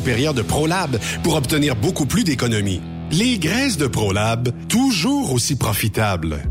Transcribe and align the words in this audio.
de 0.00 0.42
ProLab 0.42 0.98
pour 1.22 1.36
obtenir 1.36 1.76
beaucoup 1.76 2.06
plus 2.06 2.24
d'économies. 2.24 2.80
Les 3.12 3.38
graisses 3.38 3.76
de 3.76 3.86
ProLab, 3.86 4.50
toujours 4.68 5.32
aussi 5.32 5.56
profitables. 5.56 6.42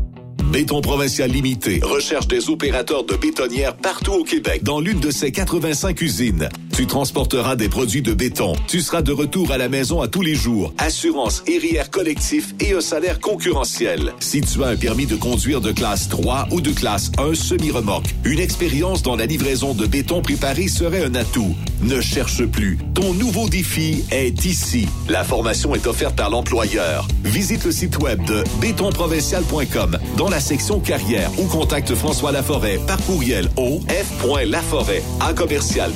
Béton 0.50 0.80
Provincial 0.80 1.30
Limité 1.30 1.80
recherche 1.82 2.28
des 2.28 2.48
opérateurs 2.48 3.04
de 3.04 3.16
bétonnières 3.16 3.76
partout 3.76 4.12
au 4.12 4.24
Québec 4.24 4.62
dans 4.62 4.80
l'une 4.80 5.00
de 5.00 5.10
ses 5.10 5.32
85 5.32 6.00
usines. 6.00 6.48
Tu 6.74 6.88
transporteras 6.88 7.54
des 7.54 7.68
produits 7.68 8.02
de 8.02 8.12
béton. 8.14 8.52
Tu 8.66 8.80
seras 8.80 9.00
de 9.00 9.12
retour 9.12 9.52
à 9.52 9.58
la 9.58 9.68
maison 9.68 10.00
à 10.00 10.08
tous 10.08 10.22
les 10.22 10.34
jours. 10.34 10.74
Assurance, 10.78 11.44
RIR 11.46 11.88
collectif 11.88 12.52
et 12.58 12.72
un 12.74 12.80
salaire 12.80 13.20
concurrentiel. 13.20 14.12
Si 14.18 14.40
tu 14.40 14.60
as 14.64 14.66
un 14.66 14.76
permis 14.76 15.06
de 15.06 15.14
conduire 15.14 15.60
de 15.60 15.70
classe 15.70 16.08
3 16.08 16.48
ou 16.50 16.60
de 16.60 16.72
classe 16.72 17.12
1 17.16 17.34
semi-remorque, 17.36 18.12
une 18.24 18.40
expérience 18.40 19.04
dans 19.04 19.14
la 19.14 19.26
livraison 19.26 19.72
de 19.72 19.86
béton 19.86 20.20
préparé 20.20 20.66
serait 20.66 21.04
un 21.04 21.14
atout. 21.14 21.54
Ne 21.80 22.00
cherche 22.00 22.44
plus. 22.44 22.76
Ton 22.94 23.14
nouveau 23.14 23.48
défi 23.48 24.04
est 24.10 24.44
ici. 24.44 24.88
La 25.08 25.22
formation 25.22 25.76
est 25.76 25.86
offerte 25.86 26.16
par 26.16 26.30
l'employeur. 26.30 27.06
Visite 27.22 27.64
le 27.66 27.72
site 27.72 27.98
web 27.98 28.24
de 28.24 28.42
bétonprovincial.com 28.60 29.98
dans 30.16 30.28
la 30.28 30.40
section 30.40 30.80
carrière 30.80 31.30
ou 31.38 31.44
contacte 31.44 31.94
François 31.94 32.32
Laforêt 32.32 32.80
par 32.84 32.98
courriel 33.02 33.48
au 33.56 33.80
f.laforêt 33.88 35.02
à 35.20 35.32
commercial 35.34 35.92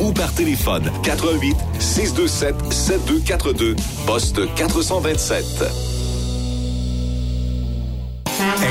ou 0.00 0.12
par 0.12 0.32
téléphone 0.32 0.90
88 1.02 1.54
627 1.78 2.54
7242 2.72 3.76
poste 4.06 4.40
427. 4.54 5.44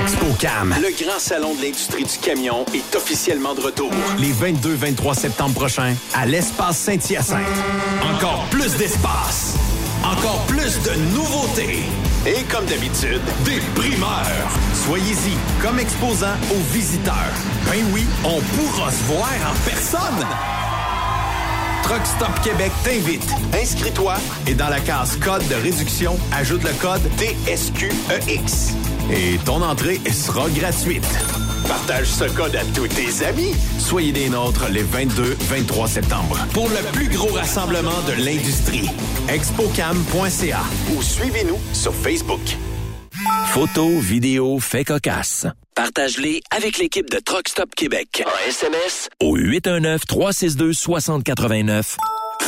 ExpoCam, 0.03 0.75
le 0.81 1.05
grand 1.05 1.19
salon 1.19 1.53
de 1.53 1.61
l'industrie 1.61 2.05
du 2.05 2.17
camion, 2.21 2.65
est 2.73 2.95
officiellement 2.95 3.53
de 3.53 3.61
retour. 3.61 3.91
Les 4.17 4.31
22-23 4.31 5.13
septembre 5.13 5.53
prochains, 5.53 5.93
à 6.15 6.25
l'espace 6.25 6.77
Saint-Hyacinthe. 6.77 7.45
Encore 8.15 8.45
plus 8.49 8.77
d'espace, 8.77 9.55
encore 10.11 10.45
plus 10.47 10.81
de 10.83 10.93
nouveautés. 11.13 11.83
Et 12.25 12.43
comme 12.43 12.65
d'habitude, 12.65 13.21
des 13.45 13.59
primeurs. 13.75 14.49
Soyez-y 14.73 15.37
comme 15.61 15.79
exposant 15.79 16.35
aux 16.51 16.73
visiteurs. 16.73 17.33
Ben 17.65 17.83
oui, 17.93 18.05
on 18.23 18.39
pourra 18.41 18.91
se 18.91 19.03
voir 19.03 19.29
en 19.49 19.69
personne. 19.69 20.25
Truck 21.83 22.05
Stop 22.05 22.41
Québec 22.43 22.71
t'invite. 22.83 23.29
Inscris-toi 23.53 24.15
et 24.45 24.53
dans 24.53 24.69
la 24.69 24.79
case 24.79 25.17
code 25.17 25.47
de 25.47 25.55
réduction, 25.55 26.17
ajoute 26.33 26.63
le 26.63 26.73
code 26.81 27.01
TSQEX. 27.17 28.75
Et 29.11 29.37
ton 29.45 29.61
entrée 29.61 30.01
sera 30.11 30.49
gratuite. 30.49 31.07
Partage 31.67 32.07
ce 32.07 32.23
code 32.35 32.55
à 32.55 32.63
tous 32.75 32.87
tes 32.87 33.25
amis. 33.25 33.53
Soyez 33.79 34.11
des 34.11 34.29
nôtres 34.29 34.67
les 34.69 34.83
22-23 34.83 35.87
septembre 35.87 36.37
pour 36.53 36.69
le 36.69 36.91
plus 36.91 37.09
gros 37.09 37.33
rassemblement 37.33 37.99
de 38.07 38.13
l'industrie. 38.23 38.87
Expocam.ca 39.29 40.61
ou 40.95 41.01
suivez-nous 41.01 41.59
sur 41.73 41.93
Facebook. 41.93 42.41
Photos, 43.47 43.99
vidéos, 44.01 44.59
faits 44.59 44.87
cocasse. 44.87 45.47
Partage-les 45.75 46.41
avec 46.51 46.77
l'équipe 46.77 47.09
de 47.09 47.19
Truck 47.19 47.47
Stop 47.47 47.73
Québec. 47.75 48.23
En 48.25 48.49
SMS 48.49 49.09
au 49.21 49.37
819-362-6089. 49.37 51.95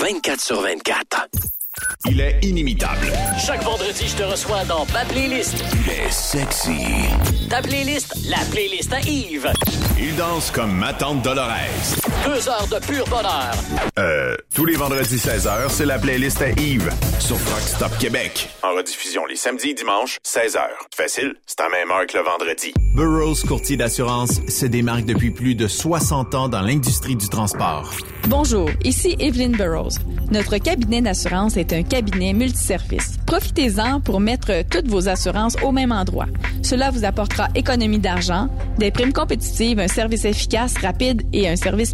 24 0.02 0.42
sur 0.42 0.62
24. 0.62 1.28
Il 2.10 2.22
est 2.22 2.40
inimitable. 2.44 3.12
Chaque 3.38 3.64
vendredi, 3.64 4.08
je 4.08 4.16
te 4.16 4.24
reçois 4.24 4.64
dans 4.66 4.86
ma 4.94 5.06
playlist. 5.06 5.64
Il 5.74 5.92
est 5.92 6.12
sexy. 6.12 6.86
Ta 7.50 7.62
playlist, 7.62 8.16
la 8.30 8.40
playlist 8.52 8.94
à 8.94 9.00
Yves. 9.02 9.52
Il 9.98 10.16
danse 10.16 10.52
comme 10.52 10.72
ma 10.72 10.94
tante 10.94 11.22
Dolores. 11.22 12.09
Deux 12.26 12.50
heures 12.50 12.68
de 12.68 12.86
pur 12.86 13.06
bonheur. 13.08 13.52
Euh, 13.98 14.36
tous 14.54 14.66
les 14.66 14.76
vendredis 14.76 15.16
16h, 15.18 15.70
c'est 15.70 15.86
la 15.86 15.98
playlist 15.98 16.42
à 16.42 16.50
Yves 16.50 16.90
sur 17.20 17.36
Rock 17.38 17.62
Stop 17.62 17.98
Québec. 17.98 18.50
En 18.64 18.76
rediffusion 18.76 19.26
les 19.26 19.36
samedis 19.36 19.70
et 19.70 19.74
dimanches, 19.74 20.18
16h. 20.26 20.60
Facile, 20.96 21.34
c'est 21.46 21.62
à 21.62 21.70
même 21.70 21.90
heure 21.92 22.06
que 22.08 22.18
le 22.18 22.24
vendredi. 22.24 22.74
Burroughs 22.96 23.44
Courtier 23.48 23.78
d'assurance 23.78 24.42
se 24.48 24.66
démarque 24.66 25.06
depuis 25.06 25.32
plus 25.32 25.56
de 25.56 25.68
60 25.68 26.36
ans 26.36 26.50
dans 26.50 26.62
l'industrie 26.62 27.16
du 27.16 27.30
transport. 27.30 27.92
Bonjour, 28.28 28.70
ici 28.84 29.16
Evelyn 29.20 29.52
Burroughs. 29.52 30.00
Notre 30.32 30.58
cabinet 30.58 31.02
d'assurance 31.02 31.58
est 31.58 31.74
un 31.74 31.84
cabinet 31.84 32.34
multiservice. 32.34 33.18
Profitez-en 33.26 34.02
pour 34.02 34.20
mettre 34.20 34.64
toutes 34.70 34.88
vos 34.88 35.08
assurances 35.08 35.56
au 35.64 35.72
même 35.72 35.92
endroit. 35.92 36.28
Cela 36.62 36.92
vous 36.92 37.06
apportera 37.06 37.48
économie 37.56 38.00
d'argent, 38.00 38.50
des 38.78 38.92
primes 38.92 39.14
compétitives, 39.14 39.80
un 39.80 39.88
service 39.88 40.26
efficace, 40.26 40.76
rapide 40.78 41.24
et 41.34 41.48
un 41.48 41.56
service 41.56 41.94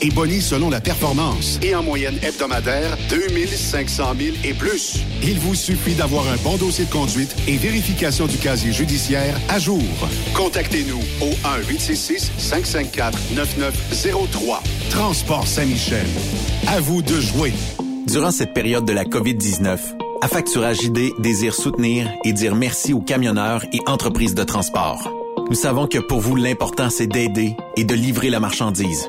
et 0.00 0.08
boni 0.10 0.40
selon 0.40 0.70
la 0.70 0.80
performance. 0.80 1.58
Et 1.62 1.74
en 1.74 1.82
moyenne 1.82 2.16
hebdomadaire, 2.22 2.96
2500 3.10 4.14
000 4.18 4.36
et 4.44 4.54
plus. 4.54 5.00
Il 5.22 5.38
vous 5.38 5.54
suffit 5.54 5.92
d'avoir 5.94 6.26
un 6.28 6.36
bon 6.36 6.56
dossier 6.56 6.86
de 6.86 6.90
conduite 6.90 7.36
et 7.46 7.56
vérification 7.56 8.26
du 8.26 8.38
casier 8.38 8.72
judiciaire 8.72 9.38
à 9.48 9.58
jour. 9.58 9.82
Contactez-nous 10.34 11.02
au 11.20 11.30
1-866-554-9903. 11.68 14.60
Transport 14.90 15.46
Saint-Michel. 15.46 16.06
À 16.66 16.80
vous 16.80 17.02
de 17.02 17.20
jouer. 17.20 17.52
Durant 18.06 18.30
cette 18.30 18.54
période 18.54 18.86
de 18.86 18.92
la 18.92 19.04
COVID-19, 19.04 19.78
Affacturage 20.22 20.82
ID 20.82 21.12
désire 21.18 21.54
soutenir 21.54 22.06
et 22.24 22.34
dire 22.34 22.54
merci 22.54 22.92
aux 22.92 23.00
camionneurs 23.00 23.64
et 23.72 23.80
entreprises 23.86 24.34
de 24.34 24.44
transport. 24.44 25.10
Nous 25.48 25.56
savons 25.56 25.86
que 25.86 25.96
pour 25.98 26.20
vous, 26.20 26.36
l'important, 26.36 26.90
c'est 26.90 27.06
d'aider 27.06 27.56
et 27.76 27.84
de 27.84 27.94
livrer 27.94 28.28
la 28.28 28.38
marchandise. 28.38 29.08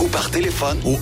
ou 0.00 0.06
par 0.08 0.30
téléphone 0.30 0.78
au 0.84 0.96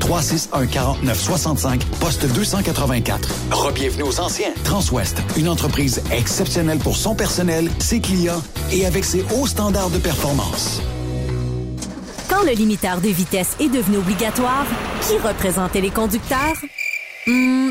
1-800-361-4965, 0.00 1.84
poste 2.00 2.26
284. 2.32 3.28
Rebienvenue 3.50 4.04
aux 4.04 4.20
anciens. 4.20 4.52
Transwest, 4.64 5.22
une 5.36 5.48
entreprise 5.48 6.02
exceptionnelle 6.12 6.78
pour 6.78 6.96
son 6.96 7.14
personnel, 7.14 7.70
ses 7.78 8.00
clients 8.00 8.42
et 8.72 8.86
avec 8.86 9.04
ses 9.04 9.24
hauts 9.34 9.46
standards 9.46 9.90
de 9.90 9.98
performance. 9.98 10.80
Quand 12.28 12.42
le 12.44 12.52
limiteur 12.52 13.00
de 13.00 13.08
vitesse 13.08 13.56
est 13.60 13.68
devenu 13.68 13.98
obligatoire, 13.98 14.66
qui 15.02 15.18
représentait 15.18 15.80
les 15.80 15.90
conducteurs? 15.90 16.56
Hmm, 17.26 17.70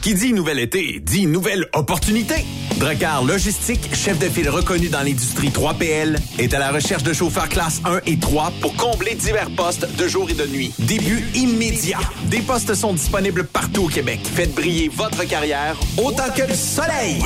Qui 0.00 0.14
dit 0.14 0.32
nouvel 0.32 0.60
été, 0.60 1.00
dit 1.00 1.26
nouvelle 1.26 1.66
opportunité. 1.74 2.46
Dracar 2.78 3.24
Logistique, 3.24 3.92
chef 3.92 4.16
de 4.20 4.28
file 4.28 4.48
reconnu 4.48 4.88
dans 4.88 5.02
l'industrie 5.02 5.48
3PL, 5.48 6.16
est 6.38 6.54
à 6.54 6.60
la 6.60 6.70
recherche 6.70 7.02
de 7.02 7.12
chauffeurs 7.12 7.48
classe 7.48 7.80
1 7.84 8.00
et 8.06 8.16
3 8.16 8.52
pour 8.60 8.76
combler 8.76 9.16
divers 9.16 9.50
postes 9.50 9.88
de 9.96 10.06
jour 10.06 10.30
et 10.30 10.34
de 10.34 10.46
nuit. 10.46 10.72
Début 10.78 11.24
immédiat. 11.34 11.98
Des 12.26 12.40
postes 12.40 12.74
sont 12.74 12.92
disponibles 12.92 13.44
partout 13.44 13.84
au 13.84 13.88
Québec. 13.88 14.20
Faites 14.22 14.54
briller 14.54 14.88
votre 14.88 15.24
carrière 15.24 15.76
autant 15.96 16.30
que 16.34 16.42
le 16.42 16.54
soleil. 16.54 17.24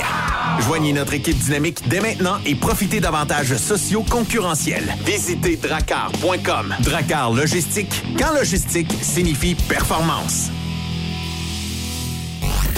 Joignez 0.61 0.95
notre 0.95 1.13
équipe 1.13 1.39
dynamique 1.39 1.87
dès 1.89 2.01
maintenant 2.01 2.39
et 2.47 2.55
profitez 2.55 3.01
d'avantages 3.01 3.55
sociaux 3.57 4.05
concurrentiels. 4.09 4.97
Visitez 5.05 5.57
dracar.com. 5.57 6.75
Dracar 6.81 7.33
Logistique, 7.33 8.03
quand 8.19 8.33
logistique 8.33 8.93
signifie 9.03 9.55
performance. 9.69 10.51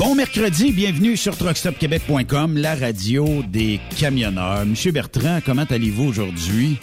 Bon 0.00 0.14
mercredi, 0.14 0.72
bienvenue 0.72 1.14
sur 1.14 1.36
truckstopquebec.com, 1.36 2.56
la 2.56 2.74
radio 2.74 3.42
des 3.46 3.78
camionneurs. 3.98 4.64
Monsieur 4.64 4.92
Bertrand, 4.92 5.40
comment 5.44 5.66
allez-vous 5.68 6.04
aujourd'hui? 6.04 6.78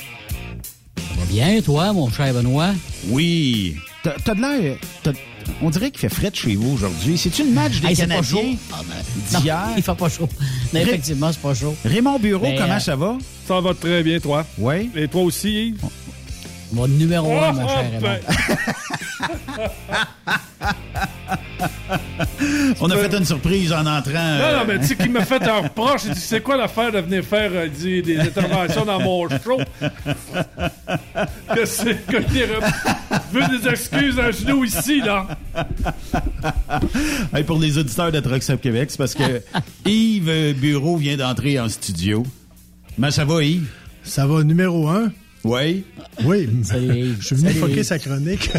Ça 0.98 1.04
va 1.20 1.26
bien, 1.26 1.60
toi, 1.62 1.94
mon 1.94 2.12
cher 2.12 2.32
Benoît? 2.32 2.74
Oui. 3.10 3.76
T'as 4.04 4.36
de 4.36 4.40
l'air... 4.42 4.78
On 5.64 5.70
dirait 5.72 5.90
qu'il 5.90 6.02
fait 6.02 6.10
frais 6.14 6.30
de 6.30 6.36
chez 6.36 6.56
vous 6.56 6.74
aujourd'hui. 6.74 7.18
C'est-tu 7.18 7.44
le 7.44 7.52
match 7.52 7.80
des 7.82 7.88
Hey, 7.88 7.96
Canadiens 7.96 8.22
chaud. 8.42 8.48
Ah, 8.72 8.82
ben, 8.88 9.40
d'hier? 9.42 9.64
non, 9.70 9.74
il 9.78 9.82
fait 9.84 9.96
pas 9.96 10.10
chaud. 10.10 10.30
Mais 10.74 10.84
Ré- 10.84 10.90
effectivement, 10.92 11.32
c'est 11.32 11.42
pas 11.42 11.56
chaud. 11.56 11.76
Raymond 11.84 12.20
Bureau, 12.20 12.44
Ben, 12.44 12.60
comment 12.60 12.74
euh, 12.76 12.80
ça 12.80 12.96
va? 12.96 13.18
Ça 13.48 13.60
va 13.62 13.74
très 13.74 14.04
bien, 14.04 14.20
toi. 14.20 14.46
Oui. 14.60 14.92
Et 14.96 15.08
toi 15.08 15.24
aussi, 15.24 15.70
Yves? 15.70 15.80
Mon 16.72 16.88
numéro 16.88 17.32
un, 17.38 17.54
mon 17.54 17.66
Oh, 17.66 17.70
cher 17.70 17.86
oh, 17.86 18.06
Raymond. 18.06 18.20
On 22.82 22.90
a 22.90 22.98
fait 22.98 23.18
une 23.18 23.26
surprise 23.26 23.72
en 23.72 23.86
entrant. 23.86 24.14
Non, 24.14 24.44
euh, 24.44 24.60
non, 24.60 24.66
mais 24.68 24.80
tu 24.80 24.88
sais, 24.88 24.96
qui 24.96 25.10
m'a 25.10 25.26
fait 25.26 25.42
un 25.44 25.62
reproche. 25.62 26.02
Il 26.06 26.12
dit 26.14 26.20
C'est 26.20 26.42
quoi 26.42 26.58
l'affaire 26.58 26.92
de 26.92 27.00
venir 27.00 27.24
faire 27.24 27.52
euh, 27.54 27.68
dit, 27.68 28.02
des 28.02 28.20
interventions 28.20 28.86
dans 28.86 29.00
mon 29.00 29.28
show? 29.30 29.60
Que 31.54 31.66
c'est 31.66 32.06
que 32.06 32.18
il 32.18 33.40
veut 33.40 33.58
des 33.58 33.68
excuses 33.68 34.20
à 34.20 34.32
genoux 34.32 34.64
ici, 34.64 35.02
là. 35.02 35.28
Hey, 37.34 37.44
pour 37.44 37.60
les 37.60 37.78
auditeurs 37.78 38.12
de 38.12 38.20
Truck 38.20 38.44
Stop 38.44 38.62
Québec, 38.62 38.90
c'est 38.92 38.98
parce 38.98 39.16
que 39.16 39.42
Yves 39.86 40.30
euh, 40.30 40.54
Bureau 40.54 40.98
vient 40.98 41.18
d'entrer 41.18 41.60
en 41.60 41.68
studio. 41.70 42.24
Comment 42.96 43.12
ça 43.12 43.26
va, 43.26 43.44
Yves? 43.44 43.70
Ça 44.04 44.28
va, 44.28 44.44
numéro 44.44 44.88
un. 44.88 45.12
Oui. 45.44 45.84
Oui. 46.24 46.50
Je 46.64 47.26
suis 47.26 47.36
venu 47.36 47.52
foquer 47.52 47.84
sa 47.84 48.00
chronique. 48.00 48.50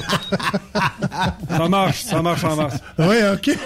Ça 1.48 1.68
marche, 1.68 2.02
ça 2.02 2.22
marche, 2.22 2.40
ça 2.42 2.54
marche. 2.54 2.74
oui, 2.98 3.16
OK. 3.34 3.50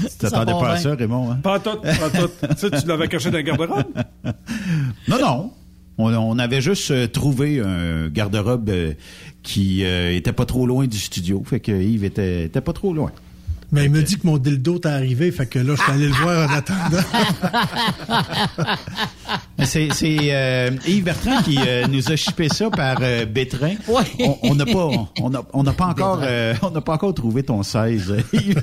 Tu 0.00 0.08
t'attendais 0.18 0.52
pas 0.52 0.72
à 0.72 0.76
ça, 0.78 0.94
Raymond? 0.94 1.30
Hein? 1.32 1.38
Pas 1.42 1.58
tout, 1.58 1.78
pas 1.80 2.10
tout. 2.10 2.30
Tu 2.48 2.56
sais, 2.56 2.70
tu 2.70 2.86
l'avais 2.86 3.08
caché 3.08 3.30
dans 3.30 3.38
le 3.38 3.42
garde-robe? 3.42 3.84
Non, 5.08 5.18
non. 5.20 5.52
On, 5.98 6.12
on 6.12 6.38
avait 6.38 6.60
juste 6.60 6.90
euh, 6.90 7.06
trouvé 7.06 7.60
un 7.60 8.08
garde-robe 8.08 8.68
euh, 8.68 8.92
qui 9.42 9.84
euh, 9.84 10.14
était 10.14 10.32
pas 10.32 10.44
trop 10.44 10.66
loin 10.66 10.86
du 10.86 10.98
studio. 10.98 11.42
Fait 11.46 11.60
que 11.60 11.72
Yves 11.72 12.04
était, 12.04 12.44
était 12.44 12.60
pas 12.60 12.74
trop 12.74 12.92
loin. 12.92 13.12
Mais 13.72 13.86
il 13.86 13.90
me 13.90 14.02
dit 14.02 14.16
que 14.16 14.26
mon 14.26 14.38
dildo 14.38 14.78
t'est 14.78 14.88
arrivé, 14.88 15.32
fait 15.32 15.46
que 15.46 15.58
là, 15.58 15.74
je 15.76 15.82
suis 15.82 15.92
allé 15.92 16.06
le 16.06 16.14
voir 16.14 16.48
en 16.48 16.54
attendant. 16.54 17.02
Mais 19.58 19.66
C'est 19.66 19.88
c'est, 19.92 20.16
euh, 20.30 20.70
Yves 20.86 21.04
Bertrand 21.04 21.42
qui 21.42 21.58
euh, 21.66 21.86
nous 21.88 22.10
a 22.12 22.16
chippé 22.16 22.48
ça 22.48 22.70
par 22.70 22.98
euh, 23.00 23.24
Bétrin. 23.26 23.74
Ouais. 23.88 24.04
On- 24.42 24.54
n'a 24.54 24.64
pas, 24.66 24.88
on 25.20 25.30
n'a 25.30 25.42
on 25.52 25.64
pas 25.64 25.86
encore, 25.86 26.20
euh, 26.22 26.54
on 26.62 26.70
n'a 26.70 26.80
pas 26.80 26.94
encore 26.94 27.14
trouvé 27.14 27.42
ton 27.42 27.62
16. 27.62 28.14
Yves. 28.32 28.62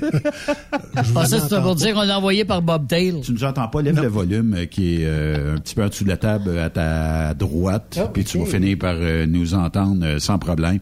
Je 1.02 1.12
pensais 1.12 1.36
que 1.36 1.42
c'était 1.42 1.60
pour 1.60 1.74
dire 1.74 1.94
qu'on 1.94 2.02
l'a 2.02 2.18
envoyé 2.18 2.44
par 2.44 2.62
Bob 2.62 2.86
Tail. 2.88 3.20
tu 3.22 3.32
nous 3.32 3.44
entends 3.44 3.68
pas, 3.68 3.82
lève 3.82 4.00
le 4.00 4.08
volume 4.08 4.54
euh, 4.54 4.64
qui 4.66 4.96
est 5.02 5.04
euh, 5.06 5.56
un 5.56 5.58
petit 5.58 5.74
peu 5.74 5.84
en 5.84 5.88
dessous 5.88 6.04
de 6.04 6.08
la 6.08 6.16
table 6.16 6.58
à 6.58 6.70
ta 6.70 7.34
droite, 7.34 7.98
Ah, 8.00 8.08
puis 8.12 8.24
tu 8.24 8.38
vas 8.38 8.46
finir 8.46 8.78
par 8.78 8.94
euh, 8.96 9.26
nous 9.26 9.54
entendre 9.54 10.04
euh, 10.04 10.18
sans 10.18 10.38
problème. 10.38 10.78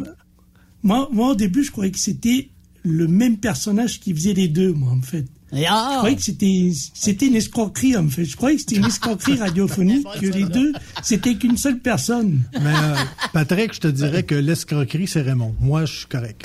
moi, 0.83 1.09
moi, 1.13 1.31
au 1.31 1.35
début, 1.35 1.63
je 1.63 1.71
croyais 1.71 1.91
que 1.93 1.99
c'était 1.99 2.49
le 2.83 3.07
même 3.07 3.37
personnage 3.37 4.01
qui 4.01 4.15
faisait 4.15 4.33
les 4.33 4.49
deux, 4.49 4.73
moi, 4.73 4.91
en 4.93 5.03
fait. 5.03 5.27
Ah! 5.69 5.91
Je 5.93 5.97
croyais 5.99 6.17
que 6.17 6.23
c'était 6.23 6.71
c'était 6.95 7.27
une 7.27 7.37
escroquerie 7.37 7.97
en 7.97 8.09
fait. 8.09 8.25
Je 8.25 8.37
croyais 8.37 8.57
que 8.57 8.63
c'était 8.63 8.77
une 8.77 8.87
escroquerie 8.87 9.39
radiophonique 9.39 10.07
que 10.21 10.27
les 10.27 10.45
deux 10.45 10.73
c'était 11.03 11.35
qu'une 11.35 11.57
seule 11.57 11.79
personne. 11.79 12.41
Mais 12.61 12.71
euh, 12.71 12.95
Patrick, 13.33 13.75
je 13.75 13.81
te 13.81 13.89
dirais 13.89 14.23
que 14.25 14.35
l'escroquerie, 14.35 15.07
c'est 15.07 15.23
Raymond. 15.23 15.55
Moi, 15.61 15.85
je 15.85 15.93
suis 15.99 16.07
correct. 16.07 16.43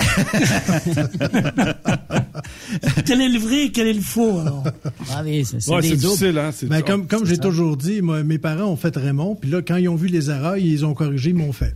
quel 3.06 3.20
est 3.20 3.28
le 3.28 3.38
vrai 3.38 3.64
et 3.66 3.72
quel 3.72 3.86
est 3.88 3.92
le 3.94 4.00
faux 4.00 4.38
alors? 4.40 4.64
Ah 5.10 5.22
oui, 5.24 5.44
c'est 5.44 5.60
c'est 5.60 5.70
Ouais, 5.70 5.80
des 5.82 5.88
c'est 5.90 5.96
doubles. 5.96 6.06
difficile, 6.14 6.38
hein? 6.38 6.50
c'est- 6.52 6.66
Ben, 6.66 6.82
comme 6.82 7.06
comme 7.06 7.26
j'ai 7.26 7.36
ça. 7.36 7.42
toujours 7.42 7.76
dit, 7.76 8.02
moi, 8.02 8.22
mes 8.22 8.38
parents 8.38 8.64
ont 8.70 8.76
fait 8.76 8.94
Raymond, 8.96 9.36
puis 9.40 9.50
là, 9.50 9.62
quand 9.62 9.76
ils 9.76 9.88
ont 9.88 9.96
vu 9.96 10.08
les 10.08 10.30
erreurs, 10.30 10.56
ils 10.56 10.84
ont 10.84 10.94
corrigé, 10.94 11.30
ils 11.30 11.36
m'ont 11.36 11.52
fait. 11.52 11.74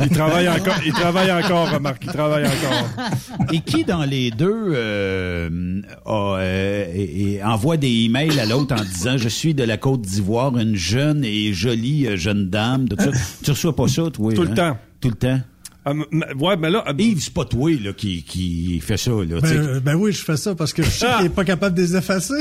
Il 0.00 0.08
travaille 0.08 0.48
encore, 0.48 0.74
il 0.84 0.92
travaille 0.92 1.30
encore, 1.32 1.70
remarque, 1.70 2.02
il 2.04 2.10
travaille 2.12 2.44
encore. 2.46 3.06
Et 3.52 3.60
qui 3.60 3.84
dans 3.84 4.04
les 4.04 4.30
deux 4.32 4.72
euh, 4.74 5.80
a, 6.04 6.36
euh, 6.38 6.86
et- 6.94 7.34
et 7.34 7.44
envoie 7.44 7.76
des 7.76 7.88
emails 8.04 8.38
à 8.40 8.44
l'autre 8.46 8.74
en 8.74 8.82
disant 8.84 9.16
je 9.18 9.28
suis 9.28 9.54
de 9.54 9.62
la 9.64 9.76
Côte 9.76 10.02
d'Ivoire, 10.02 10.56
une 10.58 10.74
jeune 10.74 11.24
et 11.24 11.52
jolie 11.52 12.06
euh, 12.08 12.16
jeune 12.16 12.50
dame. 12.50 12.88
Tout 12.88 12.96
ça. 12.98 13.10
tu 13.44 13.50
reçois 13.52 13.76
pas 13.76 13.86
ça, 13.88 14.02
toi 14.12 14.32
Tout 14.34 14.42
le 14.42 14.50
hein? 14.50 14.54
temps. 14.54 14.78
Tout 15.00 15.08
le 15.10 15.14
temps? 15.16 15.40
Ah, 15.86 15.92
ouais, 15.92 16.56
mais 16.56 16.70
là, 16.70 16.82
ah, 16.86 16.92
Yves, 16.98 17.20
c'est 17.22 17.34
pas 17.34 17.44
toi 17.44 17.70
là 17.78 17.92
qui, 17.92 18.22
qui 18.22 18.80
fait 18.80 18.96
ça 18.96 19.10
là. 19.10 19.40
tu 19.42 19.48
sais. 19.48 19.58
Ben, 19.58 19.80
ben 19.80 19.94
oui, 19.96 20.12
je 20.12 20.24
fais 20.24 20.38
ça 20.38 20.54
parce 20.54 20.72
que 20.72 20.82
je 20.82 20.88
sais 20.88 21.06
qu'il 21.18 21.26
est 21.26 21.28
pas 21.28 21.44
capable 21.44 21.76
de 21.76 21.82
les 21.82 21.94
effacer. 21.94 22.32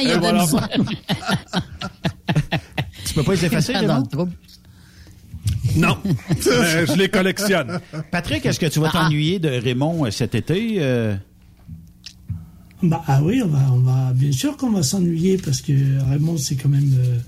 Il 0.00 0.08
y 0.08 0.12
a 0.12 0.18
voilà. 0.18 0.44
de 0.44 0.48
ça. 0.48 0.68
tu 3.04 3.14
peux 3.14 3.22
pas 3.24 3.32
les 3.34 3.44
effacer, 3.44 3.72
Dans 3.84 3.98
le 3.98 4.06
trouble. 4.06 4.32
Non, 5.76 5.96
Mais 6.04 6.14
je 6.86 6.96
les 6.96 7.08
collectionne. 7.08 7.80
Patrick, 8.10 8.44
est-ce 8.46 8.58
que 8.60 8.66
tu 8.66 8.80
vas 8.80 8.90
t'ennuyer 8.90 9.38
de 9.38 9.48
Raymond 9.48 10.06
euh, 10.06 10.10
cet 10.10 10.34
été? 10.34 10.76
euh? 10.78 11.16
Bah 12.82 13.02
ah 13.06 13.22
oui, 13.22 13.40
on 13.42 13.48
va 13.48 13.72
on 13.72 13.78
va 13.78 14.12
bien 14.12 14.32
sûr 14.32 14.56
qu'on 14.56 14.70
va 14.70 14.82
s'ennuyer 14.82 15.38
parce 15.38 15.62
que 15.62 15.72
Raymond 16.10 16.36
c'est 16.36 16.56
quand 16.56 16.68
même 16.68 16.92
euh, 16.98 17.18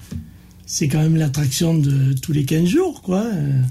c'est 0.67 0.89
quand 0.89 0.99
même 1.01 1.17
l'attraction 1.17 1.77
de 1.79 2.13
tous 2.13 2.33
les 2.33 2.45
15 2.45 2.67
jours 2.67 3.01
quoi. 3.03 3.25
Euh, 3.25 3.63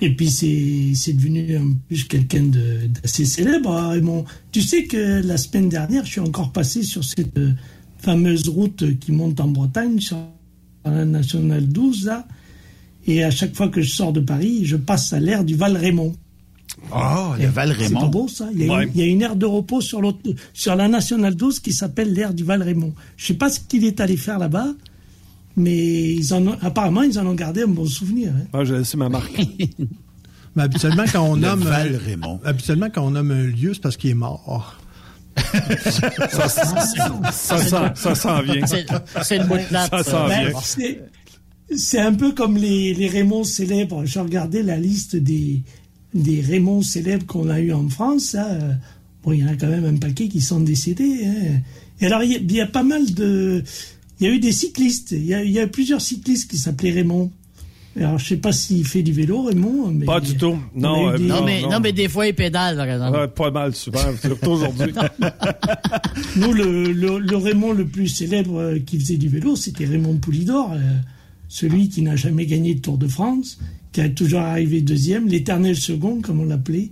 Et 0.00 0.10
puis 0.16 0.28
c'est 0.28 0.92
c'est 0.94 1.12
devenu 1.12 1.56
en 1.56 1.70
plus 1.86 2.04
quelqu'un 2.04 2.42
de- 2.42 2.88
d'assez 2.88 3.24
célèbre 3.26 3.70
hein, 3.72 3.90
Raymond. 3.90 4.24
Tu 4.50 4.60
sais 4.60 4.84
que 4.84 5.22
la 5.24 5.36
semaine 5.36 5.68
dernière, 5.68 6.04
je 6.04 6.10
suis 6.10 6.20
encore 6.20 6.50
passé 6.50 6.82
sur 6.82 7.04
cette 7.04 7.38
euh, 7.38 7.52
fameuse 7.98 8.48
route 8.48 8.98
qui 8.98 9.12
monte 9.12 9.38
en 9.40 9.48
Bretagne 9.48 10.00
sur 10.00 10.18
la 10.84 11.04
nationale 11.04 11.68
12 11.68 12.06
là. 12.06 12.26
Et 13.06 13.22
à 13.24 13.30
chaque 13.30 13.54
fois 13.54 13.68
que 13.68 13.80
je 13.82 13.90
sors 13.90 14.12
de 14.12 14.20
Paris, 14.20 14.64
je 14.64 14.76
passe 14.76 15.12
à 15.12 15.20
l'aire 15.20 15.44
du 15.44 15.54
Val 15.56 15.76
Raymond. 15.76 16.14
Oh, 16.92 17.32
le 17.38 17.46
Val 17.48 17.74
C'est 17.78 17.92
pas 17.92 18.06
beau 18.06 18.26
ça. 18.28 18.48
Il 18.52 18.64
y, 18.64 18.68
a 18.68 18.72
Ouais. 18.74 18.84
une, 18.84 18.90
il 18.94 19.00
y 19.00 19.02
a 19.02 19.06
une 19.06 19.22
aire 19.22 19.36
de 19.36 19.46
repos 19.46 19.80
sur, 19.80 20.00
l'autre- 20.00 20.18
sur 20.52 20.74
la 20.74 20.88
nationale 20.88 21.34
12 21.34 21.60
qui 21.60 21.72
s'appelle 21.72 22.12
l'aire 22.12 22.34
du 22.34 22.44
Val 22.44 22.62
Raymond. 22.62 22.92
Je 23.16 23.26
sais 23.26 23.34
pas 23.34 23.48
ce 23.50 23.60
qu'il 23.60 23.84
est 23.84 24.00
allé 24.00 24.16
faire 24.16 24.38
là-bas, 24.38 24.66
mais 25.56 26.14
ils 26.14 26.34
en 26.34 26.46
ont, 26.46 26.56
apparemment 26.62 27.02
ils 27.02 27.18
en 27.18 27.26
ont 27.26 27.34
gardé 27.34 27.62
un 27.62 27.68
bon 27.68 27.86
souvenir. 27.86 28.32
hein. 28.36 28.46
Ah, 28.52 28.64
j'ai 28.64 28.78
laissé 28.78 28.96
ma 28.96 29.08
marque. 29.08 29.40
Mais 30.56 30.62
habituellement, 30.64 31.04
quand 31.12 31.22
on 31.24 31.36
nomme. 31.36 31.60
Val 31.62 31.94
euh, 31.94 31.98
Raymond. 32.04 32.40
Habituellement, 32.44 32.88
quand 32.92 33.02
on 33.06 33.10
nomme 33.10 33.30
un 33.30 33.42
lieu, 33.44 33.74
c'est 33.74 33.82
parce 33.82 33.96
qu'il 33.96 34.10
est 34.10 34.14
mort. 34.14 34.78
Ça, 35.36 36.48
ça, 36.48 37.58
sent- 37.58 37.92
ça 37.94 38.14
s'en 38.14 38.40
vient. 38.42 38.66
C'est 38.66 38.86
c'est 39.22 39.38
le 39.38 39.44
bout 39.46 39.56
de 39.58 39.64
plate. 39.64 39.90
Ça 39.90 40.02
ça. 40.02 40.10
s'en 40.10 40.28
Ben, 40.28 40.48
vient. 40.48 40.94
C'est, 41.74 41.98
un 42.00 42.14
peu 42.14 42.32
comme 42.32 42.56
les, 42.56 42.94
les 42.94 43.08
Raymonds 43.08 43.44
célèbres. 43.44 44.04
J'ai 44.04 44.20
regardé 44.20 44.62
la 44.62 44.76
liste 44.78 45.16
des, 45.16 45.60
des 46.14 46.40
Raymonds 46.40 46.82
célèbres 46.82 47.26
qu'on 47.26 47.48
a 47.48 47.60
eu 47.60 47.72
en 47.72 47.88
France. 47.88 48.36
Euh, 48.38 48.72
Bon, 49.22 49.32
il 49.32 49.40
y 49.40 49.44
en 49.44 49.48
a 49.48 49.54
quand 49.56 49.68
même 49.68 49.86
un 49.86 49.96
paquet 49.96 50.28
qui 50.28 50.42
sont 50.42 50.60
décédés. 50.60 51.20
hein. 51.24 51.60
Et 51.98 52.04
alors, 52.04 52.22
il 52.22 52.32
y, 52.32 52.34
a, 52.34 52.38
il 52.40 52.52
y 52.52 52.60
a 52.60 52.66
pas 52.66 52.82
mal 52.82 53.10
de... 53.14 53.64
Il 54.20 54.26
y 54.26 54.30
a 54.30 54.34
eu 54.34 54.38
des 54.38 54.52
cyclistes. 54.52 55.12
Il 55.12 55.24
y 55.24 55.32
a, 55.32 55.42
il 55.42 55.50
y 55.50 55.58
a 55.60 55.66
plusieurs 55.66 56.02
cyclistes 56.02 56.50
qui 56.50 56.58
s'appelaient 56.58 56.90
Raymond. 56.90 57.30
Alors, 57.96 58.18
je 58.18 58.26
sais 58.26 58.36
pas 58.36 58.52
s'il 58.52 58.86
fait 58.86 59.02
du 59.02 59.12
vélo, 59.12 59.44
Raymond. 59.44 59.90
Mais 59.92 60.04
Pas 60.04 60.20
du 60.20 60.36
tout. 60.36 60.58
Non, 60.74 61.08
eu 61.10 61.14
euh, 61.14 61.16
des- 61.16 61.24
Non, 61.24 61.36
Non, 61.40 61.44
mais, 61.46 61.62
non. 61.62 61.70
non, 61.70 61.80
mais 61.80 61.92
des 61.94 62.06
fois, 62.10 62.26
il 62.26 62.34
pédale, 62.34 62.76
par 62.76 62.86
exemple. 62.86 63.16
Ouais, 63.18 63.28
pas 63.28 63.50
mal 63.50 63.74
souvent, 63.74 64.00
surtout 64.20 64.50
aujourd'hui. 64.50 64.92
Nous, 66.36 66.52
le, 66.52 66.92
le, 66.92 67.18
le 67.18 67.36
Raymond 67.36 67.72
le 67.72 67.86
plus 67.86 68.08
célèbre 68.08 68.58
euh, 68.60 68.78
qui 68.78 68.98
faisait 68.98 69.16
du 69.16 69.28
vélo, 69.28 69.56
c'était 69.56 69.86
Raymond 69.86 70.16
Poulidor, 70.18 70.72
euh, 70.72 70.78
celui 71.54 71.88
qui 71.88 72.02
n'a 72.02 72.16
jamais 72.16 72.46
gagné 72.46 72.74
de 72.74 72.80
Tour 72.80 72.98
de 72.98 73.06
France, 73.06 73.60
qui 73.92 74.00
a 74.00 74.08
toujours 74.08 74.40
arrivé 74.40 74.80
deuxième, 74.80 75.28
l'éternel 75.28 75.76
second, 75.76 76.20
comme 76.20 76.40
on 76.40 76.46
l'appelait. 76.46 76.90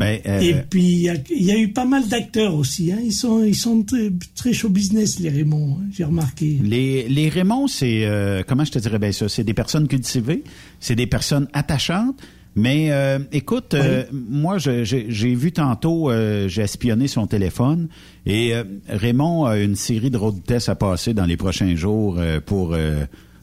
Euh, 0.00 0.40
Et 0.40 0.54
puis, 0.70 0.84
il 0.84 1.00
y, 1.00 1.08
a, 1.08 1.14
il 1.28 1.42
y 1.42 1.50
a 1.50 1.58
eu 1.58 1.68
pas 1.72 1.84
mal 1.84 2.06
d'acteurs 2.08 2.54
aussi. 2.54 2.92
Hein. 2.92 3.00
Ils 3.04 3.12
sont, 3.12 3.42
ils 3.42 3.56
sont 3.56 3.82
très, 3.82 4.10
très 4.36 4.52
show 4.52 4.68
business, 4.68 5.18
les 5.18 5.28
Raymond, 5.28 5.78
hein, 5.80 5.86
j'ai 5.92 6.04
remarqué. 6.04 6.60
Les, 6.62 7.08
les 7.08 7.28
Raymond, 7.28 7.66
c'est 7.66 8.04
euh, 8.04 8.42
comment 8.46 8.64
je 8.64 8.70
te 8.70 8.78
dirais 8.78 9.00
bien 9.00 9.10
ça, 9.10 9.28
c'est 9.28 9.44
des 9.44 9.54
personnes 9.54 9.88
cultivées, 9.88 10.44
c'est 10.78 10.94
des 10.94 11.08
personnes 11.08 11.48
attachantes. 11.52 12.20
Mais 12.54 12.92
euh, 12.92 13.18
écoute, 13.32 13.74
moi 14.12 14.58
j'ai 14.58 15.34
vu 15.34 15.52
tantôt, 15.52 16.10
j'ai 16.48 16.60
espionné 16.60 17.08
son 17.08 17.26
téléphone 17.26 17.88
et 18.26 18.52
Raymond 18.88 19.46
a 19.46 19.58
une 19.58 19.74
série 19.74 20.10
de 20.10 20.18
road 20.18 20.36
tests 20.46 20.68
à 20.68 20.74
passer 20.74 21.14
dans 21.14 21.24
les 21.24 21.38
prochains 21.38 21.74
jours 21.76 22.20
pour 22.44 22.76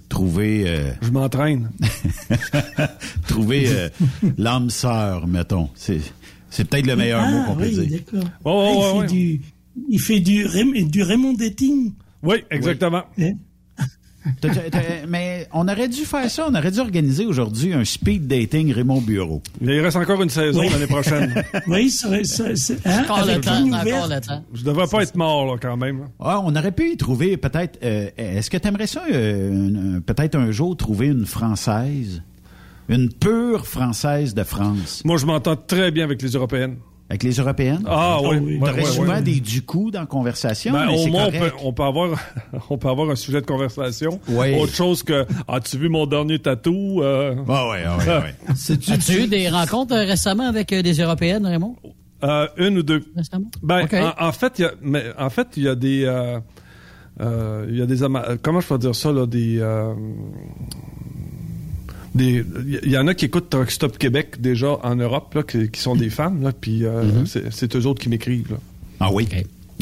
trouver 0.10 0.64
euh, 0.68 0.92
Je 1.02 1.12
m'entraîne. 1.12 1.70
trouver 3.28 3.66
euh, 3.70 3.90
l'âme 4.38 4.70
sœur, 4.70 5.28
mettons. 5.28 5.70
C'est 5.76 6.00
c'est 6.50 6.68
peut-être 6.68 6.88
le 6.88 6.96
meilleur 6.96 7.22
ah, 7.24 7.32
mot 7.32 7.44
qu'on 7.46 7.56
peut 7.56 7.66
oui, 7.68 7.88
dire. 7.88 8.00
d'accord. 8.12 8.30
Ouais, 8.46 8.68
Ah, 8.68 8.72
il, 8.74 8.78
ouais, 8.78 8.92
fait 8.92 8.98
ouais. 9.00 9.08
du, 9.08 9.42
il 9.90 10.00
fait 10.00 10.20
du, 10.20 10.46
Ray- 10.48 10.86
du 10.86 11.04
Raymond 11.04 11.34
dating. 11.34 11.94
Oui, 12.24 12.38
exactement. 12.50 13.04
hein? 13.20 13.34
T'as- 14.42 14.50
t'as- 14.50 14.70
t'as- 14.70 14.80
Mais 15.08 15.48
on 15.54 15.68
aurait 15.68 15.88
dû 15.88 16.02
faire 16.06 16.30
ça, 16.30 16.48
on 16.50 16.54
aurait 16.56 16.72
dû 16.72 16.80
organiser 16.80 17.26
aujourd'hui 17.26 17.74
un 17.74 17.86
speed 17.86 18.28
dating 18.28 18.74
Raymond 18.74 19.02
Bureau. 19.02 19.42
Mais 19.62 19.78
il 19.78 19.80
reste 19.82 19.96
encore 19.96 20.22
une 20.22 20.30
saison 20.30 20.60
Oui. 20.60 20.70
l'année 20.70 20.88
prochaine. 20.88 21.42
Oui, 21.68 21.90
ça, 21.90 22.10
ça, 22.26 22.56
ça- 22.56 22.74
hein, 22.86 23.04
Encore 23.04 23.26
le 23.26 23.40
temps, 23.40 23.64
encore 23.64 24.08
le 24.10 24.20
temps. 24.22 24.44
Je 24.54 24.64
devrais 24.64 24.88
pas 24.88 25.04
être 25.04 25.16
mort, 25.16 25.46
là, 25.46 25.58
quand 25.62 25.78
même. 25.78 26.02
Ah, 26.20 26.42
on 26.44 26.54
aurait 26.56 26.72
pu 26.74 26.92
y 26.92 26.98
trouver 26.98 27.38
peut-être. 27.38 27.80
euh, 27.84 28.10
Est-ce 28.18 28.50
que 28.50 28.58
tu 28.58 28.68
aimerais 28.68 28.88
ça, 28.88 29.04
euh, 29.12 30.00
peut-être 30.02 30.36
un 30.36 30.52
jour, 30.52 30.76
trouver 30.76 31.08
une 31.08 31.26
Française? 31.26 32.22
Une 32.90 33.10
pure 33.14 33.68
Française 33.68 34.34
de 34.34 34.44
France? 34.44 35.02
Moi, 35.06 35.18
je 35.18 35.26
m'entends 35.28 35.56
très 35.56 35.92
bien 35.92 36.04
avec 36.04 36.22
les 36.22 36.30
Européennes. 36.32 36.78
Avec 37.10 37.24
les 37.24 37.32
Européennes? 37.32 37.84
Ah 37.88 38.20
oui. 38.22 38.28
Tu 38.58 38.62
aurais 38.62 38.72
Ouais, 38.72 38.80
ouais, 38.80 38.86
souvent 38.86 39.14
ouais. 39.14 39.22
des 39.24 39.40
du 39.40 39.64
coup 39.64 39.90
dans 39.90 40.02
la 40.02 40.06
conversation, 40.06 40.72
Ben, 40.74 40.86
mais 40.86 41.04
au 41.04 41.08
moins, 41.08 41.26
on 41.26 41.32
peut, 41.32 41.52
on, 41.64 41.74
peut 41.74 41.84
avoir, 41.84 42.10
on 42.70 42.78
peut 42.78 42.88
avoir 42.88 43.10
un 43.10 43.16
sujet 43.16 43.42
de 43.42 43.48
conversation. 43.48 44.20
Oui. 44.28 44.56
Autre 44.60 44.74
chose 44.76 45.02
que, 45.02 45.26
as-tu 45.48 45.78
vu 45.80 45.90
mon 45.90 46.06
dernier 46.06 46.38
tatou? 46.38 47.02
Euh... 47.02 47.34
ouais, 47.36 47.44
ouais, 47.72 48.08
ouais. 48.08 48.36
As-tu 48.94 49.24
eu 49.24 49.28
des 49.28 49.50
rencontres 49.50 49.96
euh, 49.96 50.06
récemment 50.06 50.48
avec 50.48 50.72
euh, 50.72 50.84
des 50.84 51.02
Européennes, 51.02 51.48
Raymond? 51.48 51.76
Euh, 52.24 52.48
une 52.58 52.78
ou 52.78 52.84
deux. 52.84 53.04
Récemment? 53.16 53.50
Ben, 53.64 53.88
en, 53.92 54.28
en 54.28 54.32
fait, 54.32 54.60
il 54.60 54.62
y 54.64 54.66
a, 54.66 54.72
mais 54.82 55.06
en 55.18 55.30
fait, 55.32 55.48
il 55.58 55.64
y 55.64 55.68
a 55.68 55.76
des, 55.76 56.04
euh, 56.06 56.40
euh, 57.22 57.66
il 57.70 57.78
y 57.78 57.82
a 57.82 57.86
des, 57.86 57.98
comment 58.44 58.60
je 58.60 58.68
peux 58.68 58.78
dire 58.78 58.94
ça 58.94 59.12
là, 59.12 59.26
des, 59.26 59.58
euh, 59.60 59.94
des, 62.20 62.46
il 62.84 62.92
y 62.92 62.98
en 62.98 63.08
a 63.08 63.14
qui 63.16 63.26
écoutent 63.26 63.50
Truck 63.50 63.72
Stop 63.72 63.98
Québec 63.98 64.40
déjà 64.40 64.78
en 64.84 64.96
Europe 64.96 65.34
là, 65.34 65.42
qui, 65.44 65.70
qui 65.72 65.80
sont 65.82 65.96
des 65.96 66.10
femmes 66.12 66.44
là, 66.44 66.52
puis 66.52 66.86
euh, 66.86 67.04
Mhm. 67.04 67.26
c'est, 67.26 67.52
c'est 67.52 67.76
eux 67.76 67.86
autres 67.88 68.02
qui 68.02 68.10
m'écrivent 68.10 68.52
là. 68.52 68.58
Ah 69.00 69.12
oui? 69.12 69.28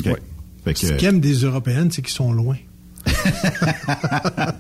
Ouais. 0.06 0.15
Fait 0.63 0.74
que- 0.74 0.79
Ce 0.79 0.94
qu'ils 0.94 1.08
aiment 1.08 1.20
des 1.20 1.34
Européennes, 1.44 1.91
c'est 1.91 2.01
qu'ils 2.01 2.13
sont 2.13 2.32
loin. 2.32 2.56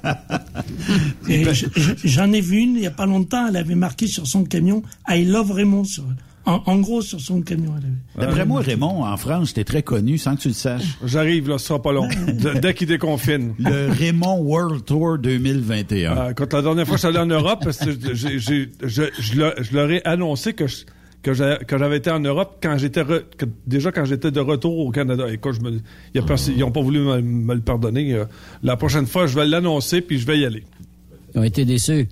J'en 2.03 2.31
ai 2.31 2.41
vu 2.41 2.57
une 2.59 2.75
il 2.75 2.81
n'y 2.81 2.87
a 2.87 2.91
pas 2.91 3.05
longtemps, 3.05 3.47
elle 3.47 3.57
avait 3.57 3.75
marqué 3.75 4.07
sur 4.07 4.27
son 4.27 4.43
camion 4.43 4.83
I 5.09 5.25
love 5.25 5.51
Raymond. 5.51 5.83
Sur, 5.85 6.03
en, 6.47 6.63
en 6.65 6.77
gros, 6.79 7.01
sur 7.01 7.19
son 7.21 7.41
camion. 7.41 7.73
D'après 8.17 8.45
moi, 8.45 8.61
Raymond, 8.61 9.03
en 9.03 9.17
France, 9.17 9.53
t'es 9.53 9.63
très 9.63 9.83
connu 9.83 10.17
sans 10.17 10.35
que 10.35 10.41
tu 10.41 10.47
le 10.47 10.53
saches. 10.53 10.97
J'arrive 11.05 11.49
là, 11.49 11.57
ce 11.57 11.67
sera 11.67 11.81
pas 11.81 11.91
long. 11.91 12.07
D- 12.27 12.59
dès 12.61 12.73
qu'ils 12.73 12.87
déconfinent. 12.87 13.53
Le 13.59 13.89
Raymond 13.91 14.39
World 14.41 14.83
Tour 14.85 15.17
2021. 15.19 16.17
Euh, 16.17 16.33
quand 16.33 16.51
la 16.53 16.61
dernière 16.61 16.85
fois 16.87 16.95
que 16.95 17.01
je 17.01 17.07
suis 17.07 17.15
allé 17.15 17.19
en 17.19 17.27
Europe, 17.35 17.59
parce 17.63 17.77
que 17.77 17.91
j'ai- 18.15 18.39
j'ai- 18.39 18.69
je, 18.83 19.03
je 19.19 19.35
leur- 19.39 19.53
je 19.61 19.73
leur 19.75 19.91
ai 19.91 20.01
annoncé 20.05 20.53
que 20.53 20.65
je- 20.67 20.85
j'avais 21.23 21.97
été 21.97 22.09
en 22.09 22.19
Europe 22.21 22.59
quand 22.63 22.77
j'étais 22.77 23.03
déjà 23.65 23.91
quand 23.91 24.05
j'étais 24.05 24.31
de 24.31 24.39
retour 24.39 24.79
au 24.79 24.91
Canada. 24.91 25.25
Écoute, 25.29 25.55
je 25.55 25.61
me, 25.61 25.81
y 26.15 26.19
a 26.19 26.21
personne- 26.21 26.53
ils 26.55 26.61
n'ont 26.61 26.71
pas 26.71 26.81
voulu 26.81 26.99
me, 26.99 27.19
me 27.21 27.53
le 27.53 27.59
pardonner. 27.61 28.13
Euh, 28.13 28.23
La 28.63 28.77
prochaine 28.77 29.05
fois, 29.07 29.27
je 29.27 29.35
vais 29.35 29.45
l'annoncer 29.45 29.99
puis 30.01 30.17
je 30.19 30.25
vais 30.25 30.39
y 30.39 30.45
aller. 30.45 30.63
Ils 31.35 31.39
ont 31.41 31.43
été 31.43 31.65
déçus. 31.65 32.07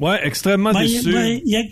Ouais, 0.00 0.18
extrêmement 0.24 0.72
Ben, 0.72 0.80
il 0.82 0.90
y 0.90 0.96
a- 0.96 0.98
déçu. 1.02 1.12
ben, 1.12 1.40
Il 1.44 1.52
y, 1.52 1.56
a, 1.56 1.62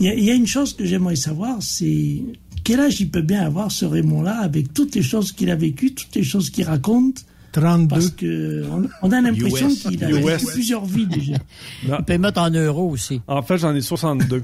il 0.00 0.06
y 0.06 0.08
a- 0.08 0.14
il 0.14 0.24
y 0.24 0.30
a 0.30 0.34
une 0.34 0.46
chose 0.46 0.74
que 0.74 0.84
j'aimerais 0.84 1.16
savoir, 1.16 1.62
c'est 1.62 2.22
quel 2.64 2.80
âge 2.80 3.00
il 3.00 3.10
peut 3.10 3.22
bien 3.22 3.42
avoir 3.42 3.70
ce 3.70 3.84
Raymond-là 3.84 4.40
avec 4.40 4.72
toutes 4.74 4.94
les 4.94 5.02
choses 5.02 5.32
qu'il 5.32 5.50
a 5.50 5.56
vécues, 5.56 5.94
toutes 5.94 6.14
les 6.14 6.22
choses 6.24 6.50
qu'il 6.50 6.64
raconte? 6.64 7.24
32. 7.52 7.88
Parce 7.88 8.10
que 8.10 8.64
on, 8.70 8.82
on 9.02 9.12
a 9.12 9.20
l'impression 9.22 9.68
US. 9.68 9.82
qu'il 9.84 10.04
a 10.04 10.08
vécu 10.10 10.44
plusieurs 10.46 10.84
vies 10.84 11.06
déjà. 11.06 11.34
Non. 11.88 11.96
Il 12.00 12.04
peut 12.04 12.18
mettre 12.18 12.40
en 12.40 12.50
euros 12.50 12.90
aussi. 12.90 13.22
En 13.26 13.40
fait, 13.42 13.56
j'en 13.56 13.74
ai 13.74 13.80
62. 13.80 14.42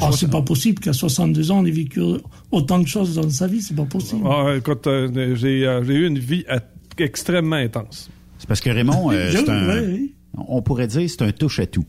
Oh, 0.00 0.10
c'est 0.12 0.30
pas 0.30 0.42
possible 0.42 0.80
qu'à 0.80 0.92
62 0.92 1.50
ans, 1.50 1.60
on 1.60 1.64
ait 1.64 1.70
vécu 1.70 2.00
autant 2.50 2.78
de 2.80 2.86
choses 2.86 3.14
dans 3.14 3.28
sa 3.30 3.46
vie, 3.46 3.62
c'est 3.62 3.74
pas 3.76 3.84
possible. 3.84 4.22
Ah, 4.26 4.54
écoute, 4.56 4.86
euh, 4.86 5.34
j'ai 5.36 5.66
euh, 5.66 5.84
j'ai 5.84 5.94
eu 5.94 6.06
une 6.06 6.18
vie 6.18 6.44
à- 6.48 6.60
extrêmement 6.98 7.56
intense. 7.56 8.10
C'est 8.38 8.48
parce 8.48 8.60
que 8.60 8.70
Raymond, 8.70 9.12
euh, 9.12 9.30
c'est 9.32 9.48
un. 9.48 9.82
On 10.48 10.62
pourrait 10.62 10.88
dire 10.88 11.08
c'est 11.08 11.22
un 11.22 11.30
touche 11.32 11.60
à 11.60 11.66
tout. 11.66 11.84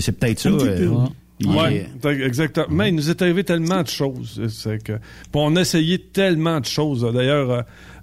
C'est 0.00 0.12
peut-être 0.12 0.38
ça. 0.40 0.50
Euh, 0.50 1.82
t'as- 2.00 2.12
exactement. 2.12 2.66
Mais 2.70 2.88
il 2.88 2.96
nous 2.96 3.10
est 3.10 3.22
arrivé 3.22 3.44
tellement 3.44 3.82
de 3.82 3.88
choses. 3.88 4.40
C'est 4.48 4.82
que, 4.82 4.92
on 5.34 5.54
a 5.56 5.60
essayé 5.60 5.98
tellement 5.98 6.58
de 6.60 6.66
choses. 6.66 7.06
D'ailleurs, 7.14 7.50
euh, 7.50 7.60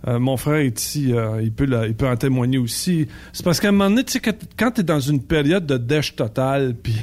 euh, 0.08 0.20
mon 0.20 0.38
frère 0.38 0.56
est 0.56 0.80
ici, 0.82 1.12
euh, 1.14 1.42
il, 1.44 1.52
peut 1.52 1.66
la- 1.66 1.86
il 1.88 1.96
peut 1.96 2.08
en 2.08 2.16
témoigner 2.16 2.58
aussi. 2.58 3.08
C'est 3.34 3.44
parce 3.44 3.60
qu'à 3.60 3.68
un 3.70 3.72
moment 3.72 3.90
donné, 3.90 4.04
tu 4.06 4.14
sais, 4.14 4.20
que- 4.22 4.30
quand 4.58 4.72
tu 4.72 4.82
es 4.82 4.84
dans 4.84 5.00
une 5.02 5.22
période 5.22 5.66
de 5.66 5.78
dèche 5.78 6.16
totale, 6.16 6.76
puis 6.82 6.96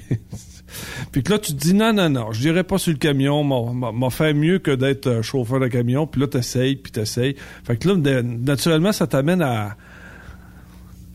puis 1.12 1.22
que 1.22 1.32
là, 1.32 1.38
tu 1.38 1.52
te 1.52 1.58
dis 1.60 1.74
non, 1.74 1.92
non, 1.92 2.08
non, 2.08 2.32
je 2.32 2.40
dirais 2.40 2.64
pas 2.64 2.78
sur 2.78 2.92
le 2.92 2.98
camion, 2.98 3.44
m'a- 3.44 4.08
fait 4.10 4.32
mieux 4.32 4.58
que 4.58 4.70
d'être 4.70 5.06
euh, 5.06 5.22
chauffeur 5.22 5.60
de 5.60 5.68
camion. 5.68 6.06
Puis 6.06 6.20
là, 6.22 6.28
t'essayes, 6.28 6.76
puis 6.76 6.90
t'essayes. 6.92 7.36
Fait 7.64 7.76
que 7.76 7.88
là, 7.88 8.22
naturellement, 8.22 8.92
ça 8.92 9.06
t'amène 9.06 9.42
à 9.42 9.76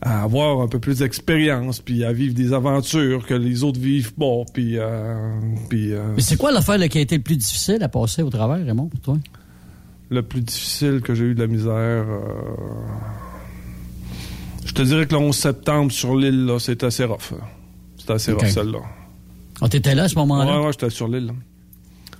à 0.00 0.22
avoir 0.22 0.60
un 0.60 0.68
peu 0.68 0.78
plus 0.78 0.98
d'expérience, 0.98 1.80
puis 1.80 2.04
à 2.04 2.12
vivre 2.12 2.34
des 2.34 2.52
aventures 2.52 3.26
que 3.26 3.34
les 3.34 3.64
autres 3.64 3.80
vivent 3.80 4.14
pas, 4.14 4.44
puis... 4.52 4.78
euh, 4.78 5.30
puis 5.68 5.92
euh, 5.92 6.12
Mais 6.14 6.22
c'est 6.22 6.36
quoi 6.36 6.52
l'affaire 6.52 6.78
qui 6.88 6.98
a 6.98 7.00
été 7.00 7.16
le 7.16 7.22
plus 7.22 7.36
difficile 7.36 7.82
à 7.82 7.88
passer 7.88 8.22
au 8.22 8.30
travers, 8.30 8.64
Raymond, 8.64 8.86
pour 8.88 9.00
toi? 9.00 9.18
le 10.10 10.22
plus 10.22 10.40
difficile 10.40 11.02
que 11.02 11.14
j'ai 11.14 11.24
eu 11.24 11.34
de 11.34 11.40
la 11.40 11.46
misère... 11.48 11.72
euh, 11.74 12.32
Je 14.64 14.72
te 14.72 14.82
dirais 14.82 15.06
que 15.06 15.12
le 15.14 15.18
11 15.20 15.36
septembre 15.36 15.92
sur 15.92 16.16
l'île, 16.16 16.46
là, 16.46 16.58
c'était 16.58 16.86
assez 16.86 17.04
rough. 17.04 17.34
C'était 17.98 18.12
assez 18.14 18.32
rough, 18.32 18.46
celle-là. 18.46 18.78
Ah, 19.60 19.68
t'étais 19.68 19.94
là 19.94 20.04
à 20.04 20.08
ce 20.08 20.14
moment-là? 20.14 20.60
Ouais, 20.60 20.66
ouais, 20.66 20.72
j'étais 20.72 20.90
sur 20.90 21.08
l'île. 21.08 21.32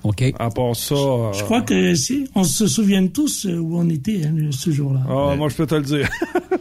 OK. 0.04 0.22
À 0.38 0.48
part 0.50 0.76
ça... 0.76 0.94
euh, 0.94 1.32
Je 1.32 1.42
crois 1.44 1.62
que 1.62 1.94
si, 1.94 2.28
on 2.34 2.44
se 2.44 2.66
souvient 2.66 3.06
tous 3.08 3.46
euh, 3.46 3.56
où 3.58 3.78
on 3.78 3.88
était 3.88 4.22
hein, 4.26 4.32
le- 4.34 4.52
ce 4.52 4.70
jour-là. 4.70 5.00
Ah, 5.08 5.34
moi, 5.37 5.48
je 5.48 5.56
peux 5.56 5.66
te 5.66 5.74
le 5.74 5.82
dire. 5.82 6.08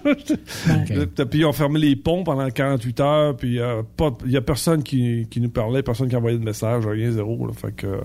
Euh, 0.07 1.05
Puis 1.29 1.39
ils 1.39 1.45
ont 1.45 1.51
fermé 1.51 1.79
les 1.79 1.95
ponts 1.97 2.23
pendant 2.23 2.49
48 2.49 2.99
heures, 3.01 3.35
puis 3.35 3.59
euh, 3.59 3.81
pas- 3.97 4.15
il 4.25 4.31
y 4.31 4.37
a 4.37 4.41
personne 4.41 4.81
qui, 4.81 5.27
qui 5.29 5.41
nous 5.41 5.49
parlait, 5.49 5.83
personne 5.83 6.07
qui 6.07 6.15
envoyait 6.15 6.37
de 6.37 6.43
message, 6.45 6.85
rien, 6.87 7.11
zéro. 7.11 7.45
là. 7.45 7.51
fait 7.53 7.73
que, 7.75 7.87
euh, 7.87 7.97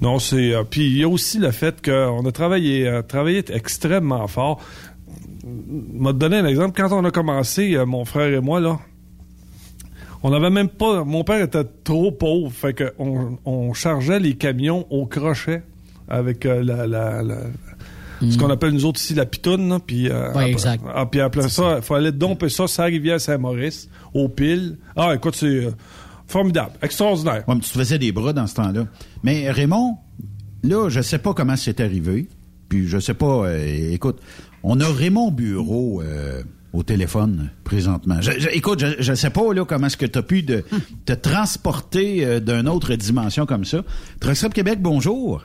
non, 0.00 0.18
c'est... 0.18 0.54
euh, 0.54 0.62
puis 0.68 0.86
il 0.86 0.96
y 0.96 1.02
a 1.04 1.08
aussi 1.08 1.38
le 1.38 1.50
fait 1.50 1.84
qu'on 1.84 2.24
a 2.24 2.32
travaillé, 2.32 2.88
euh, 2.88 3.02
travaillé 3.02 3.44
extrêmement 3.52 4.26
fort. 4.28 4.60
m'a 5.44 6.12
donné 6.14 6.36
un 6.38 6.46
exemple. 6.46 6.80
Quand 6.80 6.92
on 6.98 7.04
a 7.04 7.10
commencé, 7.10 7.74
euh, 7.76 7.84
mon 7.84 8.04
frère 8.06 8.32
et 8.32 8.40
moi, 8.40 8.60
là, 8.60 8.78
on 10.26 10.30
n'avait 10.30 10.50
même 10.50 10.68
pas... 10.68 11.04
Mon 11.04 11.22
père 11.24 11.40
était 11.42 11.64
trop 11.84 12.10
pauvre, 12.10 12.50
fait 12.52 12.72
que 12.74 12.92
on, 12.98 13.38
on 13.44 13.72
chargeait 13.74 14.18
les 14.18 14.34
camions 14.34 14.86
au 14.90 15.06
crochet 15.06 15.62
avec 16.08 16.44
euh, 16.46 16.62
la... 16.64 16.86
la- 16.86 17.22
la- 17.22 17.36
ce 18.30 18.38
qu'on 18.38 18.48
appelle 18.48 18.70
nous 18.70 18.86
autres 18.86 18.98
ici 18.98 19.12
la 19.14 19.26
pitoune, 19.26 19.68
là, 19.68 19.78
puis 19.78 20.08
euh, 20.08 20.22
Ouais, 20.28 20.28
après- 20.28 20.50
exact. 20.50 20.82
ah, 20.94 21.04
puis 21.04 21.20
après 21.20 21.48
ça, 21.50 21.74
il 21.76 21.82
faut 21.82 21.94
aller 21.94 22.12
domper 22.12 22.48
ça, 22.48 22.66
ça 22.66 22.84
rivière 22.84 23.20
Saint-Maurice, 23.20 23.90
aux 24.14 24.30
piles. 24.30 24.78
Ah, 24.96 25.12
écoute, 25.14 25.36
c'est 25.36 25.46
euh, 25.66 25.70
formidable, 26.26 26.70
extraordinaire. 26.80 27.44
Ouais, 27.46 27.54
mais 27.54 27.60
tu 27.60 27.68
te 27.70 27.78
faisais 27.78 27.98
des 27.98 28.12
bras 28.12 28.32
dans 28.32 28.46
ce 28.46 28.54
temps-là. 28.54 28.86
Mais 29.22 29.50
Raymond, 29.50 29.98
là, 30.62 30.88
je 30.88 31.02
sais 31.02 31.18
pas 31.18 31.34
comment 31.34 31.56
c'est 31.56 31.78
arrivé. 31.78 32.26
Puis 32.70 32.88
je 32.88 32.98
sais 32.98 33.12
pas, 33.14 33.48
euh, 33.48 33.92
écoute, 33.92 34.18
on 34.62 34.80
a 34.80 34.88
Raymond 34.90 35.30
Bureau 35.30 36.00
euh, 36.02 36.42
au 36.72 36.82
téléphone 36.82 37.50
présentement. 37.64 38.20
Je- 38.20 38.38
je- 38.38 38.48
écoute, 38.50 38.80
je, 38.80 39.02
je 39.02 39.14
sais 39.14 39.30
pas 39.30 39.52
là 39.54 39.64
comment 39.64 39.86
est-ce 39.86 39.96
que 39.96 40.06
tu 40.06 40.18
as 40.18 40.22
pu 40.22 40.42
de, 40.42 40.64
te 41.04 41.12
transporter 41.12 42.24
euh, 42.24 42.40
d'une 42.40 42.68
autre 42.68 42.94
dimension 42.94 43.46
comme 43.46 43.64
ça. 43.64 43.82
Truckstop 44.20 44.52
Québec, 44.54 44.80
bonjour. 44.80 45.44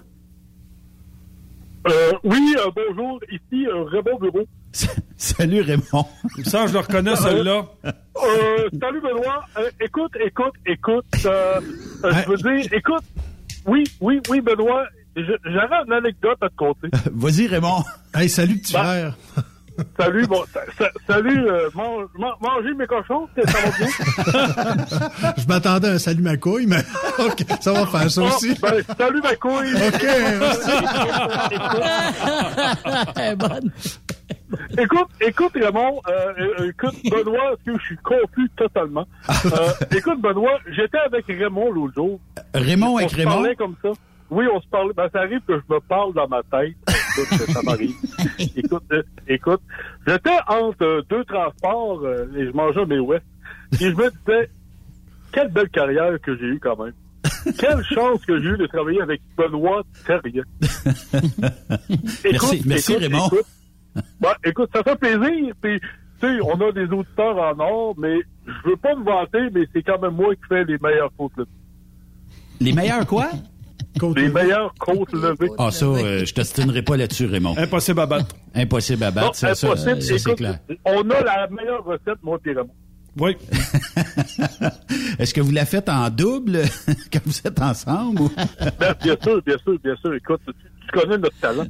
Euh, 1.87 2.11
oui, 2.23 2.55
euh, 2.59 2.69
bonjour, 2.75 3.19
ici 3.31 3.65
euh, 3.67 3.83
Raymond 3.85 4.19
Bureau. 4.19 4.45
Salut 5.17 5.61
Raymond. 5.61 6.05
Ça, 6.45 6.67
je 6.67 6.73
le 6.73 6.79
reconnais, 6.79 7.15
celle-là. 7.15 7.65
Euh, 7.85 8.69
salut 8.79 9.01
Benoît. 9.01 9.43
Euh, 9.57 9.69
écoute, 9.79 10.11
écoute, 10.25 10.53
écoute. 10.65 11.05
euh, 11.25 11.59
euh, 12.05 12.11
je 12.25 12.29
veux 12.43 12.59
dire, 12.61 12.73
écoute. 12.73 13.03
Oui, 13.65 13.83
oui, 13.99 14.19
oui, 14.29 14.41
Benoît. 14.41 14.85
J'avais 15.15 15.75
une 15.85 15.93
anecdote 15.93 16.37
à 16.41 16.49
te 16.49 16.55
conter. 16.55 16.87
Vas-y 17.13 17.47
Raymond. 17.47 17.83
Hey, 18.13 18.29
salut 18.29 18.57
petit 18.59 18.73
Bah. 18.73 19.15
Salut, 19.99 20.25
bon, 20.27 20.43
sa- 20.53 20.65
sa- 20.77 20.91
salut, 21.07 21.47
euh, 21.47 21.69
mange, 21.73 22.05
man- 22.17 22.31
mangez 22.41 22.73
mes 22.73 22.87
cochons, 22.87 23.27
ça 23.35 23.41
va 23.43 23.69
bien? 23.77 25.33
Je 25.37 25.47
m'attendais 25.47 25.87
à 25.89 25.91
un 25.93 25.97
salut 25.97 26.21
ma 26.21 26.37
couille, 26.37 26.67
mais 26.67 26.81
ça 27.61 27.73
va 27.73 27.85
faire 27.87 28.09
ça 28.11 28.21
aussi. 28.23 28.53
ben, 28.61 28.81
salut 28.97 29.21
ma 29.21 29.35
couille. 29.35 29.73
OK, 31.87 33.35
bonne. 33.37 33.71
Écoute, 34.77 35.07
écoute 35.21 35.51
Raymond, 35.55 36.01
euh, 36.07 36.33
euh, 36.59 36.69
écoute 36.69 36.95
Benoît, 37.09 37.51
parce 37.51 37.61
que 37.65 37.77
je 37.79 37.85
suis 37.85 37.97
confus 37.97 38.49
totalement. 38.57 39.05
Euh, 39.45 39.71
écoute 39.95 40.21
Benoît, 40.21 40.59
j'étais 40.71 40.97
avec 41.05 41.25
Raymond 41.27 41.71
l'autre 41.71 41.93
jour. 41.95 42.19
Raymond 42.53 42.93
on 42.93 42.97
avec 42.97 43.11
se 43.11 43.15
Raymond? 43.15 43.31
parlait 43.31 43.55
comme 43.55 43.75
ça. 43.81 43.89
Oui, 44.29 44.45
on 44.53 44.61
se 44.61 44.67
parlait. 44.67 44.93
Ben, 44.95 45.07
ça 45.13 45.19
arrive 45.19 45.41
que 45.47 45.53
je 45.55 45.73
me 45.73 45.79
parle 45.81 46.13
dans 46.13 46.27
ma 46.27 46.41
tête. 46.43 46.75
Écoute, 47.17 47.49
ça 47.51 47.61
m'arrive. 47.61 47.95
écoute, 48.55 48.83
euh, 48.91 49.03
écoute, 49.27 49.61
j'étais 50.07 50.37
entre 50.47 50.83
euh, 50.83 51.01
deux 51.09 51.23
transports 51.25 52.01
euh, 52.03 52.25
et 52.35 52.45
je 52.45 52.51
mangeais 52.51 52.85
mes 52.85 52.99
ouest. 52.99 53.23
Et 53.73 53.89
je 53.89 53.95
me 53.95 54.09
disais, 54.09 54.49
quelle 55.31 55.49
belle 55.49 55.69
carrière 55.69 56.19
que 56.21 56.37
j'ai 56.37 56.45
eue 56.45 56.59
quand 56.59 56.83
même. 56.83 56.93
Quelle 57.57 57.83
chance 57.85 58.23
que 58.25 58.39
j'ai 58.41 58.49
eue 58.49 58.57
de 58.57 58.67
travailler 58.67 59.01
avec 59.01 59.21
Benoît 59.37 59.83
Terrien. 60.05 60.43
Merci, 62.23 62.61
merci, 62.65 62.95
Raymond. 62.95 63.27
Écoute, 63.27 63.45
Ben, 64.19 64.33
écoute, 64.43 64.69
ça 64.73 64.83
fait 64.83 64.95
plaisir. 64.95 65.53
Puis, 65.61 65.79
tu 65.79 66.27
sais, 66.27 66.39
on 66.43 66.59
a 66.61 66.71
des 66.71 66.85
auditeurs 66.85 67.37
en 67.37 67.59
or, 67.59 67.95
mais 67.97 68.19
je 68.45 68.69
veux 68.69 68.77
pas 68.77 68.95
me 68.95 69.03
vanter, 69.03 69.49
mais 69.53 69.67
c'est 69.73 69.83
quand 69.83 69.99
même 69.99 70.15
moi 70.15 70.35
qui 70.35 70.41
fais 70.47 70.63
les 70.65 70.77
meilleures 70.77 71.11
côtes 71.17 71.35
levées. 71.37 71.49
Les 72.59 72.73
meilleurs 72.73 73.07
quoi? 73.07 73.31
Les 74.15 74.29
meilleures 74.29 74.73
côtes 74.79 75.11
levées. 75.13 75.49
Ah 75.57 75.69
ça, 75.71 75.85
euh, 75.85 76.25
je 76.25 76.33
t'ostinerai 76.33 76.81
pas 76.81 76.97
là-dessus 76.97 77.25
Raymond. 77.25 77.55
Impossible 77.57 77.99
à 77.99 78.05
battre. 78.05 78.35
Impossible 78.55 79.03
à 79.03 79.09
Non, 79.11 79.15
battre, 79.15 79.35
ça, 79.35 79.53
ça, 79.55 79.67
impossible. 79.67 80.01
ça, 80.01 80.17
c'est 80.17 80.35
clair. 80.35 80.59
on 80.85 81.09
a 81.09 81.21
la 81.23 81.47
meilleure 81.49 81.83
recette, 81.83 82.21
moi 82.23 82.37
et 82.45 82.49
Raymond. 82.53 82.69
Oui. 83.19 83.35
Est-ce 85.19 85.33
que 85.33 85.41
vous 85.41 85.51
la 85.51 85.65
faites 85.65 85.89
en 85.89 86.09
double 86.09 86.61
quand 87.11 87.19
vous 87.25 87.37
êtes 87.43 87.61
ensemble? 87.61 88.21
Ben, 88.79 88.95
bien 89.03 89.15
sûr, 89.21 89.41
bien 89.45 89.57
sûr, 89.57 89.77
bien 89.83 89.95
sûr. 89.97 90.13
Écoute, 90.15 90.39
tu, 90.47 90.53
tu 90.53 90.99
connais 90.99 91.17
notre 91.17 91.37
talent. 91.39 91.65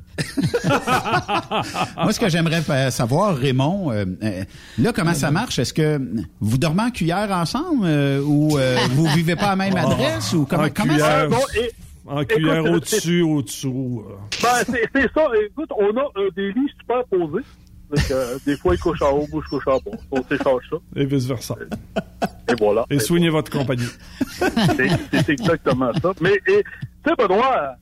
Moi, 1.97 2.13
ce 2.13 2.19
que 2.19 2.29
j'aimerais 2.29 2.91
savoir, 2.91 3.35
Raymond, 3.35 3.91
euh, 3.91 4.05
euh, 4.23 4.43
là, 4.77 4.91
comment 4.93 5.13
ça 5.13 5.31
marche? 5.31 5.59
Est-ce 5.59 5.73
que 5.73 5.99
vous 6.39 6.57
dormez 6.57 6.83
en 6.83 6.91
cuillère 6.91 7.31
ensemble 7.31 7.85
euh, 7.85 8.21
ou 8.23 8.57
euh, 8.57 8.77
vous 8.91 9.07
vivez 9.07 9.35
pas 9.35 9.47
à 9.47 9.49
la 9.51 9.55
même 9.55 9.75
adresse? 9.75 10.33
ou 10.33 10.45
comment, 10.45 10.63
En 10.63 10.69
comment 10.69 10.93
cuillère. 10.93 11.07
ça 11.07 11.27
Bon, 11.27 11.37
et- 11.59 11.71
En 12.07 12.23
cuillère 12.25 12.63
au-dessus, 12.65 13.21
au-dessous. 13.21 14.03
euh. 14.09 14.13
Ben, 14.41 14.63
c'est 14.93 15.13
ça. 15.13 15.27
Écoute, 15.45 15.69
on 15.77 15.95
a 15.97 16.09
euh, 16.17 16.29
des 16.35 16.51
lits 16.51 16.71
superposés. 16.79 17.45
Donc, 17.89 18.11
euh, 18.11 18.37
des 18.45 18.55
fois, 18.57 18.73
ils 18.73 18.79
couchent 18.79 19.01
en 19.01 19.11
haut, 19.17 19.27
moi, 19.31 19.41
je 19.45 19.49
couche 19.49 19.67
en 19.67 19.77
bas. 19.77 19.97
On 20.11 20.23
s'échange 20.23 20.63
ça. 20.69 20.77
Et 20.95 21.05
vice-versa. 21.05 21.55
Et 22.49 22.53
voilà. 22.59 22.85
Et 22.89 22.99
soignez 22.99 23.29
votre 23.29 23.51
compagnie. 23.51 23.85
C'est 24.29 25.29
exactement 25.29 25.91
ça. 26.01 26.13
Mais, 26.21 26.39
tu 26.45 26.53
sais, 27.05 27.15
Benoît, 27.17 27.73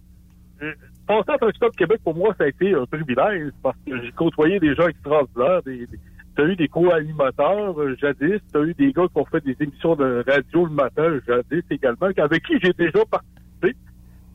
euh, 0.64 0.74
passer 1.08 1.32
à 1.32 1.38
Truck 1.38 1.56
Stop 1.56 1.76
Québec, 1.76 2.00
pour 2.04 2.16
moi, 2.16 2.34
ça 2.38 2.46
a 2.46 2.48
été 2.48 2.74
un 2.74 2.86
privilège 2.86 3.52
parce 3.64 3.78
que 3.86 4.02
j'ai 4.04 4.12
côtoyé 4.12 4.60
des 4.60 4.76
gens 4.76 4.88
extraordinaires. 4.88 5.62
Des, 5.64 5.86
des- 5.88 6.00
T'as 6.36 6.46
eu 6.46 6.56
des 6.56 6.70
co-animateurs 6.70 7.78
euh, 7.82 7.98
jadis, 8.00 8.40
t'as 8.54 8.62
eu 8.62 8.74
des 8.76 8.94
gars 8.94 9.08
qui 9.14 9.18
ont 9.20 9.26
fait 9.26 9.44
des 9.44 9.58
émissions 9.60 9.96
de 9.98 10.24
radio 10.26 10.66
le 10.68 10.72
matin 10.72 11.20
jadis 11.28 11.64
également, 11.70 12.08
avec 12.18 12.44
qui 12.46 12.54
j'ai 12.64 12.72
déjà 12.72 13.04
participé. 13.12 13.76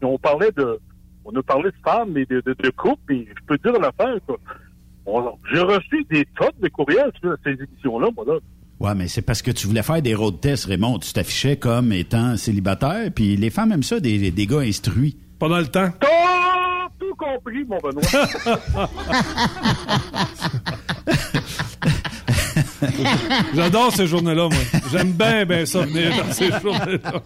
On 0.03 0.19
parlait 0.19 0.51
de, 0.57 0.79
on 1.25 1.35
a 1.37 1.43
parlé 1.43 1.71
de 1.71 1.77
femmes 1.85 2.17
et 2.17 2.27
de, 2.27 2.41
de, 2.41 2.55
de 2.59 2.71
couples, 2.71 3.15
et 3.15 3.29
je 3.29 3.45
peux 3.47 3.59
te 3.59 3.69
dire 3.71 3.81
l'affaire, 3.81 4.17
quoi. 4.27 4.39
J'ai 5.53 5.61
reçu 5.61 6.05
des 6.11 6.27
tonnes 6.39 6.49
de 6.61 6.69
courriels 6.69 7.13
sur 7.21 7.37
ces 7.45 7.51
émissions-là, 7.53 8.09
moi, 8.17 8.25
là. 8.27 8.39
Ouais, 8.81 8.95
mais 8.95 9.07
c'est 9.09 9.23
parce 9.23 9.41
que 9.41 9.51
tu 9.51 9.67
voulais 9.67 9.83
faire 9.83 10.03
des 10.03 10.15
road 10.15 10.41
tests, 10.41 10.67
Raymond. 10.67 10.99
Tu 10.99 11.13
t'affichais 11.13 11.57
comme 11.57 11.93
étant 11.93 12.37
célibataire, 12.37 13.11
puis 13.15 13.37
les 13.37 13.51
femmes 13.51 13.73
aiment 13.73 13.83
ça, 13.83 14.01
des, 14.01 14.31
des 14.31 14.47
gars 14.47 14.61
instruits. 14.61 15.17
Pendant 15.39 15.59
le 15.59 15.67
temps. 15.67 15.91
T'as 16.01 16.89
tout 16.99 17.15
compris, 17.17 17.65
mon 17.65 17.79
Benoît. 17.79 18.03
J'adore 23.55 23.93
ces 23.93 24.07
journées-là, 24.07 24.49
moi. 24.49 24.81
J'aime 24.93 25.13
bien, 25.13 25.45
bien 25.45 25.65
ça, 25.67 25.81
venir 25.83 26.11
dans 26.17 26.33
ces 26.33 26.51
journées-là. 26.63 27.23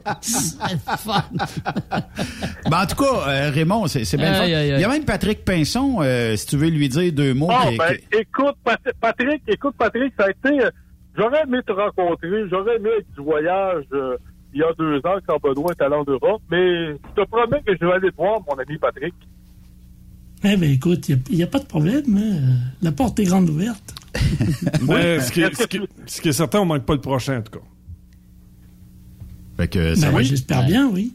Ben, 2.71 2.83
en 2.83 2.87
tout 2.87 2.97
cas, 2.97 3.29
euh, 3.29 3.51
Raymond, 3.51 3.87
c'est 3.87 4.05
c'est 4.05 4.17
bien 4.17 4.35
fun. 4.35 4.43
Aïe, 4.45 4.55
aïe, 4.55 4.73
aïe. 4.73 4.79
Il 4.79 4.83
y 4.83 4.85
a 4.85 4.89
même 4.89 5.05
Patrick 5.05 5.45
Pinson, 5.45 5.99
euh, 6.03 6.37
si 6.37 6.47
tu 6.47 6.57
veux 6.57 6.69
lui 6.69 6.89
dire 6.89 7.13
deux 7.13 7.35
mots. 7.35 7.49
Ah, 7.51 7.69
ben, 7.77 7.97
écoute, 8.13 8.57
Pat- 8.65 8.81
Patrick, 9.01 9.43
écoute, 9.49 9.75
Patrick, 9.79 10.13
ça 10.19 10.27
a 10.27 10.31
été. 10.31 10.65
euh, 10.65 10.71
J'aurais 11.17 11.43
aimé 11.43 11.59
te 11.67 11.73
rencontrer, 11.73 12.29
j'aurais 12.49 12.77
aimé 12.77 12.91
être 13.01 13.11
du 13.17 13.25
voyage 13.25 13.83
euh, 13.93 14.17
il 14.55 14.61
y 14.61 14.63
a 14.63 14.73
deux 14.79 14.99
ans 14.99 15.19
quand 15.27 15.39
Benoît 15.43 15.73
est 15.79 15.83
allé 15.83 15.97
en 15.97 16.05
Europe, 16.07 16.41
mais 16.51 16.91
je 16.93 16.97
te 17.23 17.27
promets 17.29 17.61
que 17.67 17.73
je 17.81 17.85
vais 17.85 17.93
aller 17.93 18.11
te 18.11 18.17
voir, 18.17 18.39
mon 18.49 18.57
ami 18.57 18.79
Patrick. 18.79 19.15
Eh 20.45 20.57
bien, 20.57 20.71
écoute, 20.71 21.09
il 21.09 21.21
n'y 21.37 21.43
a, 21.43 21.47
pas 21.47 21.59
de 21.59 21.67
problème. 21.67 22.17
hein. 22.17 22.57
La 22.81 22.93
porte 22.93 23.19
est 23.21 23.25
grande 23.25 23.49
ouverte. 23.51 23.95
Mais 24.83 25.21
ce 25.21 25.31
qui, 25.33 25.41
est, 25.43 25.55
ce 25.55 25.67
qui- 25.67 25.81
ce 26.07 26.21
qui 26.21 26.29
est 26.29 26.33
certain, 26.33 26.61
on 26.61 26.65
manque 26.65 26.85
pas 26.85 26.95
le 26.95 27.01
prochain, 27.01 27.39
en 27.39 27.43
tout 27.43 27.59
cas. 27.59 27.65
Fait 29.57 29.69
que 29.69 29.95
ça 29.97 30.07
Ben, 30.07 30.13
va. 30.17 30.23
J'espère 30.23 30.65
bien, 30.67 30.89
oui. 30.89 31.13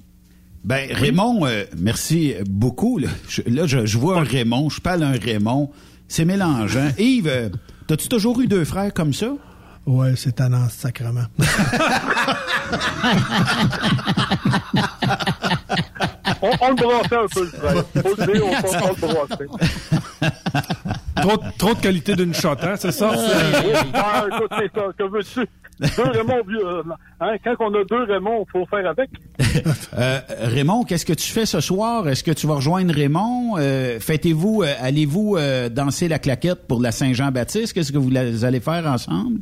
Ben, 0.65 0.89
Raymond, 0.91 1.45
euh, 1.45 1.63
merci 1.77 2.33
beaucoup. 2.49 2.97
Là, 2.99 3.07
je, 3.29 3.41
là, 3.47 3.65
je, 3.67 3.85
je 3.85 3.97
vois 3.97 4.19
un 4.19 4.23
Raymond, 4.23 4.69
je 4.69 4.81
parle 4.81 5.03
un 5.03 5.11
Raymond. 5.17 5.71
C'est 6.07 6.25
mélangeant. 6.25 6.89
Yves, 6.97 7.27
euh, 7.27 7.49
t'as-tu 7.87 8.07
toujours 8.09 8.39
eu 8.41 8.47
deux 8.47 8.65
frères 8.65 8.93
comme 8.93 9.13
ça? 9.13 9.33
Ouais, 9.85 10.15
c'est 10.15 10.37
ce 10.37 10.69
sacrement. 10.69 11.25
On, 16.43 16.51
on 16.61 16.69
le 16.69 16.75
brassait 16.75 17.15
un 17.15 17.27
peu, 17.33 17.41
le 17.41 17.47
frère. 17.47 17.83
Faut 18.03 18.15
le 18.17 18.33
dire, 18.33 18.43
on, 18.45 18.49
on, 18.49 18.83
on 18.83 19.07
le 19.07 19.13
brassait. 19.27 19.47
Trop, 21.15 21.37
trop 21.57 21.73
de 21.73 21.79
qualité 21.79 22.15
d'une 22.15 22.33
shot, 22.33 22.49
hein, 22.61 22.75
c'est 22.77 22.91
ça? 22.91 23.11
Ah, 23.93 24.25
écoute, 24.29 24.51
c'est 24.59 24.71
ça. 24.79 24.87
Que 24.97 25.03
veux-tu? 25.03 25.47
Deux 25.79 26.03
Raymond, 26.03 26.41
vieux, 26.47 26.65
euh, 26.65 26.83
hein, 27.19 27.35
quand 27.43 27.55
on 27.59 27.73
a 27.73 27.83
deux 27.85 28.03
Raymond, 28.03 28.45
il 28.47 28.51
faut 28.51 28.65
faire 28.67 28.87
avec. 28.87 29.09
Euh, 29.95 30.19
Raymond, 30.41 30.83
qu'est-ce 30.83 31.05
que 31.05 31.13
tu 31.13 31.31
fais 31.31 31.45
ce 31.45 31.59
soir? 31.59 32.07
Est-ce 32.09 32.23
que 32.23 32.31
tu 32.31 32.47
vas 32.47 32.55
rejoindre 32.55 32.91
Raymond? 32.93 33.57
Euh, 33.59 33.99
Fêtez-vous, 33.99 34.63
euh, 34.63 34.73
allez-vous 34.79 35.35
euh, 35.37 35.69
danser 35.69 36.07
la 36.07 36.17
claquette 36.17 36.67
pour 36.67 36.81
la 36.81 36.91
Saint-Jean-Baptiste? 36.91 37.73
Qu'est-ce 37.73 37.91
que 37.91 37.99
vous 37.99 38.11
allez 38.43 38.59
faire 38.59 38.85
ensemble? 38.87 39.39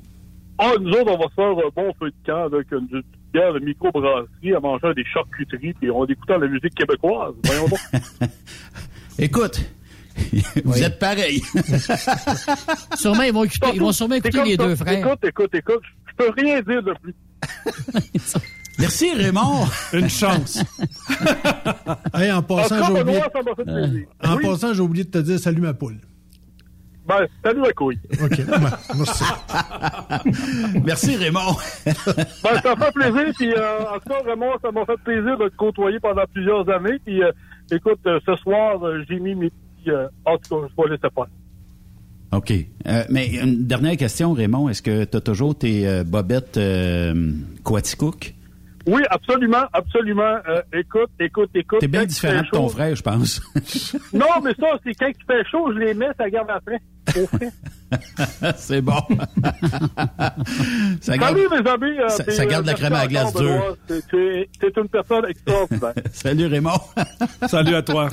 Ah, 0.58 0.72
nous 0.82 0.92
autres, 0.92 1.14
on 1.14 1.18
va 1.18 1.26
se 1.30 1.34
faire 1.36 1.46
un 1.46 1.70
bon 1.74 1.94
feu 2.00 2.10
de 2.10 2.16
camp 2.32 2.44
avec 2.44 2.70
une 2.72 3.02
bière 3.34 3.54
de 3.54 3.60
microbrasserie, 3.60 4.54
à 4.56 4.60
manger 4.60 4.94
des 4.96 5.06
charcuteries, 5.06 5.74
puis 5.74 5.89
en 5.89 6.06
écoutant 6.06 6.38
la 6.38 6.48
musique 6.48 6.76
québécoise. 6.76 7.34
Voyons 7.44 7.67
donc. 7.67 7.80
Écoute, 9.20 9.62
vous 10.65 10.84
êtes 10.84 11.00
pareils. 11.00 11.41
Sûrement, 12.96 13.24
ils 13.24 13.34
vont, 13.34 13.44
écouter, 13.44 13.67
ils 13.74 13.80
vont 13.80 13.91
sûrement 13.91 14.15
écouter 14.15 14.44
les 14.44 14.58
deux 14.58 14.76
frères. 14.76 15.00
Écoute, 15.00 15.20
écoute, 15.24 15.56
écoute, 15.56 15.82
je 16.08 16.15
peux 16.15 16.32
rien 16.38 16.62
dire 16.62 16.84
de 16.84 16.94
plus. 17.02 17.13
Merci, 18.80 19.13
Raymond. 19.13 19.65
Une 19.94 20.10
chance. 20.10 20.63
Hey, 22.13 22.32
en 22.32 22.41
passant, 22.41 22.84
j'ai 22.84 23.02
oublié, 23.02 23.22
plaisir. 23.65 24.08
en 24.24 24.36
Oui. 24.38 24.44
passant, 24.44 24.74
j'ai 24.74 24.82
oublié 24.82 25.04
de 25.06 25.12
te 25.12 25.17
dire 25.20 25.39
salut 25.39 25.62
ma 25.62 25.74
poule. 25.74 25.98
Ben, 27.08 27.28
salut 27.44 27.62
la 27.62 27.74
couille. 27.74 28.00
OK, 28.24 28.46
ben, 28.46 28.60
merci. 28.96 29.24
Merci, 30.86 31.16
Raymond. 31.18 31.56
Ben, 31.86 32.62
ça 32.62 32.76
fait 32.76 32.92
plaisir, 32.94 33.34
puis 33.38 33.54
euh, 33.54 33.80
en 33.96 34.00
tout 34.00 34.10
cas, 34.10 34.22
vraiment, 34.24 34.52
ça 34.62 34.72
m'a 34.72 34.86
fait 34.86 34.98
plaisir 35.04 35.38
de 35.38 35.50
te 35.50 35.56
côtoyer 35.56 36.00
pendant 36.00 36.24
plusieurs 36.32 36.70
années, 36.70 37.00
puis 37.04 37.24
euh, 37.24 37.32
écoute, 37.72 38.00
euh, 38.06 38.20
ce 38.26 38.36
soir, 38.38 38.84
euh, 38.86 39.04
j'ai 39.10 39.20
mis 39.20 39.36
mes 39.36 39.50
petits... 39.50 39.90
euh, 39.90 40.08
en 40.26 40.38
tout 40.38 40.56
cas, 40.62 40.68
je 40.70 40.84
vais 40.84 40.90
laisser 40.90 41.08
faire. 41.14 41.28
OK. 42.34 42.54
Euh, 42.88 43.04
mais 43.10 43.28
une 43.36 43.66
dernière 43.66 43.98
question, 43.98 44.32
Raymond. 44.34 44.70
Est-ce 44.70 44.82
que 44.82 45.04
tu 45.04 45.18
as 45.18 45.22
toujours 45.22 45.58
tes 45.58 45.86
euh, 45.88 46.04
bobettes 46.06 46.56
euh, 46.58 47.32
Quaticook? 47.64 48.36
Oui, 48.88 49.02
absolument, 49.10 49.65
absolument. 49.74 50.38
Euh, 50.48 50.62
écoute, 50.74 51.10
écoute, 51.20 51.50
écoute. 51.54 51.80
T'es 51.80 51.88
bien 51.88 52.06
différent 52.06 52.39
fait 52.39 52.46
de 52.46 52.50
ton 52.50 52.67
frère, 52.70 52.96
je 52.96 53.04
pense. 53.04 53.41
Non, 54.13 54.41
mais 54.44 54.54
ça, 54.60 54.78
c'est 54.84 54.94
quand 54.96 55.08
il 55.08 55.26
fait 55.26 55.44
chaud, 55.50 55.72
je 55.74 55.80
les 55.80 55.94
mets, 55.94 56.10
ça 56.17 56.30
garde 56.30 56.50
après. 56.50 56.80
Au 57.15 57.28
frais. 57.28 57.52
C'est 58.58 58.82
bon. 58.82 58.94
ça 61.02 61.18
garde, 61.18 61.38
Salut, 61.38 61.48
mes 61.64 61.70
amis. 61.70 62.00
euh, 62.00 62.10
ça- 62.10 62.32
ça 62.32 62.46
garde 62.46 62.66
euh, 62.68 62.72
la 62.72 62.78
crème 62.78 62.94
à 62.94 63.02
la 63.02 63.08
glace 63.08 63.34
dure. 63.34 63.78
C'est- 63.88 64.78
une 64.78 64.88
personne 64.88 65.26
extraordinaire. 65.30 65.94
Salut, 66.14 66.46
Raymond. 66.48 66.80
Salut 67.48 67.76
à 67.76 67.82
toi. 67.82 68.10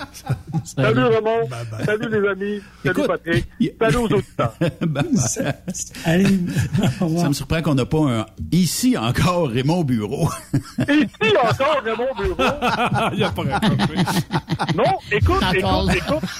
Salut, 0.65 1.05
Raymond. 1.05 1.49
Salut, 1.85 2.09
les 2.11 2.29
amis. 2.29 2.61
Salut, 2.83 2.91
Écoute, 2.99 3.07
Patrick. 3.07 3.47
Salut 3.81 3.97
aux 3.97 4.05
auditeurs. 4.13 4.55
Allez, 6.05 6.39
ça 6.99 7.29
me 7.29 7.33
surprend 7.33 7.63
qu'on 7.63 7.75
n'a 7.75 7.87
pas 7.87 7.99
un 8.01 8.27
ici 8.53 8.97
encore 8.99 9.49
Raymond 9.51 9.85
Bureau. 9.85 10.29
Ici 10.89 11.35
encore, 11.43 11.83
Raymond 11.85 12.15
Bureau. 12.19 12.51
Il 13.15 13.23
a 13.25 13.31
pas 13.31 13.43
raccroché. 13.43 14.03
Non, 14.75 14.85
écoute, 15.13 15.43
écoute, 15.55 15.95
écoute. 15.95 16.31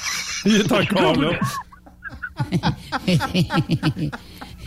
Il 0.45 0.57
est 0.57 0.73
encore 0.73 1.17
là. 1.17 1.31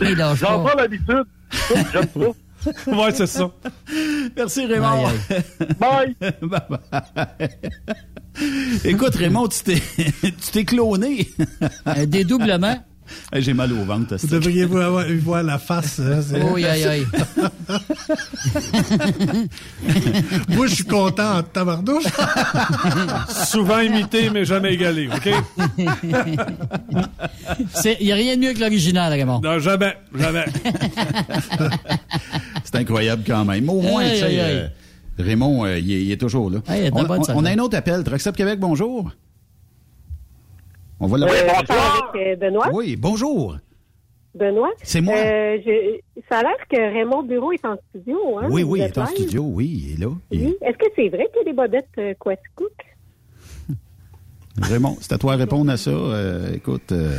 J'en 0.00 0.34
pas. 0.34 0.68
prends 0.68 0.76
l'habitude. 0.76 1.24
J'aime 1.92 2.08
ça. 2.14 2.20
Ouais, 2.86 3.10
c'est 3.12 3.26
ça. 3.26 3.50
Merci, 4.36 4.66
Raymond. 4.66 5.08
Bye. 5.80 6.14
Bye 6.42 6.60
bye. 6.70 7.48
Écoute, 8.84 9.16
Raymond, 9.16 9.48
tu 9.48 9.64
t'es, 9.64 9.82
tu 10.22 10.50
t'es 10.52 10.64
cloné. 10.64 11.28
Un 11.84 12.06
dédoublement. 12.06 12.76
J'ai 13.34 13.54
mal 13.54 13.72
au 13.72 13.84
ventre. 13.84 14.16
Vous 14.16 14.26
devriez 14.28 14.64
voir, 14.66 15.04
voir 15.22 15.42
la 15.42 15.58
face. 15.58 16.00
hein, 16.00 16.20
c'est- 16.22 16.42
Oh, 16.42 16.56
aïe, 16.56 16.84
aïe. 16.84 17.06
Moi, 20.48 20.66
je 20.66 20.74
suis 20.74 20.84
content 20.84 21.38
en 21.38 21.42
tabardouche. 21.42 22.04
Souvent 23.46 23.80
imité, 23.80 24.30
mais 24.30 24.44
jamais 24.44 24.74
égalé, 24.74 25.08
OK? 25.14 25.28
Il 28.00 28.06
n'y 28.06 28.12
a 28.12 28.14
rien 28.14 28.36
de 28.36 28.40
mieux 28.40 28.52
que 28.52 28.60
l'original, 28.60 29.12
Raymond. 29.12 29.40
Non, 29.42 29.58
jamais, 29.58 29.94
jamais. 30.18 30.44
C'est 32.64 32.76
incroyable 32.76 33.22
quand 33.26 33.44
même. 33.44 33.68
Au 33.68 33.80
moins, 33.80 34.02
Aïe, 34.02 34.10
tu 34.12 34.16
sais, 34.18 34.24
aïe, 34.24 34.40
aïe. 34.40 34.54
euh, 34.56 34.68
Raymond, 35.18 35.64
euh, 35.64 35.78
il, 35.78 35.92
est, 35.92 36.02
il 36.04 36.12
est 36.12 36.16
toujours 36.16 36.50
là. 36.50 36.58
On, 37.34 37.44
a 37.44 37.50
un 37.50 37.58
autre 37.58 37.76
appel. 37.76 38.02
Truckstop 38.04 38.36
Québec, 38.36 38.58
bonjour. 38.60 39.10
On 41.02 41.06
va 41.08 41.18
Euh, 41.18 41.28
avec 41.28 41.70
euh, 42.16 42.36
Benoît. 42.36 42.68
Oui, 42.72 42.94
bonjour. 42.96 43.56
Benoît. 44.36 44.70
C'est 44.82 45.00
moi. 45.00 45.14
Euh, 45.16 45.58
je- 45.66 45.98
ça 46.28 46.38
a 46.38 46.42
l'air 46.42 46.56
que 46.70 46.76
Raymond 46.76 47.24
Bureau 47.24 47.50
est 47.52 47.64
en 47.64 47.76
studio. 47.90 48.38
Hein? 48.38 48.46
oui, 48.50 48.62
oui, 48.62 48.78
il 48.80 48.84
est 48.84 48.96
en 48.98 49.06
studio. 49.06 49.42
Oui, 49.44 49.66
il 49.84 49.92
est 49.94 50.04
là. 50.04 50.12
Il- 50.30 50.46
Oui. 50.46 50.54
Est-ce 50.62 50.78
que 50.78 50.86
c'est 50.96 51.08
vrai 51.08 51.26
qu'il 51.32 51.38
y 51.38 51.40
a 51.40 51.44
des 51.44 51.52
bobettes 51.52 51.88
euh, 51.98 52.14
Quaticook? 52.18 52.72
Raymond, 54.62 54.96
c'est 55.00 55.12
à 55.12 55.18
toi 55.18 55.34
de 55.34 55.40
répondre 55.40 55.70
à 55.72 55.76
ça. 55.76 55.90
Euh, 55.90 56.54
écoute, 56.54 56.92
euh, 56.92 57.18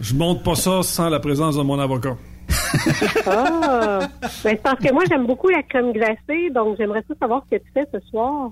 Je 0.00 0.14
monte 0.14 0.42
pas 0.44 0.54
ça 0.54 0.82
sans 0.82 1.08
la 1.08 1.18
présence 1.20 1.56
de 1.56 1.62
mon 1.62 1.78
avocat. 1.78 2.16
Ah! 3.26 4.00
Ben, 4.20 4.30
c'est 4.52 4.62
parce 4.62 4.78
que 4.78 4.92
moi, 4.92 5.04
j'aime 5.08 5.26
beaucoup 5.26 5.48
la 5.48 5.62
crème 5.62 5.92
glacée, 5.92 6.50
donc 6.54 6.76
j'aimerais 6.76 7.02
ça 7.08 7.14
savoir 7.18 7.42
ce 7.50 7.56
que 7.56 7.62
tu 7.62 7.70
fais 7.72 7.86
ce 7.92 8.00
soir. 8.10 8.50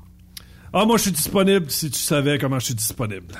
Ah, 0.72 0.86
moi, 0.86 0.96
je 0.96 1.02
suis 1.02 1.12
disponible 1.12 1.70
si 1.70 1.90
tu 1.90 1.98
savais 1.98 2.38
comment 2.38 2.58
je 2.58 2.66
suis 2.66 2.74
disponible. 2.74 3.34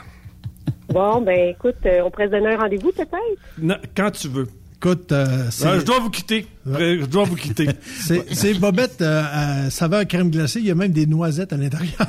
Bon, 0.89 1.21
ben, 1.23 1.51
écoute, 1.51 1.77
euh, 1.87 2.03
on 2.05 2.11
pourrait 2.11 2.27
se 2.27 2.33
donner 2.33 2.55
un 2.55 2.59
rendez-vous, 2.59 2.93
peut-être? 2.93 3.13
Non, 3.59 3.77
quand 3.97 4.11
tu 4.11 4.29
veux. 4.29 4.47
Écoute, 4.77 5.13
euh, 5.13 5.45
Ah, 5.65 5.79
je 5.79 5.85
dois 5.85 6.01
vous 6.01 6.11
quitter. 6.11 6.45
Je 6.67 7.05
dois 7.07 7.23
vous 7.23 7.37
quitter. 7.37 7.69
c'est 8.33 8.55
Bobette 8.55 9.01
euh, 9.01 9.23
à 9.67 9.71
saveur 9.71 10.05
crème 10.09 10.29
glacée. 10.31 10.59
Il 10.59 10.67
y 10.67 10.71
a 10.73 10.75
même 10.75 10.91
des 10.91 11.07
noisettes 11.07 11.53
à 11.53 11.57
l'intérieur. 11.57 11.95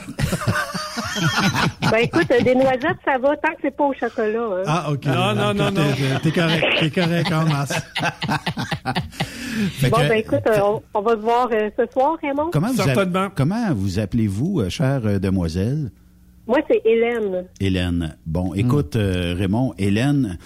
Ben, 1.92 1.98
écoute, 2.00 2.26
euh, 2.32 2.42
des 2.42 2.56
noisettes, 2.56 2.98
ça 3.06 3.18
va 3.20 3.36
tant 3.38 3.50
que 3.52 3.60
c'est 3.62 3.76
pas 3.76 3.84
au 3.86 3.94
chocolat. 3.94 4.40
Hein. 4.42 4.64
Ah, 4.66 4.92
OK. 4.92 5.06
Non, 5.06 5.36
non, 5.36 5.54
non, 5.54 5.72
non. 5.72 5.84
T'es 6.24 6.32
correct. 6.32 6.66
T'es 6.80 6.90
correct 6.90 7.32
en 7.32 7.46
masse. 7.46 7.74
Bon, 9.84 9.90
que- 9.90 10.08
ben, 10.10 10.12
écoute, 10.14 10.42
euh, 10.48 10.60
on, 10.64 10.82
on 10.96 11.02
va 11.02 11.12
se 11.12 11.18
voir 11.22 11.50
euh, 11.52 11.70
ce 11.78 11.86
soir, 11.92 12.18
Raymond? 12.22 12.50
Comment 12.52 12.70
vous, 12.70 12.82
Certainement. 12.82 13.26
app- 13.26 13.34
comment 13.36 13.74
vous 13.76 14.00
appelez-vous, 14.00 14.62
euh, 14.62 14.70
chère 14.70 15.02
euh, 15.06 15.20
demoiselle? 15.20 15.92
Moi, 16.46 16.60
c'est 16.68 16.82
Hélène. 16.84 17.46
Hélène. 17.62 18.18
Bon, 18.26 18.54
écoute, 18.54 18.98
euh, 18.98 19.34
Raymond, 19.38 19.74
Hélène, 19.78 20.38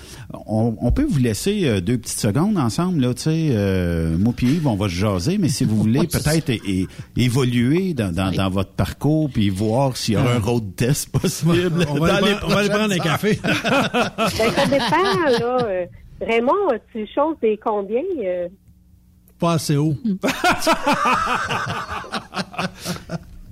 on, 0.46 0.76
on 0.80 0.92
peut 0.92 1.06
vous 1.10 1.18
laisser 1.18 1.68
euh, 1.68 1.82
deux 1.82 1.98
petites 1.98 2.20
secondes 2.20 2.56
ensemble, 2.60 3.02
là, 3.02 3.16
tu 3.16 3.24
sais, 3.24 3.48
euh, 3.52 4.16
moi 4.16 4.32
puis 4.38 4.46
Yves, 4.48 4.68
on 4.68 4.76
va 4.76 4.90
se 4.90 4.94
jaser, 4.94 5.40
mais 5.40 5.50
si 5.50 5.66
vous 5.66 5.76
voulez 5.76 6.02
peut-être 6.08 6.50
é- 6.52 6.62
é- 6.68 6.88
évoluer 7.18 7.96
dans, 7.96 8.14
dans, 8.14 8.32
dans 8.32 8.50
votre 8.52 8.74
parcours 8.74 9.30
puis 9.32 9.50
voir 9.50 9.98
s'il 9.98 10.14
y 10.14 10.18
aura 10.18 10.34
un 10.36 10.40
road 10.40 10.76
test 10.76 11.10
possible. 11.12 11.84
On 11.90 11.96
va, 11.96 12.08
dans 12.10 12.16
aller 12.18 12.28
les 12.28 12.36
prendre- 12.36 12.46
on 12.46 12.50
va 12.56 12.60
aller 12.60 12.70
prendre 12.70 12.94
un 12.94 13.00
café. 13.00 13.40
Ben, 13.44 14.52
ça 14.52 14.66
dépend, 14.68 15.30
là. 15.40 15.58
Euh, 15.66 15.86
Raymond, 16.22 16.78
tu 16.94 17.08
choses 17.14 17.38
des 17.42 17.58
combien? 17.58 18.02
euh? 18.24 18.48
Pas 19.40 19.54
assez 19.54 19.78
haut. 19.78 19.96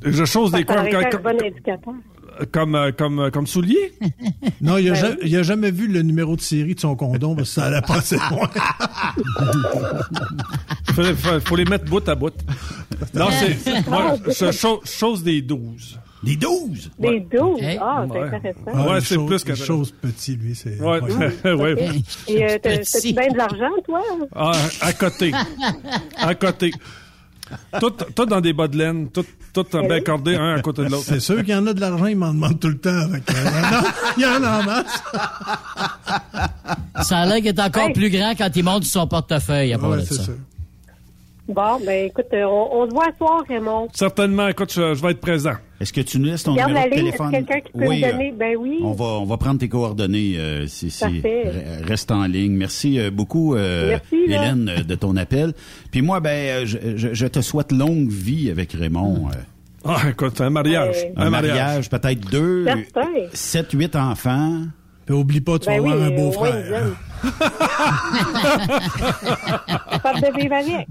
Je 0.03 0.25
chose 0.25 0.51
des 0.51 0.63
quoi 0.63 0.79
un 0.79 0.83
bon 0.83 1.29
indicateur. 1.43 1.93
Comme, 2.51 2.75
euh, 2.75 2.91
comme, 2.91 3.19
euh, 3.19 3.29
comme 3.29 3.47
soulier? 3.47 3.93
Non, 4.61 4.77
il 4.77 4.89
a, 4.89 4.93
Ben 4.93 5.17
oui. 5.23 5.43
jamais 5.43 5.71
vu 5.71 5.87
le 5.87 6.01
numéro 6.01 6.35
de 6.35 6.41
série 6.41 6.75
de 6.75 6.79
son 6.79 6.95
condom 6.95 7.35
parce 7.35 7.49
que 7.49 7.53
ça 7.55 7.65
allait 7.65 7.81
pas 7.81 7.97
assez 7.97 8.17
loin. 8.17 8.49
faut, 10.93 11.03
faut- 11.03 11.39
faut 11.39 11.55
les 11.55 11.65
mettre 11.65 11.85
bout 11.85 12.07
à 12.07 12.15
bout. 12.15 12.33
Non, 13.13 13.27
c'est. 13.31 13.87
Moi, 13.89 14.15
je 14.27 14.51
cho- 14.51 14.81
chose 14.85 15.23
des 15.23 15.41
12. 15.41 15.99
Des 16.23 16.35
12? 16.37 16.89
Des 16.97 17.19
12? 17.19 17.41
Ok. 17.41 17.61
Ah, 17.79 18.05
c'est 18.11 18.19
intéressant. 18.19 18.59
Ah, 18.73 18.87
Ouais, 18.89 19.01
c'est 19.01 19.17
plus 19.25 19.43
que- 19.43 19.49
une 19.51 19.55
chose 19.57 19.91
petit, 19.91 20.35
lui. 20.35 20.55
C'est 20.55 20.79
Ouais, 20.81 20.99
ouais. 21.43 21.53
ouais. 21.53 21.89
Et 22.27 22.43
euh, 22.45 22.57
t'as-tu 22.61 23.13
bien 23.13 23.27
de 23.31 23.37
l'argent, 23.37 23.69
toi? 23.85 24.01
Ah, 24.35 24.51
à 24.81 24.93
côté. 24.93 25.31
À 26.17 26.33
côté. 26.33 26.71
Tout, 27.79 27.91
tout 28.15 28.25
dans 28.25 28.41
des 28.41 28.53
bas 28.53 28.67
de 28.67 28.77
laine, 28.77 29.09
tout, 29.11 29.25
tout 29.53 29.65
bien 29.87 30.01
cordé, 30.01 30.35
un 30.35 30.55
à 30.55 30.61
côté 30.61 30.83
de 30.83 30.89
l'autre. 30.89 31.03
C'est 31.05 31.19
sûr 31.19 31.37
qu'il 31.37 31.49
y 31.49 31.55
en 31.55 31.65
a 31.67 31.73
de 31.73 31.79
l'argent, 31.79 32.05
il 32.07 32.15
m'en 32.17 32.33
demande 32.33 32.59
tout 32.59 32.69
le 32.69 32.77
temps. 32.77 32.89
Avec, 32.89 33.23
il 34.17 34.23
y 34.23 34.25
en 34.25 34.43
a 34.43 34.59
en 34.59 34.63
masse. 34.63 35.03
Ça 37.07 37.19
a 37.19 37.25
l'air 37.25 37.37
qu'il 37.37 37.47
est 37.47 37.59
encore 37.59 37.87
Hey. 37.87 37.93
plus 37.93 38.09
grand 38.09 38.33
quand 38.37 38.49
il 38.55 38.63
monte 38.63 38.83
sur 38.83 39.01
son 39.01 39.07
portefeuille 39.07 39.73
à 39.73 39.77
Ouais, 39.77 40.03
c'est 40.07 40.15
ça. 40.15 40.23
sûr. 40.23 40.33
Bon, 41.47 41.79
ben 41.85 42.07
écoute, 42.07 42.25
euh, 42.33 42.43
on, 42.45 42.69
on 42.81 42.89
se 42.89 42.91
voit 42.93 43.11
ce 43.11 43.17
soir, 43.17 43.43
Raymond. 43.47 43.87
Certainement, 43.93 44.47
écoute, 44.47 44.73
je, 44.73 44.95
je 44.95 45.01
vais 45.03 45.11
être 45.11 45.21
présent. 45.21 45.53
Est-ce 45.79 45.93
que 45.93 46.01
tu 46.01 46.17
nous 46.19 46.25
laisses 46.25 46.41
ton 46.43 46.55
Garde 46.55 46.69
numéro 46.71 46.85
la 46.85 46.89
de 46.89 46.95
ligne, 46.95 47.05
téléphone? 47.11 47.35
est-ce 47.35 47.45
quelqu'un 47.45 47.59
qui 47.61 47.71
peut 47.73 47.87
oui, 47.87 48.01
me 48.03 48.11
donner? 48.11 48.31
Ben 48.31 48.55
oui. 48.57 48.79
On 48.81 48.93
va, 48.93 49.05
on 49.05 49.25
va 49.25 49.37
prendre 49.37 49.59
tes 49.59 49.69
coordonnées 49.69 50.37
euh, 50.37 50.65
si, 50.67 50.89
si- 50.89 51.21
reste 51.83 52.09
en 52.11 52.25
ligne. 52.25 52.53
Merci 52.53 52.99
euh, 52.99 53.11
beaucoup, 53.11 53.53
euh, 53.55 53.89
Merci. 53.89 54.15
Hélène, 54.27 54.69
euh, 54.75 54.83
de 54.83 54.95
ton 54.95 55.15
appel. 55.17 55.53
Puis 55.91 56.01
moi, 56.01 56.19
ben, 56.19 56.65
je, 56.65 56.77
je- 56.95 57.13
je 57.13 57.27
te 57.27 57.41
souhaite 57.41 57.71
longue 57.71 58.09
vie 58.09 58.49
avec 58.49 58.71
Raymond. 58.71 59.27
euh, 59.29 59.37
Ah, 59.87 60.09
écoute, 60.09 60.41
un 60.41 60.49
mariage. 60.49 60.95
Ouais. 60.95 61.13
un 61.15 61.29
mariage, 61.29 61.89
peut-être 61.91 62.21
deux, 62.31 62.65
Certain. 62.65 63.07
sept, 63.33 63.71
huit 63.73 63.95
enfants. 63.95 64.61
Puis 65.05 65.15
oublie 65.15 65.41
pas, 65.41 65.59
tu 65.59 65.67
Ben 65.67 65.77
vas 65.81 65.83
oui, 65.83 65.91
avoir 65.91 66.07
un 66.07 66.09
au 66.09 66.11
moins 66.11 66.19
une 66.19 66.31
beau-frère. 66.31 66.63
dizaine. 66.63 66.95
Capable 69.91 70.21
de 70.21 70.39
vivre 70.39 70.55
avec. 70.55 70.87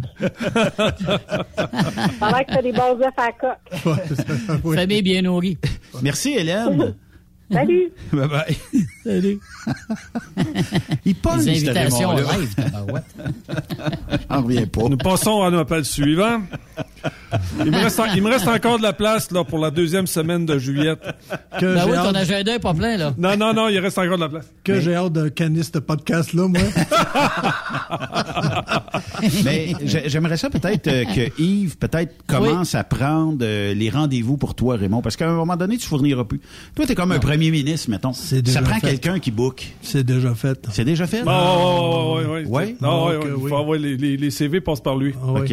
Pendant 2.21 2.39
que 2.45 2.55
t'as 2.55 2.63
des 2.63 2.73
bons 2.73 2.97
œufs 3.01 3.13
à 3.17 3.27
la 3.27 3.33
coque. 3.33 3.87
Ouais, 3.87 4.03
c'est 4.09 4.17
ça, 4.27 4.33
oui. 4.65 4.77
Famille 4.77 5.03
bien 5.03 5.23
nourrie. 5.23 5.59
Merci, 6.03 6.35
Hélène. 6.37 6.95
Salut! 7.53 7.93
bye 8.13 8.29
bye. 8.29 8.57
Salut. 9.05 9.39
Il 11.05 11.15
Les 11.45 11.67
invitations 11.69 12.09
Raymond-là. 12.15 12.39
live. 12.39 12.55
J'en 14.31 14.37
reviens 14.43 14.67
pas. 14.67 14.83
Nous 14.89 14.97
passons 14.97 15.43
à 15.43 15.51
l'appel 15.51 15.85
suivant. 15.85 16.41
Il 17.65 17.71
me, 17.71 17.83
reste, 17.83 18.01
il 18.15 18.23
me 18.23 18.31
reste 18.31 18.49
encore 18.49 18.79
de 18.79 18.83
la 18.83 18.95
place 18.95 19.31
là, 19.31 19.45
pour 19.45 19.59
la 19.59 19.71
deuxième 19.71 20.07
semaine 20.07 20.47
de 20.47 20.59
Juliette. 20.59 21.01
Que 21.61 21.75
Ben 21.75 21.85
oui, 21.85 21.93
ton 21.93 21.99
hâte, 22.07 22.17
agenda 22.17 22.55
est 22.55 22.59
pas 22.59 22.73
plein, 22.73 22.97
là. 22.97 23.13
Non, 23.19 23.37
non, 23.37 23.53
non, 23.53 23.69
il 23.69 23.79
reste 23.79 23.99
encore 23.99 24.17
de 24.17 24.23
la 24.23 24.29
place. 24.31 24.47
que 24.65 24.81
j'ai 24.81 24.95
hâte 24.95 25.13
de 25.13 25.29
canner 25.29 25.63
ce 25.63 25.79
podcast-là, 25.79 26.49
moi. 26.49 26.61
Mais 29.45 29.73
j'ai- 29.85 30.09
j'aimerais 30.09 30.37
ça 30.37 30.51
peut-être 30.51 30.87
euh, 30.89 31.05
que 31.05 31.41
Yves 31.43 31.77
peut-être 31.77 32.15
commence 32.27 32.75
à 32.75 32.85
prendre 32.85 33.39
euh, 33.43 33.75
les 33.75 33.91
rendez-vous 33.91 34.37
pour 34.37 34.55
toi, 34.55 34.77
Raymond, 34.77 35.03
parce 35.03 35.17
qu'à 35.17 35.29
un 35.29 35.35
moment 35.35 35.57
donné, 35.57 35.77
tu 35.77 35.87
fourniras 35.87 36.25
plus. 36.25 36.41
Toi, 36.75 36.87
t'es 36.87 36.95
comme 36.95 37.13
un 37.13 37.19
premier 37.19 37.51
ministre, 37.51 37.91
mettons. 37.91 38.13
Ça 38.13 38.63
prend. 38.63 38.79
Quelqu'un 39.01 39.19
qui 39.19 39.31
book. 39.31 39.73
C'est 39.83 40.05
déjà 40.05 40.35
fait. 40.35 40.67
C'est 40.71 40.85
déjà 40.85 41.07
fait? 41.07 41.23
Oh, 41.27 42.17
oui, 42.19 42.25
oui, 42.27 42.41
oui. 42.41 42.49
Ouais? 42.49 42.77
Non, 42.81 43.09
oui, 43.09 43.17
Ok, 43.17 43.25
oui, 43.25 43.41
il 43.45 43.49
faut 43.49 43.57
avoir 43.57 43.79
les, 43.79 43.97
les, 43.97 44.17
les 44.17 44.31
CV 44.31 44.61
passent 44.61 44.81
par 44.83 44.97
lui. 44.97 45.15
Ah. 45.23 45.33
OK. 45.33 45.53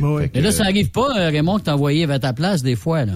Ouais. 0.00 0.30
Et 0.32 0.40
là, 0.40 0.50
ça 0.52 0.64
arrive 0.64 0.90
pas, 0.90 1.08
euh, 1.18 1.28
Raymond, 1.28 1.58
que 1.58 1.64
t'as 1.64 1.74
envoyé 1.74 2.06
vers 2.06 2.20
ta 2.20 2.32
place 2.32 2.62
des 2.62 2.76
fois, 2.76 3.04
là? 3.04 3.14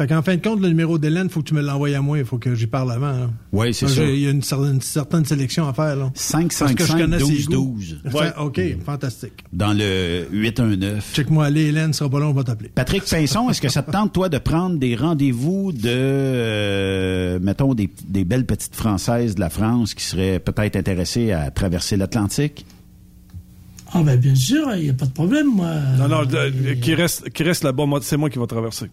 Fait 0.00 0.06
qu'en 0.06 0.22
fin 0.22 0.34
de 0.34 0.40
compte, 0.40 0.62
le 0.62 0.68
numéro 0.68 0.96
d'Hélène, 0.98 1.28
faut 1.28 1.42
que 1.42 1.48
tu 1.48 1.52
me 1.54 1.60
l'envoies 1.60 1.94
à 1.94 2.00
moi. 2.00 2.16
Il 2.18 2.24
faut 2.24 2.38
que 2.38 2.54
j'y 2.54 2.66
parle 2.66 2.90
avant. 2.90 3.08
hein. 3.08 3.30
Oui, 3.52 3.74
c'est 3.74 3.86
ça. 3.86 3.96
j'ai- 3.96 4.14
Il 4.16 4.22
y 4.22 4.26
a 4.28 4.30
une 4.30 4.40
certaine, 4.42 4.76
une 4.76 4.80
certaine 4.80 5.26
sélection 5.26 5.68
à 5.68 5.74
faire. 5.74 5.94
Là. 5.94 6.10
5, 6.14 6.44
Parce 6.44 6.54
5, 6.54 6.74
que 6.74 6.84
je 6.84 6.88
5, 6.88 6.98
connais 7.00 7.18
ses 7.18 7.24
12, 7.26 7.46
goûts. 7.48 7.76
12. 7.78 8.00
Fait- 8.10 8.32
OK, 8.40 8.60
fantastique. 8.82 9.44
Dans 9.52 9.74
le 9.74 10.26
819. 10.32 11.12
Check-moi 11.14 11.44
aller, 11.44 11.64
Hélène, 11.66 11.92
sera 11.92 12.08
pas 12.08 12.18
long, 12.18 12.28
on 12.28 12.32
va 12.32 12.44
t'appeler. 12.44 12.70
Patrick 12.74 13.04
Pinson, 13.04 13.50
est-ce 13.50 13.60
que 13.60 13.68
ça 13.68 13.82
te 13.82 13.90
tente, 13.90 14.14
toi, 14.14 14.30
de 14.30 14.38
prendre 14.38 14.78
des 14.78 14.96
rendez-vous 14.96 15.72
de, 15.72 15.80
euh, 15.84 17.38
mettons, 17.42 17.74
des, 17.74 17.90
des 18.08 18.24
belles 18.24 18.46
petites 18.46 18.74
Françaises 18.74 19.34
de 19.34 19.40
la 19.40 19.50
France 19.50 19.92
qui 19.92 20.04
seraient 20.04 20.38
peut-être 20.38 20.76
intéressées 20.76 21.32
à 21.32 21.50
traverser 21.50 21.98
l'Atlantique? 21.98 22.64
Ah 23.92 24.02
ben 24.02 24.18
bien 24.18 24.34
sûr, 24.34 24.74
il 24.76 24.84
n'y 24.84 24.88
a 24.88 24.94
pas 24.94 25.04
de 25.04 25.12
problème, 25.12 25.48
moi. 25.54 25.74
Non, 25.98 26.08
non, 26.08 26.22
euh, 26.32 26.74
qui 26.80 26.94
reste, 26.94 27.28
qui 27.28 27.42
reste 27.42 27.64
là-bas, 27.64 27.84
moi, 27.84 28.00
c'est 28.02 28.16
moi 28.16 28.30
qui 28.30 28.38
va 28.38 28.46
traverser. 28.46 28.86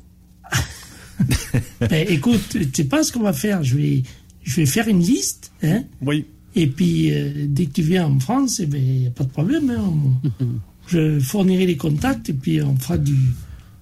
Ben, 1.79 2.05
écoute, 2.09 2.41
tu 2.49 2.69
sais 2.73 2.83
pas 2.85 3.03
ce 3.03 3.11
qu'on 3.11 3.21
va 3.21 3.33
faire. 3.33 3.63
Je 3.63 3.75
vais, 3.77 4.03
je 4.43 4.55
vais 4.57 4.65
faire 4.65 4.87
une 4.87 4.99
liste, 5.01 5.51
hein. 5.63 5.83
Oui. 6.01 6.25
Et 6.55 6.67
puis, 6.67 7.13
euh, 7.13 7.45
dès 7.47 7.65
que 7.65 7.71
tu 7.73 7.81
viens 7.83 8.05
en 8.07 8.19
France, 8.19 8.59
il 8.59 8.69
n'y 8.69 9.07
a 9.07 9.11
pas 9.11 9.23
de 9.23 9.29
problème. 9.29 9.69
hein. 9.69 9.83
On- 10.41 10.45
je 10.87 11.19
fournirai 11.19 11.65
les 11.65 11.77
contacts 11.77 12.29
et 12.29 12.33
puis 12.33 12.61
on 12.61 12.75
fera 12.77 12.97
du, 12.97 13.15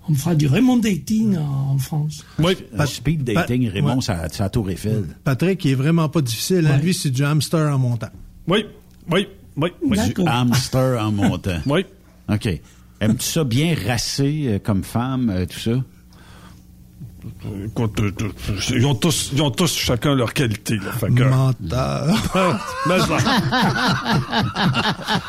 on 0.10 0.14
fera 0.16 0.36
du 0.36 0.48
Raymond 0.48 0.78
Dating 0.78 1.38
en, 1.38 1.78
France. 1.78 2.26
Oui. 2.40 2.56
Pas 2.76 2.86
speed 2.86 3.24
dating, 3.24 3.66
Pat- 3.66 3.74
Raymond, 3.74 3.96
ouais. 3.98 4.02
ça, 4.02 4.28
ça 4.30 4.50
Tour 4.50 4.70
Eiffel. 4.72 5.04
Patrick, 5.24 5.64
il 5.66 5.72
est 5.72 5.76
vraiment 5.76 6.10
pas 6.10 6.22
difficile. 6.22 6.66
hein. 6.68 6.78
Ouais. 6.78 6.82
Lui, 6.84 6.94
c'est 6.94 7.12
du 7.12 7.24
hamster 7.24 7.74
en 7.74 7.78
montant. 7.78 8.10
Oui, 8.48 8.66
oui, 9.12 9.28
oui, 9.58 9.70
oui. 9.84 9.98
Du 10.16 10.22
hamster 10.28 11.02
en 11.02 11.12
montant. 11.12 11.60
Oui. 11.66 11.86
OK. 12.28 12.62
Aimes-tu 13.02 13.26
ça 13.26 13.44
bien 13.44 13.76
racé 13.88 14.46
euh, 14.48 14.60
comme 14.60 14.84
femme, 14.84 15.30
euh, 15.30 15.46
tout 15.46 15.60
ça? 15.60 15.84
Écoute, 17.66 18.00
euh, 18.00 18.12
euh, 18.22 18.54
ils, 18.76 18.86
ont 18.86 18.96
tous, 18.96 19.32
ils 19.34 19.42
ont 19.42 19.52
tous 19.52 19.76
chacun 19.76 20.14
leur 20.16 20.34
qualité. 20.34 20.76
Là, 20.78 20.92
fait 21.00 21.08
que- 21.14 21.24
Menteur. 21.24 22.16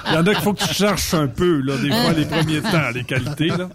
Il 0.09 0.15
y 0.15 0.17
en 0.17 0.27
a 0.27 0.35
qu'il 0.35 0.43
faut 0.43 0.53
que 0.55 0.65
tu 0.65 0.75
cherches 0.75 1.15
un 1.15 1.27
peu, 1.27 1.61
là, 1.61 1.77
des 1.79 1.89
fois, 1.89 2.13
les 2.17 2.25
premiers 2.25 2.61
temps, 2.61 2.91
les 2.95 3.05
qualités. 3.05 3.49
Là. 3.49 3.69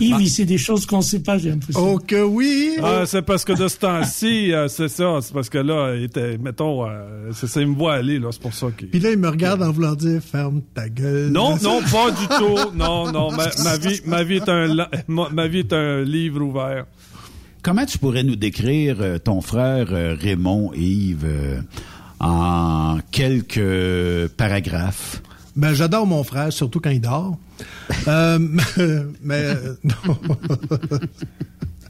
Yves, 0.00 0.16
il 0.20 0.28
sait 0.30 0.44
des 0.44 0.58
choses 0.58 0.86
qu'on 0.86 0.98
ne 0.98 1.02
sait 1.02 1.20
pas, 1.20 1.38
j'ai 1.38 1.50
l'impression. 1.50 1.80
oh 1.94 1.98
que 1.98 2.22
oui! 2.22 2.76
Ah, 2.82 3.02
c'est 3.06 3.22
parce 3.22 3.44
que 3.44 3.52
de 3.52 3.68
ce 3.68 3.78
temps-ci, 3.78 4.52
euh, 4.52 4.68
c'est 4.68 4.88
ça, 4.88 5.18
c'est 5.20 5.32
parce 5.32 5.48
que 5.48 5.58
là, 5.58 5.94
il 5.94 6.04
était, 6.04 6.38
mettons, 6.38 6.86
euh, 6.88 7.30
c'est 7.32 7.46
ça, 7.46 7.60
il 7.60 7.68
me 7.68 7.74
voit 7.76 7.94
aller, 7.94 8.18
là, 8.18 8.28
c'est 8.32 8.42
pour 8.42 8.54
ça 8.54 8.66
qu'il... 8.76 8.88
Puis 8.88 9.00
là, 9.00 9.10
il 9.10 9.18
me 9.18 9.28
regarde 9.28 9.62
en 9.62 9.70
voulant 9.70 9.94
dire 9.94 10.20
ferme 10.22 10.62
ta 10.74 10.88
gueule. 10.88 11.30
Non, 11.30 11.56
non, 11.62 11.80
pas 11.82 12.10
du 12.10 12.26
tout. 12.26 12.70
Non, 12.74 13.10
non, 13.12 13.30
ma, 13.32 13.46
ma 13.64 13.76
vie, 13.76 14.00
ma 14.06 14.22
vie 14.24 14.36
est 14.36 14.48
un, 14.48 14.68
ma 15.08 15.46
vie 15.46 15.60
est 15.60 15.72
un 15.72 16.02
livre 16.02 16.31
ouvert. 16.40 16.86
Comment 17.62 17.84
tu 17.86 17.98
pourrais 17.98 18.24
nous 18.24 18.36
décrire 18.36 18.96
euh, 19.00 19.18
ton 19.18 19.40
frère 19.40 19.88
euh, 19.92 20.16
Raymond 20.18 20.72
et 20.74 20.80
Yves 20.80 21.24
euh, 21.24 21.60
en 22.18 22.98
quelques 23.12 24.28
paragraphes? 24.36 25.22
Ben, 25.54 25.74
j'adore 25.74 26.06
mon 26.06 26.24
frère, 26.24 26.52
surtout 26.52 26.80
quand 26.80 26.90
il 26.90 27.00
dort. 27.00 27.36
Euh, 28.08 28.38
mais, 29.22 29.44
euh, 29.44 29.74
non. 29.84 30.18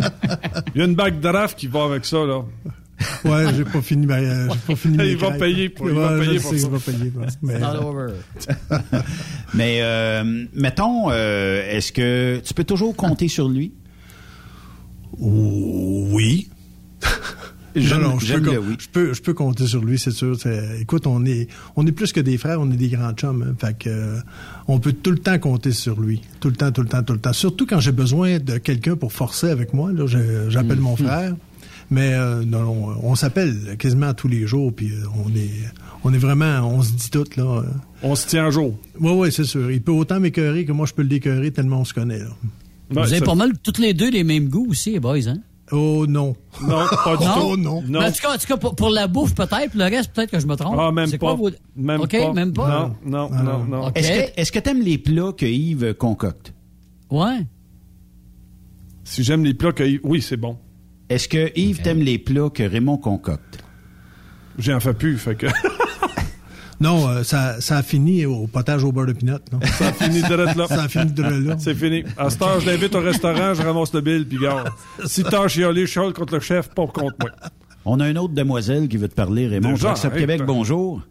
Il 0.74 0.80
y 0.80 0.82
a 0.82 0.86
une 0.86 0.96
bague 0.96 1.20
draft 1.20 1.60
qui 1.60 1.68
va 1.68 1.84
avec 1.84 2.06
ça, 2.06 2.26
là. 2.26 2.44
Ouais, 3.26 3.46
j'ai 3.56 3.64
pas 3.66 3.82
fini 3.82 4.06
ma, 4.06 4.16
euh, 4.18 4.48
j'ai 4.52 4.60
pas 4.68 4.76
fini 4.76 4.98
mes 4.98 5.08
Ils 5.12 5.18
vont 5.18 5.28
crêpes. 5.30 5.40
payer 5.40 5.70
pour- 5.70 5.90
ils 5.90 5.96
vont 5.96 6.08
Ouais, 6.08 6.20
payer 6.26 6.38
je 6.38 6.42
pour 6.44 6.52
sais, 6.52 6.58
ça. 6.60 6.68
ils 6.68 6.72
vont 6.72 6.80
payer 6.80 7.10
pour 7.12 7.30
ça. 7.30 7.38
Mais, 7.42 7.56
All 7.56 7.78
over. 7.78 8.14
Mais 9.54 9.80
euh, 9.82 10.46
mettons, 10.54 11.10
euh, 11.10 11.70
est-ce 11.72 11.92
que 11.92 12.40
tu 12.46 12.54
peux 12.54 12.64
toujours 12.64 12.96
compter 12.96 13.28
sur 13.28 13.50
lui? 13.50 13.74
Oui. 15.20 16.50
J'aime- 17.76 18.02
Non, 18.04 18.10
non, 18.12 18.20
je, 18.20 18.34
peux, 18.36 18.40
le 18.40 18.52
com- 18.52 18.66
oui. 18.70 18.76
je 18.80 18.88
peux, 18.88 19.14
je 19.14 19.22
peux 19.24 19.34
compter 19.34 19.66
sur 19.66 19.84
lui, 19.84 19.98
c'est 19.98 20.12
sûr. 20.12 20.40
C'est- 20.40 20.80
écoute, 20.82 21.08
on 21.08 21.26
est, 21.26 21.48
on 21.76 21.86
est 21.88 21.92
plus 21.92 22.12
que 22.14 22.20
des 22.20 22.38
frères, 22.38 22.62
on 22.62 22.70
est 22.72 22.76
des 22.78 22.90
grands 22.90 23.14
chums. 23.14 23.44
hein. 23.50 23.56
fait 23.60 23.76
que, 23.78 23.90
euh, 23.90 24.20
on 24.68 24.78
peut 24.80 24.94
tout 24.94 25.10
le 25.12 25.18
temps 25.18 25.40
compter 25.40 25.72
sur 25.72 26.00
lui, 26.00 26.22
tout 26.40 26.50
le 26.50 26.56
temps, 26.56 26.72
tout 26.72 26.82
le 26.84 26.88
temps, 26.88 27.02
tout 27.02 27.14
le 27.14 27.20
temps. 27.20 27.34
Surtout 27.34 27.66
quand 27.66 27.80
j'ai 27.80 27.92
besoin 27.92 28.38
de 28.38 28.60
quelqu'un 28.60 28.96
pour 28.96 29.12
forcer 29.12 29.50
avec 29.50 29.74
moi. 29.74 29.92
Là, 29.92 30.06
je- 30.06 30.50
j'appelle 30.50 30.80
mon 30.80 30.96
frère. 30.96 31.34
Mais 31.90 32.14
euh, 32.14 32.44
non, 32.46 32.62
non, 32.64 32.96
on 33.04 33.16
s'appelle 33.16 33.76
quasiment 33.78 34.14
tous 34.14 34.28
les 34.28 34.48
jours, 34.48 34.74
puis 34.74 34.92
euh, 34.92 35.04
on 35.26 35.30
est, 35.36 35.50
on 36.04 36.14
est 36.14 36.18
vraiment, 36.18 36.62
on 36.68 36.82
se 36.82 36.92
dit 36.94 37.10
tout 37.10 37.26
là. 37.38 37.64
On 38.02 38.16
se 38.16 38.28
tient 38.28 38.48
à 38.48 38.50
jour. 38.50 38.76
Oui, 39.00 39.12
oui, 39.14 39.32
c'est 39.32 39.44
sûr. 39.44 39.70
Il 39.72 39.82
peut 39.82 39.92
autant 39.92 40.20
m'écœurer 40.20 40.66
que 40.66 40.72
moi 40.72 40.86
je 40.86 40.94
peux 40.94 41.02
le 41.04 41.08
décœurer 41.10 41.52
tellement 41.52 41.82
on 41.82 41.86
se 41.86 41.94
connaît. 41.94 42.20
Là. 42.20 42.30
Vous 42.90 43.00
avez 43.00 43.22
pas 43.22 43.36
mal 43.36 43.52
toutes 43.60 43.80
les 43.80 43.94
deux 43.94 44.10
les 44.12 44.24
mêmes 44.24 44.50
goûts 44.50 44.68
aussi, 44.70 44.92
les 44.92 45.00
boys, 45.00 45.28
hein? 45.28 45.38
Oh 45.72 46.06
non. 46.08 46.36
Non, 46.62 46.86
pas 47.04 47.18
du 47.18 47.24
Non? 47.26 47.34
tout. 47.56 47.58
Non. 47.58 47.84
Mais 47.88 47.98
en 48.06 48.12
tout 48.12 48.22
cas, 48.22 48.34
en 48.36 48.38
tout 48.38 48.46
cas, 48.48 48.58
pour, 48.58 48.76
pour 48.76 48.90
la 48.90 49.08
bouffe, 49.08 49.34
peut-être. 49.34 49.70
Pour 49.72 49.80
le 49.80 49.86
reste, 49.86 50.12
peut-être 50.14 50.30
que 50.32 50.40
je 50.40 50.46
me 50.46 50.56
trompe. 50.56 50.76
Ah, 50.78 50.92
même 50.92 51.10
pas. 51.12 51.18
Quoi, 51.18 51.34
vos- 51.36 51.50
Même 51.76 52.02
OK, 52.02 52.12
pas. 52.12 52.34
même 52.34 52.54
pas. 52.54 52.96
Non, 53.06 53.30
non, 53.30 53.30
Ah, 53.34 53.44
non, 53.44 53.64
non. 53.64 53.92
Est-ce 53.96 54.10
que 54.12 54.40
est-ce 54.42 54.52
que 54.52 54.60
t'aimes 54.60 54.82
les 54.82 54.98
plats 54.98 55.32
que 55.36 55.46
Yves 55.46 55.94
concocte? 55.96 56.54
Ouais. 57.10 57.46
Si 59.06 59.24
j'aime 59.24 59.44
les 59.46 59.54
plats 59.54 59.72
que... 59.72 59.84
Oui, 60.04 60.22
c'est 60.22 60.38
bon. 60.38 60.58
Est-ce 61.14 61.28
que 61.28 61.52
Yves 61.56 61.82
t'aime 61.84 62.00
les 62.00 62.18
plats 62.18 62.50
que 62.52 62.64
Raymond 62.64 62.98
concocte? 62.98 63.64
J'en 64.58 64.80
fais 64.80 64.96
plus, 64.96 65.20
fait 65.20 65.36
que... 65.36 65.46
Non, 66.82 67.08
euh, 67.08 67.24
ça, 67.24 67.62
ça 67.62 67.78
a 67.78 67.84
fini 67.84 68.26
au 68.26 68.48
potage 68.48 68.84
au 68.84 68.92
beurre 68.92 69.06
de 69.06 69.14
pinot. 69.14 69.38
non? 69.52 69.60
Ça 69.78 69.90
a 69.90 69.94
fini 69.94 70.24
direct 70.24 70.56
là. 70.56 70.68
Ça 70.68 70.82
a 70.84 70.88
fini 70.88 71.12
direct 71.12 71.46
là. 71.46 71.56
C'est 71.60 71.76
fini. 71.76 72.04
À 72.18 72.32
cette 72.32 72.42
heure, 72.42 72.60
je 72.60 72.66
l'invite 72.66 72.96
au 72.96 73.00
restaurant, 73.00 73.54
je 73.54 73.62
ramasse 73.62 73.94
le 73.94 74.02
bill, 74.02 74.28
puis 74.28 74.40
garde. 74.40 74.70
Si 75.06 75.24
t'as 75.24 75.48
chialé, 75.48 75.86
chiale 75.86 76.14
contre 76.14 76.34
le 76.34 76.40
chef, 76.40 76.70
pas 76.70 76.88
contre 76.88 77.16
moi. 77.22 77.30
On 77.86 78.00
a 78.00 78.10
une 78.10 78.18
autre 78.18 78.34
demoiselle 78.34 78.88
qui 78.88 78.98
veut 78.98 79.08
te 79.08 79.14
parler, 79.14 79.48
Raymond. 79.48 79.74
Déjà, 79.74 79.94
Québec, 79.94 80.40
ben- 80.40 80.46
bonjour. 80.48 81.04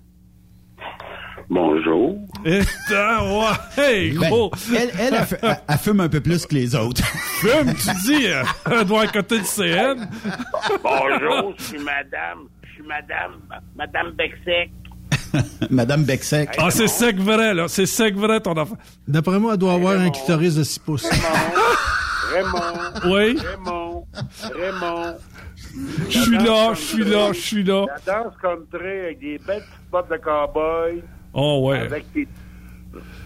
Bonjour. 1.55 2.17
Et 2.47 2.61
ah, 2.95 3.23
ouais, 3.77 3.83
hey, 3.85 4.11
Ben, 4.19 4.29
gros. 4.31 4.51
elle, 4.75 4.91
elle, 4.99 5.15
elle, 5.15 5.27
fu- 5.27 5.35
elle- 5.43 5.61
elle 5.69 5.79
fume 5.79 6.01
un 6.01 6.09
peu 6.09 6.21
plus 6.23 6.47
que 6.47 6.55
les 6.55 6.75
autres. 6.75 7.03
Fume, 7.43 7.75
tu 7.75 7.91
dis, 8.07 8.27
euh, 8.27 8.43
elle 8.71 8.85
doit 8.87 9.03
à 9.03 9.07
côté 9.09 9.39
du 9.39 9.45
CN. 9.45 10.09
Bonjour, 10.83 11.53
je 11.59 11.63
suis 11.63 11.79
madame. 11.79 12.49
Je 12.63 12.73
suis 12.73 12.83
madame. 12.85 13.33
Madame 13.77 14.13
Bexec. 14.13 14.71
Madame 15.71 16.05
Bexec. 16.05 16.49
Ah, 16.57 16.71
c'est 16.71 16.89
sec 16.89 17.17
vrai, 17.19 17.53
là. 17.53 17.69
C'est 17.69 17.85
sec 17.87 18.15
vrai, 18.17 18.41
ton 18.41 18.57
enfant. 18.57 18.77
D'après 19.07 19.39
moi, 19.39 19.53
elle 19.53 19.59
doit 19.59 19.75
avoir 19.75 19.99
un 20.01 20.09
clitoris 20.11 20.55
de 20.55 20.63
6 20.63 20.79
pouces. 20.79 21.11
Raymond. 22.33 23.15
Oui. 23.15 23.37
Raymond. 23.39 24.07
Raymond. 24.55 25.17
Je 26.09 26.19
suis 26.19 26.39
là, 26.39 26.73
je 26.75 26.81
suis 26.81 27.05
là, 27.05 27.33
je 27.33 27.41
suis 27.41 27.63
là. 27.65 27.85
La 28.07 28.15
danse 28.25 28.35
country 28.41 29.01
avec 29.05 29.21
des 29.21 29.39
belles 29.47 29.61
petites 29.63 29.91
bottes 29.91 30.11
de 30.11 30.17
cowboy. 30.17 31.03
Oh, 31.35 31.69
ouais. 31.69 31.79
Avec 31.79 32.05
des... 32.13 32.27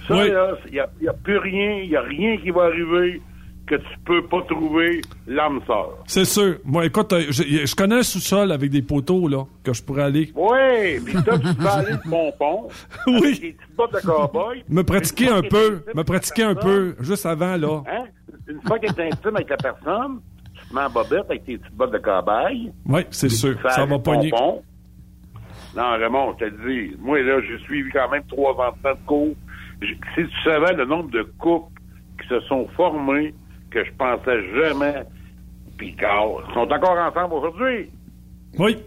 Ça, 0.08 0.14
Oui. 0.14 0.30
là, 0.30 0.54
il 0.66 0.72
n'y 1.02 1.08
a, 1.08 1.12
plus 1.12 1.38
rien, 1.38 1.80
il 1.82 1.88
n'y 1.90 1.96
a 1.96 2.02
rien 2.02 2.36
qui 2.38 2.50
va 2.50 2.64
arriver 2.64 3.20
que 3.66 3.74
tu 3.74 3.98
peux 4.04 4.24
pas 4.28 4.42
trouver 4.42 5.00
l'âme 5.26 5.60
sœur. 5.66 5.98
C'est 6.06 6.24
sûr. 6.24 6.58
Moi, 6.64 6.86
écoute, 6.86 7.12
euh, 7.12 7.24
je, 7.30 7.42
je 7.66 7.74
connais 7.74 7.96
un 7.96 8.02
sous-sol 8.04 8.52
avec 8.52 8.70
des 8.70 8.82
poteaux, 8.82 9.26
là, 9.26 9.44
que 9.64 9.72
je 9.72 9.82
pourrais 9.82 10.04
aller 10.04 10.30
Oui, 10.36 11.00
puis 11.04 11.14
toi, 11.24 11.36
tu 11.36 11.46
vas 11.60 11.72
aller 11.78 11.92
de 11.94 12.08
pompon. 12.08 12.68
Oui. 13.08 13.16
Avec 13.16 13.40
des 13.40 13.52
petites 13.54 13.76
bottes 13.76 13.94
de 13.94 14.00
cowboy. 14.06 14.64
me 14.68 14.82
pratiquer 14.84 15.28
un 15.30 15.42
peu, 15.42 15.80
t'es 15.84 15.94
me 15.94 16.04
pratiquer 16.04 16.42
un 16.44 16.54
personne, 16.54 16.94
peu, 16.94 17.02
juste 17.04 17.26
avant, 17.26 17.56
là. 17.56 17.82
Hein? 17.90 18.04
Une 18.46 18.60
fois 18.62 18.78
que 18.78 18.86
tu 18.86 19.00
es 19.00 19.06
intime 19.06 19.34
avec 19.34 19.50
la 19.50 19.56
personne, 19.56 20.20
tu 20.54 20.68
te 20.68 20.74
mets 20.74 20.82
en 20.82 20.90
bobette 20.90 21.24
avec 21.28 21.44
tes 21.44 21.58
petites 21.58 21.74
bottes 21.74 21.92
de 21.92 21.98
cobaye. 21.98 22.70
Oui, 22.86 23.00
c'est 23.10 23.28
sûr. 23.28 23.56
Ça 23.70 23.84
va 23.84 23.98
pogner. 23.98 24.30
pompon. 24.30 24.62
Non, 25.76 25.90
Raymond, 25.98 26.34
je 26.40 26.46
te 26.46 26.50
le 26.50 26.56
dis, 26.90 26.96
moi, 26.98 27.20
là, 27.22 27.40
j'ai 27.42 27.58
suivi 27.64 27.90
quand 27.90 28.08
même 28.10 28.24
trois 28.28 28.52
enfants 28.52 28.94
de 28.94 29.06
cours. 29.06 29.34
Si 29.82 29.94
tu 30.14 30.28
savais 30.42 30.72
le 30.74 30.86
nombre 30.86 31.10
de 31.10 31.22
couples 31.38 31.70
qui 32.20 32.26
se 32.28 32.40
sont 32.42 32.66
formés 32.76 33.34
que 33.70 33.84
je 33.84 33.90
pensais 33.98 34.42
jamais, 34.54 35.02
puis 35.76 35.94
qu'ils 35.94 36.06
sont 36.54 36.72
encore 36.72 36.96
ensemble 36.98 37.34
aujourd'hui. 37.34 37.90
Oui. 38.58 38.78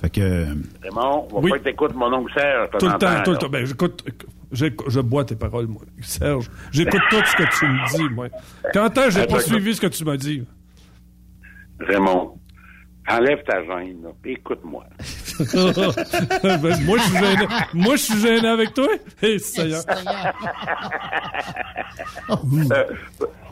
Fait 0.00 0.10
que. 0.10 0.46
Raymond, 0.82 1.26
on 1.32 1.34
va 1.34 1.40
Oui. 1.40 1.50
pas 1.50 1.58
que 1.58 1.64
t'écoutes 1.64 1.94
mon 1.94 2.12
oncle 2.12 2.32
Serge. 2.34 2.68
Tout 2.78 2.86
le 2.86 2.98
temps, 2.98 3.22
tout 3.24 3.30
le 3.32 3.38
temps. 3.38 3.48
Ben, 3.48 3.66
j'écoute, 3.66 4.04
je 4.52 5.00
bois 5.00 5.24
tes 5.24 5.34
paroles, 5.34 5.66
moi, 5.66 5.82
Serge. 6.02 6.48
J'écoute 6.70 7.00
tout 7.10 7.16
ce 7.24 7.36
que 7.36 7.58
tu 7.58 7.66
me 7.66 7.96
dis, 8.08 8.14
moi. 8.14 8.28
Quand 8.72 8.96
est-ce 8.96 9.06
que 9.06 9.10
j'ai 9.10 9.20
Attends, 9.22 9.34
pas 9.34 9.40
suivi 9.40 9.74
ce 9.74 9.80
que 9.80 9.86
tu 9.88 10.04
m'as 10.04 10.16
dit? 10.16 10.44
Raymond, 11.80 12.38
enlève 13.08 13.42
ta 13.44 13.64
gêne, 13.64 14.04
écoute-moi. 14.24 14.84
Ben, 16.42 16.76
moi, 16.84 16.98
je 16.98 17.02
suis 17.02 17.18
gêné. 17.18 17.46
Moi, 17.74 17.96
je 17.96 18.02
suis 18.02 18.20
gêné 18.20 18.48
avec 18.48 18.74
toi? 18.74 18.88
Eh, 19.22 19.38
Seigneur. 19.38 19.82
Euh, 22.30 22.84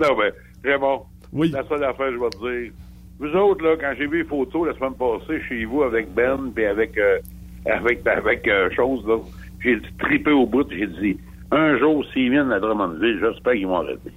non, 0.01 0.17
ben, 0.17 0.33
Raymond, 0.65 1.03
la 1.33 1.67
seule 1.69 1.85
affaire, 1.85 2.13
je 2.13 2.19
vais 2.19 2.31
te 2.31 2.39
dire, 2.39 2.73
vous 3.19 3.37
autres, 3.37 3.65
là, 3.65 3.77
quand 3.81 3.93
j'ai 3.99 4.07
vu 4.07 4.19
les 4.19 4.25
photos 4.25 4.69
la 4.69 4.75
semaine 4.75 4.95
passée 4.95 5.41
chez 5.49 5.65
vous 5.65 5.83
avec 5.83 6.13
Ben, 6.15 6.53
puis 6.55 6.67
avec, 6.67 6.97
euh, 6.99 7.19
avec, 7.67 8.07
avec 8.07 8.47
euh, 8.47 8.71
chose, 8.75 9.05
là, 9.07 9.19
j'ai 9.63 9.81
trippé 9.99 10.31
au 10.31 10.47
bout, 10.47 10.67
j'ai 10.71 10.87
dit, 10.87 11.19
un 11.51 11.79
jour, 11.79 12.05
s'ils 12.13 12.31
viennent 12.31 12.53
à 12.53 12.61
Drummondville, 12.61 13.19
j'espère 13.21 13.55
qu'ils 13.55 13.67
vont 13.67 13.77
arrêter. 13.77 14.11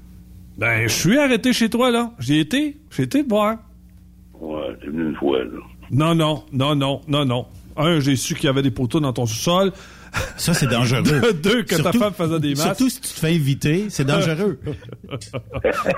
Ben, 0.57 0.83
je 0.83 0.93
suis 0.93 1.17
arrêté 1.17 1.51
chez 1.51 1.69
toi, 1.69 1.89
là. 1.89 2.11
J'y 2.19 2.39
été. 2.39 2.77
J'ai 2.91 3.03
été 3.03 3.23
te 3.23 3.29
voir. 3.29 3.57
Ouais, 4.43 4.75
t'es 4.81 4.87
venu 4.87 5.09
une 5.09 5.15
fois, 5.15 5.39
là. 5.43 5.49
Non, 5.91 6.13
non, 6.15 6.43
non, 6.51 6.75
non, 6.75 7.01
non, 7.07 7.25
non. 7.25 7.45
Un, 7.77 7.99
j'ai 7.99 8.15
su 8.15 8.35
qu'il 8.35 8.45
y 8.45 8.49
avait 8.49 8.61
des 8.61 8.71
poteaux 8.71 8.99
dans 8.99 9.13
ton 9.13 9.25
sous-sol. 9.25 9.71
Ça, 10.37 10.53
c'est 10.53 10.67
dangereux. 10.67 11.01
Deux, 11.43 11.63
que 11.63 11.75
ta 11.75 11.83
Surtout- 11.83 11.99
femme 11.99 12.13
faisait 12.13 12.39
des 12.39 12.49
masques. 12.49 12.61
Surtout 12.67 12.89
si 12.89 13.01
tu 13.01 13.07
te 13.13 13.19
fais 13.19 13.33
inviter, 13.33 13.89
c'est 13.89 14.03
dangereux. 14.05 14.59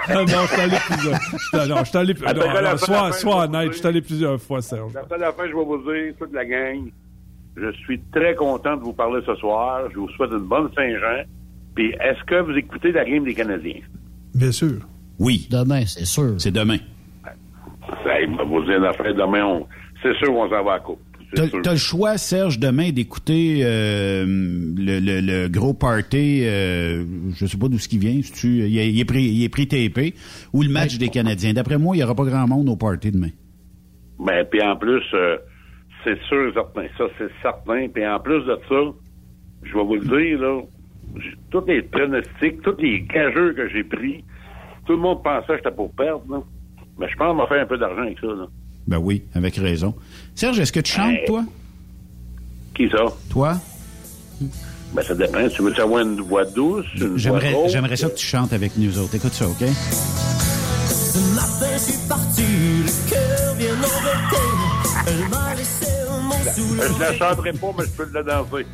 Non, 0.10 0.25
je 0.27 0.47
suis 0.53 0.62
allé 0.62 0.77
plusieurs 0.88 1.21
fois. 1.21 1.65
Non, 1.67 1.75
je 1.79 1.89
suis 1.89 1.97
allé... 1.97 2.13
La 2.13 2.34
non, 2.34 2.41
fin, 2.41 2.47
sois, 2.47 2.62
la 2.62 2.77
fin, 2.77 2.77
sois 2.77 3.12
je 3.13 3.25
vais 3.25 3.31
honnête, 3.58 3.67
vous 3.67 3.73
je 3.73 3.77
suis 3.79 3.88
allé 3.88 4.01
plusieurs 4.01 4.41
fois, 4.41 4.62
Serge. 4.62 4.93
La 4.93 5.08
seule 5.08 5.23
affaire, 5.23 5.45
je 5.49 5.55
vais 5.55 5.65
vous 5.65 5.77
dire, 5.91 6.13
toute 6.19 6.34
la 6.34 6.45
gang, 6.45 6.91
je 7.58 7.71
suis 7.84 7.99
très 8.13 8.36
content 8.36 8.77
de 8.77 8.81
vous 8.84 8.93
parler 8.93 9.21
ce 9.25 9.36
soir. 9.36 9.81
Je 9.91 9.97
vous 9.99 10.10
souhaite 10.10 10.31
une 10.31 10.47
bonne 10.47 10.69
Saint-Jean. 10.75 11.23
Puis, 11.75 11.89
est-ce 11.99 12.23
que 12.25 12.41
vous 12.41 12.58
écoutez 12.58 12.91
la 12.93 13.03
game 13.03 13.23
des 13.25 13.34
Canadiens? 13.34 13.81
Bien 14.34 14.51
sûr. 14.51 14.79
Oui. 15.19 15.47
Demain, 15.51 15.86
c'est 15.86 16.05
sûr. 16.05 16.36
C'est 16.38 16.51
demain. 16.51 16.77
Ben, 18.06 18.17
il 18.30 18.36
va 18.36 18.43
vous 18.43 18.63
dire 18.63 18.80
l'affaire 18.80 19.13
demain. 19.13 19.45
on- 19.45 19.67
C'est 20.02 20.13
sûr 20.17 20.28
qu'on 20.28 20.50
s'en 20.50 20.63
va 20.63 20.71
à 20.71 20.76
la 20.76 20.80
coupe. 20.80 21.00
T'as 21.63 21.71
le 21.71 21.78
choix, 21.78 22.17
Serge, 22.17 22.60
demain 22.60 22.91
d'écouter 22.91 23.62
euh, 23.63 24.26
le, 24.26 25.00
le- 25.00 25.21
le 25.21 25.50
gros 25.50 25.74
party, 25.74 26.43
euh, 26.45 27.04
je 27.36 27.45
sais 27.45 27.58
pas 27.58 27.67
d'où 27.67 27.78
ce 27.80 27.89
qui 27.89 27.98
vient, 27.98 28.21
si 28.21 28.32
tu, 28.32 28.48
il, 28.67 28.78
est, 28.78 28.89
il 28.89 29.00
est 29.00 29.06
pris, 29.06 29.24
il 29.24 29.43
est 29.43 29.50
pris 29.50 29.67
TP, 29.67 30.13
ou 30.54 30.62
le 30.62 30.69
match 30.69 30.98
des 30.98 31.10
Canadiens. 31.10 31.52
D'après 31.54 31.78
moi, 31.78 31.95
il 31.95 32.00
y 32.00 32.04
aura 32.04 32.15
pas 32.15 32.24
grand 32.26 32.48
monde 32.48 32.69
au 32.69 32.76
party 32.78 33.12
demain. 33.12 33.32
Ben, 34.19 34.45
puis 34.50 34.62
en 34.62 34.78
plus, 34.78 35.04
euh, 35.13 35.38
c'est 36.04 36.17
sûr 36.24 36.54
certain. 36.54 36.86
Ça, 36.98 37.06
c'est 37.17 37.32
certain. 37.41 37.88
Puis 37.93 38.08
en 38.08 38.19
plus 38.19 38.41
de 38.45 38.58
ça, 38.69 38.82
je 39.63 39.74
vais 39.74 39.84
vous 39.84 39.95
le 39.95 40.02
dire, 40.06 40.39
là, 40.39 40.62
tous 41.52 41.65
les 41.67 41.82
pronostics, 41.82 42.62
tous 42.62 42.78
les 42.80 43.02
gageux 43.02 43.54
que 43.54 43.67
j'ai 43.69 43.84
pris, 43.84 44.24
tout 44.86 44.93
le 44.93 45.00
monde 45.00 45.21
pensait 45.24 45.48
que 45.48 45.56
j'étais 45.58 45.71
pour 45.76 45.91
perdre, 45.95 46.24
là. 46.30 46.43
Mais 46.99 47.08
je 47.10 47.15
pense 47.17 47.27
qu'on 47.31 47.36
va 47.41 47.47
faire 47.47 47.62
un 47.63 47.65
peu 47.65 47.77
d'argent 47.77 48.01
avec 48.03 48.19
ça, 48.19 48.27
là. 48.27 48.45
Ben 48.88 48.97
oui, 48.97 49.23
avec 49.34 49.55
raison. 49.55 49.95
Serge, 50.36 50.60
est-ce 50.60 50.71
que 50.71 50.79
tu 50.79 50.91
chantes, 50.93 51.08
Ben, 51.15 51.25
toi? 51.25 51.43
Qui 52.75 52.89
ça? 52.89 53.05
Toi? 53.29 53.58
Ben, 54.93 55.01
ça 55.03 55.15
dépend. 55.15 55.47
Tu 55.49 55.62
veux 55.62 55.79
avoir 55.81 56.01
une 56.03 56.21
voix 56.21 56.45
douce, 56.45 56.86
une 56.95 57.08
voix 57.08 57.17
J'aimerais, 57.17 57.53
rauque? 57.53 57.69
j'aimerais 57.69 57.95
ça 57.97 58.10
que 58.10 58.15
tu 58.15 58.25
chantes 58.25 58.53
avec 58.53 58.77
nous 58.77 58.97
autres. 58.99 59.15
Écoute 59.15 59.34
ça, 59.34 59.47
OK? 59.47 59.58
Ce 59.60 61.36
matin, 61.36 61.73
je 61.73 61.79
suis 61.79 62.08
parti, 62.08 62.41
le 62.43 63.10
cœur 63.10 63.55
bien 63.55 63.73
embêté. 63.73 64.41
Elle 65.08 65.29
m'a 65.29 65.55
laissé 65.55 65.91
mon 66.21 66.31
sous 66.53 66.93
Je 66.95 66.99
la 66.99 67.13
chanterai 67.13 67.53
pas, 67.53 67.67
mais 67.77 67.84
je 67.86 67.91
peux 67.91 68.10
la 68.13 68.23
danser. 68.23 68.65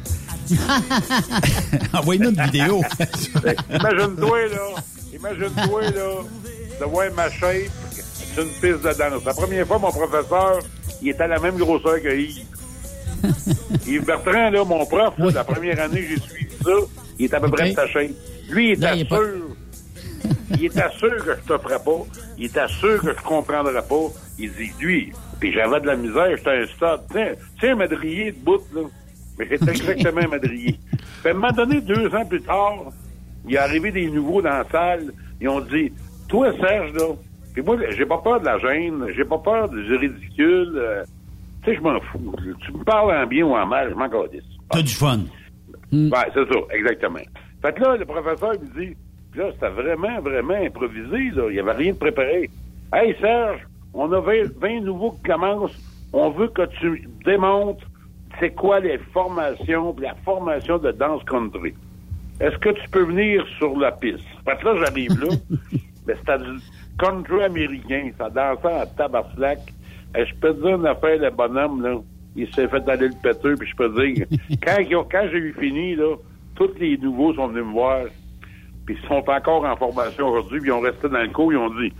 Envoyez-nous 1.94 2.30
une 2.32 2.42
vidéo. 2.44 2.82
Ben, 3.44 3.56
Imagine-toi, 3.70 4.48
là. 4.48 4.82
Imagine-toi, 5.14 5.82
là, 5.82 6.10
de 6.80 6.86
voir 6.86 7.06
ma 7.16 7.30
shape 7.30 7.72
sur 8.34 8.44
une 8.44 8.50
piste 8.50 8.84
de 8.84 8.98
danse. 8.98 9.26
La 9.26 9.34
première 9.34 9.68
fois, 9.68 9.80
mon 9.80 9.92
professeur, 9.92 10.60
il 11.02 11.10
était 11.10 11.24
à 11.24 11.28
la 11.28 11.40
même 11.40 11.58
grosseur 11.58 12.02
que 12.02 12.16
Yves. 12.16 12.46
Yves 13.88 14.06
Bertrand, 14.06 14.50
là, 14.50 14.64
mon 14.64 14.86
prof, 14.86 15.14
là, 15.18 15.30
la 15.34 15.44
première 15.44 15.80
année 15.80 16.04
j'ai 16.10 16.20
suivi 16.20 16.48
ça, 16.64 16.72
il 17.20 17.26
était 17.26 17.36
à 17.36 17.40
peu 17.40 17.50
près 17.50 17.70
de 17.70 17.76
sa 17.76 17.88
shape. 17.88 18.10
Lui, 18.50 18.70
il 18.70 18.72
était 18.74 18.96
il 18.96 19.02
est 19.02 19.10
pas- 19.10 19.18
sûr. 19.18 19.56
il 20.52 20.66
était 20.66 20.90
sûr 20.98 21.24
que 21.26 21.36
je 21.36 21.54
te 21.54 21.58
ferais 21.62 21.80
pas. 21.84 22.02
Il 22.38 22.46
était 22.46 22.68
sûr 22.68 23.00
que 23.02 23.12
je 23.16 23.24
comprendrais 23.24 23.82
pas. 23.84 24.06
Il 24.40 24.52
dit, 24.54 24.72
lui, 24.80 25.12
puis 25.40 25.54
j'avais 25.54 25.80
de 25.82 25.88
la 25.88 25.96
misère, 25.96 26.36
j'étais 26.36 26.50
un 26.50 26.66
stade. 26.76 27.02
Tiens, 27.12 27.32
tiens, 27.60 27.76
madrier 27.76 28.32
de 28.32 28.38
bout, 28.38 28.62
là. 28.74 28.82
Mais 29.38 29.48
j'étais 29.50 29.72
exactement 29.72 30.22
un 30.22 30.28
madrier. 30.28 30.80
Puis 31.22 31.28
à 31.28 31.32
un 31.32 31.34
moment 31.34 31.52
donné, 31.52 31.82
deux 31.82 32.08
ans 32.16 32.26
plus 32.26 32.42
tard, 32.42 32.86
il 33.48 33.54
est 33.56 33.58
arrivé 33.60 33.92
des 33.92 34.10
nouveaux 34.10 34.42
dans 34.42 34.50
la 34.50 34.66
salle. 34.72 35.14
Ils 35.40 35.48
ont 35.50 35.62
dit, 35.62 35.92
toi, 36.28 36.52
Serge, 36.60 36.94
là, 36.94 37.06
puis 37.54 37.62
moi, 37.64 37.78
j'ai 37.90 38.06
pas 38.06 38.18
peur 38.20 38.40
de 38.40 38.46
la 38.46 38.58
gêne, 38.60 39.06
j'ai 39.16 39.26
pas 39.26 39.38
peur 39.38 39.70
du 39.70 39.96
ridicule. 39.96 40.74
euh, 40.76 41.04
tu 41.64 41.72
sais, 41.72 41.78
je 41.78 41.82
m'en 41.82 42.00
fous. 42.00 42.34
Tu 42.66 42.72
me 42.72 42.84
parles 42.84 43.16
en 43.16 43.28
bien 43.28 43.46
ou 43.46 43.56
en 43.56 43.66
mal, 43.66 43.90
je 43.92 43.96
m'en 43.96 44.10
calisse. 44.10 44.44
T'as 44.70 44.82
du 44.82 44.94
fun. 44.94 45.20
Ouais, 45.92 46.10
c'est 46.34 46.48
ça, 46.48 46.60
exactement. 46.72 47.20
Fait 47.62 47.74
que 47.74 47.82
là, 47.82 47.98
le 47.98 48.06
professeur 48.06 48.54
me 48.54 48.80
dit, 48.82 48.96
là, 49.36 49.52
c'était 49.54 49.70
vraiment, 49.70 50.20
vraiment 50.22 50.56
improvisé, 50.56 51.32
là. 51.36 51.44
Il 51.50 51.54
n'y 51.54 51.60
avait 51.60 51.74
rien 51.74 51.92
de 51.94 51.98
préparé. 51.98 52.50
Hey, 52.94 53.16
Serge, 53.20 53.68
on 53.94 54.12
a 54.12 54.20
20, 54.20 54.58
20 54.60 54.82
nouveaux 54.82 55.12
qui 55.12 55.24
commencent. 55.24 55.78
On 56.14 56.30
veut 56.32 56.48
que 56.48 56.66
tu 56.80 57.08
démontres 57.26 57.86
c'est 58.40 58.52
quoi 58.56 58.80
les 58.80 58.98
formations, 59.14 59.96
la 60.00 60.16
formation 60.26 60.78
de 60.78 60.92
danse 60.92 61.24
country. 61.26 61.74
Est-ce 62.40 62.58
que 62.58 62.70
tu 62.70 62.90
peux 62.90 63.04
venir 63.04 63.46
sur 63.58 63.78
la 63.78 63.92
piste? 63.92 64.24
Fait 64.46 64.58
que 64.58 64.66
là, 64.66 64.76
j'arrive 64.84 65.20
là. 65.20 65.36
mais 66.08 66.16
c'était 66.16 66.40
du 66.40 66.58
country 67.02 67.44
américain. 67.44 68.12
Ça 68.18 68.30
dansait 68.30 68.74
à 68.82 68.86
tabarnak. 68.86 69.60
Et 70.18 70.26
je 70.26 70.36
peux 70.36 70.54
te 70.54 70.62
dire 70.62 70.76
une 70.78 70.86
affaire, 70.86 71.18
le 71.20 71.30
bonhomme, 71.32 71.82
là. 71.84 71.96
Il 72.36 72.48
s'est 72.54 72.68
fait 72.70 72.88
aller 72.88 73.08
le 73.10 73.14
péteux, 73.22 73.56
puis 73.58 73.68
je 73.70 73.76
peux 73.76 73.94
te 73.94 74.02
dire, 74.06 74.26
quand, 74.64 74.78
quand 75.12 75.28
j'ai 75.32 75.38
eu 75.38 75.54
fini, 75.60 75.96
là, 75.96 76.16
tous 76.56 76.70
les 76.80 76.98
nouveaux 76.98 77.34
sont 77.34 77.48
venus 77.48 77.66
me 77.66 77.72
voir, 77.72 78.04
puis 78.86 78.98
ils 79.02 79.08
sont 79.08 79.24
encore 79.30 79.66
en 79.66 79.76
formation 79.76 80.28
aujourd'hui, 80.30 80.60
puis 80.60 80.70
ils 80.70 80.74
ont 80.74 80.80
resté 80.80 81.10
dans 81.10 81.22
le 81.22 81.30
cours, 81.30 81.52
ils 81.52 81.58
ont 81.58 81.74
dit, 81.78 81.92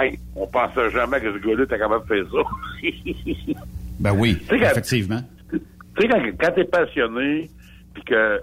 hey, 0.00 0.18
on 0.34 0.46
pensait 0.48 0.90
jamais 0.90 1.20
que 1.20 1.32
ce 1.32 1.38
gars-là 1.38 1.62
était 1.64 1.78
capable 1.78 2.02
de 2.08 2.14
faire 2.14 2.24
ça. 2.32 3.56
Ben 4.00 4.12
oui, 4.12 4.36
quand- 4.48 4.56
effectivement. 4.56 5.20
tu 5.50 5.58
sais, 5.98 6.08
quand, 6.08 6.20
quand 6.38 6.52
t'es 6.54 6.64
passionné, 6.64 7.48
puis 7.94 8.02
que 8.04 8.40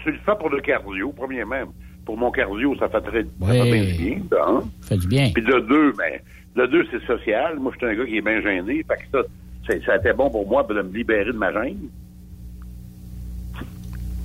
tu 0.00 0.10
le 0.10 0.18
fais 0.18 0.34
pour 0.38 0.50
le 0.50 0.60
cardio, 0.60 1.12
premièrement, 1.16 1.62
pour 2.04 2.16
mon 2.16 2.30
cardio, 2.30 2.76
ça 2.78 2.88
fait 2.88 3.00
très 3.00 3.22
ça 3.22 3.52
fait 3.52 3.70
bien 3.72 3.84
du 3.84 3.92
bien, 3.94 4.18
ça, 4.30 4.36
hein? 4.48 4.62
Fait 4.82 4.96
du 4.96 5.06
bien. 5.08 5.30
Puis 5.34 5.42
de 5.42 5.60
deux, 5.60 5.92
ben, 5.92 6.20
de 6.56 6.66
deux, 6.66 6.86
c'est 6.90 7.04
social. 7.06 7.58
Moi, 7.58 7.72
je 7.74 7.78
suis 7.86 7.94
un 7.94 7.98
gars 7.98 8.06
qui 8.06 8.16
est 8.18 8.22
bien 8.22 8.40
gêné. 8.42 8.84
Fait 8.88 8.96
que 8.96 9.02
ça, 9.12 9.18
c'est- 9.68 9.84
ça 9.84 9.92
a 9.92 9.96
été 9.96 10.12
bon 10.12 10.30
pour 10.30 10.46
moi 10.48 10.62
de 10.64 10.74
me 10.82 10.92
libérer 10.96 11.24
de 11.26 11.32
ma 11.32 11.52
gêne. 11.52 11.78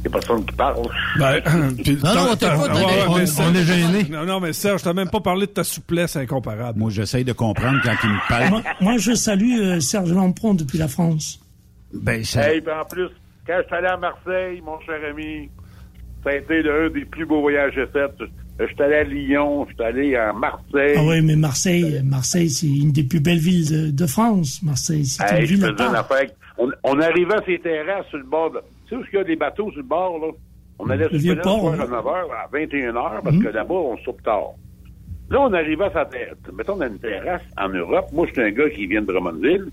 Il 0.01 0.09
n'y 0.09 0.15
a 0.15 0.19
personne 0.19 0.45
qui 0.45 0.55
parle. 0.55 0.87
Ben, 1.17 1.41
puis 1.83 1.97
Non, 2.01 2.13
non, 2.15 2.35
t'as- 2.37 2.57
on 2.57 2.65
t'as- 2.67 3.09
on 3.09 3.19
est- 3.19 3.39
on- 3.41 3.53
gêné. 3.53 4.03
Non, 4.09 4.25
non, 4.25 4.39
mais 4.39 4.53
Serge, 4.53 4.79
je 4.79 4.85
t'ai 4.85 4.93
même 4.93 5.09
pas 5.09 5.19
parlé 5.19 5.45
de 5.45 5.51
ta 5.51 5.63
souplesse 5.65 6.15
incomparable. 6.15 6.79
Moi, 6.79 6.89
j'essaye 6.89 7.25
de 7.25 7.33
comprendre 7.33 7.79
quand 7.83 7.95
il 8.03 8.09
me 8.09 8.27
parle. 8.29 8.49
Moi, 8.49 8.61
moi, 8.79 8.97
je 8.97 9.13
salue 9.13 9.59
euh, 9.59 9.79
Serge 9.81 10.13
Lampron 10.13 10.53
depuis 10.53 10.77
la 10.77 10.87
France. 10.87 11.39
Ben, 11.93 12.21
Hey, 12.35 12.61
puis 12.61 12.71
en 12.73 12.85
plus, 12.85 13.07
quand 13.45 13.57
je 13.61 13.65
suis 13.65 13.75
allé 13.75 13.87
à 13.87 13.97
Marseille, 13.97 14.61
mon 14.65 14.79
cher 14.81 14.99
ami, 15.09 15.49
ça 16.23 16.29
a 16.31 16.35
été 16.35 16.61
l'un 16.61 16.89
des 16.89 17.05
plus 17.05 17.25
beaux 17.25 17.41
voyages 17.41 17.73
que 17.75 17.81
j'ai 17.81 17.87
fait. 17.87 18.11
Je 18.59 18.65
suis 18.65 18.81
allé 18.81 18.95
à 18.95 19.03
Lyon, 19.03 19.65
je 19.69 19.73
suis 19.73 19.83
allé 19.83 20.15
à 20.15 20.33
Marseille. 20.33 20.95
Ah 20.97 21.03
oui, 21.07 21.21
mais 21.21 21.35
Marseille, 21.37 22.01
Marseille, 22.03 22.49
c'est 22.49 22.67
une 22.67 22.91
des 22.91 23.03
plus 23.03 23.21
belles 23.21 23.37
villes 23.37 23.69
de, 23.71 23.91
de 23.91 24.05
France. 24.07 24.61
Marseille, 24.63 25.05
c'est 25.05 25.23
Hey, 25.23 25.41
une 25.41 25.45
ville 25.45 25.65
à 25.65 25.73
part. 25.73 25.95
affaire. 25.95 26.29
On, 26.57 26.69
on 26.83 26.99
arrivait 26.99 27.35
à 27.35 27.41
ces 27.45 27.57
terrasses 27.59 28.07
sur 28.07 28.17
le 28.17 28.25
bord. 28.25 28.51
De, 28.51 28.59
tu 28.87 28.95
sais 28.95 29.01
où 29.01 29.05
il 29.13 29.15
y 29.15 29.19
a 29.19 29.23
des 29.23 29.35
bateaux 29.37 29.69
sur 29.71 29.79
le 29.81 29.87
bord, 29.87 30.19
là? 30.19 30.31
On 30.77 30.89
allait 30.89 31.07
Le 31.11 31.35
port, 31.41 31.71
le 31.71 31.77
soir 31.77 31.89
hein. 31.89 31.93
à 31.93 32.01
9h, 32.01 32.31
à 32.31 32.57
21h, 32.57 33.23
parce 33.23 33.37
que 33.37 33.47
là-bas, 33.49 33.73
on 33.75 33.97
soupe 33.99 34.21
tard. 34.23 34.51
Là, 35.29 35.41
on 35.41 35.53
arrivait 35.53 35.85
à 35.85 35.91
sa 35.91 36.05
terrasse. 36.05 36.37
Mettons, 36.53 36.75
dans 36.77 36.87
une 36.87 36.99
terrasse 36.99 37.41
en 37.57 37.69
Europe. 37.69 38.07
Moi, 38.13 38.27
je 38.27 38.33
suis 38.33 38.41
un 38.41 38.51
gars 38.51 38.69
qui 38.69 38.87
vient 38.87 39.01
de 39.01 39.07
Drummondville. 39.07 39.67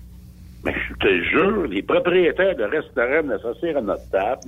Mais 0.65 0.73
je 0.89 0.93
te 0.95 1.23
jure, 1.29 1.67
les 1.67 1.81
propriétaires 1.81 2.55
de 2.55 2.63
restaurants 2.63 3.21
venaient 3.23 3.41
s'asseoir 3.41 3.77
à 3.77 3.81
notre 3.81 4.09
table. 4.09 4.41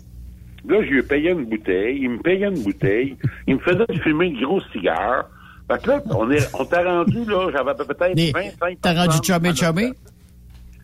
Là, 0.67 0.77
je 0.83 0.89
lui 0.89 1.03
payais 1.03 1.31
une 1.31 1.45
bouteille. 1.45 1.99
Il 2.01 2.09
me 2.11 2.17
payait 2.21 2.47
une 2.47 2.61
bouteille. 2.63 3.15
Il 3.47 3.55
me 3.55 3.59
faisait 3.59 3.85
fumer 4.03 4.27
une 4.27 4.41
grosse 4.41 4.63
cigare. 4.71 5.29
Fait 5.71 5.81
que 5.81 5.89
là, 5.89 6.03
on 6.15 6.29
est, 6.31 6.49
on 6.59 6.65
t'a 6.65 6.83
rendu, 6.83 7.23
là, 7.25 7.49
j'avais 7.51 7.73
peut-être 7.75 8.33
25 8.33 8.77
T'as 8.81 8.93
rendu 9.05 9.17
chumé 9.23 9.55
chumé? 9.55 9.91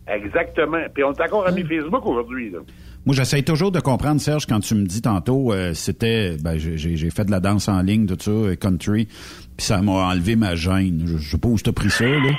Exactement. 0.08 0.78
Puis 0.94 1.02
on 1.04 1.12
est 1.12 1.20
encore 1.22 1.46
amis 1.46 1.64
Facebook 1.64 2.06
aujourd'hui, 2.06 2.50
là. 2.50 2.58
Moi, 3.04 3.14
j'essaye 3.14 3.44
toujours 3.44 3.70
de 3.70 3.78
comprendre, 3.78 4.20
Serge, 4.20 4.46
quand 4.46 4.58
tu 4.60 4.74
me 4.74 4.84
dis 4.84 5.00
tantôt, 5.00 5.52
euh, 5.52 5.74
c'était, 5.74 6.36
ben, 6.42 6.56
j'ai- 6.58 7.10
fait 7.10 7.24
de 7.24 7.30
la 7.30 7.38
danse 7.38 7.68
en 7.68 7.80
ligne, 7.82 8.06
tout 8.06 8.16
ça, 8.18 8.30
euh, 8.32 8.56
country, 8.56 9.06
puis 9.56 9.64
ça 9.66 9.80
m'a 9.80 9.92
enlevé 9.92 10.34
ma 10.34 10.56
gêne. 10.56 11.02
Je, 11.06 11.16
je 11.18 11.30
sais 11.30 11.38
pas 11.38 11.48
où 11.48 11.56
t'as 11.56 11.70
pris 11.72 11.90
ça, 11.90 12.04
là. 12.04 12.30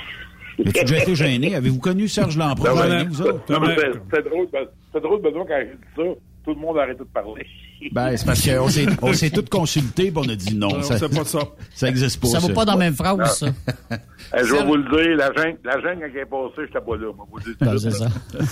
As-tu 0.65 0.71
déjà 0.85 0.97
été 1.03 1.15
gêné? 1.15 1.55
Avez-vous 1.55 1.79
connu 1.79 2.07
Serge 2.09 2.37
Lampron? 2.37 2.75
Mais- 2.75 3.05
mais 3.05 3.13
c'est- 3.13 4.29
drôle, 4.29 4.47
c'est 4.93 5.01
drôle, 5.01 5.21
Benoît, 5.21 5.45
quand 5.47 5.57
j'ai 5.59 5.65
dit 5.67 5.79
ça, 5.95 6.03
tout 6.47 6.53
le 6.53 6.61
monde 6.61 6.77
a 6.77 6.83
arrêté 6.83 6.99
de 6.99 7.03
parler. 7.03 7.45
Ben, 7.91 8.17
c'est 8.17 8.25
parce 8.25 8.41
qu'on 8.41 8.69
s'est, 8.69 8.87
on 9.03 9.13
s'est 9.13 9.29
tous 9.29 9.45
consultés, 9.51 10.09
puis 10.11 10.13
on 10.25 10.27
a 10.29 10.35
dit 10.35 10.55
non. 10.57 10.69
Non, 10.69 10.81
c'est 10.81 11.15
pas 11.15 11.23
ça. 11.23 11.39
Ça 11.75 11.87
existe 11.87 12.19
pas, 12.19 12.27
Ça 12.27 12.39
va 12.39 12.51
pas 12.51 12.65
dans 12.65 12.71
la 12.73 12.77
même 12.79 12.93
phrase, 12.95 13.37
ça. 13.37 13.47
Eh, 14.35 14.43
je 14.43 14.51
vais 14.53 14.65
vous 14.65 14.75
le 14.75 14.83
dire, 14.83 15.15
la 15.15 15.31
gêne, 15.31 15.55
la 15.63 15.75
quand 15.79 15.89
elle 16.01 16.17
est 16.17 16.25
passée, 16.25 16.67
j'étais 16.67 16.81
pas 16.81 16.97
là. 16.97 17.13
Moi, 17.15 17.25
vous 17.31 17.37
le 17.37 17.43
tout 17.43 17.57
Ben, 17.61 17.71
là. 17.73 17.77
ça. 17.77 18.07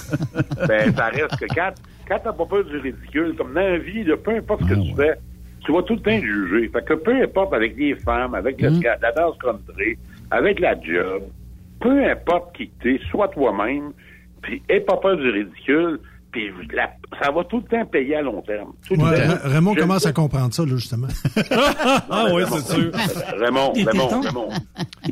ben, 0.68 0.96
ça 0.96 1.06
reste 1.08 1.36
que 1.38 1.46
quand, 1.54 1.72
quand 2.08 2.20
t'as 2.24 2.32
pas 2.34 2.46
peur 2.46 2.64
du 2.66 2.78
ridicule, 2.78 3.36
comme 3.36 3.54
dans 3.54 3.60
la 3.62 3.78
vie, 3.80 4.04
là, 4.04 4.16
peu 4.16 4.32
importe 4.38 4.62
ce 4.62 4.68
que 4.70 4.74
tu 4.76 4.96
fais, 4.96 5.16
tu 5.66 5.74
vas 5.74 5.82
tout 5.82 5.96
le 5.96 6.02
temps 6.02 6.20
juger. 6.22 6.70
Fait 6.70 6.86
que 6.86 6.94
peu 6.94 7.22
importe 7.22 7.54
avec 7.56 7.76
les 7.78 7.96
femmes, 7.96 8.36
avec 8.36 8.62
le- 8.62 8.80
la 9.02 9.12
danse 9.12 9.36
country, 9.42 9.98
avec 10.32 10.60
la 10.60 10.80
job, 10.80 11.24
peu 11.82 12.06
importe 12.10 12.56
qui 12.56 12.70
t'es, 12.82 13.00
sois 13.12 13.28
toi-même, 13.30 13.92
puis 14.42 14.62
aie 14.70 14.80
pas 14.82 14.98
peur 14.98 15.18
du 15.18 15.30
ridicule, 15.30 16.00
puis 16.36 16.68
la- 16.74 16.92
ça 17.22 17.32
va 17.32 17.44
tout 17.46 17.58
le 17.58 17.64
temps 17.64 17.86
payer 17.86 18.16
à 18.18 18.22
long 18.22 18.42
terme. 18.42 18.74
Tout 18.88 18.96
le 18.96 19.04
Ouais, 19.04 19.16
temps. 19.28 19.34
Ra- 19.44 19.50
Raymond 19.50 19.74
Je- 19.76 19.80
commence 19.82 20.06
à 20.06 20.14
comprendre 20.14 20.54
ça, 20.54 20.64
là, 20.64 20.76
justement. 20.76 21.08
Ah 22.10 22.26
oui, 22.34 22.44
c'est 22.48 22.74
sûr. 22.74 22.92
Raymond, 23.40 23.74
Raymond. 23.74 24.22
Raymond. 24.22 24.50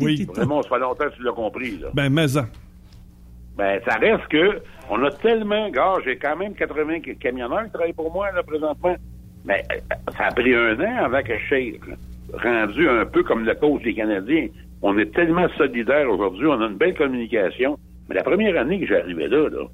Oui. 0.01 0.27
Raymond, 0.35 0.61
ça 0.63 0.69
fait 0.69 0.79
longtemps 0.79 1.05
que 1.09 1.15
tu 1.15 1.23
l'as 1.23 1.31
compris, 1.31 1.77
là. 1.79 1.87
Ben, 1.93 2.09
mais 2.11 2.27
ça. 2.27 2.45
Ben, 3.57 3.79
ça 3.87 3.97
reste 3.97 4.27
que, 4.29 4.61
on 4.89 5.03
a 5.03 5.11
tellement, 5.11 5.69
gars, 5.69 5.95
j'ai 6.03 6.17
quand 6.17 6.35
même 6.35 6.53
80 6.55 6.99
ca- 7.05 7.13
camionneurs 7.15 7.65
qui 7.65 7.71
travaillent 7.71 7.93
pour 7.93 8.11
moi, 8.11 8.31
là, 8.31 8.41
présentement. 8.43 8.95
Mais 9.45 9.63
euh, 9.71 9.95
ça 10.17 10.25
a 10.27 10.31
pris 10.31 10.55
un 10.55 10.79
an 10.79 11.05
avant 11.05 11.21
que 11.21 11.33
je 11.37 11.47
sois 11.47 12.39
rendu 12.43 12.89
un 12.89 13.05
peu 13.05 13.23
comme 13.23 13.45
le 13.45 13.53
coach 13.55 13.83
des 13.83 13.93
Canadiens. 13.93 14.47
On 14.81 14.97
est 14.97 15.13
tellement 15.13 15.47
solidaires 15.57 16.09
aujourd'hui, 16.09 16.47
on 16.47 16.59
a 16.61 16.65
une 16.67 16.77
belle 16.77 16.95
communication. 16.95 17.77
Mais 18.09 18.15
la 18.15 18.23
première 18.23 18.59
année 18.59 18.79
que 18.79 18.87
j'arrivais 18.87 19.27
là, 19.27 19.49
là, 19.49 19.65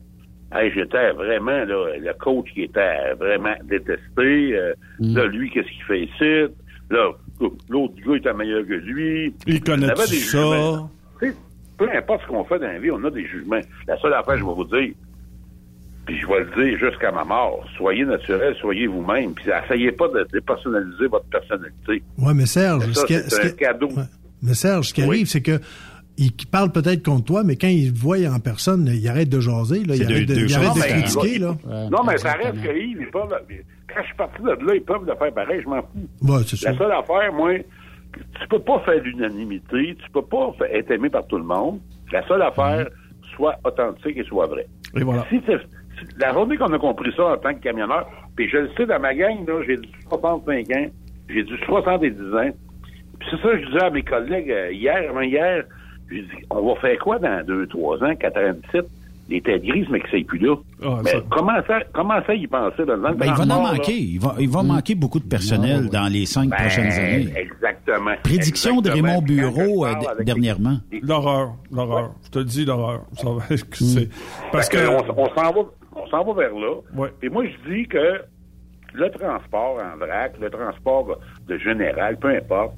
hey, 0.53 0.71
j'étais 0.73 1.11
vraiment, 1.11 1.51
là, 1.65 1.97
le 1.97 2.13
coach 2.19 2.47
qui 2.53 2.63
était 2.63 3.13
vraiment 3.19 3.55
détesté. 3.63 4.55
euh, 4.57 4.73
Là, 4.99 5.25
lui, 5.27 5.49
qu'est-ce 5.49 5.67
qu'il 5.69 5.83
fait 5.83 6.01
ici? 6.03 6.53
Là, 6.89 7.11
l'autre 7.69 7.93
gars 8.05 8.15
était 8.15 8.33
meilleur 8.33 8.65
que 8.65 8.73
lui. 8.73 9.33
Il 9.47 9.61
connaît 9.61 9.95
ça. 9.95 10.05
jugements. 10.05 10.89
Peu 11.77 11.89
importe 11.95 12.23
ce 12.23 12.27
qu'on 12.27 12.43
fait 12.43 12.59
dans 12.59 12.67
la 12.67 12.77
vie, 12.79 12.91
on 12.91 13.01
a 13.05 13.09
des 13.09 13.25
jugements. 13.25 13.61
La 13.87 13.97
seule 13.99 14.13
affaire, 14.13 14.37
je 14.37 14.43
vais 14.43 14.53
vous 14.53 14.65
dire, 14.65 14.91
puis 16.05 16.19
je 16.19 16.27
vais 16.27 16.39
le 16.43 16.65
dire 16.65 16.77
jusqu'à 16.77 17.09
ma 17.11 17.23
mort, 17.23 17.63
soyez 17.77 18.03
naturel, 18.03 18.53
soyez 18.59 18.87
vous-même, 18.87 19.33
puis 19.33 19.45
essayez 19.63 19.91
pas 19.93 20.07
de 20.09 20.27
dépersonnaliser 20.33 21.07
votre 21.07 21.25
personnalité. 21.27 22.03
Ouais, 22.17 22.33
mais 22.33 22.45
Serge, 22.47 22.91
Ça, 22.91 23.01
ce 23.01 23.05
qui- 23.05 23.13
c'est 23.13 23.29
ce 23.29 23.41
un 23.45 23.49
qui- 23.51 23.55
cadeau. 23.55 23.87
Ouais. 23.87 24.03
Mais 24.41 24.53
Serge, 24.55 24.87
ce 24.89 24.93
qui 24.93 25.03
arrive, 25.03 25.27
c'est 25.27 25.41
que 25.41 25.59
il 26.19 26.31
parle 26.51 26.71
peut-être 26.71 27.03
contre 27.03 27.25
toi, 27.25 27.43
mais 27.45 27.55
quand 27.55 27.67
il 27.67 27.93
te 27.93 27.97
voit 27.99 28.17
en 28.27 28.39
personne, 28.39 28.87
il 28.93 29.07
arrête 29.07 29.29
de 29.29 29.39
jaser, 29.39 29.83
là, 29.85 29.95
il 29.95 30.03
arrête 30.03 30.27
de, 30.27 30.35
il 30.35 30.53
arrête 30.53 30.83
critiquer. 30.83 31.39
Là. 31.39 31.55
non, 31.89 32.03
mais 32.05 32.17
ça 32.17 32.33
reste 32.33 32.61
que 32.61 32.77
Yves, 32.77 32.97
ils 33.01 33.09
peuvent, 33.11 33.29
quand 33.87 34.01
je 34.01 34.05
suis 34.05 34.15
parti 34.15 34.41
de 34.41 34.49
là, 34.49 34.75
ils 34.75 34.81
peuvent 34.83 35.05
le 35.05 35.15
faire 35.15 35.33
pareil, 35.33 35.61
je 35.63 35.69
m'en 35.69 35.81
fous. 35.81 36.07
Ouais, 36.21 36.41
c'est 36.45 36.61
La 36.63 36.73
ça. 36.73 36.77
seule 36.77 36.91
affaire, 36.91 37.33
moi, 37.33 37.53
tu 37.57 38.47
peux 38.49 38.59
pas 38.59 38.79
faire 38.81 39.01
l'unanimité, 39.01 39.95
tu 40.03 40.11
peux 40.11 40.21
pas 40.21 40.51
être 40.71 40.91
aimé 40.91 41.09
par 41.09 41.25
tout 41.27 41.37
le 41.37 41.43
monde. 41.43 41.79
La 42.11 42.27
seule 42.27 42.41
affaire, 42.41 42.87
soit 43.35 43.55
authentique 43.63 44.17
et 44.17 44.23
soit 44.25 44.47
vrai. 44.47 44.67
Et 44.97 45.03
voilà. 45.03 45.25
Si 45.29 45.39
la 46.17 46.33
journée 46.33 46.57
qu'on 46.57 46.73
a 46.73 46.79
compris 46.79 47.11
ça 47.15 47.25
en 47.33 47.37
tant 47.37 47.53
que 47.53 47.59
camionneur, 47.59 48.07
puis 48.35 48.49
je 48.49 48.57
le 48.57 48.69
sais 48.77 48.85
dans 48.85 48.99
ma 48.99 49.13
gang, 49.13 49.45
là, 49.47 49.61
j'ai 49.65 49.77
du 49.77 49.89
65 50.09 50.71
ans, 50.71 50.87
j'ai 51.29 51.43
du 51.43 51.57
70 51.65 52.07
ans. 52.35 52.49
Puis 53.19 53.27
c'est 53.31 53.37
ça 53.41 53.49
que 53.49 53.61
je 53.61 53.65
disais 53.67 53.83
à 53.83 53.89
mes 53.89 54.01
collègues 54.03 54.49
euh, 54.51 54.71
hier, 54.71 55.09
avant 55.09 55.21
hier, 55.21 55.63
j'ai 56.11 56.21
dit, 56.21 56.45
on 56.49 56.65
va 56.73 56.79
faire 56.81 56.97
quoi 56.99 57.19
dans 57.19 57.45
2, 57.45 57.67
3 57.67 58.03
ans, 58.03 58.15
97? 58.15 58.85
Les 59.31 59.41
têtes 59.41 59.63
grises, 59.63 59.85
mais 59.91 59.99
que 59.99 60.07
c'est 60.09 60.23
plus 60.23 60.39
là. 60.39 60.55
Ah, 60.83 61.01
mais 61.03 61.11
ça- 61.11 61.21
comment 61.29 61.61
ça, 61.67 61.79
comment 61.93 62.19
ça 62.25 62.33
y 62.33 62.47
penser 62.47 62.83
dans 62.83 62.95
le 62.95 63.13
Ben, 63.13 63.27
il 63.27 63.33
va 63.33 63.43
en 63.43 63.63
là? 63.63 63.73
manquer. 63.73 63.93
Il 63.95 64.19
va, 64.19 64.33
il 64.39 64.49
va 64.49 64.63
manquer 64.63 64.95
beaucoup 64.95 65.19
de 65.19 65.27
personnel 65.27 65.87
dans 65.89 66.11
les 66.11 66.25
cinq 66.25 66.49
Ben, 66.49 66.55
prochaines 66.57 66.91
années. 66.91 67.27
Exactement. 67.35 68.15
Prédiction 68.23 68.81
de. 68.81 68.89
Raymond 68.89 69.21
Bureau 69.21 69.85
euh, 69.85 69.93
dernièrement. 70.21 70.77
L'horreur, 71.03 71.53
l'horreur. 71.71 72.11
Je 72.25 72.29
te 72.31 72.39
le 72.39 72.45
dis, 72.45 72.65
l'horreur. 72.65 73.01
Ça 73.13 73.29
va- 73.29 73.55
c'est- 73.73 74.09
Parce 74.51 74.67
que... 74.67 74.79
on, 74.87 75.03
on 75.15 75.25
s'en 75.35 75.51
va, 75.51 75.61
on 75.95 76.07
s'en 76.07 76.23
va 76.23 76.33
vers 76.33 76.53
là. 76.55 77.07
Et 77.21 77.29
moi, 77.29 77.43
je 77.45 77.71
dis 77.71 77.87
que 77.87 78.21
le 78.95 79.11
transport 79.11 79.77
en 79.77 79.95
vrac, 79.97 80.33
le 80.41 80.49
transport 80.49 81.19
de 81.47 81.57
général, 81.59 82.17
peu 82.17 82.29
importe, 82.35 82.73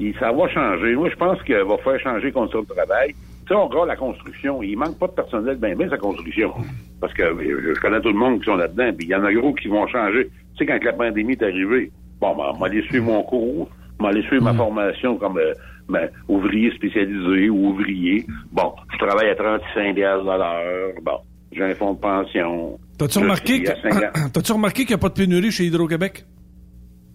Et 0.00 0.14
ça 0.18 0.32
va 0.32 0.48
changer. 0.48 0.94
Moi, 0.96 1.08
je 1.10 1.16
pense 1.16 1.40
qu'il 1.42 1.54
va 1.56 1.76
faire 1.78 2.00
changer 2.00 2.32
conditions 2.32 2.62
de 2.62 2.66
travail. 2.66 3.10
Tu 3.12 3.48
sais, 3.48 3.54
on 3.54 3.66
regarde 3.68 3.88
la 3.88 3.96
construction. 3.96 4.62
Il 4.62 4.76
manque 4.76 4.98
pas 4.98 5.06
de 5.08 5.12
personnel 5.12 5.56
bien 5.56 5.74
bien, 5.74 5.88
sa 5.88 5.96
construction. 5.98 6.52
Parce 7.00 7.12
que 7.14 7.22
euh, 7.22 7.74
je 7.74 7.80
connais 7.80 8.00
tout 8.00 8.08
le 8.08 8.14
monde 8.18 8.38
qui 8.40 8.44
sont 8.46 8.56
là-dedans, 8.56 8.92
puis 8.96 9.06
il 9.06 9.10
y 9.10 9.14
en 9.14 9.24
a 9.24 9.32
gros 9.32 9.52
qui 9.54 9.68
vont 9.68 9.86
changer. 9.88 10.28
Tu 10.56 10.58
sais, 10.58 10.66
quand 10.66 10.82
la 10.84 10.92
pandémie 10.92 11.32
est 11.32 11.42
arrivée, 11.42 11.90
bon, 12.20 12.34
ben, 12.36 12.52
m'a 12.58 12.66
aller 12.66 12.82
suivre 12.82 13.06
mon 13.06 13.22
cours, 13.22 13.68
m'a 14.00 14.08
aller 14.08 14.22
suivre 14.22 14.44
ma 14.44 14.54
formation 14.54 15.16
comme 15.16 15.38
euh, 15.38 15.52
ben, 15.88 16.08
ouvrier 16.28 16.70
spécialisé 16.74 17.48
ou 17.50 17.68
ouvrier. 17.70 18.24
Bon, 18.52 18.72
je 18.92 18.98
travaille 18.98 19.30
à 19.30 19.34
35 19.34 19.94
de 19.94 20.00
l'heure. 20.00 20.92
Bon, 21.02 21.18
j'ai 21.52 21.64
un 21.64 21.74
fonds 21.74 21.94
de 21.94 21.98
pension. 22.00 22.78
T'as-tu 22.98 23.18
remarqué, 23.18 23.62
que- 23.62 24.28
t'as-tu 24.32 24.52
remarqué 24.52 24.82
qu'il 24.84 24.90
n'y 24.94 24.94
a 24.94 24.98
pas 24.98 25.08
de 25.08 25.14
pénurie 25.14 25.50
chez 25.50 25.64
Hydro-Québec? 25.64 26.24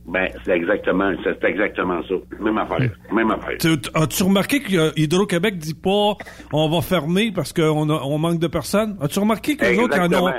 Ben, 0.07 0.29
c'est 0.45 0.51
exactement, 0.55 1.11
c'est 1.23 1.43
exactement 1.43 2.01
ça. 2.03 2.15
Même 2.39 2.57
affaire. 2.57 2.89
Même 3.13 3.29
affaire. 3.29 3.57
Tu- 3.59 3.89
As-tu 3.93 4.23
remarqué 4.23 4.61
que 4.61 4.97
Hydro-Québec 4.97 5.57
dit 5.57 5.73
pas 5.73 6.13
on 6.53 6.69
va 6.69 6.81
fermer 6.81 7.31
parce 7.33 7.51
qu'on 7.51 7.89
on 7.89 8.17
manque 8.17 8.39
de 8.39 8.47
personnes? 8.47 8.97
As-tu 9.01 9.19
remarqué 9.19 9.57
qu'eux 9.57 9.77
autres, 9.81 9.97
ils 9.97 10.15
en 10.15 10.25
ont, 10.25 10.31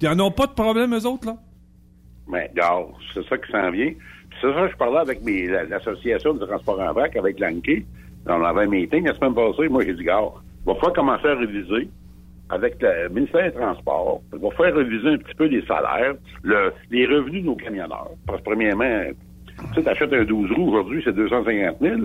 ils 0.00 0.08
en 0.08 0.18
ont 0.20 0.30
pas 0.30 0.46
de 0.46 0.52
problème, 0.52 0.94
eux 0.94 1.06
autres, 1.06 1.26
là? 1.26 1.36
Mais 2.28 2.48
regarde, 2.50 2.86
c'est 3.12 3.24
ça 3.28 3.36
qui 3.36 3.52
s'en 3.52 3.70
vient. 3.70 3.90
Puis 3.90 4.38
c'est 4.40 4.52
ça 4.52 4.66
que 4.66 4.72
je 4.72 4.76
parlais 4.76 4.98
avec 5.00 5.20
l'association 5.68 6.32
de 6.34 6.46
transport 6.46 6.80
en 6.80 6.92
vrac, 6.92 7.14
avec 7.16 7.38
Lanké. 7.38 7.84
On 8.26 8.42
avait 8.42 8.62
un 8.62 8.66
meeting 8.66 9.06
la 9.06 9.14
semaine 9.14 9.34
passée. 9.34 9.68
Moi, 9.68 9.84
j'ai 9.84 9.94
dit, 9.94 10.04
gars, 10.04 10.20
il 10.22 10.66
va 10.66 10.74
falloir 10.76 10.92
commencer 10.94 11.26
à 11.28 11.34
réviser 11.36 11.88
avec 12.50 12.76
le 12.80 13.08
ministère 13.08 13.44
des 13.50 13.58
Transports. 13.58 14.20
Il 14.32 14.38
va 14.40 14.50
falloir 14.50 14.76
réviser 14.78 15.08
un 15.08 15.18
petit 15.18 15.34
peu 15.34 15.46
les 15.46 15.64
salaires, 15.66 16.14
le- 16.42 16.72
les 16.90 17.06
revenus 17.06 17.42
de 17.42 17.46
nos 17.46 17.56
camionneurs. 17.56 18.10
Parce 18.26 18.38
que, 18.40 18.44
premièrement, 18.44 19.02
tu 19.68 19.74
sais, 19.74 19.82
t'achètes 19.82 20.12
un 20.12 20.24
12 20.24 20.52
roues 20.52 20.68
aujourd'hui, 20.70 21.02
c'est 21.04 21.14
250 21.14 21.76
000. 21.80 21.96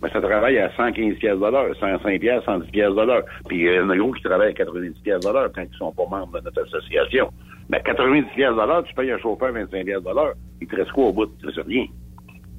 Mais 0.00 0.08
ça 0.10 0.20
travaille 0.20 0.58
à 0.58 0.70
115 0.76 1.16
pièces 1.16 1.38
de 1.40 1.50
l'heure, 1.50 1.74
105 1.80 2.20
pièces, 2.20 2.44
110 2.44 2.70
pièces 2.70 2.94
de 2.94 3.02
l'heure. 3.02 3.24
Puis 3.48 3.64
il 3.64 3.72
y 3.74 3.80
en 3.80 3.90
a 3.90 3.96
gros 3.96 4.12
qui 4.12 4.22
travaillent 4.22 4.50
à 4.50 4.54
90 4.54 5.00
pièces 5.02 5.20
de 5.26 5.32
l'heure 5.32 5.50
quand 5.52 5.62
ils 5.62 5.76
sont 5.76 5.90
pas 5.92 6.04
membres 6.08 6.38
de 6.38 6.44
notre 6.44 6.62
association. 6.62 7.30
Mais 7.68 7.82
90 7.84 8.22
pièces 8.36 8.50
de 8.50 8.56
l'heure, 8.56 8.84
tu 8.84 8.94
payes 8.94 9.10
un 9.10 9.18
chauffeur 9.18 9.52
25 9.52 9.84
pièces 9.84 10.02
de 10.02 10.14
l'heure. 10.14 10.34
Il 10.60 10.68
te 10.68 10.76
reste 10.76 10.92
quoi 10.92 11.06
au 11.06 11.12
bout? 11.12 11.28
C'est 11.42 11.62
rien. 11.62 11.86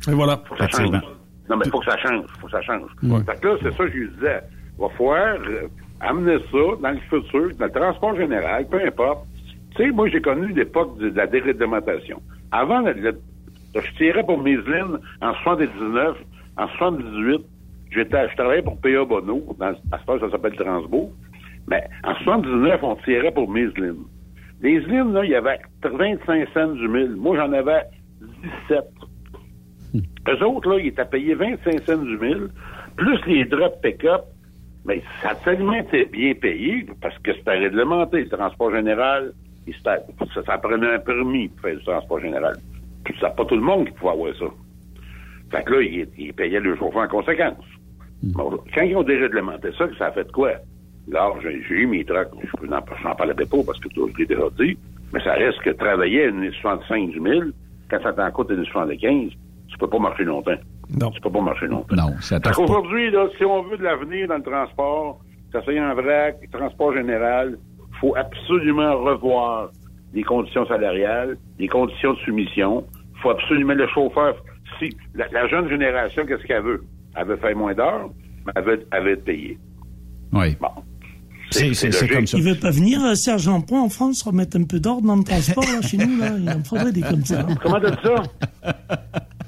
Et 0.09 0.11
voilà. 0.13 0.37
Faut 0.47 0.55
que 0.55 0.61
ça 0.63 0.67
change. 0.67 1.01
Non, 1.49 1.55
mais 1.57 1.65
faut 1.69 1.79
que 1.79 1.85
ça 1.85 1.97
change. 1.97 2.25
Faut 2.41 2.47
que 2.47 2.51
ça 2.51 2.61
change. 2.61 2.89
Fait 3.25 3.39
que 3.39 3.47
là, 3.47 3.55
c'est 3.63 3.71
ça 3.71 3.85
que 3.85 3.91
je 3.91 3.97
lui 3.97 4.09
disais. 4.09 4.41
Il 4.77 4.81
va 4.81 4.89
falloir 4.89 5.35
euh, 5.47 5.67
amener 5.99 6.37
ça 6.51 6.57
dans 6.81 6.91
le 6.91 6.99
futur, 7.09 7.49
dans 7.57 7.65
le 7.65 7.71
transport 7.71 8.15
général, 8.15 8.67
peu 8.69 8.81
importe. 8.85 9.25
Tu 9.75 9.83
sais, 9.83 9.91
moi, 9.91 10.07
j'ai 10.09 10.21
connu 10.21 10.47
l'époque 10.53 10.97
de, 10.97 11.09
de 11.09 11.15
la 11.17 11.27
déréglementation. 11.27 12.21
Avant, 12.51 12.81
la- 12.81 12.93
la- 12.93 13.11
je 13.75 13.97
tirais 13.97 14.23
pour 14.23 14.39
Miseline 14.41 14.97
en 15.21 15.33
79, 15.43 16.17
en 16.57 16.67
78, 16.67 17.41
j'étais, 17.91 18.29
je 18.29 18.35
travaillais 18.35 18.61
pour 18.63 18.79
P.A. 18.81 19.05
Bono, 19.05 19.43
dans, 19.59 19.67
à 19.91 19.99
ce 19.99 20.19
ça 20.19 20.29
s'appelle 20.31 20.55
Transbo. 20.55 21.11
Mais 21.67 21.83
en 22.03 22.15
79, 22.15 22.79
on 22.83 22.95
tirait 22.97 23.31
pour 23.31 23.49
Miseline. 23.49 23.97
Les 24.61 24.79
lignes, 24.79 25.13
là, 25.13 25.23
il 25.23 25.31
y 25.31 25.35
avait 25.35 25.59
25 25.83 26.47
cents 26.53 26.73
du 26.73 26.87
mille. 26.87 27.15
Moi, 27.15 27.37
j'en 27.37 27.53
avais 27.53 27.83
17. 28.69 28.83
Eux 30.29 30.43
autres, 30.45 30.69
là, 30.69 30.79
ils 30.79 30.87
étaient 30.87 31.05
payés 31.05 31.33
25 31.35 31.81
cents 31.81 31.97
du 31.97 32.17
mille, 32.17 32.49
plus 32.97 33.19
les 33.27 33.45
drops 33.45 33.79
pick-up. 33.81 34.21
Mais 34.85 35.01
ça 35.21 35.31
a 35.31 35.35
tellement 35.35 35.73
été 35.73 36.05
bien 36.05 36.33
payé 36.33 36.85
parce 37.01 37.17
que 37.19 37.33
c'était 37.33 37.57
réglementé, 37.57 38.23
le 38.23 38.29
transport 38.29 38.71
général. 38.71 39.33
ça, 39.83 39.97
ça 40.45 40.57
prenait 40.57 40.93
un 40.93 40.99
permis 40.99 41.49
pour 41.49 41.61
faire 41.61 41.77
du 41.77 41.83
transport 41.83 42.19
général. 42.19 42.57
Puis 43.03 43.13
c'est 43.19 43.35
pas 43.35 43.45
tout 43.45 43.55
le 43.55 43.61
monde 43.61 43.85
qui 43.85 43.91
pouvait 43.93 44.11
avoir 44.11 44.35
ça. 44.35 44.45
Fait 45.51 45.63
que 45.63 45.73
là, 45.73 45.81
ils, 45.81 46.07
ils 46.17 46.33
payaient 46.33 46.59
le 46.59 46.75
chauffeur 46.75 47.03
en 47.03 47.07
conséquence. 47.07 47.65
Bon, 48.21 48.59
quand 48.73 48.83
ils 48.83 48.95
ont 48.95 49.03
déréglementé 49.03 49.69
ça, 49.77 49.87
ça 49.97 50.07
a 50.07 50.11
fait 50.11 50.31
quoi? 50.31 50.51
Là, 51.07 51.33
j'ai 51.41 51.51
eu 51.51 51.87
mes 51.87 52.05
trucks. 52.05 52.29
Je 52.61 52.67
n'en 52.67 52.81
parlais 52.81 53.33
pas 53.33 53.45
parce 53.65 53.79
que 53.79 53.89
je 53.95 54.17
l'ai 54.17 54.25
déjà 54.25 54.49
dit. 54.59 54.77
Mais 55.13 55.19
ça 55.23 55.33
reste 55.33 55.59
que 55.61 55.71
travailler 55.71 56.23
à 56.23 56.27
une 56.27 56.51
65 56.51 57.09
du 57.09 57.19
1000, 57.19 57.53
quand 57.89 58.01
ça 58.03 58.13
t'en 58.13 58.29
coûte 58.31 58.51
une 58.51 58.65
75, 58.65 59.31
tu 59.67 59.77
peux 59.77 59.87
pas 59.87 59.99
marcher 59.99 60.23
longtemps. 60.23 60.57
Non. 60.97 61.11
Peux 61.21 61.29
pas 61.31 61.41
marcher 61.41 61.67
longtemps. 61.67 61.95
Non, 61.95 62.11
t'offre 62.19 62.39
pas. 62.41 62.51
qu'aujourd'hui, 62.51 63.11
là, 63.11 63.27
si 63.37 63.45
on 63.45 63.61
veut 63.63 63.77
de 63.77 63.83
l'avenir 63.83 64.27
dans 64.27 64.37
le 64.37 64.43
transport, 64.43 65.19
que 65.51 65.59
ça 65.59 65.63
soit 65.65 65.79
en 65.79 65.93
vrac, 65.95 66.37
transport 66.51 66.93
général, 66.93 67.57
faut 68.01 68.15
absolument 68.15 68.97
revoir 69.03 69.69
les 70.13 70.23
conditions 70.23 70.65
salariales, 70.65 71.37
les 71.59 71.67
conditions 71.67 72.13
de 72.13 72.19
soumission. 72.19 72.83
faut 73.21 73.29
absolument 73.31 73.73
le 73.73 73.87
chauffeur. 73.89 74.35
Si 74.79 74.89
la, 75.13 75.27
la 75.31 75.47
jeune 75.47 75.67
génération, 75.69 76.25
qu'est-ce 76.25 76.43
qu'elle 76.47 76.63
veut? 76.63 76.83
Elle 77.15 77.27
veut 77.27 77.37
faire 77.37 77.55
moins 77.55 77.73
d'heures, 77.73 78.09
mais 78.45 78.53
elle 78.55 78.63
veut, 78.63 78.87
elle 78.91 79.03
veut 79.03 79.11
être 79.11 79.25
payée. 79.25 79.57
Oui. 80.31 80.55
Bon. 80.59 80.69
C'est- 81.51 81.73
c'est 81.73 81.91
c'est 81.91 82.07
comme 82.07 82.25
ça. 82.27 82.37
Il 82.37 82.43
veut 82.43 82.55
pas 82.59 82.69
venir, 82.71 83.03
euh, 83.03 83.15
Serge 83.15 83.47
Lampoint, 83.47 83.81
en 83.81 83.89
France, 83.89 84.21
remettre 84.23 84.55
un 84.57 84.63
peu 84.63 84.79
d'ordre 84.79 85.07
dans 85.07 85.15
le 85.15 85.23
transport, 85.23 85.63
là, 85.63 85.81
chez 85.81 85.97
nous, 85.97 86.17
là. 86.19 86.29
Il 86.39 86.47
en 86.49 86.63
faudrait 86.63 86.91
des 86.91 87.01
comme 87.01 87.25
ça. 87.25 87.45
Comment 87.61 87.79
t'as 87.79 87.91
dit 87.91 87.97
ça? 88.03 88.23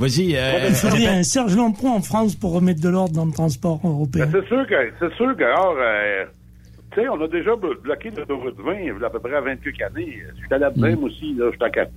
Vas-y. 0.00 0.34
euh, 0.36 0.66
Il 0.68 0.74
faudrait 0.74 1.06
un 1.06 1.22
Serge 1.22 1.54
Lampoint 1.56 1.92
en 1.92 2.00
France 2.00 2.34
pour 2.34 2.54
remettre 2.54 2.80
de 2.80 2.88
l'ordre 2.88 3.14
dans 3.14 3.26
le 3.26 3.32
transport 3.32 3.80
européen. 3.84 4.26
Ben, 4.26 4.40
c'est 4.42 4.48
sûr 4.48 4.66
que, 4.66 4.74
c'est 4.98 5.12
sûr 5.14 5.36
que, 5.36 5.44
alors, 5.44 5.76
euh, 5.78 6.24
tu 6.92 7.00
sais, 7.02 7.08
on 7.08 7.20
a 7.22 7.28
déjà 7.28 7.50
blo- 7.52 7.80
bloqué 7.80 8.10
l'autoroute 8.10 8.56
20 8.58 8.74
il 8.80 8.86
y 8.86 8.90
a 8.90 9.06
à 9.06 9.10
peu 9.10 9.20
près 9.20 9.34
à 9.34 9.40
28 9.42 9.82
années. 9.82 10.18
J'étais 10.42 10.58
là-dedans, 10.58 10.88
Mm. 10.88 11.00
moi 11.00 11.08
aussi, 11.10 11.34
là. 11.34 11.50
J'étais- 11.52 11.88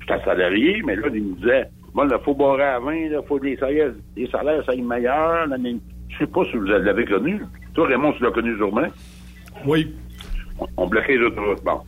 j'étais 0.00 0.24
salarié, 0.24 0.82
mais 0.84 0.96
là, 0.96 1.06
ils 1.14 1.22
me 1.22 1.34
disaient, 1.36 1.68
bon, 1.94 2.02
là, 2.04 2.18
faut 2.24 2.34
barrer 2.34 2.64
à 2.64 2.78
20, 2.80 3.08
là, 3.08 3.20
faut 3.26 3.38
des 3.38 3.56
salaires, 3.56 3.92
des 4.16 4.26
salaires, 4.28 4.62
ça 4.66 4.72
aille 4.72 4.82
meilleur. 4.82 5.46
là, 5.46 5.56
mais 5.58 5.76
Je 6.10 6.24
sais 6.24 6.26
pas 6.26 6.42
si 6.46 6.56
vous 6.56 6.64
l'avez 6.64 7.04
connu. 7.04 7.40
Toi, 7.74 7.86
Raymond, 7.86 8.12
tu 8.14 8.24
l'as 8.24 8.30
connu 8.30 8.56
sûrement. 8.56 8.88
Oui. 9.66 9.94
On, 10.58 10.66
on 10.78 10.86
bloquait 10.88 11.16
les 11.18 11.24
autoroutes. 11.26 11.62
Bon. 11.62 11.80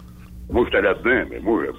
Moi, 0.52 0.64
j'étais 0.66 0.82
là-dedans, 0.82 1.26
mais 1.30 1.40
moi, 1.40 1.62
euh, 1.62 1.72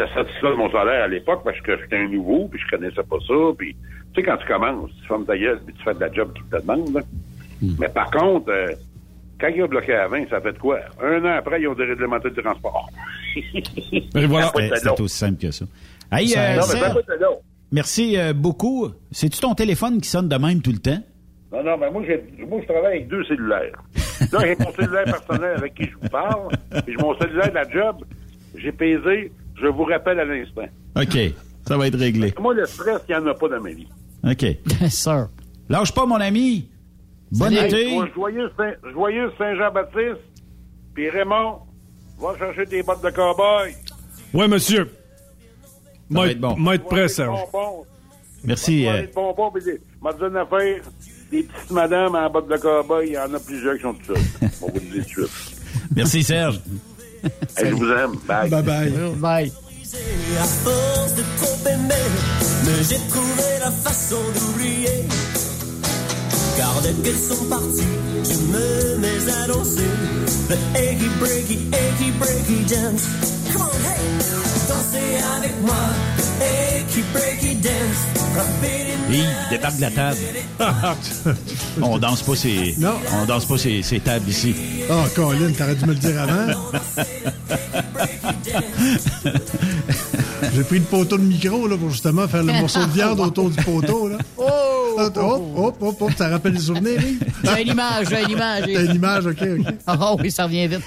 j'étais 0.00 0.14
satisfait 0.14 0.50
de 0.50 0.54
mon 0.54 0.70
salaire 0.70 1.04
à 1.04 1.08
l'époque 1.08 1.42
parce 1.44 1.60
que 1.60 1.78
j'étais 1.78 1.96
un 1.96 2.08
nouveau, 2.08 2.48
puis 2.48 2.60
je 2.60 2.76
connaissais 2.76 3.02
pas 3.02 3.16
ça, 3.26 3.34
puis 3.56 3.74
tu 4.14 4.20
sais, 4.20 4.26
quand 4.26 4.36
tu 4.38 4.46
commences, 4.46 4.90
tu 5.00 5.06
fermes 5.06 5.24
ta 5.24 5.38
gueule, 5.38 5.60
puis 5.64 5.74
tu 5.74 5.84
fais 5.84 5.94
de 5.94 6.00
la 6.00 6.12
job 6.12 6.32
qui 6.34 6.42
te 6.50 6.60
demande, 6.60 6.92
là. 6.94 7.00
Mais 7.78 7.88
par 7.88 8.10
contre, 8.10 8.50
euh, 8.50 8.72
quand 9.40 9.48
ils 9.48 9.62
ont 9.62 9.68
bloqué 9.68 9.94
à 9.94 10.08
20, 10.08 10.28
ça 10.30 10.40
fait 10.40 10.52
de 10.52 10.58
quoi? 10.58 10.78
Un 11.02 11.24
an 11.24 11.36
après, 11.38 11.60
ils 11.60 11.68
ont 11.68 11.74
déréglementé 11.74 12.30
le 12.30 12.42
transport. 12.42 12.88
Voilà. 14.14 14.50
C'est 14.74 15.00
aussi 15.00 15.16
simple 15.16 15.40
que 15.40 15.50
ça. 15.50 15.64
Hey, 16.10 16.34
euh, 16.36 16.56
non, 16.56 16.62
mais 16.72 16.80
ça 16.80 16.94
merci 17.70 18.18
euh, 18.18 18.32
beaucoup. 18.32 18.88
C'est-tu 19.12 19.38
ton 19.40 19.54
téléphone 19.54 20.00
qui 20.00 20.08
sonne 20.08 20.28
de 20.28 20.36
même 20.36 20.60
tout 20.60 20.72
le 20.72 20.78
temps? 20.78 20.98
Non, 21.52 21.62
non, 21.62 21.76
mais 21.78 21.90
moi, 21.90 22.02
moi, 22.48 22.60
je 22.60 22.66
travaille 22.66 22.96
avec 22.96 23.08
deux 23.08 23.24
cellulaires. 23.24 23.82
Là, 24.32 24.38
j'ai 24.42 24.56
mon 24.58 24.72
cellulaire 24.72 25.04
personnel 25.04 25.56
avec 25.56 25.74
qui 25.74 25.84
je 25.84 25.94
vous 26.00 26.08
parle, 26.08 26.48
et 26.74 26.92
j'ai 26.92 26.96
mon 26.96 27.16
cellulaire 27.18 27.50
de 27.50 27.54
la 27.54 27.68
job. 27.68 28.04
J'ai 28.56 28.72
pesé, 28.72 29.32
je 29.60 29.66
vous 29.66 29.84
rappelle 29.84 30.18
à 30.20 30.24
l'instant. 30.24 30.66
OK. 30.96 31.18
Ça 31.66 31.76
va 31.76 31.86
être 31.86 31.98
réglé. 31.98 32.32
Moi, 32.40 32.54
le 32.54 32.66
stress, 32.66 33.00
il 33.08 33.16
n'y 33.16 33.20
en 33.22 33.26
a 33.26 33.34
pas 33.34 33.48
dans 33.48 33.60
ma 33.60 33.70
vie. 33.70 33.86
OK. 34.24 34.46
Sir. 34.88 35.28
Lâche 35.68 35.92
pas, 35.92 36.06
mon 36.06 36.16
ami. 36.20 36.68
Bon 37.32 37.46
Hey, 37.46 37.64
été. 37.66 37.90
toi, 37.94 38.08
joyeux 38.14 38.50
Saint- 38.56 38.90
joyeux 38.92 39.30
Saint-Jean-Baptiste. 39.38 40.20
Puis 40.94 41.08
Raymond, 41.10 41.58
va 42.18 42.36
chercher 42.36 42.66
tes 42.66 42.82
bottes 42.82 43.02
de 43.04 43.10
cow-boy. 43.10 43.74
Oui, 44.34 44.48
monsieur. 44.48 44.84
va 44.84 44.88
Moi, 46.10 46.28
être 46.30 46.40
bon. 46.40 46.56
moi 46.56 46.74
être 46.74 46.84
prêt, 46.86 47.02
Des 47.02 47.08
Serge. 47.08 47.38
bonbons. 47.52 47.84
Merci. 48.42 48.82
Moi, 48.84 49.00
des 49.02 49.06
bonbons, 49.08 49.50
puis 49.52 49.62
des... 49.64 49.80
m'a 50.02 50.12
dit 50.12 50.22
une 50.24 50.36
affaire. 50.36 50.82
Des 51.30 51.44
petites 51.44 51.70
madames 51.70 52.16
en 52.16 52.28
bottes 52.28 52.48
de 52.48 52.56
cow-boy, 52.56 53.06
il 53.06 53.12
y 53.12 53.18
en 53.18 53.32
a 53.32 53.38
plusieurs 53.38 53.76
qui 53.76 53.82
sont 53.82 53.94
tout 53.94 54.14
seuls. 54.16 54.48
On 54.62 54.66
vous 54.66 54.74
le 54.74 54.80
dire 54.80 55.06
tout 55.06 55.20
de 55.22 55.26
suite. 55.28 55.60
merci, 55.94 56.22
Serge. 56.24 56.60
Hey, 57.56 57.70
je 57.70 57.74
vous 57.74 57.90
aime. 57.90 58.16
Bye. 58.26 58.48
Bye 58.50 58.62
bye. 58.62 58.90
Bye. 59.16 59.52
à 60.40 60.44
force 60.44 61.14
de 61.14 61.22
trop 61.36 61.68
aimer, 61.68 61.94
mais 62.64 62.82
j'ai 62.88 62.98
trouvé 63.08 63.58
la 63.60 63.70
façon 63.70 64.20
d'oublier. 64.34 65.04
Car 66.60 66.82
dès 66.82 66.92
qu'elles 67.02 67.16
sont 67.16 67.42
parties, 67.46 67.96
je 68.22 68.36
me 68.52 68.98
mets 68.98 69.32
à 69.32 69.46
danser. 69.46 69.80
Le 70.50 70.56
achy 70.76 71.08
breaky, 71.18 71.58
achy 71.72 72.10
breaky 72.18 72.64
dance. 72.68 73.06
Come 73.50 73.62
on, 73.62 73.88
hey! 73.88 74.04
Dansez 74.68 75.24
avec 75.38 75.54
moi, 75.62 75.74
achy 76.38 77.02
breaky 77.14 77.54
dance. 77.54 78.02
Il 79.10 79.26
débarque 79.48 79.76
de 79.76 79.80
la 79.80 79.90
table. 79.90 80.18
on 81.82 81.96
danse 81.96 82.22
pas 82.22 82.36
ces, 82.36 82.74
Non. 82.78 82.92
on 83.22 83.24
danse 83.24 83.46
pas 83.46 83.56
ces, 83.56 83.82
ces 83.82 84.00
tables 84.00 84.28
ici. 84.28 84.54
Oh, 84.90 85.04
Colin, 85.16 85.52
t'aurais 85.56 85.76
dû 85.76 85.86
me 85.86 85.94
le 85.94 85.98
dire 85.98 86.20
avant. 86.20 86.60
J'ai 90.54 90.64
pris 90.64 90.78
le 90.78 90.84
poteau 90.84 91.18
de 91.18 91.22
micro 91.22 91.66
là, 91.68 91.76
pour 91.76 91.90
justement 91.90 92.26
faire 92.28 92.42
le 92.42 92.52
morceau 92.52 92.84
de 92.84 92.90
viande 92.90 93.20
autour 93.20 93.50
du 93.50 93.56
poteau. 93.62 94.08
Là. 94.08 94.18
Oh! 94.38 94.44
Hop, 94.98 95.16
hop, 95.16 95.76
hop, 95.82 96.02
hop, 96.02 96.10
ça 96.16 96.28
rappelle 96.28 96.54
les 96.54 96.58
souvenirs? 96.60 97.00
J'ai 97.44 97.64
l'image, 97.64 98.06
j'ai 98.10 98.24
l'image. 98.26 98.64
T'as 98.72 98.84
une 98.84 98.94
image, 98.96 99.26
OK, 99.26 99.42
OK. 99.58 99.74
Ah 99.86 100.14
oui, 100.20 100.30
ça 100.30 100.44
revient 100.44 100.66
vite. 100.66 100.82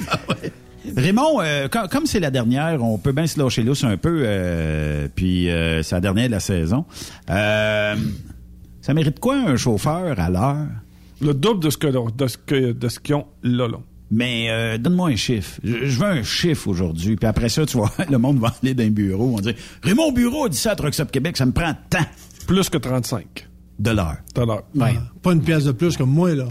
Raymond, 0.97 1.41
euh, 1.41 1.67
com- 1.69 1.87
comme 1.89 2.05
c'est 2.05 2.19
la 2.19 2.29
dernière, 2.29 2.83
on 2.83 2.97
peut 2.97 3.13
bien 3.13 3.25
se 3.25 3.39
lâcher 3.39 3.63
lousse 3.63 3.83
un 3.85 3.95
peu, 3.97 4.21
euh, 4.25 5.07
puis 5.15 5.49
euh, 5.49 5.81
c'est 5.81 5.95
la 5.95 6.01
dernière 6.01 6.27
de 6.27 6.31
la 6.33 6.39
saison. 6.41 6.85
Euh, 7.29 7.95
Ça 8.81 8.93
mérite 8.93 9.19
quoi 9.19 9.35
un 9.37 9.55
chauffeur 9.55 10.19
à 10.19 10.29
l'heure? 10.29 10.67
Le 11.21 11.33
double 11.33 11.63
de 11.63 11.69
ce 11.69 11.77
que 11.77 11.87
de 11.87 12.27
ce 12.27 12.37
que 12.37 12.71
de 12.73 12.89
ce 12.89 12.99
qu'ils 12.99 13.15
ont 13.15 13.25
là, 13.43 13.67
là. 13.69 13.77
Mais 14.15 14.47
euh, 14.49 14.77
donne-moi 14.77 15.09
un 15.09 15.15
chiffre. 15.15 15.59
Je, 15.63 15.85
je 15.85 15.99
veux 15.99 16.05
un 16.05 16.21
chiffre 16.23 16.67
aujourd'hui. 16.67 17.15
Puis 17.15 17.27
après 17.27 17.49
ça, 17.49 17.65
tu 17.65 17.77
vois, 17.77 17.91
le 18.09 18.17
monde 18.19 18.37
va 18.39 18.53
aller 18.61 18.75
d'un 18.75 18.89
bureau. 18.91 19.31
On 19.31 19.35
va 19.37 19.41
dire 19.41 19.55
Raymond 19.81 20.11
Bureau 20.11 20.45
a 20.45 20.49
dit 20.49 20.57
ça 20.57 20.71
à 20.71 20.75
Trucks 20.75 20.99
Up 20.99 21.09
Québec, 21.11 21.35
ça 21.35 21.47
me 21.47 21.51
prend 21.51 21.73
tant. 21.89 22.05
Plus 22.45 22.69
que 22.69 22.77
35. 22.77 23.47
De 23.79 23.89
l'heure. 23.89 24.17
De 24.35 24.41
l'heure. 24.41 24.63
Ouais. 24.75 24.93
Pas 25.23 25.33
une 25.33 25.41
pièce 25.41 25.63
de 25.63 25.71
plus 25.71 25.97
comme 25.97 26.11
moi, 26.11 26.35
là. 26.35 26.47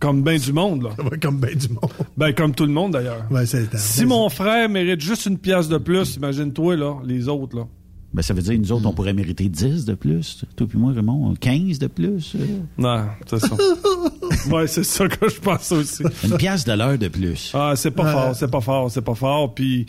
Comme 0.00 0.22
ben 0.22 0.38
du 0.38 0.52
monde, 0.52 0.82
là. 0.82 0.90
Ouais, 1.10 1.18
comme 1.18 1.38
ben 1.38 1.54
du 1.54 1.68
monde. 1.68 1.90
Ben, 2.16 2.32
comme 2.34 2.54
tout 2.54 2.66
le 2.66 2.72
monde, 2.72 2.92
d'ailleurs. 2.92 3.26
Ouais, 3.30 3.44
Si 3.46 4.04
mon 4.04 4.28
frère 4.28 4.68
mérite 4.68 5.00
juste 5.00 5.26
une 5.26 5.38
pièce 5.38 5.68
de 5.68 5.78
plus, 5.78 6.16
imagine-toi, 6.16 6.76
là, 6.76 6.96
les 7.06 7.28
autres, 7.28 7.56
là. 7.56 7.66
Ben, 8.12 8.22
ça 8.22 8.34
veut 8.34 8.42
dire, 8.42 8.58
nous 8.58 8.72
autres, 8.72 8.86
on 8.86 8.92
pourrait 8.92 9.12
mériter 9.12 9.48
10 9.48 9.84
de 9.84 9.94
plus. 9.94 10.42
Toi 10.56 10.66
puis 10.68 10.78
moi, 10.78 10.92
Raymond, 10.92 11.34
15 11.38 11.78
de 11.78 11.86
plus. 11.86 12.34
euh. 12.34 12.44
Non, 12.76 13.04
c'est 13.28 13.38
ça. 13.38 13.56
ouais, 14.50 14.66
c'est 14.66 14.82
ça 14.82 15.06
que 15.06 15.28
je 15.28 15.38
pense 15.38 15.70
aussi. 15.70 16.02
Une 16.24 16.36
pièce 16.36 16.64
de 16.64 16.72
l'heure 16.72 16.98
de 16.98 17.06
plus. 17.06 17.52
Ah, 17.54 17.74
c'est 17.76 17.92
pas 17.92 18.04
Ouais. 18.06 18.12
fort, 18.12 18.34
c'est 18.34 18.50
pas 18.50 18.60
fort, 18.60 18.90
c'est 18.90 19.00
pas 19.02 19.14
fort. 19.14 19.54
Puis 19.54 19.86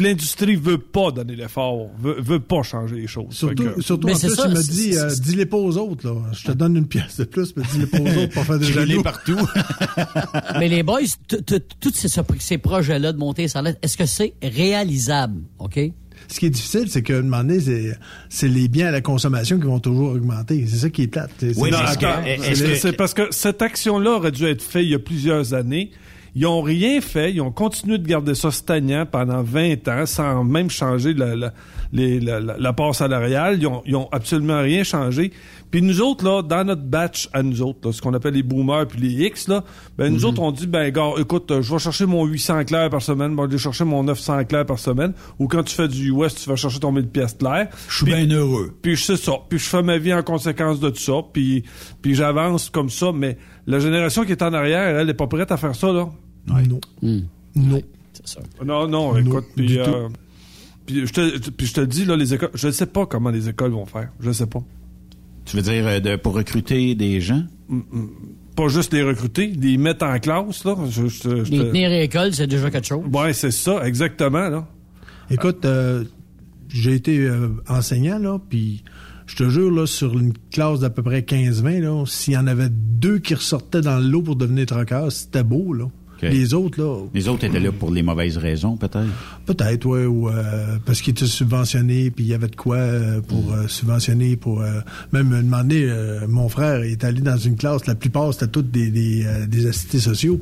l'industrie 0.00 0.56
veut 0.56 0.78
pas 0.78 1.10
donner 1.10 1.36
l'effort, 1.36 1.88
veut, 2.00 2.16
veut 2.20 2.40
pas 2.40 2.62
changer 2.62 2.96
les 2.96 3.06
choses. 3.06 3.26
Surtout, 3.34 3.64
que- 3.64 3.82
surtout 3.82 4.06
Mais 4.06 4.14
en 4.14 4.16
c'est 4.18 4.28
plus, 4.28 4.36
ça, 4.36 4.46
il 4.48 4.54
me 4.54 4.62
dit, 4.62 4.96
euh, 4.98 5.10
dis-les 5.22 5.46
pas 5.46 5.56
aux 5.56 5.76
autres, 5.76 6.06
là. 6.08 6.14
Je 6.32 6.44
te 6.46 6.52
donne 6.52 6.76
une 6.76 6.86
pièce 6.86 7.18
de 7.18 7.24
plus, 7.24 7.54
mais 7.56 7.62
dis-les 7.72 7.86
pas 7.86 7.98
aux 8.00 8.22
autres 8.22 8.32
pour 8.34 8.44
faire 8.44 8.58
des 8.58 8.64
Je 8.72 8.80
l'ai 8.80 8.86
jaloux. 8.86 9.02
partout. 9.02 9.38
Mais 10.58 10.68
les 10.68 10.82
boys, 10.82 11.00
tous 11.80 11.92
ces, 11.94 12.08
ces 12.38 12.58
projets-là 12.58 13.12
de 13.12 13.18
monter 13.18 13.48
ça, 13.48 13.62
est-ce 13.82 13.96
que 13.96 14.06
c'est 14.06 14.34
réalisable, 14.42 15.42
OK? 15.58 15.78
Ce 16.30 16.38
qui 16.38 16.46
est 16.46 16.50
difficile, 16.50 16.84
c'est 16.88 17.02
qu'à 17.02 17.14
un 17.18 17.22
moment 17.22 17.38
donné, 17.38 17.58
c'est, 17.60 17.96
c'est 18.28 18.48
les 18.48 18.68
biens 18.68 18.88
à 18.88 18.90
la 18.90 19.00
consommation 19.00 19.58
qui 19.58 19.64
vont 19.64 19.80
toujours 19.80 20.10
augmenter. 20.12 20.66
C'est 20.68 20.76
ça 20.76 20.90
qui 20.90 21.02
est 21.02 21.06
plate. 21.08 21.30
C'est- 21.38 21.58
Oui, 21.58 21.70
c'est- 22.76 22.92
parce 22.96 23.14
que 23.14 23.22
cette 23.30 23.62
action-là 23.62 24.10
aurait 24.12 24.30
dû 24.32 24.44
être 24.44 24.62
faite 24.62 24.82
il 24.84 24.90
y 24.90 24.94
a 24.94 24.98
plusieurs 24.98 25.54
années. 25.54 25.90
Ils 26.34 26.46
ont 26.46 26.60
rien 26.60 27.00
fait. 27.00 27.32
Ils 27.32 27.40
ont 27.40 27.50
continué 27.50 27.96
de 27.98 28.06
garder 28.06 28.34
ça 28.34 28.50
stagnant 28.50 29.06
pendant 29.06 29.42
20 29.42 29.88
ans 29.88 30.04
sans 30.06 30.44
même 30.44 30.70
changer 30.70 31.14
la, 31.14 31.34
la, 31.34 31.52
les- 31.92 32.20
la, 32.20 32.38
la- 32.38 32.56
la 32.58 32.72
part 32.74 32.94
salariale. 32.94 33.56
Ils 33.58 33.66
ont, 33.66 33.82
ils 33.86 33.96
ont 33.96 34.08
absolument 34.12 34.60
rien 34.60 34.84
changé. 34.84 35.32
Puis 35.70 35.82
nous 35.82 36.00
autres, 36.00 36.24
là, 36.24 36.42
dans 36.42 36.64
notre 36.64 36.82
batch 36.82 37.28
à 37.32 37.42
nous 37.42 37.62
autres, 37.62 37.80
là, 37.84 37.92
ce 37.92 38.00
qu'on 38.00 38.14
appelle 38.14 38.34
les 38.34 38.42
boomers 38.42 38.86
puis 38.86 39.00
les 39.00 39.26
X, 39.26 39.48
là, 39.48 39.64
ben 39.96 40.12
nous 40.12 40.24
autres, 40.24 40.40
on 40.40 40.50
dit, 40.50 40.66
ben 40.66 40.90
gars, 40.90 41.12
écoute, 41.18 41.50
euh, 41.50 41.62
je 41.62 41.72
vais 41.72 41.78
chercher 41.78 42.06
mon 42.06 42.24
800 42.24 42.64
clairs 42.64 42.90
par 42.90 43.02
semaine, 43.02 43.36
je 43.36 43.46
vais 43.46 43.58
chercher 43.58 43.84
mon 43.84 44.02
900 44.04 44.44
clairs 44.44 44.66
par 44.66 44.78
semaine. 44.78 45.12
Ou 45.38 45.46
quand 45.46 45.62
tu 45.62 45.74
fais 45.74 45.88
du 45.88 46.10
US, 46.10 46.34
tu 46.34 46.48
vas 46.48 46.56
chercher 46.56 46.80
ton 46.80 46.92
1000 46.92 47.08
pièces 47.08 47.34
claires. 47.34 47.68
Je 47.88 47.96
suis 47.96 48.06
bien 48.06 48.26
heureux. 48.30 48.74
Puis 48.80 48.96
je 48.96 49.04
sais 49.04 49.16
ça. 49.16 49.32
Puis 49.48 49.58
je 49.58 49.68
fais 49.68 49.82
ma 49.82 49.98
vie 49.98 50.14
en 50.14 50.22
conséquence 50.22 50.80
de 50.80 50.90
tout 50.90 51.00
ça. 51.00 51.20
Puis, 51.32 51.64
puis 52.00 52.14
j'avance 52.14 52.70
comme 52.70 52.90
ça. 52.90 53.12
Mais 53.12 53.36
la 53.66 53.78
génération 53.78 54.24
qui 54.24 54.32
est 54.32 54.42
en 54.42 54.52
arrière, 54.54 54.98
elle 54.98 55.06
n'est 55.06 55.14
pas 55.14 55.26
prête 55.26 55.52
à 55.52 55.56
faire 55.56 55.74
ça, 55.74 55.92
là. 55.92 56.08
Non. 56.46 56.80
Non. 57.54 57.80
C'est 58.12 58.26
ça. 58.26 58.40
Non, 58.64 58.88
non, 58.88 59.16
écoute. 59.16 59.44
Puis, 59.54 59.78
euh, 59.78 60.08
puis 60.86 61.06
je 61.06 61.12
te, 61.12 61.50
puis 61.50 61.66
je 61.66 61.74
te 61.74 61.80
dis, 61.82 62.04
là, 62.06 62.16
les 62.16 62.32
écoles, 62.34 62.50
je 62.54 62.68
ne 62.68 62.72
sais 62.72 62.86
pas 62.86 63.04
comment 63.06 63.30
les 63.30 63.48
écoles 63.48 63.72
vont 63.72 63.86
faire. 63.86 64.08
Je 64.20 64.28
ne 64.28 64.32
sais 64.32 64.46
pas. 64.46 64.62
Tu 65.48 65.56
veux 65.56 65.62
dire 65.62 65.86
euh, 65.86 66.00
de, 66.00 66.16
pour 66.16 66.34
recruter 66.34 66.94
des 66.94 67.20
gens? 67.20 67.42
Pas 68.56 68.68
juste 68.68 68.92
les 68.92 69.02
recruter, 69.02 69.46
les 69.48 69.78
mettre 69.78 70.04
en 70.04 70.18
classe, 70.18 70.64
là. 70.64 70.74
Je, 70.90 71.06
je- 71.08 71.44
je 71.44 71.50
Les 71.50 71.58
te- 71.58 71.62
tenir 71.64 71.88
à 71.90 71.98
l'école, 71.98 72.34
c'est 72.34 72.46
déjà 72.46 72.70
quelque 72.70 72.86
chose. 72.86 73.04
Ouais, 73.12 73.32
c'est 73.32 73.50
ça, 73.52 73.86
exactement, 73.86 74.48
là. 74.48 74.66
Écoute, 75.30 75.64
euh, 75.64 76.04
j'ai 76.68 76.94
été 76.94 77.18
euh, 77.20 77.48
enseignant, 77.68 78.18
là, 78.18 78.38
puis 78.48 78.82
je 79.26 79.36
te 79.36 79.48
jure, 79.48 79.70
là, 79.70 79.86
sur 79.86 80.18
une 80.18 80.32
classe 80.50 80.80
d'à 80.80 80.90
peu 80.90 81.02
près 81.02 81.20
15-20, 81.20 81.80
là, 81.80 82.04
s'il 82.06 82.34
y 82.34 82.36
en 82.36 82.46
avait 82.46 82.68
deux 82.70 83.18
qui 83.18 83.34
ressortaient 83.34 83.80
dans 83.82 83.98
le 83.98 84.06
lot 84.08 84.22
pour 84.22 84.36
devenir 84.36 84.66
troqueurs, 84.66 85.12
c'était 85.12 85.44
beau, 85.44 85.72
là. 85.72 85.84
Les 86.22 86.54
autres, 86.54 86.80
là, 86.82 87.00
Les 87.14 87.28
autres 87.28 87.44
étaient 87.44 87.60
là 87.60 87.70
pour 87.72 87.90
les 87.90 88.02
mauvaises 88.02 88.36
raisons, 88.36 88.76
peut-être? 88.76 89.06
peut-être, 89.46 89.86
ouais, 89.86 90.04
ou 90.06 90.28
euh, 90.28 90.76
parce 90.84 91.00
qu'ils 91.00 91.12
étaient 91.12 91.26
subventionnés, 91.26 92.10
puis 92.10 92.24
il 92.24 92.28
y 92.28 92.34
avait 92.34 92.48
de 92.48 92.56
quoi 92.56 92.76
euh, 92.76 93.20
pour 93.20 93.52
euh, 93.52 93.68
subventionner, 93.68 94.36
pour 94.36 94.60
euh, 94.62 94.80
même 95.12 95.32
un 95.32 95.42
moment 95.42 95.58
donné, 95.58 95.84
euh, 95.84 96.26
mon 96.28 96.48
frère 96.48 96.82
est 96.82 97.04
allé 97.04 97.20
dans 97.20 97.36
une 97.36 97.56
classe, 97.56 97.86
la 97.86 97.94
plupart 97.94 98.32
c'était 98.32 98.48
toutes 98.48 98.70
des, 98.70 98.90
des, 98.90 99.24
euh, 99.26 99.46
des 99.46 99.66
assistés 99.66 100.00
sociaux. 100.00 100.40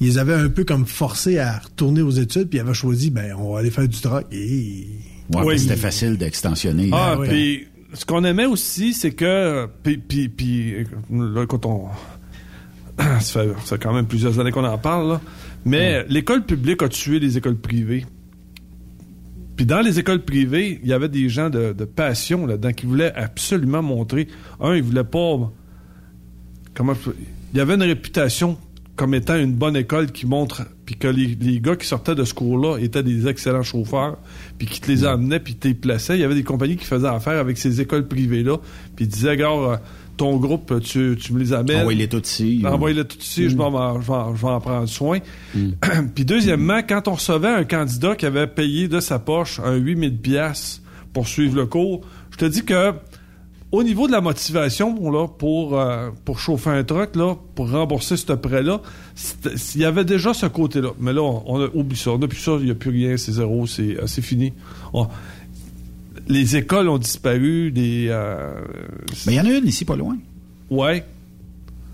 Ils 0.00 0.06
les 0.06 0.18
avaient 0.18 0.34
un 0.34 0.48
peu 0.48 0.64
comme 0.64 0.86
forcés 0.86 1.38
à 1.38 1.58
retourner 1.58 2.02
aux 2.02 2.10
études, 2.10 2.48
puis 2.48 2.58
ils 2.58 2.62
avaient 2.62 2.74
choisi, 2.74 3.10
ben, 3.10 3.34
on 3.38 3.52
va 3.54 3.60
aller 3.60 3.70
faire 3.70 3.88
du 3.88 4.00
troc. 4.00 4.24
Et... 4.32 4.86
Ouais, 5.34 5.42
Oui. 5.44 5.58
c'était 5.58 5.74
facile 5.76 6.16
d'extensionner. 6.16 6.88
Ah, 6.92 7.16
puis 7.28 7.66
ce 7.92 8.04
qu'on 8.04 8.22
aimait 8.24 8.46
aussi, 8.46 8.92
c'est 8.92 9.10
que. 9.12 9.66
Puis, 9.82 9.96
puis, 9.98 10.28
puis, 10.28 10.84
là, 11.10 11.46
quand 11.46 11.66
on. 11.66 11.86
ça, 13.20 13.20
fait, 13.20 13.48
ça 13.48 13.76
fait 13.76 13.78
quand 13.78 13.92
même 13.92 14.06
plusieurs 14.06 14.38
années 14.38 14.52
qu'on 14.52 14.64
en 14.64 14.78
parle, 14.78 15.08
là. 15.12 15.20
Mais 15.64 16.04
l'école 16.08 16.44
publique 16.46 16.82
a 16.82 16.88
tué 16.88 17.18
les 17.18 17.36
écoles 17.36 17.56
privées. 17.56 18.06
Puis 19.56 19.66
dans 19.66 19.80
les 19.80 19.98
écoles 19.98 20.22
privées, 20.22 20.78
il 20.82 20.88
y 20.88 20.92
avait 20.92 21.08
des 21.08 21.28
gens 21.28 21.50
de, 21.50 21.72
de 21.72 21.84
passion 21.84 22.46
là-dedans 22.46 22.72
qui 22.72 22.86
voulaient 22.86 23.12
absolument 23.14 23.82
montrer. 23.82 24.28
Un, 24.60 24.76
ils 24.76 24.82
voulaient 24.82 25.02
pas. 25.02 25.50
Comment. 26.74 26.92
Il 27.52 27.58
y 27.58 27.60
avait 27.60 27.74
une 27.74 27.82
réputation 27.82 28.58
comme 28.96 29.14
étant 29.14 29.36
une 29.36 29.54
bonne 29.54 29.76
école 29.76 30.12
qui 30.12 30.26
montre. 30.26 30.62
Puis 30.84 30.94
que 30.94 31.08
les, 31.08 31.36
les 31.40 31.60
gars 31.60 31.74
qui 31.74 31.86
sortaient 31.86 32.14
de 32.14 32.24
ce 32.24 32.32
cours-là 32.32 32.78
étaient 32.78 33.02
des 33.02 33.26
excellents 33.26 33.62
chauffeurs. 33.62 34.18
Puis 34.58 34.68
qui 34.68 34.80
te 34.80 34.88
les 34.88 35.04
amenaient, 35.04 35.40
puis 35.40 35.56
te 35.56 35.66
les 35.66 35.74
plaçaient. 35.74 36.16
Il 36.16 36.20
y 36.20 36.24
avait 36.24 36.34
des 36.34 36.44
compagnies 36.44 36.76
qui 36.76 36.84
faisaient 36.84 37.08
affaire 37.08 37.40
avec 37.40 37.58
ces 37.58 37.80
écoles 37.80 38.06
privées-là. 38.06 38.58
Puis 38.94 39.06
ils 39.06 39.08
disaient, 39.08 39.36
gars, 39.36 39.50
euh, 39.50 39.76
ton 40.16 40.36
groupe, 40.36 40.80
tu, 40.82 41.16
tu 41.20 41.32
me 41.32 41.38
les 41.38 41.52
amènes. 41.52 41.80
Envoyez-les 41.80 42.08
tout 42.08 42.22
ici. 42.22 42.62
Envoyez-les 42.64 43.04
tout 43.04 43.18
ici, 43.18 43.48
je, 43.50 43.56
vais 43.56 43.62
je 43.62 44.06
vais 44.06 44.14
en- 44.14 44.34
je 44.34 44.42
vais 44.42 44.48
en 44.48 44.60
prendre 44.60 44.86
soin. 44.88 45.18
Puis 46.14 46.24
deuxièmement, 46.24 46.80
quand 46.88 47.08
on 47.08 47.14
recevait 47.14 47.48
un 47.48 47.64
candidat 47.64 48.14
qui 48.16 48.26
avait 48.26 48.46
payé 48.46 48.88
de 48.88 49.00
sa 49.00 49.18
poche 49.18 49.60
un 49.64 49.74
8000 49.74 50.16
pièces 50.18 50.82
pour 51.12 51.26
suivre 51.28 51.56
le 51.56 51.66
cours, 51.66 52.00
je 52.30 52.36
te 52.38 52.44
dis 52.44 52.64
que 52.64 52.92
au 53.72 53.82
niveau 53.82 54.06
de 54.06 54.12
la 54.12 54.20
motivation 54.20 54.92
bon, 54.92 55.10
là, 55.10 55.26
pour, 55.26 55.78
euh, 55.78 56.10
pour 56.24 56.38
chauffer 56.38 56.70
un 56.70 56.84
truck, 56.84 57.16
là, 57.16 57.34
pour 57.54 57.68
rembourser 57.70 58.16
ce 58.16 58.32
prêt-là, 58.32 58.80
il 59.74 59.80
y 59.80 59.84
avait 59.84 60.04
déjà 60.04 60.32
ce 60.32 60.46
côté-là. 60.46 60.90
Mais 61.00 61.12
là, 61.12 61.22
on, 61.22 61.42
on 61.46 61.60
a 61.64 61.68
oublié 61.74 62.00
ça. 62.00 62.12
On 62.12 62.18
n'a 62.18 62.28
plus 62.28 62.38
ça, 62.38 62.52
il 62.60 62.66
n'y 62.66 62.70
a 62.70 62.74
plus 62.74 62.90
rien, 62.90 63.16
c'est 63.16 63.32
zéro, 63.32 63.66
c'est 63.66 63.98
euh, 64.00 64.06
fini. 64.06 64.52
On- 64.92 65.08
les 66.28 66.56
écoles 66.56 66.88
ont 66.88 66.98
disparu, 66.98 67.70
des... 67.70 68.06
euh, 68.10 68.52
Mais 69.26 69.34
il 69.34 69.36
y 69.36 69.40
en 69.40 69.44
a 69.46 69.50
une 69.50 69.66
ici, 69.66 69.84
pas 69.84 69.96
loin. 69.96 70.16
ouais. 70.70 71.04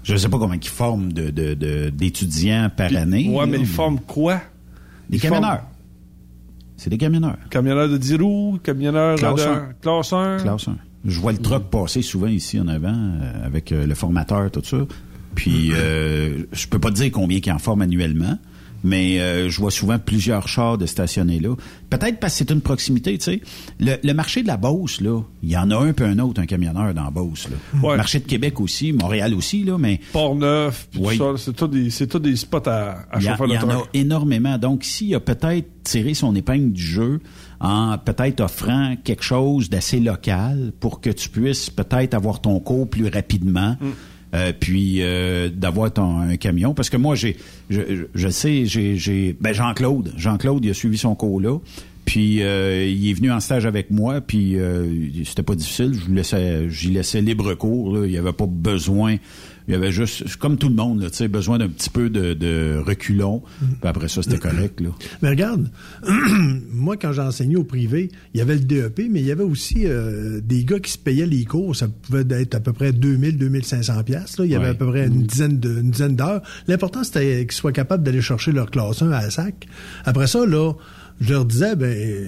Je 0.04 0.14
ne 0.14 0.18
sais 0.18 0.28
pas 0.28 0.36
combien 0.38 0.58
ils 0.60 0.66
forment 0.68 1.12
de- 1.12 1.30
de- 1.30 1.54
de- 1.54 1.88
d'étudiants 1.90 2.68
par 2.76 2.92
année. 2.96 3.28
Ouais, 3.30 3.46
là, 3.46 3.46
mais 3.46 3.58
ils 3.60 3.66
forment 3.66 4.00
quoi? 4.00 4.40
Des 5.08 5.16
ils 5.18 5.20
camionneurs. 5.20 5.62
C'est 6.76 6.90
des 6.90 6.98
camionneurs. 6.98 7.38
Camionneur 7.50 7.88
de 7.88 7.96
10 7.98 8.16
roues, 8.16 8.58
camionneur 8.64 9.16
Classe 9.16 9.36
de 9.36 9.42
un. 9.48 9.68
classe 9.80 10.12
1. 10.12 10.36
Classe 10.38 10.66
1. 10.66 10.76
Je 11.04 11.20
vois 11.20 11.30
le 11.30 11.38
truck 11.38 11.70
passer 11.70 12.02
souvent 12.02 12.26
ici 12.26 12.58
en 12.58 12.66
avant 12.66 12.92
euh, 12.92 13.46
avec 13.46 13.70
euh, 13.70 13.86
le 13.86 13.94
formateur, 13.94 14.50
tout 14.50 14.62
ça. 14.64 14.78
Puis 15.36 15.70
euh, 15.72 16.42
je 16.50 16.66
peux 16.66 16.80
pas 16.80 16.90
te 16.90 16.96
dire 16.96 17.12
combien 17.12 17.38
qui 17.38 17.52
en 17.52 17.58
forment 17.60 17.82
annuellement, 17.82 18.38
mais 18.84 19.20
euh, 19.20 19.48
je 19.48 19.58
vois 19.60 19.70
souvent 19.70 19.98
plusieurs 19.98 20.48
chars 20.48 20.78
de 20.78 20.86
stationner 20.86 21.38
là. 21.40 21.54
Peut-être 21.90 22.18
parce 22.20 22.32
que 22.34 22.38
c'est 22.38 22.50
une 22.50 22.60
proximité, 22.60 23.18
tu 23.18 23.24
sais. 23.24 23.40
Le, 23.80 23.96
le 24.02 24.14
marché 24.14 24.42
de 24.42 24.48
la 24.48 24.56
Beauce, 24.56 25.00
là, 25.00 25.20
il 25.42 25.50
y 25.50 25.56
en 25.56 25.70
a 25.70 25.76
un 25.76 25.92
peu 25.92 26.04
un 26.04 26.18
autre, 26.18 26.40
un 26.40 26.46
camionneur 26.46 26.94
dans 26.94 27.04
la 27.04 27.10
Beauce. 27.10 27.48
Là. 27.50 27.56
Ouais. 27.82 27.90
Le 27.92 27.96
marché 27.98 28.18
de 28.18 28.24
Québec 28.24 28.60
aussi, 28.60 28.92
Montréal 28.92 29.34
aussi, 29.34 29.64
là, 29.64 29.76
mais 29.78 30.00
Port-Neuf, 30.12 30.88
Oui. 30.98 31.18
c'est 31.36 31.54
tout 31.54 31.68
des, 31.68 31.90
c'est 31.90 32.06
tout 32.06 32.18
des 32.18 32.36
spots 32.36 32.66
à, 32.68 33.04
à 33.10 33.20
chauffer 33.20 33.44
il 33.48 33.54
y 33.54 33.58
en 33.58 33.70
a 33.70 33.82
énormément. 33.94 34.58
Donc, 34.58 34.84
s'il 34.84 35.14
a 35.14 35.20
peut-être 35.20 35.68
tiré 35.82 36.14
son 36.14 36.34
épingle 36.34 36.72
du 36.72 36.82
jeu 36.82 37.20
en 37.60 37.98
peut-être 37.98 38.40
offrant 38.40 38.94
quelque 39.02 39.22
chose 39.22 39.68
d'assez 39.68 40.00
local 40.00 40.72
pour 40.80 41.00
que 41.00 41.10
tu 41.10 41.28
puisses 41.28 41.70
peut-être 41.70 42.14
avoir 42.14 42.40
ton 42.40 42.58
cours 42.60 42.88
plus 42.88 43.08
rapidement. 43.08 43.76
Mm. 43.80 43.86
Euh, 44.34 44.52
puis 44.58 44.98
euh, 45.02 45.48
d'avoir 45.48 45.92
ton 45.92 46.18
un 46.20 46.36
camion. 46.36 46.74
Parce 46.74 46.90
que 46.90 46.96
moi 46.96 47.14
j'ai 47.14 47.36
je, 47.70 47.80
je- 48.14 48.28
sais 48.28 48.64
j'ai 48.66 48.96
j'ai 48.96 49.36
ben 49.40 49.52
Jean-Claude. 49.52 50.12
Jean-Claude 50.16 50.64
il 50.64 50.70
a 50.70 50.74
suivi 50.74 50.98
son 50.98 51.14
cours 51.14 51.40
là 51.40 51.58
puis 52.05 52.42
euh, 52.42 52.84
il 52.86 53.11
est 53.11 53.14
venu 53.14 53.30
en 53.30 53.40
stage 53.40 53.64
avec 53.66 53.90
moi 53.90 54.20
puis 54.20 54.59
euh, 54.59 54.86
c'était 55.24 55.42
pas 55.42 55.55
difficile 55.55 55.94
je 55.94 56.09
lui 56.09 56.16
laissais 56.16 56.68
j'y 56.68 56.90
laissais 56.90 57.20
libre 57.20 57.55
cours 57.55 57.96
là. 57.96 58.07
il 58.07 58.12
y 58.12 58.18
avait 58.18 58.32
pas 58.32 58.46
besoin 58.46 59.16
il 59.68 59.72
y 59.72 59.76
avait 59.76 59.92
juste 59.92 60.36
comme 60.36 60.59
tout 60.59 60.68
le 60.68 60.74
monde 60.74 61.00
là, 61.03 61.11
tu 61.11 61.18
sais 61.18 61.28
besoin 61.28 61.59
d'un 61.59 61.68
petit 61.68 61.88
peu 61.90 62.11
de, 62.11 62.34
de 62.34 62.82
reculons 62.84 63.42
puis 63.61 63.88
après 63.88 64.09
ça 64.09 64.20
c'était 64.22 64.38
correct 64.38 64.80
là 64.80 64.88
Mais 65.22 65.28
regarde, 65.30 65.70
moi, 66.72 66.96
quand 66.96 67.12
j'ai 67.12 67.22
enseigné 67.22 67.57
au 67.57 67.64
privé, 67.64 68.11
il 68.34 68.38
y 68.38 68.40
avait 68.40 68.55
le 68.55 68.61
DEP, 68.61 69.03
mais 69.11 69.20
il 69.20 69.26
y 69.26 69.30
avait 69.30 69.44
aussi 69.44 69.82
euh, 69.86 70.40
des 70.42 70.64
gars 70.64 70.80
qui 70.80 70.90
se 70.90 70.98
payaient 70.98 71.26
les 71.26 71.44
cours. 71.44 71.76
Ça 71.76 71.86
pouvait 71.88 72.24
être 72.30 72.55
à 72.57 72.61
peu 72.61 72.72
près 72.72 72.92
2000, 72.92 73.38
2500 73.38 74.03
pièces. 74.05 74.36
Il 74.40 74.46
y 74.46 74.55
avait 74.55 74.64
Ouais. 74.64 74.70
à 74.70 74.74
peu 74.74 74.86
près 74.86 75.07
une 75.07 75.22
dizaine 75.22 75.59
de- 75.61 75.80
une 75.80 75.90
dizaine 75.90 76.16
d'heures. 76.16 76.42
L'important, 76.68 77.05
c'était 77.05 77.42
qu'ils 77.46 77.53
soient 77.53 77.72
capables 77.72 78.03
d'aller 78.03 78.20
chercher 78.22 78.53
leur 78.53 78.70
classe 78.70 79.03
1 79.03 79.11
à 79.12 79.22
la 79.22 79.30
SAC. 79.30 79.66
Après 80.05 80.26
ça, 80.26 80.44
là, 80.46 80.72
je 81.22 81.32
leur 81.32 81.44
disais, 81.44 81.76
ben, 81.76 81.86
euh, 81.86 82.26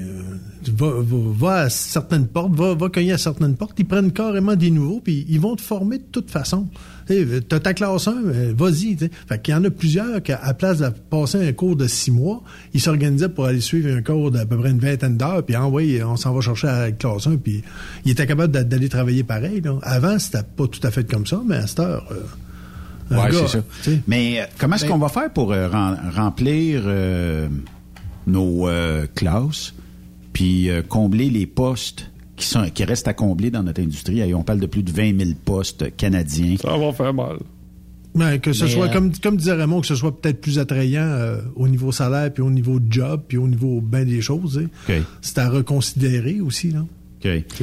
va, 0.77 0.87
va, 0.97 1.17
va 1.37 1.55
à 1.63 1.69
certaines 1.71 2.27
portes, 2.27 2.55
va, 2.55 2.75
va 2.75 2.89
cogner 2.89 3.13
à 3.13 3.19
certaines 3.19 3.57
portes, 3.57 3.75
ils 3.79 3.85
prennent 3.87 4.13
carrément 4.13 4.57
des 4.57 4.71
nouveaux, 4.71 5.01
puis 5.05 5.27
ils 5.29 5.41
vont 5.41 5.57
te 5.57 5.63
former 5.63 5.99
de 5.99 6.05
toute 6.11 6.31
façon. 6.31 6.69
Tu 7.07 7.27
as 7.53 7.61
ta 7.61 7.75
classe 7.75 8.09
1, 8.09 8.13
euh, 8.25 8.55
vas-y. 8.57 8.97
Fait 9.29 9.43
qu'il 9.43 9.53
y 9.53 9.55
en 9.57 9.63
a 9.65 9.69
plusieurs 9.71 10.23
qui, 10.23 10.33
à 10.33 10.55
place 10.55 10.79
de 10.79 10.89
passer 11.11 11.47
un 11.47 11.53
cours 11.53 11.77
de 11.77 11.87
six 11.87 12.11
mois, 12.11 12.43
ils 12.73 12.81
s'organisaient 12.81 13.29
pour 13.29 13.45
aller 13.45 13.61
suivre 13.61 13.95
un 13.95 14.01
cours 14.01 14.31
d'à 14.31 14.47
peu 14.47 14.57
près 14.57 14.71
une 14.71 14.79
vingtaine 14.79 15.19
d'heures, 15.19 15.45
puis 15.45 15.55
ah, 15.55 15.69
ouais, 15.69 16.03
on 16.03 16.17
s'en 16.17 16.33
va 16.33 16.41
chercher 16.41 16.69
à 16.69 16.81
la 16.87 16.93
classe 16.93 17.27
1, 17.27 17.37
puis 17.37 17.63
ils 18.07 18.13
étaient 18.13 18.27
capables 18.27 18.53
d'a- 18.53 18.65
d'aller 18.65 18.89
travailler 18.89 19.23
pareil. 19.23 19.61
Là. 19.61 19.75
Avant, 19.83 20.19
c'était 20.19 20.45
pas 20.57 20.67
tout 20.67 20.81
à 20.87 20.91
fait 20.91 21.05
comme 21.11 21.27
ça, 21.27 21.43
mais 21.47 21.57
à 21.57 21.67
cette 21.67 21.81
heure... 21.81 22.07
euh, 22.11 23.17
gars, 23.17 23.29
c'est 23.49 23.59
ça. 23.59 23.91
Mais 24.07 24.41
euh, 24.41 24.45
comment 24.59 24.77
est-ce 24.77 24.85
Ben- 24.87 24.93
qu'on 24.93 24.99
va 24.99 25.09
faire 25.11 25.31
pour 25.31 25.53
euh, 25.53 25.69
rem- 25.69 25.99
remplir 26.17 26.85
euh, 26.87 27.49
nos 28.27 28.69
euh, 28.69 29.07
classes, 29.15 29.75
puis 30.33 30.71
euh, 30.71 30.83
combler 30.83 31.31
les 31.31 31.47
postes 31.47 32.11
qui 32.37 32.47
sont 32.47 32.69
qui 32.73 32.85
restent 32.85 33.09
à 33.09 33.15
combler 33.15 33.51
dans 33.51 33.63
notre 33.63 33.81
industrie? 33.81 34.21
Hey, 34.21 34.35
on 34.35 34.43
parle 34.43 34.61
de 34.61 34.67
plus 34.67 34.83
de 34.83 34.91
20 34.91 35.19
000 35.19 35.31
postes 35.45 35.97
canadiens. 35.97 36.57
Ça 36.57 36.77
va 36.77 36.93
faire 36.93 37.15
mal. 37.15 37.39
Ben, 38.15 38.39
que 38.39 38.53
ce 38.53 38.65
Mais, 38.65 38.71
soit, 38.71 38.87
euh, 38.87 38.93
comme, 38.93 39.13
comme 39.17 39.37
disait 39.37 39.55
Raymond, 39.55 39.81
que 39.81 39.89
ce 39.89 39.97
soit 39.97 40.17
peut-être 40.17 40.41
plus 40.41 40.61
attrayant 40.61 41.03
euh, 41.03 41.41
au 41.57 41.67
niveau 41.67 41.91
salaire, 41.91 42.33
puis 42.33 42.43
au 42.43 42.51
niveau 42.51 42.79
job, 42.89 43.23
puis 43.27 43.39
au 43.39 43.49
niveau 43.49 43.81
bien 43.81 44.05
des 44.05 44.21
choses. 44.21 44.69
C'est 45.21 45.39
à 45.39 45.49
reconsidérer 45.49 46.41
aussi. 46.41 46.71
Là. 46.71 46.85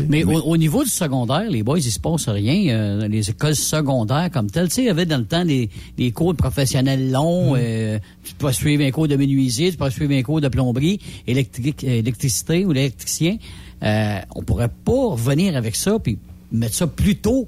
Mais 0.09 0.23
au, 0.23 0.31
au 0.41 0.57
niveau 0.57 0.83
du 0.83 0.89
secondaire, 0.89 1.49
les 1.49 1.63
boys, 1.63 1.79
il 1.79 1.91
se 1.91 1.99
passe 1.99 2.27
rien. 2.29 2.73
euh, 2.75 3.07
les 3.07 3.29
écoles 3.29 3.55
secondaires 3.55 4.29
comme 4.31 4.49
telles, 4.49 4.69
tu 4.69 4.75
sais, 4.75 4.81
il 4.83 4.87
y 4.87 4.89
avait 4.89 5.05
dans 5.05 5.17
le 5.17 5.25
temps 5.25 5.45
des, 5.45 5.69
des 5.97 6.11
cours 6.11 6.33
de 6.33 6.37
professionnels 6.37 7.11
longs. 7.11 7.55
euh, 7.55 7.99
tu 8.23 8.33
peux 8.35 8.51
suivre 8.51 8.83
un 8.83 8.91
cours 8.91 9.07
de 9.07 9.15
menuisier, 9.15 9.71
tu 9.71 9.77
peux 9.77 9.89
suivre 9.89 10.13
un 10.13 10.21
cours 10.23 10.41
de 10.41 10.47
plomberie, 10.47 10.99
électrique, 11.27 11.83
euh, 11.83 11.99
électricité 11.99 12.65
ou 12.65 12.71
l'électricien. 12.71 13.37
Euh, 13.83 14.19
on 14.35 14.43
pourrait 14.43 14.69
pas 14.83 15.09
revenir 15.11 15.55
avec 15.55 15.75
ça 15.75 15.97
puis 15.99 16.17
mettre 16.51 16.75
ça 16.75 16.87
plus 16.87 17.15
tôt 17.17 17.47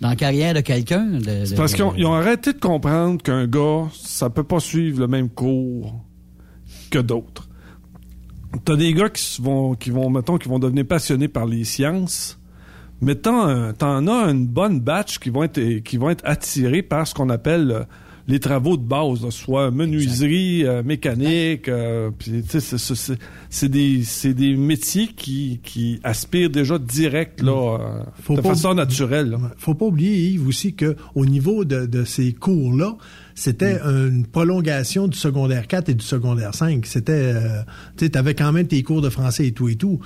dans 0.00 0.08
la 0.10 0.16
carrière 0.16 0.54
de 0.54 0.60
quelqu'un. 0.60 1.18
C'est 1.44 1.54
parce 1.56 1.74
qu'ils 1.74 1.82
ont, 1.84 1.94
ils 1.96 2.06
ont 2.06 2.14
arrêté 2.14 2.52
de 2.52 2.58
comprendre 2.58 3.20
qu'un 3.22 3.46
gars, 3.46 3.88
ça 4.00 4.30
peut 4.30 4.44
pas 4.44 4.60
suivre 4.60 5.00
le 5.00 5.08
même 5.08 5.28
cours 5.28 5.94
que 6.90 6.98
d'autres. 7.00 7.47
T'as 8.64 8.76
des 8.76 8.92
gars 8.94 9.10
qui 9.10 9.42
vont, 9.42 9.74
qui 9.74 9.90
vont, 9.90 10.08
mettons, 10.10 10.38
qui 10.38 10.48
vont 10.48 10.58
devenir 10.58 10.86
passionnés 10.86 11.28
par 11.28 11.46
les 11.46 11.64
sciences, 11.64 12.38
mais 13.00 13.14
t'en, 13.14 13.72
t'en 13.74 14.06
as 14.08 14.30
une 14.30 14.46
bonne 14.46 14.80
batch 14.80 15.18
qui 15.18 15.30
vont 15.30 15.42
être, 15.44 15.60
qui 15.84 15.96
vont 15.98 16.10
être 16.10 16.22
attirés 16.24 16.82
par 16.82 17.06
ce 17.06 17.14
qu'on 17.14 17.28
appelle 17.28 17.70
euh, 17.70 17.84
les 18.26 18.40
travaux 18.40 18.76
de 18.76 18.82
base, 18.82 19.22
là, 19.22 19.30
soit 19.30 19.70
menuiserie, 19.70 20.64
euh, 20.66 20.82
mécanique, 20.82 21.68
euh, 21.68 22.10
c'est- 22.20 23.68
des, 23.68 24.02
c'est 24.02 24.34
des 24.34 24.54
métiers 24.56 25.08
qui, 25.08 25.60
qui 25.62 25.98
aspirent 26.04 26.50
déjà 26.50 26.78
direct 26.78 27.40
là, 27.42 27.78
euh, 27.80 28.02
Faut 28.22 28.36
de 28.36 28.42
façon 28.42 28.74
naturelle. 28.74 29.30
là. 29.30 29.38
faut 29.56 29.74
pas 29.74 29.86
oublier, 29.86 30.30
Yves, 30.30 30.46
aussi 30.46 30.74
que 30.74 30.96
au 31.14 31.24
niveau 31.24 31.64
de, 31.64 31.86
de 31.86 32.04
ces 32.04 32.32
cours-là, 32.34 32.96
c'était 33.38 33.78
une 33.80 34.26
prolongation 34.26 35.06
du 35.08 35.16
secondaire 35.18 35.66
4 35.66 35.88
et 35.90 35.94
du 35.94 36.04
secondaire 36.04 36.54
5. 36.54 36.84
C'était, 36.86 37.12
euh, 37.34 37.60
tu 37.96 38.04
sais, 38.06 38.10
t'avais 38.10 38.34
quand 38.34 38.52
même 38.52 38.66
tes 38.66 38.82
cours 38.82 39.00
de 39.00 39.08
français 39.10 39.46
et 39.46 39.52
tout 39.52 39.68
et 39.68 39.76
tout. 39.76 40.00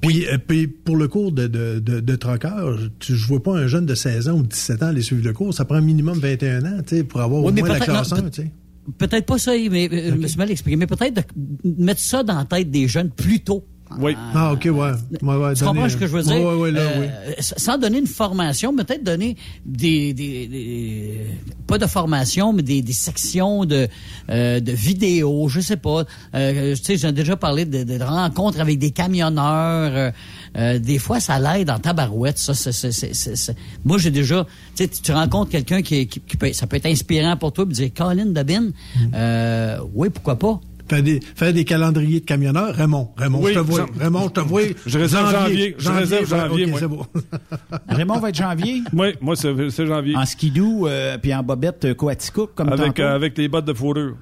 Puis, 0.00 0.26
euh, 0.26 0.38
puis 0.38 0.66
pour 0.66 0.96
le 0.96 1.08
cours 1.08 1.32
de, 1.32 1.46
de, 1.46 1.78
de, 1.78 2.00
de 2.00 2.16
troqueur, 2.16 2.78
tu- 2.98 3.14
je 3.14 3.26
vois 3.26 3.42
pas 3.42 3.56
un 3.56 3.66
jeune 3.66 3.86
de 3.86 3.94
16 3.94 4.28
ans 4.28 4.38
ou 4.38 4.42
17 4.42 4.82
ans 4.82 4.86
aller 4.86 5.02
suivre 5.02 5.22
le 5.24 5.32
cours. 5.32 5.52
Ça 5.52 5.64
prend 5.64 5.80
minimum 5.82 6.18
21 6.18 6.64
ans, 6.64 6.80
tu 6.86 6.96
sais, 6.96 7.04
pour 7.04 7.20
avoir 7.20 7.42
Oui, 7.44 7.52
au 7.52 7.54
moins 7.54 7.68
la 7.68 7.80
classe 7.80 8.12
non, 8.12 8.18
1, 8.18 8.30
tu 8.30 8.42
sais. 8.42 8.50
Peut-être 8.98 9.26
pas 9.26 9.38
ça, 9.38 9.52
mais 9.70 9.88
euh, 9.92 10.10
je 10.10 10.14
me 10.16 10.26
suis 10.26 10.38
mal 10.38 10.50
exprimé. 10.50 10.76
Mais 10.76 10.86
peut-être 10.86 11.14
de 11.14 11.82
mettre 11.84 12.00
ça 12.00 12.22
dans 12.22 12.38
la 12.38 12.44
tête 12.44 12.70
des 12.70 12.88
jeunes 12.88 13.10
plus 13.10 13.40
tôt. 13.40 13.64
Oui. 13.98 14.16
Ah, 14.34 14.52
OK, 14.52 14.64
ouais. 14.66 14.72
ouais, 14.72 14.92
ouais 15.36 15.54
Tu 15.54 15.60
donner- 15.60 15.72
comprends 15.72 15.88
ce 15.88 15.96
que 15.96 16.06
je 16.06 16.12
veux 16.12 16.22
dire? 16.22 16.36
Ouais, 16.36 16.44
ouais, 16.44 16.54
ouais, 16.54 16.70
là, 16.70 16.80
Euh, 16.80 17.00
oui. 17.28 17.34
Sans 17.40 17.76
donner 17.78 17.98
une 17.98 18.06
formation, 18.06 18.72
mais 18.72 18.84
peut-être 18.84 19.02
donner 19.02 19.36
des, 19.66 20.12
des, 20.14 20.46
des- 20.46 21.26
pas 21.66 21.76
de 21.78 21.86
formation, 21.86 22.52
mais 22.52 22.62
des, 22.62 22.82
des 22.82 22.92
sections 22.92 23.64
de, 23.64 23.88
euh, 24.30 24.60
de 24.60 24.72
vidéos, 24.72 25.48
je 25.48 25.60
sais 25.60 25.76
pas. 25.76 26.04
Euh, 26.34 26.74
tu 26.76 26.82
sais, 26.84 26.96
j'ai 26.96 27.12
déjà 27.12 27.36
parlé 27.36 27.64
de, 27.64 27.82
de 27.82 28.02
rencontres 28.02 28.60
avec 28.60 28.78
des 28.78 28.90
camionneurs. 28.92 29.92
euh, 29.94 30.10
euh, 30.56 30.78
des 30.78 30.98
fois, 30.98 31.20
ça 31.20 31.38
l'aide 31.38 31.70
en 31.70 31.78
tabarouette. 31.78 32.38
Ça, 32.38 32.54
c'est- 32.54 32.72
c'est- 32.72 32.92
c'est- 32.92 33.14
c'est- 33.14 33.36
c'est- 33.36 33.56
Moi, 33.84 33.98
j'ai 33.98 34.10
déjà, 34.10 34.46
tu 34.76 34.84
sais, 34.84 34.88
tu 34.88 35.12
rencontres 35.12 35.50
quelqu'un 35.50 35.82
qui, 35.82 36.06
qui, 36.06 36.20
qui 36.20 36.36
peut, 36.36 36.52
ça 36.52 36.66
peut 36.66 36.76
être 36.76 36.86
inspirant 36.86 37.36
pour 37.36 37.52
toi, 37.52 37.66
puis 37.66 37.74
dire, 37.74 37.90
Colin 37.96 38.26
Dabin, 38.26 38.60
Mm. 38.60 38.72
euh, 39.14 39.78
oui, 39.94 40.10
pourquoi 40.10 40.38
pas? 40.38 40.60
Faire 40.90 41.02
des, 41.04 41.20
faire 41.36 41.52
des 41.52 41.64
calendriers 41.64 42.18
de 42.18 42.24
camionneurs. 42.24 42.74
Raymond, 42.74 43.10
Raymond, 43.16 43.40
Oui, 43.42 43.52
je 43.54 43.60
te 43.60 43.64
vois. 43.64 43.78
Jean- 43.78 43.86
Raymond, 44.00 44.24
je 44.24 44.28
te 44.32 44.40
vois. 44.40 44.62
Je 44.86 44.98
réserve 44.98 45.30
janvier. 45.30 45.76
Je 45.78 45.88
réserve 45.88 46.28
ben, 46.28 46.48
janvier, 46.48 46.66
beau. 46.88 47.06
Raymond 47.88 48.18
va 48.18 48.30
être 48.30 48.34
janvier? 48.34 48.82
Oui, 48.92 49.08
moi, 49.20 49.36
c'est 49.36 49.86
janvier. 49.86 50.16
En 50.16 50.26
skidoo, 50.26 50.88
euh, 50.88 51.16
puis 51.18 51.32
en 51.32 51.44
bobette 51.44 51.84
euh, 51.84 51.94
Coaticook, 51.94 52.56
comme 52.56 52.70
Avec, 52.70 52.86
tantôt? 52.86 53.02
euh, 53.02 53.14
avec 53.14 53.38
les 53.38 53.46
bottes 53.46 53.66
de 53.66 53.72
fourrure. 53.72 54.16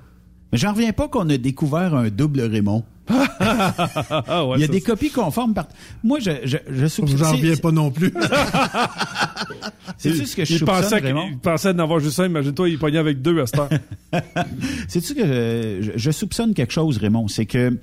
Mais 0.52 0.58
j'en 0.58 0.72
reviens 0.74 0.92
pas 0.92 1.08
qu'on 1.08 1.28
a 1.30 1.38
découvert 1.38 1.94
un 1.94 2.08
double 2.10 2.42
Raymond. 2.42 2.84
Ah, 3.10 4.46
ouais, 4.46 4.56
Il 4.56 4.60
y 4.60 4.64
a 4.64 4.66
ça, 4.66 4.72
des 4.72 4.80
copies 4.80 5.10
conformes 5.10 5.54
par... 5.54 5.68
Moi, 6.04 6.18
je, 6.20 6.30
je, 6.44 6.56
je 6.70 6.86
soupçonne... 6.86 7.16
J'en 7.18 7.24
c'est- 7.30 7.36
reviens 7.36 7.56
pas 7.56 7.70
non 7.72 7.90
plus. 7.90 8.12
C'est-tu 9.96 10.26
ce 10.26 10.36
que 10.36 10.44
je 10.44 10.52
il 10.54 10.58
soupçonne, 10.58 10.82
pensait, 10.82 10.98
Raymond? 10.98 11.24
qu'il- 11.24 11.32
il 11.34 11.38
pensait 11.38 11.74
d'en 11.74 11.82
avoir 11.84 12.00
juste 12.00 12.20
un. 12.20 12.26
Imagine-toi, 12.26 12.68
il 12.68 12.78
pognait 12.78 12.98
avec 12.98 13.20
deux 13.22 13.40
à 13.40 13.46
cette 13.46 13.58
heure. 13.58 13.68
C'est-tu 14.86 15.14
que 15.14 15.22
euh, 15.22 15.82
je, 15.82 15.90
je 15.96 16.10
soupçonne 16.10 16.54
quelque 16.54 16.72
chose, 16.72 16.98
Raymond? 16.98 17.28
C'est 17.28 17.46
que 17.46 17.76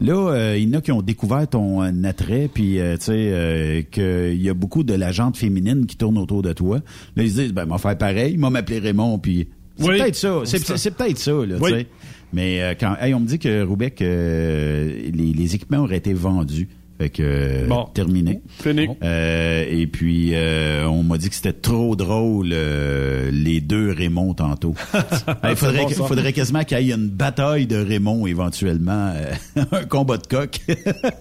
là, 0.00 0.14
euh, 0.32 0.56
il 0.58 0.68
y 0.68 0.74
en 0.74 0.78
a 0.78 0.82
qui 0.82 0.92
ont 0.92 1.00
découvert 1.02 1.48
ton 1.48 1.82
euh, 1.82 1.90
attrait, 2.04 2.50
puis 2.52 2.78
euh, 2.80 2.96
tu 2.98 3.04
sais, 3.06 3.12
euh, 3.14 3.82
qu'il 3.90 4.42
y 4.42 4.48
a 4.50 4.54
beaucoup 4.54 4.82
de 4.82 4.94
la 4.94 5.12
jante 5.12 5.36
féminine 5.36 5.86
qui 5.86 5.96
tourne 5.96 6.18
autour 6.18 6.42
de 6.42 6.52
toi. 6.52 6.78
Là, 7.16 7.22
ils 7.22 7.30
se 7.30 7.40
disent, 7.40 7.52
ben, 7.52 7.64
m'a 7.64 7.78
faire 7.78 7.96
pareil, 7.96 8.36
m'a 8.36 8.50
m'appeler 8.50 8.78
Raymond, 8.80 9.18
puis 9.18 9.48
c'est 9.78 9.88
Oui. 9.88 9.98
peut-être 9.98 10.16
ça. 10.16 10.40
C'est, 10.44 10.58
c'est- 10.58 10.76
c'est 10.76 10.90
peut-être 10.90 11.18
ça, 11.18 11.30
là, 11.32 11.56
Oui. 11.60 11.86
Mais 12.32 12.62
euh, 12.62 12.74
quand, 12.78 12.96
hey, 13.00 13.14
on 13.14 13.20
me 13.20 13.26
dit 13.26 13.38
que 13.38 13.62
Roubec, 13.62 14.00
euh, 14.02 15.10
les 15.12 15.54
équipements 15.54 15.78
auraient 15.78 15.98
été 15.98 16.14
vendus. 16.14 16.68
Fait 17.02 17.08
que 17.10 17.22
euh, 17.24 17.66
Bon. 17.66 17.86
terminé. 17.92 18.40
Fini. 18.62 18.86
Euh, 19.02 19.64
et 19.68 19.88
puis 19.88 20.30
euh, 20.34 20.86
on 20.86 21.02
m'a 21.02 21.18
dit 21.18 21.28
que 21.30 21.34
c'était 21.34 21.52
trop 21.52 21.96
drôle 21.96 22.50
euh, 22.52 23.28
les 23.32 23.60
deux 23.60 23.90
Raymond 23.90 24.34
tantôt. 24.34 24.76
Il 25.42 25.56
faudrait, 25.56 25.86
bon, 25.98 26.32
quasiment 26.32 26.62
qu'il 26.62 26.78
y 26.78 26.92
ait 26.92 26.94
une 26.94 27.08
bataille 27.08 27.66
de 27.66 27.74
Raymond 27.76 28.24
éventuellement, 28.28 29.12
euh, 29.16 29.62
un 29.72 29.82
combat 29.84 30.16
de 30.16 30.26
coq. 30.28 30.60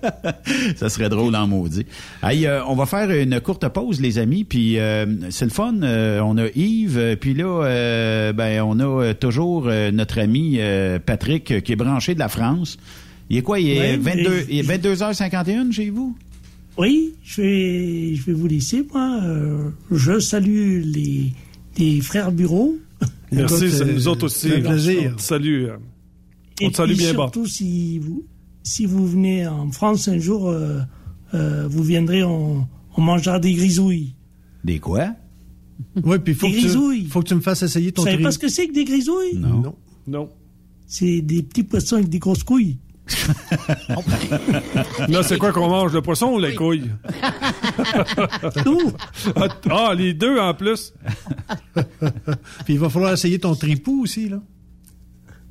ça 0.75 0.89
serait 0.89 1.09
drôle 1.09 1.35
en 1.35 1.47
maudit. 1.47 1.87
Hey, 2.21 2.45
euh, 2.45 2.63
on 2.67 2.75
va 2.75 2.85
faire 2.85 3.09
une 3.09 3.41
courte 3.41 3.67
pause 3.69 3.99
les 4.01 4.19
amis, 4.19 4.43
puis 4.43 4.77
euh, 4.77 5.07
c'est 5.31 5.45
le 5.45 5.51
fun. 5.51 5.73
euh, 5.81 6.19
on 6.19 6.37
a 6.37 6.45
Yves, 6.55 7.17
puis 7.19 7.33
là, 7.33 7.63
euh, 7.65 8.33
ben 8.33 8.61
on 8.61 8.79
a 8.79 9.15
toujours 9.15 9.63
notre 9.91 10.19
ami 10.19 10.57
euh, 10.59 10.99
Patrick 11.03 11.63
qui 11.63 11.71
est 11.71 11.75
branché 11.75 12.13
de 12.13 12.19
la 12.19 12.29
France. 12.29 12.77
Il 13.31 13.37
est 13.37 13.41
quoi? 13.43 13.59
Il 13.61 13.69
est, 13.69 13.79
Ouais, 13.79 13.97
22, 13.97 14.29
mais- 14.29 14.45
il 14.49 14.59
est 14.59 14.63
22h51 14.63 15.71
chez 15.71 15.89
vous? 15.89 16.17
Oui, 16.77 17.13
je 17.23 17.41
vais, 17.41 18.15
je 18.15 18.23
vais 18.25 18.33
vous 18.33 18.47
laisser, 18.47 18.85
moi. 18.91 19.19
Euh, 19.23 19.69
je 19.89 20.19
salue 20.19 20.81
les, 20.83 21.31
les 21.77 22.01
frères 22.01 22.31
Bureau. 22.33 22.75
Merci, 23.31 23.55
Écoute, 23.55 23.69
c'est 23.69 23.83
euh, 23.83 23.93
nous 23.93 24.07
autres 24.09 24.25
aussi. 24.25 24.51
un 24.51 24.59
plaisir. 24.59 25.11
On 25.13 25.15
te 25.15 25.21
salue. 25.21 25.63
euh, 25.65 25.77
On 26.61 26.69
te 26.71 26.75
salue 26.75 26.93
bien 26.97 27.13
bas. 27.13 27.23
surtout, 27.23 27.45
si 27.45 27.99
vous, 27.99 28.25
si 28.63 28.85
vous 28.85 29.07
venez 29.07 29.47
en 29.47 29.71
France 29.71 30.09
un 30.09 30.19
jour, 30.19 30.49
euh, 30.49 30.79
euh, 31.33 31.67
vous 31.69 31.83
viendrez, 31.83 32.23
on, 32.23 32.67
on 32.97 33.01
mangera 33.01 33.39
des 33.39 33.53
grisouilles. 33.53 34.13
Des 34.65 34.79
quoi? 34.79 35.15
Oui, 36.03 36.19
puis 36.19 36.33
il 36.33 36.35
faut, 36.37 36.47
Des 36.47 36.51
que 36.53 36.57
tu- 36.57 36.63
grisouilles. 36.65 37.05
faut 37.05 37.21
que 37.21 37.27
tu 37.29 37.35
me 37.35 37.39
fasses 37.41 37.63
essayer 37.63 37.93
ton 37.93 38.01
Vous 38.01 38.07
savez 38.07 38.17
tri- 38.17 38.23
pas 38.23 38.31
ce 38.31 38.39
que 38.39 38.49
c'est 38.49 38.67
que 38.67 38.73
des 38.73 38.83
grisouilles? 38.83 39.37
Non. 39.37 39.61
Non. 39.61 39.75
Non. 40.07 40.29
C'est 40.85 41.21
des 41.21 41.41
petits 41.43 41.63
poissons 41.63 41.95
avec 41.95 42.09
des 42.09 42.19
grosses 42.19 42.43
couilles. 42.43 42.77
Là, 45.07 45.23
c'est 45.23 45.37
quoi 45.37 45.51
qu'on 45.51 45.69
mange, 45.69 45.93
le 45.93 46.01
poisson 46.01 46.33
ou 46.33 46.39
les 46.39 46.55
couilles? 46.55 46.91
Tout. 48.63 48.93
Ah, 49.35 49.47
ah, 49.69 49.93
les 49.95 50.13
deux 50.13 50.39
en 50.39 50.53
plus. 50.53 50.93
Puis 52.65 52.73
il 52.73 52.79
va 52.79 52.89
falloir 52.89 53.13
essayer 53.13 53.39
ton 53.39 53.55
tripou 53.55 54.03
aussi, 54.03 54.29
là. 54.29 54.39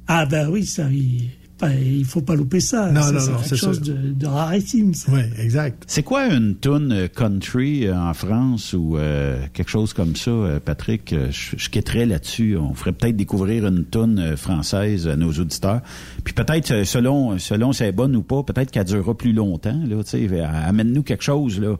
Ah 0.06 0.26
ben 0.26 0.48
oui, 0.48 0.66
ça, 0.66 0.88
il, 0.90 1.30
pas- 1.60 1.74
il 1.74 2.04
faut 2.04 2.22
pas 2.22 2.34
louper 2.34 2.58
ça. 2.60 2.90
Non, 2.90 3.02
Ça, 3.02 3.12
non, 3.12 3.18
quelque 3.36 3.48
c'est 3.48 3.56
chose 3.56 3.80
de, 3.80 3.92
de 4.12 4.26
rarissime. 4.26 4.94
ça. 4.94 5.12
Oui, 5.12 5.20
exact. 5.38 5.84
C'est 5.86 6.02
quoi 6.02 6.26
une 6.26 6.56
tune 6.56 6.90
euh, 6.92 7.08
country 7.08 7.86
euh, 7.86 7.96
en 7.96 8.14
France 8.14 8.72
ou 8.76 8.96
euh, 8.96 9.38
quelque 9.52 9.68
chose 9.70 9.92
comme 9.92 10.16
ça, 10.16 10.30
euh, 10.30 10.58
Patrick? 10.58 11.14
Je, 11.30 11.56
je 11.56 11.68
quitterais 11.68 12.06
là-dessus. 12.06 12.56
On 12.56 12.74
ferait 12.74 12.92
peut-être 12.92 13.16
découvrir 13.16 13.66
une 13.66 13.84
tune 13.84 14.36
française 14.36 15.06
à 15.06 15.16
nos 15.16 15.30
auditeurs. 15.32 15.82
Puis 16.24 16.34
peut-être, 16.34 16.84
selon 16.84 17.38
selon 17.38 17.72
si 17.72 17.82
elle 17.82 17.90
est 17.90 17.92
bonne 17.92 18.16
ou 18.16 18.22
pas, 18.22 18.42
peut-être 18.42 18.70
qu'elle 18.70 18.84
durera 18.84 19.14
plus 19.16 19.32
longtemps. 19.32 19.78
Là, 19.88 20.02
tu 20.02 20.28
sais, 20.28 20.40
amène-nous 20.40 21.02
quelque 21.02 21.22
chose. 21.24 21.60
là. 21.60 21.76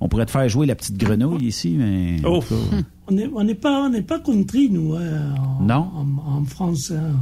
On 0.00 0.08
pourrait 0.08 0.26
te 0.26 0.30
faire 0.30 0.46
jouer 0.48 0.66
la 0.66 0.74
petite 0.74 0.98
grenouille 0.98 1.46
ici, 1.46 1.74
mais... 1.78 2.16
Oh. 2.24 2.42
On 3.08 3.12
n'est 3.14 3.28
on 3.32 3.46
pas, 3.54 3.84
on 3.86 3.88
n'est 3.88 4.02
pas 4.02 4.18
country, 4.18 4.68
nous, 4.68 4.94
hein, 4.94 5.32
en, 5.38 5.62
Non? 5.64 5.88
en, 5.94 6.38
en 6.40 6.44
France. 6.44 6.90
hein. 6.94 7.12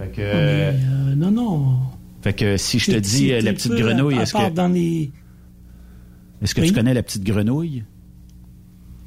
Fait 0.00 0.08
que, 0.08 0.20
On 0.22 0.24
euh, 0.24 0.72
euh, 0.72 1.14
non, 1.14 1.30
non. 1.30 1.76
Fait 2.22 2.32
que 2.32 2.56
si 2.56 2.78
je 2.78 2.92
te 2.92 2.96
dis 2.96 3.32
euh, 3.32 3.40
la 3.40 3.52
petite 3.52 3.72
grenouille, 3.72 4.16
est-ce 4.16 4.32
que... 4.32 4.50
dans 4.50 4.68
les... 4.68 5.10
Est-ce 6.42 6.54
que 6.54 6.62
tu 6.62 6.72
connais 6.72 6.94
la 6.94 7.02
petite 7.02 7.22
grenouille? 7.24 7.84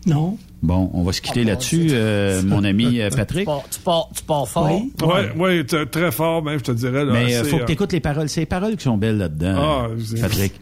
Non. 0.06 0.38
Bon, 0.62 0.92
on 0.94 1.04
va 1.04 1.14
se 1.14 1.22
quitter 1.22 1.44
là-dessus, 1.44 1.88
euh, 1.92 2.44
mon 2.44 2.64
ami 2.64 3.00
Patrick. 3.16 3.48
Tu 3.72 3.80
pars, 3.80 4.10
tu 4.14 4.24
pars, 4.24 4.48
fort. 4.48 4.70
Oui, 4.70 4.92
ouais, 5.38 5.64
très 5.64 6.12
fort, 6.12 6.44
même, 6.44 6.60
je 6.60 6.64
te 6.64 6.72
dirais. 6.72 7.06
Là, 7.06 7.14
Mais 7.14 7.40
il 7.40 7.46
faut 7.46 7.58
que 7.58 7.66
tu 7.66 7.72
écoutes 7.72 7.94
les 7.94 8.00
paroles. 8.00 8.30
C'est 8.30 8.42
les 8.42 8.46
paroles 8.46 8.76
qui 8.76 8.84
sont 8.84 8.98
belles 8.98 9.18
là-dedans, 9.18 9.56
Ah, 9.58 9.88
Patrick. 10.22 10.54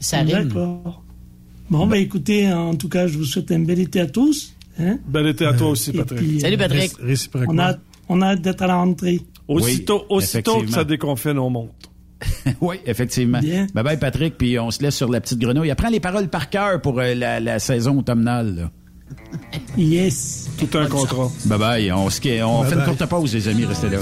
Ça 0.00 0.18
rime. 0.18 0.48
D'accord. 0.48 1.02
Bon, 1.70 1.86
ben 1.86 1.96
écoutez, 1.96 2.50
en 2.50 2.74
tout 2.76 2.88
cas, 2.88 3.06
je 3.06 3.18
vous 3.18 3.24
souhaite 3.24 3.50
un 3.52 3.58
bel 3.58 3.78
été 3.78 4.00
à 4.00 4.06
tous. 4.06 4.54
Hein? 4.80 4.98
Bel 5.06 5.26
été 5.26 5.44
à 5.44 5.52
toi 5.52 5.70
aussi, 5.70 5.92
Patrick. 5.92 6.20
puis, 6.20 6.40
Salut, 6.40 6.56
Patrick. 6.56 6.92
Réciproquement. 7.00 7.52
On 7.52 7.58
a, 7.58 7.74
on 8.08 8.22
a 8.22 8.26
hâte 8.28 8.40
d'être 8.40 8.62
à 8.62 8.66
la 8.68 8.76
rentrée. 8.76 9.20
Aussitôt, 9.48 10.00
Oui, 10.10 10.16
aussitôt 10.18 10.60
que 10.60 10.70
ça 10.70 10.84
déconfine, 10.84 11.38
on 11.38 11.50
monte. 11.50 11.90
oui, 12.60 12.76
effectivement. 12.86 13.38
Bien. 13.40 13.66
Bye 13.74 13.84
bye, 13.84 13.96
Patrick, 13.98 14.36
puis 14.36 14.58
on 14.58 14.70
se 14.70 14.82
laisse 14.82 14.96
sur 14.96 15.08
la 15.08 15.20
petite 15.20 15.38
grenouille. 15.38 15.70
Apprends 15.70 15.88
les 15.88 16.00
paroles 16.00 16.28
par 16.28 16.50
cœur 16.50 16.80
pour 16.82 16.98
euh, 17.00 17.14
la, 17.14 17.40
la 17.40 17.58
saison 17.58 17.98
automnale. 17.98 18.54
là. 18.56 18.70
Yes. 19.76 20.50
Tout 20.58 20.76
un 20.78 20.86
contrat. 20.86 21.30
Bye 21.46 21.58
bye. 21.58 21.92
On, 21.92 22.10
se- 22.10 22.42
on 22.42 22.60
Bye 22.62 22.68
fait 22.68 22.74
une 22.74 22.80
bye. 22.80 22.88
courte 22.96 23.06
pause, 23.06 23.34
les 23.34 23.48
amis. 23.48 23.64
Restez 23.64 23.88
là. 23.88 23.98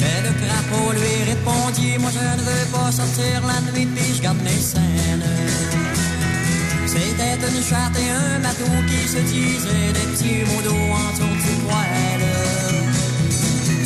Mais 0.00 0.20
le 0.26 0.32
crapaud 0.46 0.92
lui 0.92 1.30
répondit, 1.30 1.98
moi 2.00 2.10
je 2.12 2.40
ne 2.40 2.44
veux 2.44 2.66
pas 2.72 2.90
sortir 2.92 3.42
la 3.46 3.72
nuit, 3.72 3.86
puis 3.94 4.14
je 4.16 4.22
garde 4.22 4.38
mes 4.42 4.50
scènes. 4.50 5.22
C'était 6.92 7.38
une 7.48 7.62
charte 7.62 7.96
et 7.98 8.10
un 8.10 8.38
matou 8.40 8.70
qui 8.86 9.08
se 9.08 9.20
disaient 9.20 9.92
des 9.94 10.06
petits 10.12 10.44
mots 10.44 10.60
d'eau 10.60 10.84
autour 10.92 11.34
du 11.44 11.54
poêle. 11.64 12.28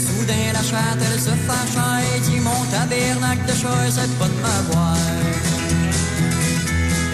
Soudain 0.07 0.53
la 0.53 0.63
chatte 0.71 1.03
elle 1.09 1.21
se 1.21 1.35
fâcha 1.47 1.89
et 2.03 2.21
dit 2.27 2.41
mon 2.41 2.65
tabernacle 2.73 3.47
de 3.47 3.55
chat 3.63 3.91
c'est 3.91 4.13
pas 4.19 4.27
de 4.27 4.39
me 4.45 4.73
voir. 4.73 4.97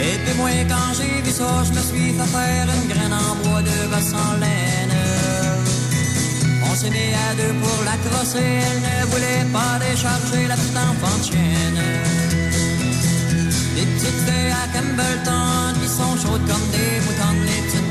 Et 0.01 0.17
puis 0.25 0.35
moi 0.39 0.49
quand 0.67 0.95
j'ai 0.97 1.21
vu 1.21 1.31
ça 1.31 1.63
je 1.67 1.73
me 1.77 1.83
suis 1.91 2.13
fait 2.17 2.31
faire 2.37 2.69
une 2.75 2.89
graine 2.89 3.13
en 3.13 3.35
bois 3.43 3.61
de 3.61 3.77
gosse 3.93 4.15
en 4.15 4.41
laine. 4.41 4.97
On 6.71 6.75
s'est 6.75 6.89
mis 6.89 7.13
à 7.27 7.35
deux 7.37 7.55
pour 7.61 7.85
la 7.85 7.97
crosser, 8.05 8.39
elle 8.39 8.81
ne 8.81 9.07
voulait 9.11 9.45
pas 9.53 9.79
décharger 9.79 10.49
la 10.49 10.55
petite 10.55 10.79
enfant 10.89 11.23
chienne. 11.23 12.42
Les 13.75 13.87
petites 13.87 14.23
filles 14.27 14.55
à 14.63 14.67
Campbellton 14.73 15.81
qui 15.81 15.89
sont 15.89 16.17
chaudes 16.23 16.47
comme 16.47 16.67
des 16.71 17.01
moutons, 17.05 17.41
les 17.47 17.63
petites. 17.63 17.83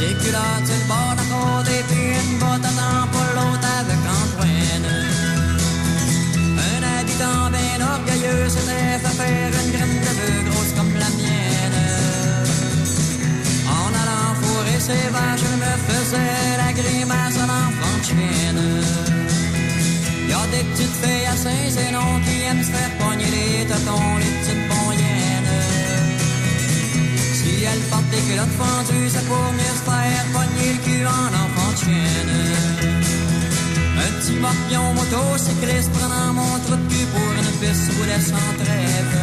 Des 0.00 0.14
culottes 0.14 0.64
sur 0.64 0.76
le 0.76 0.88
bord 0.88 1.14
côte 1.28 1.68
et 1.68 1.82
puis 1.82 2.16
une 2.16 2.38
botte 2.38 2.64
à 2.64 3.06
pour 3.12 3.28
l'autre 3.36 3.68
avec 3.80 4.00
Antoine. 4.18 4.88
Un 6.56 7.00
habitant 7.00 7.50
bien 7.50 7.86
orgueilleux 7.86 8.48
s'était 8.48 8.98
fait 9.02 9.16
faire 9.20 9.52
une 9.62 9.72
graine 9.72 10.00
de 10.00 10.12
bœuf 10.16 10.54
grosse 10.54 10.72
comme 10.74 10.94
la 10.94 11.10
mienne. 11.20 11.80
En 13.68 13.90
allant 14.00 14.34
fourrer 14.40 14.80
ses 14.80 15.10
vaches, 15.12 15.44
elle 15.52 15.58
me 15.58 15.74
faisait 15.86 16.56
la 16.56 16.72
grimace 16.72 17.36
à 17.36 17.46
l'enfant 17.46 17.98
de 17.98 18.04
chienne. 18.06 19.09
Y 20.50 20.52
a 20.52 20.56
des 20.56 20.68
petites 20.70 20.96
filles 21.02 21.26
à 21.26 21.36
Saint-Zénon 21.36 22.20
qui 22.24 22.42
aiment 22.42 22.62
se 22.62 22.70
faire 22.70 22.90
pogner 22.98 23.30
les 23.30 23.66
tatons, 23.66 24.16
les 24.18 24.32
petites 24.38 24.66
bonyennes. 24.68 25.52
Si 27.34 27.62
elles 27.62 27.84
portent 27.90 28.10
des 28.10 28.22
culottes 28.26 28.56
fendues, 28.58 29.10
c'est 29.10 29.26
pour 29.28 29.52
mieux 29.52 29.76
se 29.78 29.84
faire 29.88 30.24
pogner 30.34 30.72
le 30.74 30.80
cul 30.84 31.06
en 31.06 31.30
enfant 31.42 31.70
de 31.72 31.78
chienne. 31.78 32.36
Un 34.04 34.10
petit 34.18 34.36
morpion 34.44 34.94
motocycliste 34.94 35.92
prenant 35.92 36.32
mon 36.32 36.58
trou 36.64 36.76
de 36.76 36.86
cul 36.90 37.06
pour 37.14 37.30
une 37.40 37.52
piste 37.60 37.92
roulait 37.96 38.20
sans 38.20 38.52
trêve. 38.62 39.16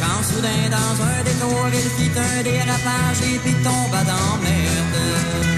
Quand 0.00 0.22
soudain 0.28 0.66
dans 0.70 0.96
un 1.10 1.22
détour 1.24 1.68
il 1.72 1.88
fit 1.96 2.18
un 2.18 2.42
dérapage 2.42 3.20
et 3.22 3.38
puis 3.38 3.54
tomba 3.62 4.02
dans 4.02 4.36
merde. 4.42 5.55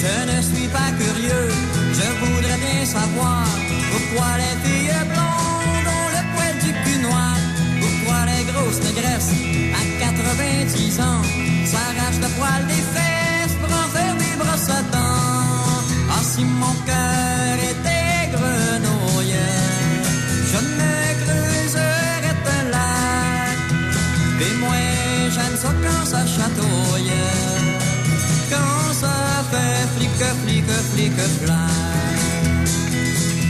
Je 0.00 0.14
ne 0.32 0.40
suis 0.40 0.68
pas 0.68 0.90
curieux, 0.96 1.48
je 1.98 2.08
voudrais 2.22 2.58
bien 2.64 2.84
savoir 2.86 3.44
pourquoi 3.90 4.28
les 4.42 4.54
filles 4.62 4.94
blondes 5.10 5.88
ont 5.98 6.10
le 6.16 6.22
poil 6.34 6.54
du 6.64 6.72
cul 6.84 6.98
noir, 7.02 7.34
pourquoi 7.80 8.18
les 8.30 8.44
grosses 8.50 8.80
négresses 8.86 9.34
à 9.74 9.82
90 9.98 11.00
ans 11.00 11.22
s'arrachent 11.64 12.22
le 12.22 12.30
poil 12.38 12.60
des 12.68 12.84
fesses 12.94 13.56
pour 13.60 13.72
en 13.76 13.88
faire 13.94 14.14
des 14.22 14.34
brosses 14.38 14.70
à 14.70 14.82
dents. 14.94 15.82
Ah, 16.12 16.22
si 16.22 16.44
mon 16.44 16.74
cœur 16.86 17.54
était 17.72 18.30
grenouille, 18.34 19.42
je 20.52 20.60
me 20.78 20.94
creuserais 21.22 22.38
un 22.56 22.64
lac. 22.70 23.58
Et 24.46 24.54
moi, 24.62 24.76
j'aime 25.34 25.56
ça 25.56 25.72
quand 25.82 26.06
ça 26.06 26.24
chatouille. 26.24 27.37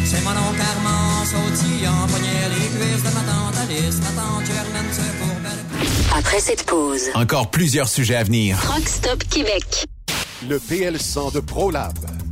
C'est 0.04 0.22
mon 0.24 0.30
oncle 0.30 0.60
Armand 0.60 1.24
sautillant, 1.24 2.06
pognait 2.08 2.48
les 2.50 2.68
cuisses 2.68 3.02
de 3.02 3.14
ma 3.14 3.20
tante 3.20 3.56
Alice, 3.62 3.96
ma 4.00 4.20
tante 4.20 4.46
Germaine 4.46 4.92
se 4.92 5.00
courbait 5.18 6.18
Après 6.18 6.40
cette 6.40 6.64
pause, 6.64 7.10
Encore 7.14 7.50
plusieurs 7.50 7.88
sujets 7.88 8.16
à 8.16 8.24
venir. 8.24 8.58
Rockstop 8.66 9.24
Québec. 9.24 9.86
Le 10.48 10.58
PL100 10.58 11.32
de 11.34 11.40
ProLab. 11.40 11.98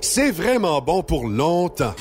c'est 0.00 0.30
vraiment 0.30 0.80
bon 0.80 1.02
pour 1.02 1.26
longtemps. 1.26 1.94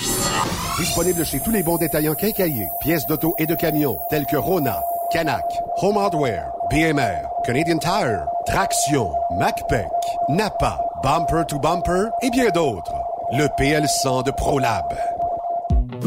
Disponible 0.78 1.26
chez 1.26 1.40
tous 1.40 1.52
les 1.52 1.64
bons 1.64 1.78
détaillants 1.78 2.16
quincailliers, 2.16 2.68
pièces 2.82 3.06
d'auto 3.08 3.34
et 3.38 3.46
de 3.46 3.56
camions, 3.56 3.98
tels 4.10 4.26
que 4.26 4.36
Rona, 4.36 4.82
Canac, 5.12 5.46
Home 5.82 5.98
Hardware, 5.98 6.52
BMR, 6.70 7.28
Canadian 7.46 7.78
Tire, 7.78 8.26
Traction, 8.46 9.12
MacPac, 9.38 9.88
Napa, 10.30 10.82
Bumper 11.04 11.44
to 11.48 11.60
Bumper 11.60 12.10
et 12.22 12.30
bien 12.30 12.50
d'autres. 12.50 12.94
Le 13.32 13.46
PL100 13.58 14.26
de 14.26 14.32
ProLab. 14.32 14.86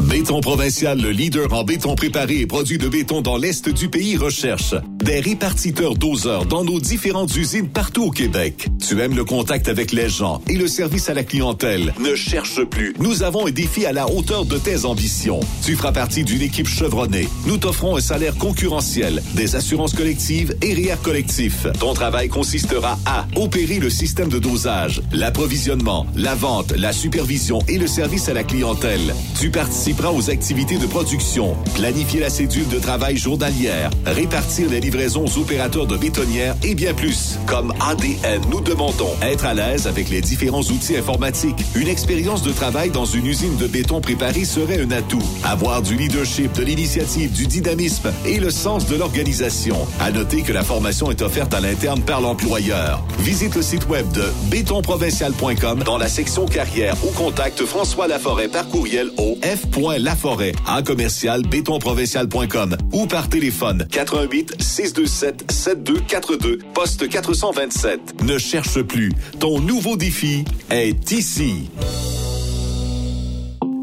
Béton 0.09 0.41
Provincial, 0.41 0.99
le 0.99 1.11
leader 1.11 1.51
en 1.53 1.63
béton 1.63 1.95
préparé 1.95 2.39
et 2.39 2.47
produit 2.47 2.77
de 2.77 2.87
béton 2.87 3.21
dans 3.21 3.37
l'Est 3.37 3.69
du 3.69 3.89
pays, 3.89 4.17
recherche 4.17 4.75
des 5.03 5.19
répartiteurs 5.19 5.95
doseurs 5.95 6.45
dans 6.45 6.63
nos 6.63 6.79
différentes 6.79 7.35
usines 7.35 7.67
partout 7.69 8.03
au 8.03 8.11
Québec. 8.11 8.67
Tu 8.85 8.99
aimes 9.01 9.15
le 9.15 9.23
contact 9.23 9.67
avec 9.67 9.91
les 9.91 10.09
gens 10.09 10.41
et 10.47 10.55
le 10.55 10.67
service 10.67 11.09
à 11.09 11.13
la 11.13 11.23
clientèle. 11.23 11.93
Ne 11.99 12.15
cherche 12.15 12.63
plus. 12.63 12.93
Nous 12.99 13.23
avons 13.23 13.47
un 13.47 13.51
défi 13.51 13.85
à 13.85 13.93
la 13.93 14.09
hauteur 14.09 14.45
de 14.45 14.57
tes 14.57 14.85
ambitions. 14.85 15.39
Tu 15.65 15.75
feras 15.75 15.91
partie 15.91 16.23
d'une 16.23 16.41
équipe 16.41 16.67
chevronnée. 16.67 17.27
Nous 17.45 17.57
t'offrons 17.57 17.95
un 17.95 18.01
salaire 18.01 18.35
concurrentiel, 18.35 19.21
des 19.35 19.55
assurances 19.55 19.93
collectives 19.93 20.55
et 20.61 20.73
REER 20.73 20.97
collectif. 21.01 21.67
Ton 21.79 21.93
travail 21.93 22.29
consistera 22.29 22.97
à 23.05 23.27
opérer 23.35 23.79
le 23.79 23.89
système 23.89 24.29
de 24.29 24.39
dosage, 24.39 25.01
l'approvisionnement, 25.11 26.05
la 26.15 26.35
vente, 26.35 26.73
la 26.75 26.93
supervision 26.93 27.59
et 27.67 27.77
le 27.77 27.87
service 27.87 28.29
à 28.29 28.33
la 28.33 28.43
clientèle. 28.43 29.13
Tu 29.39 29.49
participera 29.49 30.11
aux 30.11 30.29
activités 30.29 30.77
de 30.77 30.87
production, 30.87 31.55
planifier 31.75 32.19
la 32.19 32.29
cédule 32.29 32.67
de 32.67 32.79
travail 32.79 33.17
journalière, 33.17 33.89
répartir 34.05 34.69
les 34.69 34.79
livraisons 34.89 35.25
aux 35.25 35.37
opérateurs 35.37 35.85
de 35.85 35.95
bétonnières 35.97 36.55
et 36.63 36.73
bien 36.73 36.95
plus. 36.95 37.37
Comme 37.45 37.71
ADN, 37.79 38.41
nous 38.49 38.59
demandons 38.59 39.11
être 39.21 39.45
à 39.45 39.53
l'aise 39.53 39.85
avec 39.85 40.09
les 40.09 40.19
différents 40.19 40.63
outils 40.63 40.97
informatiques. 40.97 41.63
Une 41.75 41.87
expérience 41.87 42.41
de 42.41 42.51
travail 42.51 42.89
dans 42.89 43.05
une 43.05 43.27
usine 43.27 43.55
de 43.57 43.67
béton 43.67 44.01
préparée 44.01 44.45
serait 44.45 44.81
un 44.81 44.89
atout. 44.89 45.21
Avoir 45.43 45.83
du 45.83 45.95
leadership, 45.95 46.53
de 46.53 46.63
l'initiative, 46.63 47.31
du 47.31 47.45
dynamisme 47.45 48.11
et 48.25 48.39
le 48.39 48.49
sens 48.49 48.87
de 48.87 48.95
l'organisation. 48.95 49.77
À 49.99 50.09
noter 50.09 50.41
que 50.41 50.53
la 50.53 50.63
formation 50.63 51.11
est 51.11 51.21
offerte 51.21 51.53
à 51.53 51.59
l'interne 51.59 52.01
par 52.01 52.21
l'employeur. 52.21 53.05
Visite 53.19 53.55
le 53.55 53.61
site 53.61 53.87
web 53.89 54.11
de 54.13 54.23
bétonprovincial.com 54.49 55.83
dans 55.85 55.99
la 55.99 56.07
section 56.07 56.47
carrière 56.47 56.95
ou 57.03 57.11
contacte 57.11 57.63
François 57.63 58.07
Laforêt 58.07 58.47
par 58.47 58.67
courriel 58.67 59.11
au 59.17 59.37
f.laforêt 59.43 60.53
en 60.67 60.81
commercial 60.81 61.43
bétonprovincial.com 61.43 62.75
ou 62.91 63.05
par 63.05 63.29
téléphone 63.29 63.85
88 63.91 64.55
6 64.79 64.93
627-7242, 64.93 66.59
poste 66.73 67.09
427. 67.09 68.23
Ne 68.23 68.37
cherche 68.37 68.81
plus. 68.81 69.11
Ton 69.39 69.59
nouveau 69.59 69.97
défi 69.97 70.45
est 70.69 71.11
ici. 71.11 71.69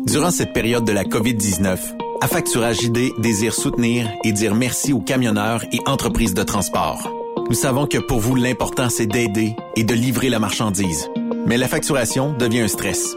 Durant 0.06 0.30
cette 0.30 0.54
période 0.54 0.84
de 0.84 0.92
la 0.92 1.04
COVID-19, 1.04 1.78
Affacturage 2.22 2.82
ID 2.82 3.12
désire 3.18 3.52
soutenir 3.52 4.10
et 4.24 4.32
dire 4.32 4.54
merci 4.54 4.94
aux 4.94 5.00
camionneurs 5.00 5.62
et 5.70 5.80
entreprises 5.84 6.32
de 6.32 6.42
transport. 6.42 7.12
Nous 7.50 7.54
savons 7.54 7.86
que 7.86 7.98
pour 7.98 8.20
vous, 8.20 8.34
l'important, 8.34 8.88
c'est 8.88 9.06
d'aider 9.06 9.54
et 9.76 9.84
de 9.84 9.92
livrer 9.92 10.30
la 10.30 10.38
marchandise. 10.38 11.10
Mais 11.46 11.58
la 11.58 11.68
facturation 11.68 12.32
devient 12.32 12.60
un 12.60 12.68
stress. 12.68 13.16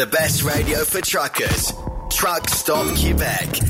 The 0.00 0.06
best 0.06 0.44
radio 0.44 0.78
for 0.78 1.02
truckers. 1.02 1.74
Truck 2.08 2.48
Stop 2.48 2.94
Québec. 2.94 3.60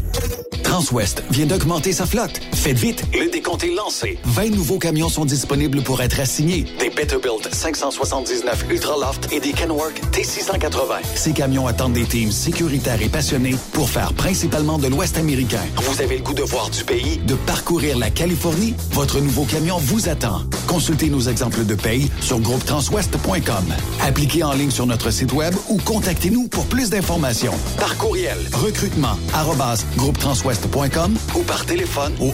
Transwest 0.63 1.25
vient 1.33 1.47
d'augmenter 1.47 1.93
sa 1.93 2.07
flotte. 2.07 2.39
Faites 2.53 2.79
vite, 2.79 3.03
le 3.13 3.29
décompte 3.29 3.65
est 3.65 3.75
lancé. 3.75 4.21
20 4.27 4.51
nouveaux 4.51 4.79
camions 4.79 5.09
sont 5.09 5.25
disponibles 5.25 5.83
pour 5.83 6.01
être 6.01 6.21
assignés. 6.21 6.67
Des 6.79 6.91
Peterbilt 6.91 7.53
579 7.53 8.67
Ultraloft 8.71 9.33
et 9.33 9.41
des 9.41 9.51
Kenworth 9.51 10.01
T680. 10.13 11.01
Ces 11.17 11.33
camions 11.33 11.67
attendent 11.67 11.95
des 11.95 12.05
teams 12.05 12.31
sécuritaires 12.31 13.03
et 13.03 13.09
passionnés 13.09 13.57
pour 13.73 13.91
faire 13.91 14.13
principalement 14.13 14.79
de 14.79 14.87
l'Ouest 14.87 15.19
américain. 15.19 15.63
Vous 15.79 16.01
avez 16.01 16.19
le 16.19 16.23
goût 16.23 16.35
de 16.35 16.45
voir 16.45 16.71
du 16.71 16.85
pays, 16.85 17.19
de 17.19 17.35
parcourir 17.35 17.99
la 17.99 18.11
Californie? 18.11 18.77
Votre 18.93 19.19
nouveau 19.19 19.47
camion 19.47 19.79
vous 19.79 20.09
attend. 20.09 20.43
Consultez 20.71 21.11
nos 21.11 21.23
exemples 21.23 21.67
de 21.67 21.75
paye 21.75 22.09
sur 22.21 22.39
groupetranswest.com. 22.39 23.75
Appliquez 24.03 24.45
en 24.45 24.53
ligne 24.53 24.71
sur 24.71 24.87
notre 24.87 25.11
site 25.11 25.33
web 25.33 25.53
ou 25.69 25.79
contactez-nous 25.79 26.47
pour 26.47 26.65
plus 26.67 26.91
d'informations. 26.91 27.55
Par 27.77 27.97
courriel, 27.97 28.39
recrutement, 28.53 29.19
arrobas, 29.35 29.85
groupetranswest.com 29.97 31.17
ou 31.35 31.43
par 31.43 31.67
téléphone 31.67 32.13
au 32.21 32.33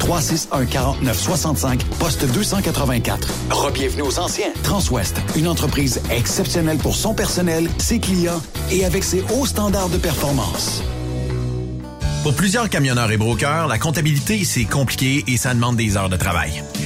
1-800-361-4965, 0.00 1.84
poste 2.00 2.26
284. 2.32 3.28
Rebienvenue 3.50 4.02
aux 4.02 4.18
anciens. 4.18 4.50
Transwest, 4.64 5.16
une 5.36 5.46
entreprise 5.46 6.00
exceptionnelle 6.10 6.78
pour 6.78 6.96
son 6.96 7.14
personnel, 7.14 7.70
ses 7.78 8.00
clients 8.00 8.42
et 8.72 8.84
avec 8.84 9.04
ses 9.04 9.22
hauts 9.32 9.46
standards 9.46 9.90
de 9.90 9.98
performance. 9.98 10.82
Pour 12.24 12.34
plusieurs 12.34 12.68
camionneurs 12.68 13.12
et 13.12 13.16
brokers, 13.16 13.68
la 13.68 13.78
comptabilité, 13.78 14.42
c'est 14.42 14.64
compliqué 14.64 15.22
et 15.28 15.36
ça 15.36 15.54
demande 15.54 15.76
des 15.76 15.96
heures 15.96 16.08
de 16.08 16.16
travail. 16.16 16.64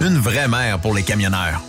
Une 0.00 0.18
vraie 0.18 0.46
mère 0.46 0.78
pour 0.78 0.94
les 0.94 1.02
camionneurs. 1.02 1.60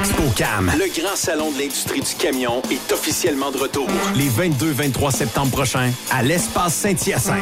ExpoCam, 0.00 0.72
le 0.76 1.00
grand 1.00 1.14
salon 1.14 1.52
de 1.52 1.58
l'industrie 1.58 2.00
du 2.00 2.14
camion, 2.18 2.62
est 2.70 2.92
officiellement 2.92 3.52
de 3.52 3.58
retour. 3.58 3.86
Les 4.16 4.28
22-23 4.28 5.12
septembre 5.12 5.52
prochains, 5.52 5.92
à 6.10 6.22
l'espace 6.22 6.74
Saint-Hyacinthe. 6.74 7.36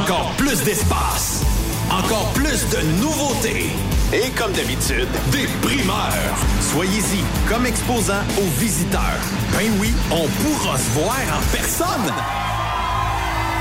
Encore 0.00 0.32
plus 0.38 0.62
d'espace. 0.62 1.42
Encore 1.90 2.32
plus 2.34 2.68
de 2.70 2.80
nouveautés. 3.02 3.66
Et 4.14 4.30
comme 4.30 4.52
d'habitude, 4.52 5.08
des 5.30 5.46
primeurs. 5.60 6.38
Soyez-y 6.72 7.22
comme 7.48 7.66
exposant 7.66 8.22
aux 8.38 8.60
visiteurs. 8.60 9.20
Ben 9.52 9.70
oui, 9.78 9.92
on 10.10 10.26
pourra 10.26 10.78
se 10.78 10.90
voir 10.90 11.16
en 11.36 11.56
personne. 11.56 12.14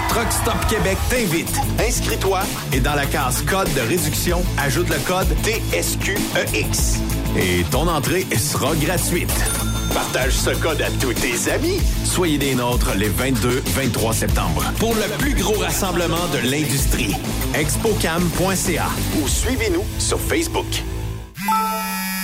Truck 0.09 0.31
Stop 0.31 0.65
Québec 0.67 0.97
t'invite. 1.09 1.55
Inscris-toi 1.79 2.41
et 2.73 2.79
dans 2.79 2.95
la 2.95 3.05
case 3.05 3.43
code 3.43 3.71
de 3.73 3.81
réduction, 3.81 4.41
ajoute 4.57 4.89
le 4.89 4.97
code 5.07 5.27
TSQEX. 5.43 6.99
Et 7.37 7.63
ton 7.71 7.87
entrée 7.87 8.25
sera 8.37 8.75
gratuite. 8.75 9.31
Partage 9.93 10.33
ce 10.33 10.49
code 10.51 10.81
à 10.81 10.89
tous 10.99 11.13
tes 11.13 11.51
amis. 11.51 11.79
Soyez 12.03 12.37
des 12.37 12.55
nôtres 12.55 12.93
les 12.95 13.09
22-23 13.09 14.13
septembre 14.13 14.63
pour 14.79 14.93
le 14.95 15.17
plus 15.17 15.35
gros 15.35 15.57
rassemblement 15.59 16.27
de 16.33 16.39
l'industrie. 16.49 17.15
Expocam.ca 17.55 18.87
ou 19.21 19.27
suivez-nous 19.27 19.85
sur 19.99 20.19
Facebook. 20.19 20.83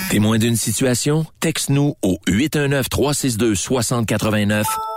Témoin 0.10 0.38
d'une 0.38 0.56
situation? 0.56 1.26
Texte-nous 1.40 1.96
au 2.02 2.18
819-362-6089, 2.28 4.64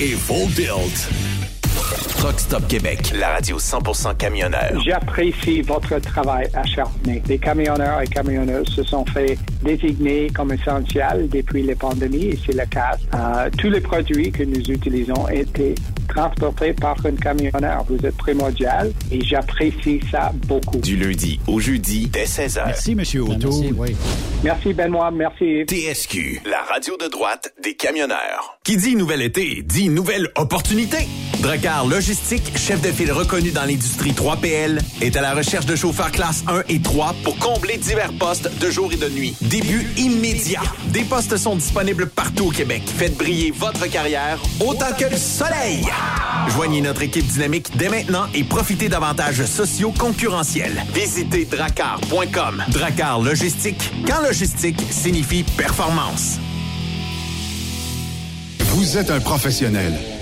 et 0.00 0.14
Full 0.14 0.50
Tilt. 0.52 1.08
Truck 2.18 2.38
Stop 2.40 2.66
Québec, 2.68 3.12
la 3.18 3.34
radio 3.34 3.58
100% 3.58 4.16
camionneur. 4.16 4.80
J'apprécie 4.84 5.62
votre 5.62 5.98
travail 6.00 6.48
acharné. 6.54 7.22
Les 7.26 7.38
camionneurs 7.38 8.00
et 8.02 8.06
camionneuses 8.06 8.68
se 8.68 8.82
sont 8.82 9.04
fait 9.06 9.38
désigner 9.62 10.28
comme 10.30 10.52
essentiels 10.52 11.28
depuis 11.28 11.62
les 11.62 11.74
pandémies 11.74 12.26
et 12.26 12.38
c'est 12.44 12.54
le 12.54 12.66
cas. 12.66 12.96
Euh, 13.14 13.48
tous 13.56 13.70
les 13.70 13.80
produits 13.80 14.30
que 14.32 14.42
nous 14.42 14.60
utilisons 14.70 15.24
ont 15.24 15.28
été 16.06 16.14
transportés 16.14 16.72
par 16.72 16.96
un 17.04 17.16
camionneur. 17.16 17.84
Vous 17.88 18.04
êtes 18.04 18.16
primordial 18.16 18.92
et 19.10 19.20
j'apprécie 19.24 20.00
ça 20.10 20.32
beaucoup. 20.46 20.78
Du 20.78 20.96
lundi 20.96 21.40
au 21.46 21.60
jeudi 21.60 22.08
dès 22.08 22.24
16h. 22.24 22.62
Merci, 22.66 22.94
Monsieur 22.94 23.22
Auto. 23.22 23.48
Merci, 23.50 23.74
oui. 23.76 23.96
Merci, 24.42 24.72
Benoît. 24.72 25.10
Merci. 25.10 25.64
TSQ, 25.66 26.42
la 26.46 26.62
radio 26.62 26.96
de 26.96 27.08
droite 27.08 27.52
des 27.62 27.74
camionneurs. 27.74 28.58
Qui 28.64 28.76
dit 28.76 28.96
nouvel 28.96 29.22
été, 29.22 29.62
dit 29.62 29.88
nouvelle 29.88 30.28
opportunité. 30.36 30.98
Dracar 31.46 31.86
Logistique, 31.86 32.58
chef 32.58 32.82
de 32.82 32.90
file 32.90 33.12
reconnu 33.12 33.52
dans 33.52 33.62
l'industrie 33.62 34.10
3PL, 34.10 34.80
est 35.00 35.16
à 35.16 35.20
la 35.20 35.32
recherche 35.32 35.64
de 35.64 35.76
chauffeurs 35.76 36.10
classe 36.10 36.42
1 36.48 36.64
et 36.68 36.80
3 36.80 37.14
pour 37.22 37.38
combler 37.38 37.76
divers 37.76 38.12
postes 38.18 38.50
de 38.58 38.68
jour 38.68 38.92
et 38.92 38.96
de 38.96 39.08
nuit. 39.08 39.36
Début 39.42 39.86
immédiat. 39.96 40.62
Des 40.88 41.04
postes 41.04 41.36
sont 41.36 41.54
disponibles 41.54 42.08
partout 42.08 42.46
au 42.46 42.50
Québec. 42.50 42.82
Faites 42.84 43.16
briller 43.16 43.52
votre 43.52 43.86
carrière 43.86 44.40
autant 44.58 44.92
que 44.98 45.04
le 45.04 45.16
soleil. 45.16 45.86
Joignez 46.48 46.80
notre 46.80 47.02
équipe 47.02 47.28
dynamique 47.28 47.68
dès 47.76 47.90
maintenant 47.90 48.26
et 48.34 48.42
profitez 48.42 48.88
d'avantages 48.88 49.44
sociaux 49.44 49.94
concurrentiels. 49.96 50.84
Visitez 50.92 51.44
dracar.com. 51.44 52.64
Dracar 52.70 53.20
Logistique, 53.20 53.92
quand 54.04 54.20
logistique 54.20 54.80
signifie 54.90 55.44
performance. 55.44 56.40
Vous 58.58 58.98
êtes 58.98 59.12
un 59.12 59.20
professionnel 59.20 59.94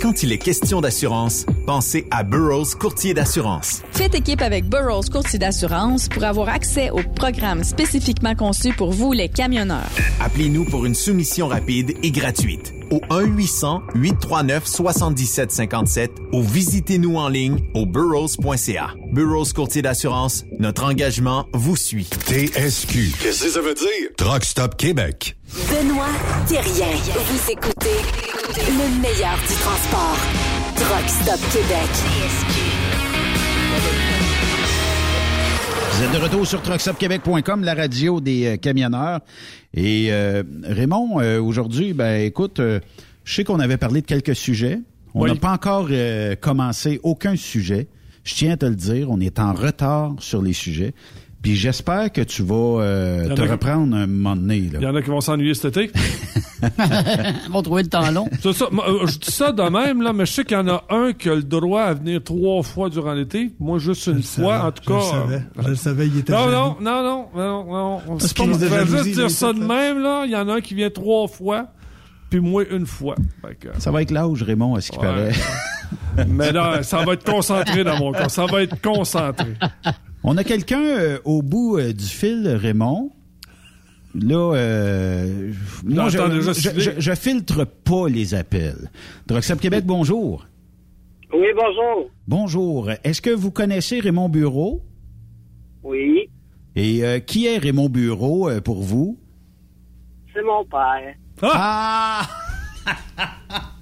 Quand 0.00 0.22
il 0.22 0.32
est 0.32 0.38
question 0.38 0.80
d'assurance, 0.80 1.46
pensez 1.66 2.06
à 2.10 2.22
Burroughs 2.22 2.74
Courtier 2.78 3.14
d'assurance. 3.14 3.82
Faites 3.92 4.14
équipe 4.14 4.42
avec 4.42 4.68
Burroughs 4.68 5.10
Courtier 5.10 5.38
d'assurance 5.38 6.08
pour 6.08 6.24
avoir 6.24 6.48
accès 6.48 6.90
aux 6.90 7.02
programmes 7.14 7.64
spécifiquement 7.64 8.34
conçus 8.34 8.74
pour 8.74 8.92
vous, 8.92 9.12
les 9.12 9.28
camionneurs. 9.28 9.90
Appelez-nous 10.20 10.64
pour 10.66 10.84
une 10.86 10.94
soumission 10.94 11.48
rapide 11.48 11.94
et 12.02 12.10
gratuite 12.10 12.75
au 12.90 12.98
1-800-839-7757 13.10 16.08
ou 16.32 16.42
visitez-nous 16.42 17.16
en 17.16 17.28
ligne 17.28 17.60
au 17.74 17.86
burrows.ca. 17.86 18.94
Burrows 19.12 19.46
Courtier 19.54 19.82
d'assurance, 19.82 20.44
notre 20.58 20.82
engagement 20.84 21.46
vous 21.52 21.76
suit. 21.76 22.08
TSQ. 22.26 23.12
Qu'est-ce 23.20 23.44
que 23.44 23.50
ça 23.50 23.60
veut 23.60 23.74
dire? 23.74 24.08
Truck 24.16 24.44
Stop 24.44 24.76
Québec. 24.76 25.36
Benoît 25.70 26.08
Thérien. 26.48 26.96
Vous 27.14 27.50
écoutez 27.50 28.00
le 28.56 29.00
meilleur 29.00 29.36
du 29.48 29.54
transport. 29.54 30.16
Truck 30.76 31.08
Stop 31.08 31.40
Québec. 31.52 32.65
Vous 35.96 36.04
êtes 36.04 36.12
de 36.12 36.18
retour 36.18 36.46
sur 36.46 36.60
truckstopquebec.com, 36.60 37.64
la 37.64 37.72
radio 37.72 38.20
des 38.20 38.44
euh, 38.44 38.56
camionneurs. 38.58 39.20
Et 39.72 40.08
euh, 40.10 40.42
Raymond, 40.62 41.22
euh, 41.22 41.40
aujourd'hui, 41.40 41.94
ben 41.94 42.20
écoute, 42.20 42.60
je 42.60 43.34
sais 43.34 43.44
qu'on 43.44 43.60
avait 43.60 43.78
parlé 43.78 44.02
de 44.02 44.06
quelques 44.06 44.36
sujets. 44.36 44.80
On 45.14 45.26
n'a 45.26 45.36
pas 45.36 45.52
encore 45.52 45.88
commencé 46.42 47.00
aucun 47.02 47.34
sujet. 47.34 47.88
Je 48.24 48.34
tiens 48.34 48.52
à 48.52 48.56
te 48.58 48.66
le 48.66 48.74
dire, 48.74 49.10
on 49.10 49.20
est 49.20 49.38
en 49.38 49.54
retard 49.54 50.16
sur 50.18 50.42
les 50.42 50.52
sujets. 50.52 50.92
Puis 51.46 51.54
j'espère 51.54 52.10
que 52.10 52.22
tu 52.22 52.42
vas 52.42 52.82
euh, 52.82 53.32
te 53.32 53.40
reprendre 53.40 53.94
un 53.94 54.08
moment 54.08 54.34
donné. 54.34 54.56
Il 54.56 54.80
y 54.80 54.84
en 54.84 54.96
a 54.96 55.00
qui 55.00 55.10
vont 55.10 55.20
s'ennuyer 55.20 55.54
cet 55.54 55.76
été. 55.76 55.92
Ils 56.60 57.50
vont 57.52 57.62
trouver 57.62 57.84
le 57.84 57.88
temps 57.88 58.10
long. 58.10 58.28
Ça, 58.42 58.48
euh, 58.48 59.06
je 59.06 59.16
dis 59.16 59.30
ça 59.30 59.52
de 59.52 59.62
même, 59.62 60.02
là, 60.02 60.12
mais 60.12 60.26
je 60.26 60.32
sais 60.32 60.44
qu'il 60.44 60.56
y 60.56 60.60
en 60.60 60.66
a 60.66 60.82
un 60.90 61.12
qui 61.12 61.28
a 61.28 61.36
le 61.36 61.44
droit 61.44 61.82
à 61.82 61.94
venir 61.94 62.20
trois 62.24 62.64
fois 62.64 62.90
durant 62.90 63.12
l'été. 63.12 63.52
Moi, 63.60 63.78
juste 63.78 64.08
une 64.08 64.24
fois, 64.24 64.64
en 64.64 64.72
tout 64.72 64.92
cas. 64.92 64.98
Je 64.98 65.04
le 65.04 65.22
savais. 65.22 65.42
Je 65.56 65.68
le 65.68 65.74
savais, 65.76 66.06
il 66.08 66.18
était 66.18 66.32
Non, 66.32 66.50
non, 66.50 66.76
non, 66.80 67.02
non, 67.04 67.28
non, 67.36 67.64
non. 67.64 68.00
On 68.08 68.16
va 68.16 68.84
juste 68.84 69.14
dire 69.14 69.30
ça 69.30 69.52
de 69.52 69.60
même, 69.60 70.02
là. 70.02 70.24
Il 70.26 70.32
y 70.32 70.36
en 70.36 70.48
a 70.48 70.54
un 70.54 70.60
qui 70.60 70.74
vient 70.74 70.90
trois 70.90 71.28
fois, 71.28 71.68
puis 72.28 72.40
moi, 72.40 72.64
une 72.68 72.86
fois. 72.86 73.14
Ça 73.78 73.92
va 73.92 74.02
être 74.02 74.10
l'âge, 74.10 74.42
Raymond, 74.42 74.74
à 74.74 74.80
ce 74.80 74.90
qui 74.90 74.98
paraît. 74.98 75.30
mais 76.26 76.50
là, 76.50 76.82
ça 76.82 77.04
va 77.04 77.12
être 77.12 77.24
concentré 77.24 77.84
dans 77.84 77.98
mon 77.98 78.10
cas. 78.10 78.28
Ça 78.28 78.46
va 78.46 78.62
être 78.62 78.82
concentré. 78.82 79.54
On 80.28 80.36
a 80.36 80.42
quelqu'un 80.42 80.82
euh, 80.82 81.18
au 81.24 81.40
bout 81.40 81.78
euh, 81.78 81.92
du 81.92 82.04
fil, 82.04 82.48
Raymond. 82.48 83.12
Là, 84.12 84.54
euh, 84.56 85.52
moi, 85.84 86.08
je, 86.08 87.14
filtre 87.14 87.64
pas 87.64 88.08
les 88.08 88.34
appels. 88.34 88.90
Droxap 89.28 89.60
Québec, 89.60 89.84
bonjour. 89.86 90.44
Oui, 91.32 91.46
bonjour. 91.54 92.10
Bonjour. 92.26 92.90
Est-ce 93.04 93.22
que 93.22 93.30
vous 93.30 93.52
connaissez 93.52 94.00
Raymond 94.00 94.28
Bureau? 94.28 94.82
Oui. 95.84 96.28
Et 96.74 97.02
qui 97.24 97.46
est 97.46 97.58
Raymond 97.58 97.88
Bureau 97.88 98.50
pour 98.62 98.82
vous? 98.82 99.16
C'est 100.34 100.42
mon 100.42 100.64
père. 100.64 101.14
Ah! 101.42 102.26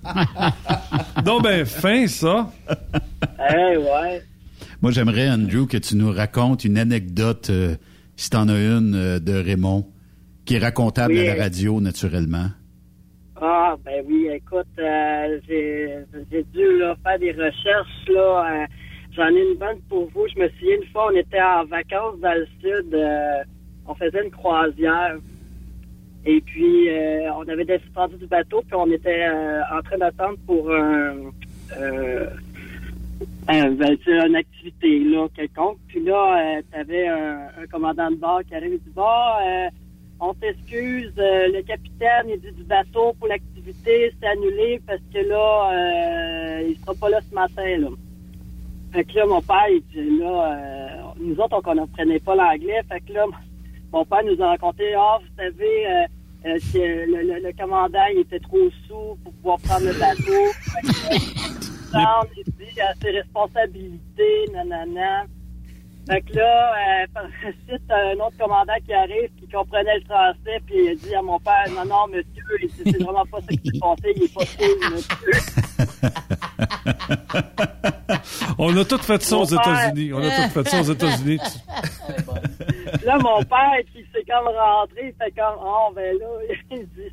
Donc, 1.24 1.42
ben, 1.42 1.64
fin, 1.64 2.06
ça. 2.06 2.52
Eh, 3.38 3.76
ouais. 3.78 4.22
Moi, 4.84 4.90
j'aimerais, 4.90 5.30
Andrew, 5.30 5.66
que 5.66 5.78
tu 5.78 5.96
nous 5.96 6.12
racontes 6.12 6.66
une 6.66 6.76
anecdote, 6.76 7.48
euh, 7.48 7.74
si 8.16 8.28
tu 8.28 8.36
en 8.36 8.50
as 8.50 8.52
une, 8.52 8.94
euh, 8.94 9.18
de 9.18 9.32
Raymond, 9.32 9.86
qui 10.44 10.56
est 10.56 10.58
racontable 10.58 11.16
à 11.16 11.24
la 11.24 11.42
radio, 11.42 11.80
naturellement. 11.80 12.48
Ah, 13.40 13.76
ben 13.82 14.04
oui, 14.06 14.28
écoute, 14.30 14.66
euh, 14.78 15.40
j'ai 15.48 16.42
dû 16.52 16.82
faire 17.02 17.18
des 17.18 17.32
recherches. 17.32 18.08
là. 18.08 18.66
J'en 19.16 19.28
ai 19.28 19.40
une 19.52 19.56
bonne 19.56 19.80
pour 19.88 20.10
vous. 20.10 20.26
Je 20.28 20.38
me 20.38 20.50
souviens, 20.50 20.76
une 20.76 20.88
fois, 20.92 21.10
on 21.10 21.16
était 21.16 21.40
en 21.40 21.64
vacances 21.64 22.20
dans 22.20 22.34
le 22.34 22.46
sud. 22.60 22.94
on 23.86 23.94
faisait 23.94 24.22
une 24.22 24.32
croisière. 24.32 25.16
Et 26.26 26.42
puis, 26.42 26.90
on 27.34 27.48
avait 27.48 27.64
descendu 27.64 28.16
du 28.16 28.26
bateau, 28.26 28.60
puis 28.66 28.74
on 28.74 28.90
était 28.90 29.30
en 29.72 29.80
train 29.80 29.96
d'attendre 29.96 30.36
pour 30.46 30.70
un 30.70 31.32
euh, 31.72 32.26
ben, 33.46 33.96
c'est 34.04 34.26
une 34.26 34.36
activité 34.36 35.00
là 35.00 35.28
quelconque. 35.34 35.78
Puis 35.88 36.02
là, 36.02 36.58
euh, 36.58 36.62
tu 36.72 36.78
avais 36.78 37.08
un, 37.08 37.66
commandant 37.70 38.10
de 38.10 38.16
bord 38.16 38.40
qui 38.48 38.54
arrive 38.54 38.74
et 38.74 38.78
dit 38.78 38.92
euh, 38.96 39.68
on 40.20 40.32
s'excuse, 40.34 41.12
le 41.16 41.60
capitaine 41.62 42.28
il 42.28 42.40
dit 42.40 42.52
du 42.52 42.64
bateau 42.64 43.12
pour 43.18 43.28
l'activité, 43.28 44.12
c'est 44.18 44.26
annulé 44.26 44.80
parce 44.86 45.00
que 45.12 45.18
là, 45.18 46.62
il 46.62 46.76
sera 46.78 46.94
pas 46.94 47.10
là 47.10 47.20
ce 47.28 47.34
matin. 47.34 47.78
Là. 47.78 47.88
Fait 48.92 49.04
que 49.04 49.16
là, 49.16 49.26
mon 49.26 49.42
père, 49.42 49.68
il 49.68 49.82
dit 49.92 50.18
là, 50.18 51.12
nous 51.20 51.34
autres, 51.34 51.58
on 51.58 51.62
comprenait 51.62 52.20
pas 52.20 52.36
l'anglais. 52.36 52.80
Fait 52.88 53.00
que 53.00 53.12
là, 53.12 53.26
mon 53.92 54.04
père 54.04 54.24
nous 54.24 54.40
a 54.42 54.48
raconté 54.48 54.94
Ah, 54.94 55.18
vous 55.20 55.36
savez, 55.36 56.06
le, 56.44 57.40
le, 57.42 57.52
commandant 57.58 58.06
il 58.14 58.20
était 58.20 58.40
trop 58.40 58.70
sous 58.86 59.18
pour 59.22 59.32
pouvoir 59.34 59.58
prendre 59.60 59.84
le 59.84 59.98
bateau. 59.98 61.64
il 62.36 62.44
dit 62.44 62.80
à 62.80 62.94
ses 63.00 63.10
responsabilités, 63.10 64.46
nanana. 64.52 65.24
Fait 66.06 66.20
que 66.20 66.36
là, 66.36 66.74
euh, 66.74 67.06
suite, 67.66 67.90
un 67.90 68.12
autre 68.20 68.36
commandant 68.38 68.74
qui 68.84 68.92
arrive, 68.92 69.30
qui 69.40 69.48
comprenait 69.48 69.98
le 70.00 70.04
français, 70.04 70.60
puis 70.66 70.74
il 70.84 70.90
a 70.90 70.94
dit 70.96 71.14
à 71.14 71.22
mon 71.22 71.40
père, 71.40 71.64
non, 71.70 71.86
non, 71.86 72.06
monsieur, 72.08 72.68
c'est 72.84 73.02
vraiment 73.02 73.24
pas 73.24 73.40
ça 73.40 73.46
qui 73.56 73.70
s'est 73.70 73.78
passé, 73.78 74.12
il 74.14 74.24
est 74.24 74.34
pas 74.34 74.44
cool, 74.58 74.76
monsieur. 74.92 75.32
On 78.58 78.76
a 78.76 78.84
tout 78.84 78.98
fait 78.98 79.22
ça 79.22 79.38
aux 79.38 79.44
États-Unis. 79.44 80.12
On 80.12 80.18
a 80.18 80.30
tout 80.30 80.50
fait 80.52 80.68
ça 80.68 80.80
aux 80.80 80.92
États-Unis. 80.92 81.38
là, 83.04 83.18
mon 83.18 83.42
père, 83.44 83.80
qui 83.92 84.02
s'est 84.12 84.24
comme 84.28 84.48
rentré, 84.48 85.06
il 85.06 85.14
fait 85.14 85.32
comme, 85.34 85.56
oh, 85.58 85.92
ben 85.94 86.18
là, 86.18 86.26
il 86.70 86.86
dit. 86.88 87.12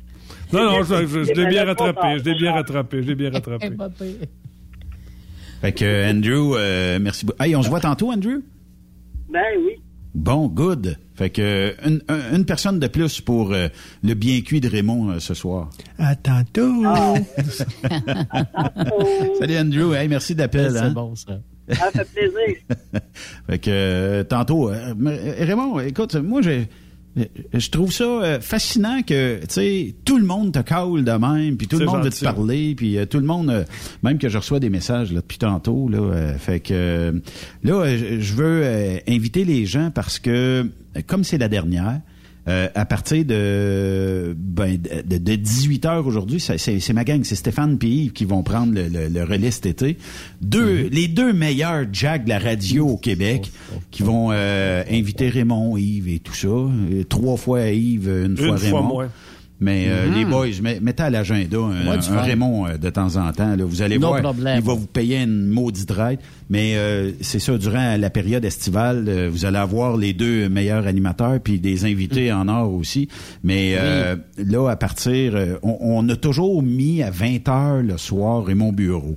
Non, 0.52 0.64
non, 0.64 0.82
je, 0.82 1.06
je, 1.06 1.24
je 1.24 1.32
l'ai 1.32 1.46
bien 1.46 1.64
rattrapé, 1.64 2.18
je 2.18 2.24
l'ai 2.24 2.34
bien 2.34 2.52
rattrapé, 2.52 3.02
je 3.02 3.08
l'ai 3.08 3.14
bien 3.14 3.30
rattrapé. 3.30 3.70
Fait 5.62 5.70
que 5.70 6.10
Andrew, 6.10 6.56
euh, 6.56 6.98
merci 7.00 7.24
beaucoup. 7.24 7.40
Hey, 7.40 7.54
on 7.54 7.62
se 7.62 7.68
voit 7.68 7.78
tantôt, 7.78 8.10
Andrew? 8.10 8.40
Ben 9.30 9.44
oui. 9.64 9.80
Bon, 10.12 10.48
good. 10.48 10.96
Fait 11.14 11.30
que 11.30 11.76
une, 11.86 12.02
une 12.34 12.44
personne 12.44 12.80
de 12.80 12.88
plus 12.88 13.20
pour 13.20 13.52
euh, 13.52 13.68
le 14.02 14.14
bien 14.14 14.40
cuit 14.40 14.60
de 14.60 14.68
Raymond 14.68 15.10
euh, 15.10 15.20
ce 15.20 15.34
soir. 15.34 15.70
À 15.98 16.16
tantôt. 16.16 16.82
Salut 19.38 19.56
Andrew, 19.56 19.94
hey, 19.94 20.08
merci 20.08 20.34
d'appel. 20.34 20.72
C'est 20.72 20.78
hein? 20.78 20.90
bon 20.90 21.14
ça. 21.14 21.38
Ça 21.70 21.92
fait 21.92 22.08
plaisir. 22.12 22.56
fait 23.46 23.58
que 23.60 24.22
tantôt, 24.22 24.64
Raymond, 24.64 25.78
écoute, 25.78 26.16
moi 26.16 26.42
j'ai 26.42 26.66
Je 27.16 27.70
trouve 27.70 27.92
ça 27.92 28.04
euh, 28.04 28.40
fascinant 28.40 29.02
que, 29.02 29.40
tu 29.40 29.46
sais, 29.50 29.94
tout 30.04 30.16
le 30.16 30.24
monde 30.24 30.52
te 30.52 30.60
call 30.60 31.04
de 31.04 31.12
même, 31.12 31.56
puis 31.56 31.66
tout 31.66 31.78
le 31.78 31.84
monde 31.84 32.04
veut 32.04 32.10
te 32.10 32.24
parler, 32.24 32.74
puis 32.74 32.96
euh, 32.96 33.04
tout 33.04 33.18
le 33.18 33.26
monde, 33.26 33.50
euh, 33.50 33.64
même 34.02 34.18
que 34.18 34.28
je 34.28 34.38
reçois 34.38 34.60
des 34.60 34.70
messages 34.70 35.12
là 35.12 35.20
depuis 35.20 35.38
tantôt, 35.38 35.88
là, 35.88 36.34
fait 36.38 36.60
que 36.60 37.20
là, 37.62 37.96
je 37.96 38.34
veux 38.34 38.64
inviter 39.06 39.44
les 39.44 39.66
gens 39.66 39.90
parce 39.90 40.18
que, 40.18 40.66
comme 41.06 41.24
c'est 41.24 41.38
la 41.38 41.48
dernière, 41.48 42.00
euh, 42.48 42.68
à 42.74 42.84
partir 42.84 43.24
de, 43.24 44.34
ben, 44.36 44.76
de, 44.76 45.18
de 45.18 45.34
18 45.36 45.86
heures 45.86 46.06
aujourd'hui, 46.06 46.40
c'est 46.40 46.92
ma 46.92 47.04
gang, 47.04 47.22
c'est 47.22 47.36
Stéphane 47.36 47.78
et 47.80 47.86
Yves 47.86 48.12
qui 48.12 48.24
vont 48.24 48.42
prendre 48.42 48.74
le, 48.74 49.08
le, 49.08 49.24
relais 49.24 49.52
cet 49.52 49.66
été. 49.66 49.96
Deux, 50.40 50.84
mhm. 50.84 50.88
Les 50.90 51.08
deux 51.08 51.32
meilleurs 51.32 51.84
jacks 51.92 52.24
de 52.24 52.30
la 52.30 52.40
radio 52.40 52.88
au 52.88 52.96
Québec 52.96 53.52
qui 53.92 54.02
vont 54.02 54.30
euh, 54.32 54.82
inviter 54.90 55.28
Raymond, 55.28 55.76
Yves 55.76 56.08
et 56.08 56.18
tout 56.18 56.34
ça. 56.34 56.48
Euh, 56.48 57.04
trois 57.08 57.36
fois 57.36 57.68
Yves, 57.68 58.08
une, 58.08 58.36
fois 58.36 58.56
Raymond. 58.56 59.08
Mais 59.62 59.86
euh, 59.86 60.12
les 60.12 60.24
mhm. 60.24 60.30
boys, 60.30 60.46
mettez 60.80 61.04
à 61.04 61.10
l'agenda 61.10 61.58
un, 61.58 62.20
Raymond 62.20 62.66
euh, 62.66 62.78
de 62.78 62.90
temps 62.90 63.14
en 63.16 63.30
temps. 63.32 63.54
Là, 63.54 63.64
vous 63.64 63.80
allez 63.80 63.96
voir, 63.96 64.18
il 64.18 64.60
va 64.60 64.74
vous 64.74 64.86
payer 64.86 65.22
une 65.22 65.46
maudite 65.46 65.92
ride. 65.92 66.18
Mais 66.50 66.74
euh, 66.74 67.12
c'est 67.20 67.38
ça, 67.38 67.56
durant 67.56 67.96
la 67.96 68.10
période 68.10 68.44
estivale, 68.44 69.28
vous 69.28 69.44
allez 69.44 69.58
avoir 69.58 69.96
les 69.96 70.14
deux 70.14 70.48
meilleurs 70.48 70.88
animateurs 70.88 71.38
puis 71.40 71.60
des 71.60 71.84
invités 71.84 72.32
mhm. 72.32 72.38
en 72.40 72.48
or 72.48 72.74
aussi. 72.74 73.08
Mais 73.44 73.76
là, 74.36 74.68
à 74.68 74.76
partir, 74.76 75.34
on, 75.62 75.76
on, 75.80 76.08
a 76.08 76.16
toujours 76.16 76.60
mis 76.62 77.00
à 77.02 77.10
20 77.10 77.48
heures 77.48 77.82
le 77.82 77.96
soir 77.98 78.44
Raymond 78.44 78.72
Bureau. 78.72 79.14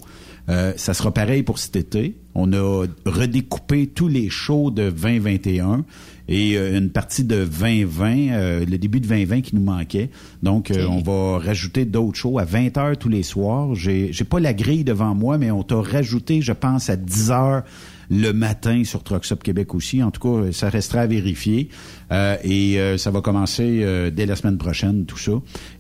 ça 0.48 0.94
sera 0.94 1.12
pareil 1.12 1.42
pour 1.42 1.58
cet 1.58 1.76
été. 1.76 2.16
On 2.36 2.54
a 2.54 2.86
redécoupé 3.06 3.88
tous 3.88 4.10
les 4.10 4.30
shows 4.30 4.70
de 4.70 4.92
2021 4.92 5.86
et 6.28 6.58
euh, 6.58 6.78
une 6.78 6.90
partie 6.90 7.24
de 7.24 7.46
2020, 7.46 8.32
euh, 8.32 8.66
le 8.66 8.78
début 8.78 9.00
de 9.00 9.08
2020 9.08 9.42
qui 9.42 9.56
nous 9.56 9.62
manquait. 9.62 10.10
Donc, 10.44 10.72
euh, 10.72 10.88
on 10.88 11.02
va 11.02 11.40
rajouter 11.40 11.86
d'autres 11.86 12.18
shows 12.18 12.40
à 12.40 12.46
20 12.46 12.78
heures 12.78 12.98
tous 12.98 13.10
les 13.10 13.24
soirs. 13.24 13.76
J'ai, 13.76 14.12
j'ai 14.12 14.24
pas 14.24 14.40
la 14.40 14.54
grille 14.54 14.84
devant 14.84 15.14
moi, 15.14 15.38
mais 15.38 15.52
on 15.52 15.64
t'a 15.64 15.82
rajouté, 15.82 16.42
je 16.42 16.54
pense, 16.54 16.90
à 16.90 16.96
10 16.96 17.32
heures 17.32 17.64
le 18.12 18.32
matin 18.34 18.84
sur 18.84 19.04
Trucks 19.04 19.26
Québec 19.42 19.74
aussi. 19.74 20.04
En 20.04 20.12
tout 20.12 20.22
cas, 20.22 20.52
ça 20.52 20.70
restera 20.70 21.02
à 21.02 21.08
vérifier. 21.08 21.70
et 22.12 22.78
ça 22.98 23.10
va 23.10 23.22
commencer 23.22 23.84
dès 24.14 24.28
la 24.28 24.36
semaine 24.36 24.60
prochaine, 24.60 25.06
tout 25.06 25.18
ça. 25.18 25.32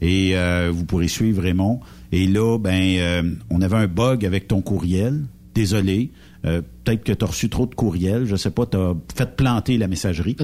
Et 0.01 0.33
vous 0.71 0.85
pourrez 0.85 1.07
suivre 1.07 1.43
Raymond. 1.43 1.81
Et 2.11 2.25
là, 2.25 2.57
ben, 2.57 3.37
on 3.51 3.61
avait 3.61 3.75
un 3.75 3.85
bug 3.85 4.25
avec 4.25 4.47
ton 4.47 4.61
courriel. 4.61 5.21
Désolé. 5.53 6.09
Euh, 6.45 6.61
peut-être 6.83 7.03
que 7.03 7.11
tu 7.11 7.25
as 7.25 7.27
reçu 7.27 7.49
trop 7.49 7.65
de 7.65 7.73
courriels, 7.73 8.25
je 8.25 8.35
sais 8.35 8.51
pas, 8.51 8.67
tu 8.67 8.77
as 8.77 8.93
fait 9.15 9.35
planter 9.35 9.77
la 9.77 9.87
messagerie. 9.87 10.35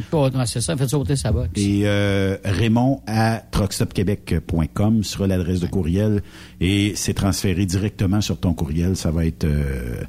c'est 0.46 0.62
ça, 0.62 0.76
fait 0.76 0.88
sauter 0.88 1.16
sa 1.16 1.32
box. 1.32 1.50
Et 1.56 1.82
euh, 1.84 2.38
Raymond 2.44 3.02
à 3.06 3.44
truckstopquebec.com 3.52 5.04
sera 5.04 5.28
l'adresse 5.28 5.60
de 5.60 5.68
courriel 5.68 6.24
et 6.60 6.94
c'est 6.96 7.14
transféré 7.14 7.66
directement 7.66 8.22
sur 8.22 8.40
ton 8.40 8.54
courriel. 8.54 8.96
Ça 8.96 9.12
va 9.12 9.26
être... 9.26 9.44
Euh, 9.44 10.02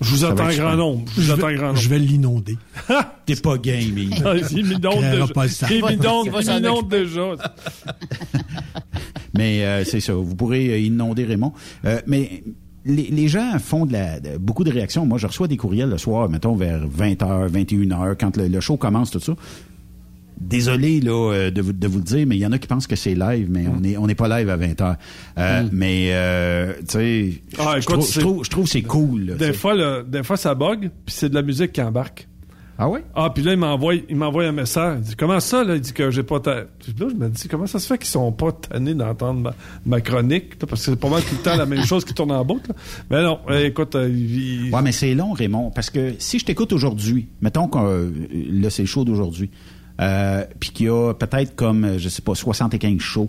je 0.00 0.10
vous 0.10 0.24
attends 0.24 0.48
grand 0.48 0.76
nombre. 0.76 1.04
Je 1.16 1.20
vous 1.20 1.30
attends 1.30 1.52
grand 1.52 1.68
nombre. 1.68 1.78
Je 1.78 1.88
vais 1.88 1.98
l'inonder. 1.98 2.56
T'es 3.26 3.36
pas 3.36 3.58
game, 3.58 3.80
il 3.80 3.94
m'inonde 3.94 5.02
déjà. 5.02 5.66
Il 5.70 5.84
m'inonde 5.84 6.88
déjà. 6.88 7.34
mais 9.36 9.84
c'est 9.84 10.00
ça. 10.00 10.14
Vous 10.14 10.34
pourrez 10.34 10.82
inonder 10.82 11.24
Raymond. 11.24 11.52
mais 12.06 12.42
les, 12.88 13.28
gens 13.28 13.58
font 13.58 13.86
de, 13.86 13.92
la, 13.92 14.18
beaucoup 14.38 14.64
de 14.64 14.70
réactions. 14.70 15.04
Moi, 15.06 15.18
je 15.18 15.26
reçois 15.26 15.46
des 15.46 15.56
courriels 15.56 15.90
le 15.90 15.98
soir, 15.98 16.28
mettons 16.28 16.54
vers 16.54 16.86
20h, 16.86 17.48
21h, 17.50 18.16
quand 18.18 18.36
le, 18.36 18.60
show 18.60 18.76
commence, 18.76 19.10
tout 19.10 19.20
ça. 19.20 19.34
Désolé 20.40 21.00
là 21.00 21.32
euh, 21.32 21.50
de 21.50 21.60
vous, 21.60 21.72
de 21.72 21.88
vous 21.88 21.98
le 21.98 22.04
dire, 22.04 22.26
mais 22.26 22.36
il 22.36 22.40
y 22.40 22.46
en 22.46 22.52
a 22.52 22.58
qui 22.58 22.68
pensent 22.68 22.86
que 22.86 22.94
c'est 22.94 23.14
live, 23.14 23.48
mais 23.50 23.66
on 23.66 23.80
n'est 23.80 23.96
on 23.96 24.08
est 24.08 24.14
pas 24.14 24.28
live 24.28 24.48
à 24.48 24.56
20h. 24.56 24.96
Euh, 25.36 25.62
mm. 25.64 25.68
Mais 25.72 26.10
euh, 26.12 26.74
tu 26.78 26.84
sais, 26.86 27.42
ah, 27.58 27.80
je, 27.80 27.86
trouve, 27.86 28.44
je 28.44 28.50
trouve 28.50 28.68
c'est 28.68 28.82
cool. 28.82 29.36
des 29.36 29.52
fois, 29.52 30.02
des 30.04 30.22
fois 30.22 30.36
ça 30.36 30.54
bug, 30.54 30.90
puis 31.04 31.14
c'est 31.14 31.28
de 31.28 31.34
la 31.34 31.42
musique 31.42 31.72
qui 31.72 31.82
embarque. 31.82 32.28
Ah 32.80 32.88
oui? 32.88 33.00
Ah, 33.12 33.30
puis 33.34 33.42
là, 33.42 33.54
il 33.54 33.58
m'envoie, 33.58 33.96
il 33.96 34.14
m'envoie 34.14 34.44
un 34.44 34.52
message. 34.52 34.98
Il 35.00 35.08
dit, 35.08 35.16
comment 35.16 35.40
ça, 35.40 35.64
là? 35.64 35.74
Il 35.74 35.80
dit 35.80 35.92
que 35.92 36.12
j'ai 36.12 36.22
pas 36.22 36.38
ta... 36.38 36.54
Là, 36.54 36.66
je 36.96 37.14
me 37.14 37.28
dis, 37.28 37.48
comment 37.48 37.66
ça 37.66 37.80
se 37.80 37.88
fait 37.88 37.98
qu'ils 37.98 38.06
sont 38.06 38.30
pas 38.30 38.52
tannés 38.52 38.94
d'entendre 38.94 39.52
ma, 39.84 40.00
chronique? 40.00 40.56
Parce 40.60 40.84
que 40.84 40.92
c'est 40.92 40.96
pas 40.96 41.08
mal 41.08 41.20
tout 41.22 41.34
le 41.34 41.42
temps 41.42 41.56
la 41.56 41.66
même 41.66 41.84
chose 41.84 42.04
qui 42.04 42.14
tourne 42.14 42.30
en 42.30 42.44
boucle. 42.44 42.70
Mais 43.10 43.20
non, 43.20 43.40
eh, 43.50 43.64
écoute, 43.64 43.96
euh, 43.96 44.08
il... 44.08 44.72
Ouais, 44.72 44.80
mais 44.80 44.92
c'est 44.92 45.12
long, 45.14 45.32
Raymond. 45.32 45.72
Parce 45.72 45.90
que 45.90 46.14
si 46.20 46.38
je 46.38 46.44
t'écoute 46.44 46.72
aujourd'hui, 46.72 47.26
mettons 47.40 47.66
que 47.66 47.78
euh, 47.78 48.10
là, 48.32 48.70
c'est 48.70 48.86
chaud 48.86 49.04
d'aujourd'hui, 49.04 49.50
euh, 50.00 50.44
puis 50.60 50.70
qu'il 50.70 50.86
y 50.86 50.88
a 50.88 51.14
peut-être 51.14 51.56
comme, 51.56 51.98
je 51.98 52.08
sais 52.08 52.22
pas, 52.22 52.36
75 52.36 53.00
shows. 53.00 53.28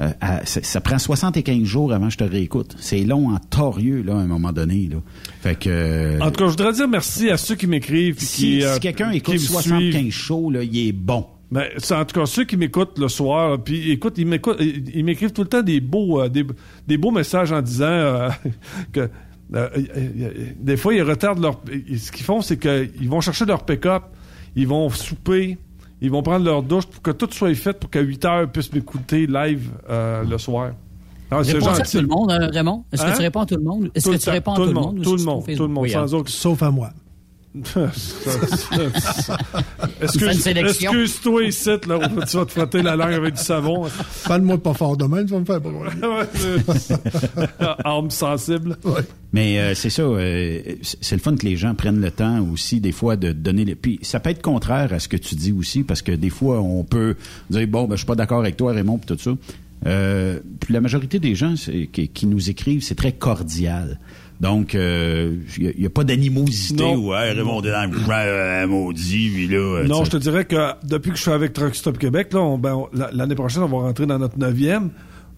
Euh, 0.00 0.10
ça, 0.44 0.80
prend 0.80 0.98
75 0.98 1.62
jours 1.64 1.92
avant 1.92 2.06
que 2.06 2.12
je 2.12 2.18
te 2.18 2.24
réécoute. 2.24 2.74
C'est 2.78 3.02
long 3.02 3.30
en 3.30 3.38
torieux, 3.38 4.02
là, 4.02 4.14
à 4.14 4.20
un 4.20 4.26
moment 4.26 4.52
donné. 4.52 4.88
Là. 4.90 4.96
Fait 5.42 5.58
que, 5.58 5.68
euh, 5.68 6.20
en 6.20 6.30
tout 6.30 6.38
cas, 6.38 6.46
je 6.46 6.50
voudrais 6.50 6.72
dire 6.72 6.88
merci 6.88 7.28
à 7.28 7.36
ceux 7.36 7.54
qui 7.54 7.66
m'écrivent. 7.66 8.18
Si, 8.18 8.62
si 8.62 8.80
quelqu'un 8.80 9.10
écoute 9.10 9.38
75 9.38 10.10
shows, 10.10 10.50
là, 10.50 10.62
il 10.62 10.88
est 10.88 10.92
bon. 10.92 11.26
Ben, 11.50 11.64
en 11.90 12.04
tout 12.04 12.20
cas, 12.20 12.26
ceux 12.26 12.44
qui 12.44 12.56
m'écoutent 12.56 12.98
le 12.98 13.08
soir, 13.08 13.58
puis 13.62 13.90
écoute, 13.90 14.14
ils 14.18 14.26
m'écoutent, 14.26 14.60
ils 14.60 15.04
m'écrivent 15.04 15.32
tout 15.32 15.42
le 15.42 15.48
temps 15.48 15.62
des 15.62 15.80
beaux, 15.80 16.22
euh, 16.22 16.28
des, 16.28 16.96
beaux 16.96 17.10
messages 17.10 17.50
en 17.52 17.60
disant 17.60 18.28
que 18.92 19.10
des 20.60 20.76
fois 20.76 20.94
ils 20.94 21.02
retardent 21.02 21.42
leur. 21.42 21.60
Ce 21.98 22.12
qu'ils 22.12 22.24
font, 22.24 22.40
c'est 22.40 22.56
qu'ils 22.56 23.08
vont 23.08 23.20
chercher 23.20 23.44
leur 23.44 23.64
pick-up, 23.64 24.04
ils 24.54 24.68
vont 24.68 24.88
souper, 24.90 25.58
ils 26.00 26.10
vont 26.10 26.22
prendre 26.22 26.44
leur 26.44 26.62
douche 26.62 26.86
pour 26.86 27.02
que 27.02 27.10
tout 27.10 27.28
soit 27.30 27.54
fait 27.54 27.74
pour 27.74 27.90
qu'à 27.90 28.00
8 28.00 28.24
heures, 28.24 28.42
ils 28.42 28.48
puissent 28.48 28.72
m'écouter 28.72 29.26
live 29.26 29.70
euh, 29.88 30.24
le 30.24 30.38
soir. 30.38 30.72
Ah, 31.30 31.44
c'est 31.44 31.60
gentil. 31.60 31.80
à 31.80 31.84
tout 31.84 32.00
le 32.00 32.06
monde, 32.08 32.32
hein, 32.32 32.50
Raymond? 32.52 32.84
Est-ce 32.92 33.02
que 33.02 33.06
tu 33.08 33.12
hein? 33.12 33.18
réponds 33.20 33.40
à 33.40 33.46
tout 33.46 33.56
le 33.56 33.62
monde? 33.62 33.90
Est-ce 33.94 34.10
que 34.10 34.16
tu 34.16 34.30
réponds 34.30 34.52
à 34.52 34.56
tout 34.56 34.64
le 34.64 34.72
monde? 34.72 35.02
Tout 35.02 35.16
le 35.16 35.22
monde, 35.22 35.44
tout 35.44 35.62
le 35.62 35.68
monde, 35.68 35.88
sans 35.88 36.14
aucun... 36.14 36.30
Sauf 36.30 36.62
à 36.62 36.70
moi. 36.70 36.90
Excuse-toi 40.02 41.44
ici, 41.44 41.70
là, 41.88 41.98
où 41.98 42.24
tu 42.24 42.36
vas 42.36 42.44
te 42.44 42.52
frotter 42.52 42.80
la 42.80 42.94
langue 42.94 43.14
avec 43.14 43.34
du 43.34 43.42
savon? 43.42 43.88
Parle-moi 44.26 44.62
pas 44.62 44.72
fort 44.72 44.96
demain, 44.96 45.24
tu 45.24 45.32
vas 45.32 45.40
me 45.40 45.44
faire 45.44 45.60
Arme 47.84 48.10
sensible. 48.10 48.76
Mais 49.32 49.58
euh, 49.58 49.74
c'est 49.74 49.90
ça, 49.90 50.02
euh, 50.02 50.60
c'est 50.82 51.16
le 51.16 51.20
fun 51.20 51.34
que 51.34 51.44
les 51.44 51.56
gens 51.56 51.74
prennent 51.74 52.00
le 52.00 52.12
temps 52.12 52.40
aussi, 52.52 52.80
des 52.80 52.92
fois, 52.92 53.16
de 53.16 53.32
donner 53.32 53.64
les... 53.64 53.74
Puis 53.74 53.98
ça 54.02 54.20
peut 54.20 54.30
être 54.30 54.42
contraire 54.42 54.92
à 54.92 55.00
ce 55.00 55.08
que 55.08 55.16
tu 55.16 55.34
dis 55.34 55.50
aussi, 55.50 55.82
parce 55.82 56.02
que 56.02 56.12
des 56.12 56.30
fois, 56.30 56.60
on 56.60 56.84
peut 56.84 57.16
dire, 57.50 57.66
bon, 57.66 57.84
ben, 57.84 57.96
je 57.96 58.00
suis 58.00 58.06
pas 58.06 58.14
d'accord 58.14 58.38
avec 58.40 58.56
toi, 58.56 58.72
Raymond, 58.72 58.98
puis 58.98 59.16
tout 59.16 59.18
ça. 59.20 59.32
Euh, 59.86 60.38
puis 60.60 60.72
la 60.72 60.80
majorité 60.80 61.18
des 61.18 61.34
gens 61.34 61.54
qui, 61.92 62.08
qui 62.08 62.26
nous 62.26 62.48
écrivent, 62.50 62.82
c'est 62.82 62.94
très 62.94 63.12
cordial. 63.12 63.98
Donc, 64.40 64.72
il 64.72 64.80
euh, 64.80 65.36
n'y 65.78 65.84
a, 65.84 65.90
pas 65.90 66.02
d'animosité 66.02 66.82
ou 66.82 67.12
hey, 67.14 67.32
Raymond 67.32 67.62
euh, 67.62 68.66
maudit, 68.66 69.30
puis 69.34 69.46
là. 69.46 69.58
Euh, 69.58 69.86
non, 69.86 70.02
je 70.04 70.10
te 70.10 70.16
dirais 70.16 70.46
que 70.46 70.56
depuis 70.82 71.10
que 71.10 71.18
je 71.18 71.22
suis 71.22 71.30
avec 71.30 71.52
Truck 71.52 71.74
Stop 71.74 71.98
Québec, 71.98 72.32
là, 72.32 72.56
ben, 72.56 72.84
l'année 73.12 73.34
prochaine, 73.34 73.62
on 73.62 73.68
va 73.68 73.86
rentrer 73.86 74.06
dans 74.06 74.18
notre 74.18 74.38
neuvième. 74.38 74.90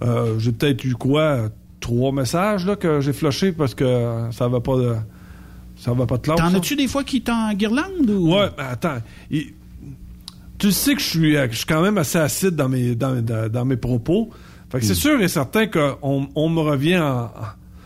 Euh, 0.02 0.38
j'ai 0.38 0.52
peut-être 0.52 0.84
eu 0.84 0.94
quoi 0.94 1.48
trois 1.80 2.12
messages 2.12 2.64
là 2.64 2.76
que 2.76 3.00
j'ai 3.00 3.12
flushés 3.12 3.50
parce 3.50 3.74
que 3.74 4.28
ça 4.30 4.46
va 4.46 4.60
pas 4.60 4.76
de 4.76 4.94
ça 5.76 5.92
va 5.92 6.06
pas 6.06 6.16
de 6.16 6.22
classe. 6.22 6.38
T'en 6.38 6.54
as-tu 6.54 6.76
des 6.76 6.86
fois 6.86 7.02
qui 7.02 7.24
guirlande 7.54 8.08
ou? 8.08 8.34
Ouais, 8.34 8.50
ben, 8.56 8.66
attends. 8.70 8.98
tu 10.58 10.70
sais 10.70 10.94
que 10.94 11.00
je 11.00 11.06
suis 11.06 11.32
je 11.34 11.56
suis 11.56 11.66
quand 11.66 11.82
même 11.82 11.98
assez 11.98 12.18
acide 12.18 12.54
dans 12.54 12.68
mes 12.68 12.94
dans, 12.94 13.20
dans, 13.20 13.64
mes 13.64 13.76
propos. 13.76 14.30
Fait 14.70 14.78
que 14.78 14.84
c'est 14.84 14.94
sûr 14.94 15.20
et 15.20 15.26
certain 15.26 15.66
qu'on 15.66 16.28
on 16.36 16.48
me 16.48 16.60
revient 16.60 16.98
en 16.98 17.30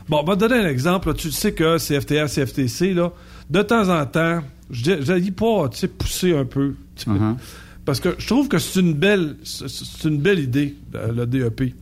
Bon, 0.08 0.20
on 0.20 0.24
va 0.24 0.34
te 0.36 0.40
donner 0.40 0.56
un 0.56 0.68
exemple. 0.68 1.14
Tu 1.14 1.30
sais 1.30 1.52
que 1.52 1.78
CFTR, 1.78 2.28
CFTC, 2.28 2.94
là, 2.94 3.12
de 3.50 3.62
temps 3.62 3.88
en 3.88 4.04
temps, 4.06 4.40
je 4.70 5.18
dis 5.18 5.32
pas, 5.32 5.68
tu 5.68 5.78
sais, 5.78 5.88
pousser 5.88 6.36
un 6.36 6.44
peu. 6.44 6.74
Uh-huh. 6.98 7.36
Parce 7.84 8.00
que 8.00 8.16
je 8.18 8.26
trouve 8.26 8.48
que 8.48 8.58
c'est 8.58 8.80
une 8.80 8.94
belle 8.94 9.36
c'est 9.44 10.08
une 10.08 10.18
belle 10.18 10.40
idée, 10.40 10.74
le 10.92 11.24
DEP. 11.24 11.74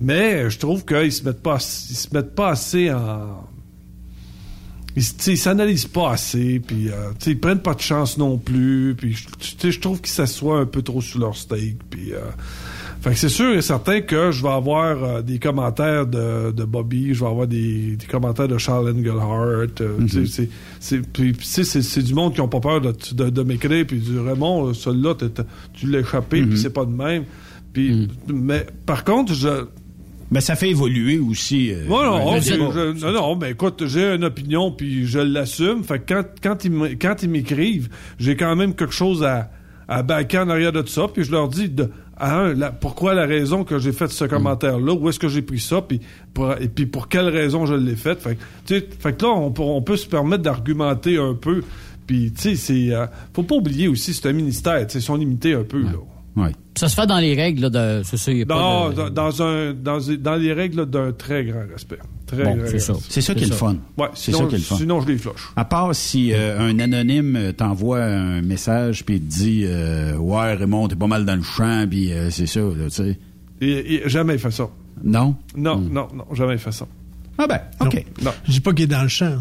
Mais 0.00 0.50
je 0.50 0.58
trouve 0.58 0.84
qu'ils 0.84 1.12
se 1.12 1.24
mettent 1.24 1.42
pas 1.42 1.56
ils 1.56 1.96
se 1.96 2.14
mettent 2.14 2.34
pas 2.34 2.50
assez 2.50 2.90
en 2.90 3.48
ils, 4.96 5.04
ils 5.28 5.38
s'analysent 5.38 5.86
pas 5.86 6.12
assez, 6.12 6.60
puis 6.60 6.88
euh, 6.88 7.12
ils 7.26 7.38
prennent 7.38 7.60
pas 7.60 7.74
de 7.74 7.80
chance 7.80 8.18
non 8.18 8.38
plus, 8.38 8.94
puis 8.96 9.16
je 9.16 9.78
trouve 9.78 10.00
qu'ils 10.00 10.10
s'assoient 10.10 10.58
un 10.58 10.66
peu 10.66 10.82
trop 10.82 11.00
sur 11.00 11.20
leur 11.20 11.36
steak, 11.36 11.78
puis 11.88 12.12
euh, 12.12 12.20
fait 13.00 13.10
que 13.10 13.16
c'est 13.16 13.30
sûr 13.30 13.54
et 13.54 13.62
certain 13.62 14.02
que 14.02 14.30
je 14.30 14.42
vais 14.42 14.50
avoir 14.50 15.02
euh, 15.02 15.22
des 15.22 15.38
commentaires 15.38 16.06
de, 16.06 16.52
de, 16.52 16.64
Bobby, 16.64 17.14
je 17.14 17.20
vais 17.20 17.30
avoir 17.30 17.46
des, 17.46 17.96
des 17.96 18.06
commentaires 18.06 18.48
de 18.48 18.58
Charles 18.58 18.90
Engelhardt. 18.90 19.80
Euh, 19.80 19.98
mm-hmm. 20.00 20.48
C'est 20.80 22.02
du 22.02 22.14
monde 22.14 22.34
qui 22.34 22.40
n'ont 22.40 22.48
pas 22.48 22.60
peur 22.60 22.80
de, 22.82 22.94
de, 23.12 23.30
de 23.30 23.42
m'écrire, 23.42 23.86
puis 23.86 24.00
du 24.00 24.18
Raymond, 24.18 24.68
euh, 24.68 24.74
celui-là, 24.74 25.14
tu 25.72 25.86
l'as 25.86 26.00
échappé, 26.00 26.42
puis 26.42 26.50
mm-hmm. 26.50 26.56
c'est 26.56 26.72
pas 26.74 26.84
de 26.84 26.92
même. 26.92 27.24
Puis, 27.72 27.92
mm. 27.92 28.08
Mais 28.34 28.66
par 28.84 29.04
contre, 29.04 29.32
je, 29.32 29.64
mais 30.30 30.40
ça 30.40 30.54
fait 30.54 30.70
évoluer 30.70 31.18
aussi. 31.18 31.72
Euh, 31.72 31.86
non, 31.88 32.02
non, 32.04 33.12
non, 33.12 33.36
mais 33.36 33.52
écoute, 33.52 33.82
j'ai 33.86 34.14
une 34.14 34.24
opinion 34.24 34.70
puis 34.70 35.06
je 35.06 35.18
l'assume. 35.18 35.82
Fait 35.82 35.98
que 35.98 36.22
quand, 36.42 36.64
quand 37.00 37.22
ils 37.22 37.30
m'écrivent, 37.30 37.88
j'ai 38.18 38.36
quand 38.36 38.54
même 38.54 38.74
quelque 38.74 38.94
chose 38.94 39.24
à, 39.24 39.50
à 39.88 40.02
baquer 40.02 40.38
en 40.38 40.48
arrière 40.48 40.72
de 40.72 40.82
tout 40.82 40.88
ça, 40.88 41.08
puis 41.12 41.24
je 41.24 41.32
leur 41.32 41.48
dis 41.48 41.68
de, 41.68 41.90
à 42.20 42.38
un, 42.38 42.54
pourquoi 42.72 43.14
la 43.14 43.24
raison 43.24 43.64
que 43.64 43.78
j'ai 43.78 43.92
fait 43.92 44.08
ce 44.08 44.26
commentaire-là, 44.26 44.92
où 44.92 45.08
est-ce 45.08 45.18
que 45.18 45.28
j'ai 45.28 45.42
pris 45.42 45.58
ça, 45.58 45.80
puis 45.80 46.00
pour, 46.34 46.52
et 46.60 46.68
puis 46.68 46.86
pour 46.86 47.08
quelle 47.08 47.28
raison 47.28 47.64
je 47.66 47.74
l'ai 47.74 47.96
fait? 47.96 48.20
Fait, 48.20 48.36
fait 48.66 49.16
que 49.16 49.24
là, 49.24 49.32
on, 49.32 49.52
on 49.58 49.82
peut 49.82 49.96
se 49.96 50.06
permettre 50.06 50.42
d'argumenter 50.42 51.16
un 51.18 51.34
peu. 51.34 51.62
Puis, 52.06 52.32
tu 52.32 52.40
sais, 52.40 52.56
c'est. 52.56 52.94
Euh, 52.94 53.06
faut 53.32 53.44
pas 53.44 53.54
oublier 53.54 53.88
aussi, 53.88 54.12
c'est 54.12 54.28
un 54.28 54.32
ministère, 54.32 54.84
tu 54.86 54.94
sais, 54.94 54.98
ils 54.98 55.02
sont 55.02 55.16
limités 55.16 55.54
un 55.54 55.62
peu, 55.64 55.82
là. 55.82 55.92
Ouais. 56.36 56.52
Ça 56.76 56.88
se 56.88 56.94
fait 56.94 57.06
dans 57.06 57.18
les 57.18 57.34
règles 57.34 57.62
là, 57.62 57.70
de. 57.70 58.02
C'est 58.04 58.44
dans, 58.44 58.90
de... 58.90 59.08
dans, 59.08 59.42
un, 59.42 59.74
dans, 59.74 59.98
dans 60.18 60.36
les 60.36 60.52
règles 60.52 60.86
d'un 60.86 61.12
très 61.12 61.44
grand 61.44 61.64
respect. 61.70 61.98
Très 62.26 62.44
bon, 62.44 62.58
c'est 62.66 62.78
ça. 62.78 62.94
C'est 63.08 63.20
ça 63.20 63.34
qui 63.34 63.44
est 63.44 63.48
le 63.48 63.54
fun. 63.54 63.76
Ouais, 63.98 64.08
c'est 64.14 64.32
ça 64.32 64.44
qui 64.44 64.54
est 64.54 64.58
le 64.58 64.64
fun. 64.64 64.76
Sinon, 64.76 65.00
je 65.00 65.08
les 65.08 65.18
flush. 65.18 65.50
À 65.56 65.64
part 65.64 65.94
si 65.94 66.32
euh, 66.32 66.60
un 66.60 66.78
anonyme 66.78 67.52
t'envoie 67.56 68.04
un 68.04 68.40
message 68.42 69.04
puis 69.04 69.20
te 69.20 69.26
dit 69.26 69.64
euh, 69.66 70.16
Ouais, 70.16 70.54
Raymond, 70.54 70.88
t'es 70.88 70.96
pas 70.96 71.08
mal 71.08 71.24
dans 71.24 71.36
le 71.36 71.42
champ, 71.42 71.86
puis 71.90 72.12
euh, 72.12 72.30
c'est 72.30 72.46
ça, 72.46 72.60
tu 72.88 72.90
sais. 72.90 74.08
Jamais 74.08 74.38
fait 74.38 74.52
ça. 74.52 74.68
Non? 75.02 75.34
Non, 75.56 75.78
hmm. 75.78 75.92
non, 75.92 76.08
non, 76.14 76.34
jamais 76.34 76.58
fait 76.58 76.72
ça. 76.72 76.86
Ah 77.38 77.46
ben, 77.46 77.60
OK. 77.80 78.04
Non. 78.22 78.30
Je 78.44 78.52
dis 78.52 78.60
pas 78.60 78.72
qu'il 78.72 78.84
est 78.84 78.88
dans 78.88 79.02
le 79.02 79.08
champ. 79.08 79.38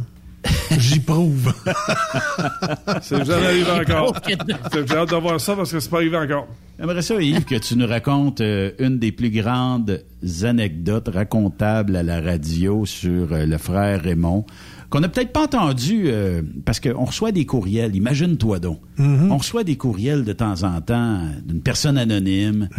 J'y 0.77 0.99
prouve. 0.99 1.53
c'est 3.01 3.25
jamais 3.25 3.45
arrivé 3.45 3.71
encore. 3.71 4.13
J'ai 4.27 4.95
hâte 4.95 5.09
de 5.09 5.15
voir 5.15 5.39
ça 5.39 5.55
parce 5.55 5.71
que 5.71 5.79
c'est 5.79 5.89
pas 5.89 5.97
arrivé 5.97 6.17
encore. 6.17 6.47
J'aimerais 6.79 7.01
ça, 7.01 7.21
Yves, 7.21 7.43
que 7.43 7.55
tu 7.55 7.75
nous 7.75 7.87
racontes 7.87 8.39
euh, 8.39 8.71
une 8.79 8.99
des 8.99 9.11
plus 9.11 9.31
grandes 9.31 10.01
anecdotes 10.43 11.09
racontables 11.09 11.97
à 11.97 12.03
la 12.03 12.21
radio 12.21 12.85
sur 12.85 13.33
euh, 13.33 13.45
le 13.45 13.57
frère 13.57 14.01
Raymond, 14.01 14.45
qu'on 14.89 15.01
n'a 15.01 15.09
peut-être 15.09 15.33
pas 15.33 15.43
entendu 15.43 16.03
euh, 16.05 16.41
parce 16.63 16.79
qu'on 16.79 17.03
reçoit 17.03 17.33
des 17.33 17.45
courriels. 17.45 17.95
Imagine-toi 17.97 18.59
donc. 18.59 18.79
Mm-hmm. 18.97 19.29
On 19.29 19.37
reçoit 19.37 19.65
des 19.65 19.75
courriels 19.75 20.23
de 20.23 20.31
temps 20.31 20.63
en 20.63 20.79
temps 20.79 21.21
d'une 21.45 21.61
personne 21.61 21.97
anonyme 21.97 22.69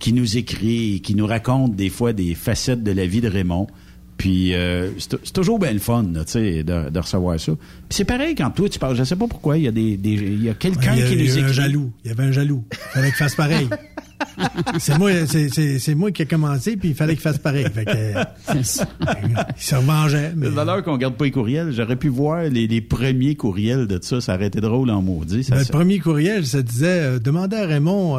qui 0.00 0.12
nous 0.12 0.36
écrit, 0.36 1.00
qui 1.00 1.14
nous 1.14 1.26
raconte 1.26 1.76
des 1.76 1.90
fois 1.90 2.12
des 2.12 2.34
facettes 2.34 2.82
de 2.82 2.90
la 2.90 3.06
vie 3.06 3.20
de 3.20 3.28
Raymond. 3.28 3.68
Puis 4.16 4.54
euh, 4.54 4.90
c'est 4.98 5.32
toujours 5.32 5.58
bien 5.58 5.72
le 5.72 5.78
fun, 5.78 6.04
tu 6.04 6.20
sais, 6.26 6.62
de, 6.62 6.90
de, 6.90 6.98
recevoir 6.98 7.38
ça. 7.38 7.52
Puis 7.52 7.88
c'est 7.90 8.04
pareil 8.04 8.34
quand 8.34 8.50
toi 8.50 8.68
tu 8.68 8.78
parles, 8.78 8.96
je 8.96 9.04
sais 9.04 9.16
pas 9.16 9.26
pourquoi, 9.26 9.58
il 9.58 9.64
y 9.64 9.68
a 9.68 9.72
des, 9.72 9.96
des 9.96 10.12
il 10.12 10.44
y 10.44 10.48
a 10.48 10.54
quelqu'un 10.54 10.94
qui 10.94 11.16
nous 11.16 11.22
écrit. 11.22 11.24
Il 11.24 11.34
y 11.34 11.38
avait 11.38 11.48
un 11.48 11.52
jaloux, 11.52 11.92
il 12.04 12.08
y 12.08 12.10
avait 12.12 12.22
un 12.22 12.32
jaloux. 12.32 12.64
Il 12.70 12.76
fallait 12.92 13.08
qu'il 13.08 13.16
fasse 13.16 13.34
pareil. 13.34 13.68
c'est 14.78 14.98
moi, 14.98 15.10
c'est 15.26 15.94
moi 15.94 16.12
qui 16.12 16.22
ai 16.22 16.26
commencé, 16.26 16.76
puis 16.76 16.90
il 16.90 16.94
fallait 16.94 17.14
qu'il 17.14 17.22
fasse 17.22 17.38
pareil. 17.38 17.66
Fait 17.74 17.84
que, 17.84 18.54
il 18.58 18.64
se 18.64 19.74
remangeait. 19.74 20.32
Mais... 20.36 20.46
C'est 20.46 20.52
valeur 20.52 20.82
qu'on 20.82 20.96
garde 20.96 21.14
pas 21.14 21.24
les 21.24 21.30
courriels. 21.30 21.72
J'aurais 21.72 21.96
pu 21.96 22.08
voir 22.08 22.44
les, 22.44 22.66
les, 22.66 22.80
premiers 22.80 23.34
courriels 23.34 23.86
de 23.86 23.98
ça. 24.00 24.20
Ça 24.20 24.34
aurait 24.34 24.46
été 24.46 24.60
drôle 24.60 24.90
en 24.90 25.02
maudit. 25.02 25.44
Ça, 25.44 25.56
ben, 25.56 25.60
le 25.60 25.66
premier 25.66 25.98
courriel, 25.98 26.46
ça 26.46 26.62
disait 26.62 26.86
euh, 26.86 27.18
demandez 27.18 27.56
à 27.56 27.66
Raymond. 27.66 28.18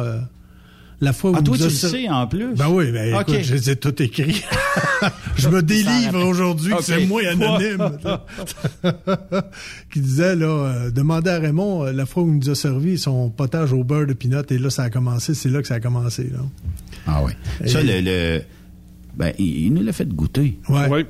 La 1.00 1.12
fois 1.12 1.32
où 1.32 1.36
ah, 1.36 1.42
toi, 1.42 1.56
tu 1.58 1.64
le 1.64 1.68
sais 1.68 2.08
en 2.08 2.26
plus? 2.26 2.54
Ben 2.54 2.70
oui, 2.70 2.90
ben 2.90 3.14
écoute, 3.14 3.42
je 3.42 3.54
les 3.54 3.70
ai 3.70 3.76
tout 3.76 4.02
écrits. 4.02 4.42
je 5.36 5.48
me 5.50 5.62
délivre 5.62 6.24
aujourd'hui 6.24 6.74
que 6.74 6.82
c'est 6.82 7.04
moi 7.04 7.20
anonyme. 7.28 7.98
qui 9.92 10.00
disait, 10.00 10.36
là, 10.36 10.46
euh, 10.46 10.90
demandez 10.90 11.30
à 11.30 11.38
Raymond, 11.38 11.84
euh, 11.84 11.92
la 11.92 12.06
fois 12.06 12.22
où 12.22 12.28
il 12.28 12.38
nous 12.38 12.48
a 12.48 12.54
servi 12.54 12.96
son 12.96 13.28
potage 13.28 13.74
au 13.74 13.84
beurre 13.84 14.06
de 14.06 14.14
pinot, 14.14 14.42
et 14.48 14.56
là, 14.56 14.70
ça 14.70 14.84
a 14.84 14.90
commencé, 14.90 15.34
c'est 15.34 15.50
là 15.50 15.60
que 15.60 15.68
ça 15.68 15.74
a 15.74 15.80
commencé, 15.80 16.30
là. 16.32 16.38
Ah 17.06 17.22
oui. 17.22 17.32
Ça, 17.66 17.82
le, 17.82 18.00
le, 18.00 18.42
Ben, 19.16 19.34
il, 19.38 19.74
nous 19.74 19.82
l'a 19.82 19.92
fait 19.92 20.08
goûter. 20.08 20.58
Ouais. 20.70 21.06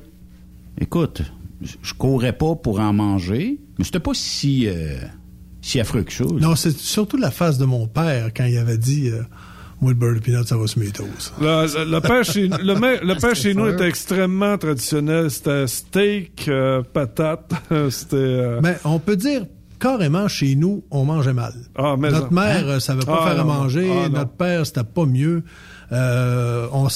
Écoute, 0.80 1.22
je 1.60 1.94
courais 1.94 2.36
pas 2.36 2.56
pour 2.56 2.80
en 2.80 2.92
manger, 2.92 3.60
mais 3.78 3.84
c'était 3.84 4.00
pas 4.00 4.14
si... 4.14 4.66
Euh, 4.66 4.98
si 5.62 5.80
affreux 5.80 6.02
que 6.02 6.12
ça. 6.12 6.24
Non, 6.24 6.54
c'est 6.54 6.76
surtout 6.76 7.16
la 7.16 7.32
face 7.32 7.58
de 7.58 7.64
mon 7.64 7.88
père 7.88 8.30
quand 8.36 8.44
il 8.44 8.56
avait 8.56 8.78
dit 8.78 9.10
moi, 9.81 9.90
le 9.90 9.97
beurre 9.97 10.15
de 10.15 10.20
peanut, 10.20 10.47
ça 10.47 10.57
va 10.57 10.66
se 10.66 10.78
mettre 10.78 11.03
Le, 11.39 11.85
le, 11.90 12.01
pain 12.01 12.23
chez, 12.23 12.48
le, 12.48 13.15
pain 13.20 13.35
chez 13.35 13.53
nous 13.55 13.66
était 13.69 13.86
extrêmement 13.86 14.57
traditionnel. 14.57 15.31
C'était 15.31 15.66
steak, 15.66 16.48
euh, 16.48 16.82
patate. 16.82 17.53
C'était. 17.90 18.16
Euh, 18.16 18.61
Mais 18.62 18.78
on 18.85 18.98
peut 18.98 19.16
dire 19.16 19.44
carrément 19.78 20.28
chez 20.28 20.55
nous, 20.55 20.82
on 20.90 21.05
mangeait 21.05 21.35
mal. 21.35 21.53
Ah, 21.77 21.97
mais 21.98 22.11
Notre 22.11 22.32
mère, 22.32 22.66
hein? 22.69 22.81
ça 22.81 22.94
veut 22.94 23.03
pas 23.03 23.20
ah, 23.23 23.31
faire 23.31 23.40
à 23.40 23.44
manger. 23.44 23.90
Ah, 23.93 24.09
Notre 24.09 24.31
père, 24.31 24.65
c'était 24.65 24.85
pas 24.85 25.05
mieux. 25.05 25.43
Euh, 25.93 26.66
on, 26.73 26.89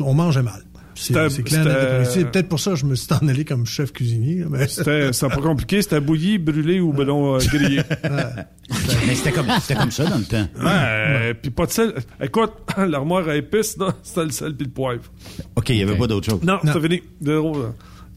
on 0.00 0.14
mangeait 0.14 0.42
mal. 0.42 0.63
C'est 0.94 1.42
clair. 1.42 2.06
C'est 2.06 2.30
peut-être 2.30 2.48
pour 2.48 2.60
ça 2.60 2.72
que 2.72 2.76
je 2.76 2.86
me 2.86 2.94
suis 2.94 3.12
en 3.12 3.26
allé 3.28 3.44
comme 3.44 3.66
chef 3.66 3.92
cuisinier. 3.92 4.44
Mais... 4.48 4.68
C'était 4.68 5.10
pas 5.10 5.36
compliqué. 5.36 5.82
C'était 5.82 6.00
bouilli, 6.00 6.38
brûlé 6.38 6.80
ou 6.80 6.92
ballon 6.92 7.34
euh, 7.34 7.38
grillé. 7.38 7.82
mais 9.06 9.14
c'était 9.14 9.32
comme, 9.32 9.46
comme 9.46 9.90
ça 9.90 10.04
dans 10.04 10.18
le 10.18 10.24
temps. 10.24 10.46
Ouais, 10.62 11.34
Puis 11.34 11.50
pas 11.50 11.66
de 11.66 11.70
sel. 11.70 11.94
Écoute, 12.20 12.52
l'armoire 12.76 13.28
à 13.28 13.36
épices, 13.36 13.76
c'était 14.02 14.24
le 14.24 14.30
sel 14.30 14.54
puis 14.54 14.66
le 14.66 14.72
poivre. 14.72 15.02
OK, 15.56 15.68
il 15.70 15.76
n'y 15.76 15.82
avait 15.82 15.96
pas 15.96 16.06
d'autre 16.06 16.30
chose. 16.30 16.42
Non, 16.42 16.58
c'est 16.64 16.80
fini. 16.80 17.02
De 17.20 17.40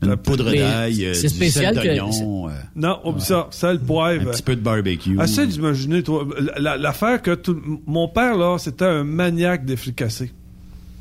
Une 0.04 0.16
poudre 0.18 0.52
d'ail, 0.52 1.06
euh, 1.06 1.14
du 1.14 1.30
spécial 1.30 1.76
sel 1.76 1.84
d'oignon. 1.84 2.50
Euh, 2.50 2.52
non, 2.76 3.00
oublie 3.04 3.22
ça. 3.22 3.48
Sel, 3.52 3.80
poivre. 3.80 4.30
Un 4.30 4.32
petit 4.32 4.44
peu 4.44 4.56
de 4.56 4.62
barbecue. 4.62 5.18
Essaye 5.22 5.48
d'imaginer, 5.48 6.04
toi, 6.04 6.28
l'affaire 6.58 7.22
que 7.22 7.34
tout... 7.34 7.58
Mon 7.86 8.08
père, 8.08 8.38
là, 8.38 8.58
c'était 8.60 8.86
un 8.86 9.04
maniaque 9.04 9.66
des 9.66 9.76
fricassés. 9.76 10.32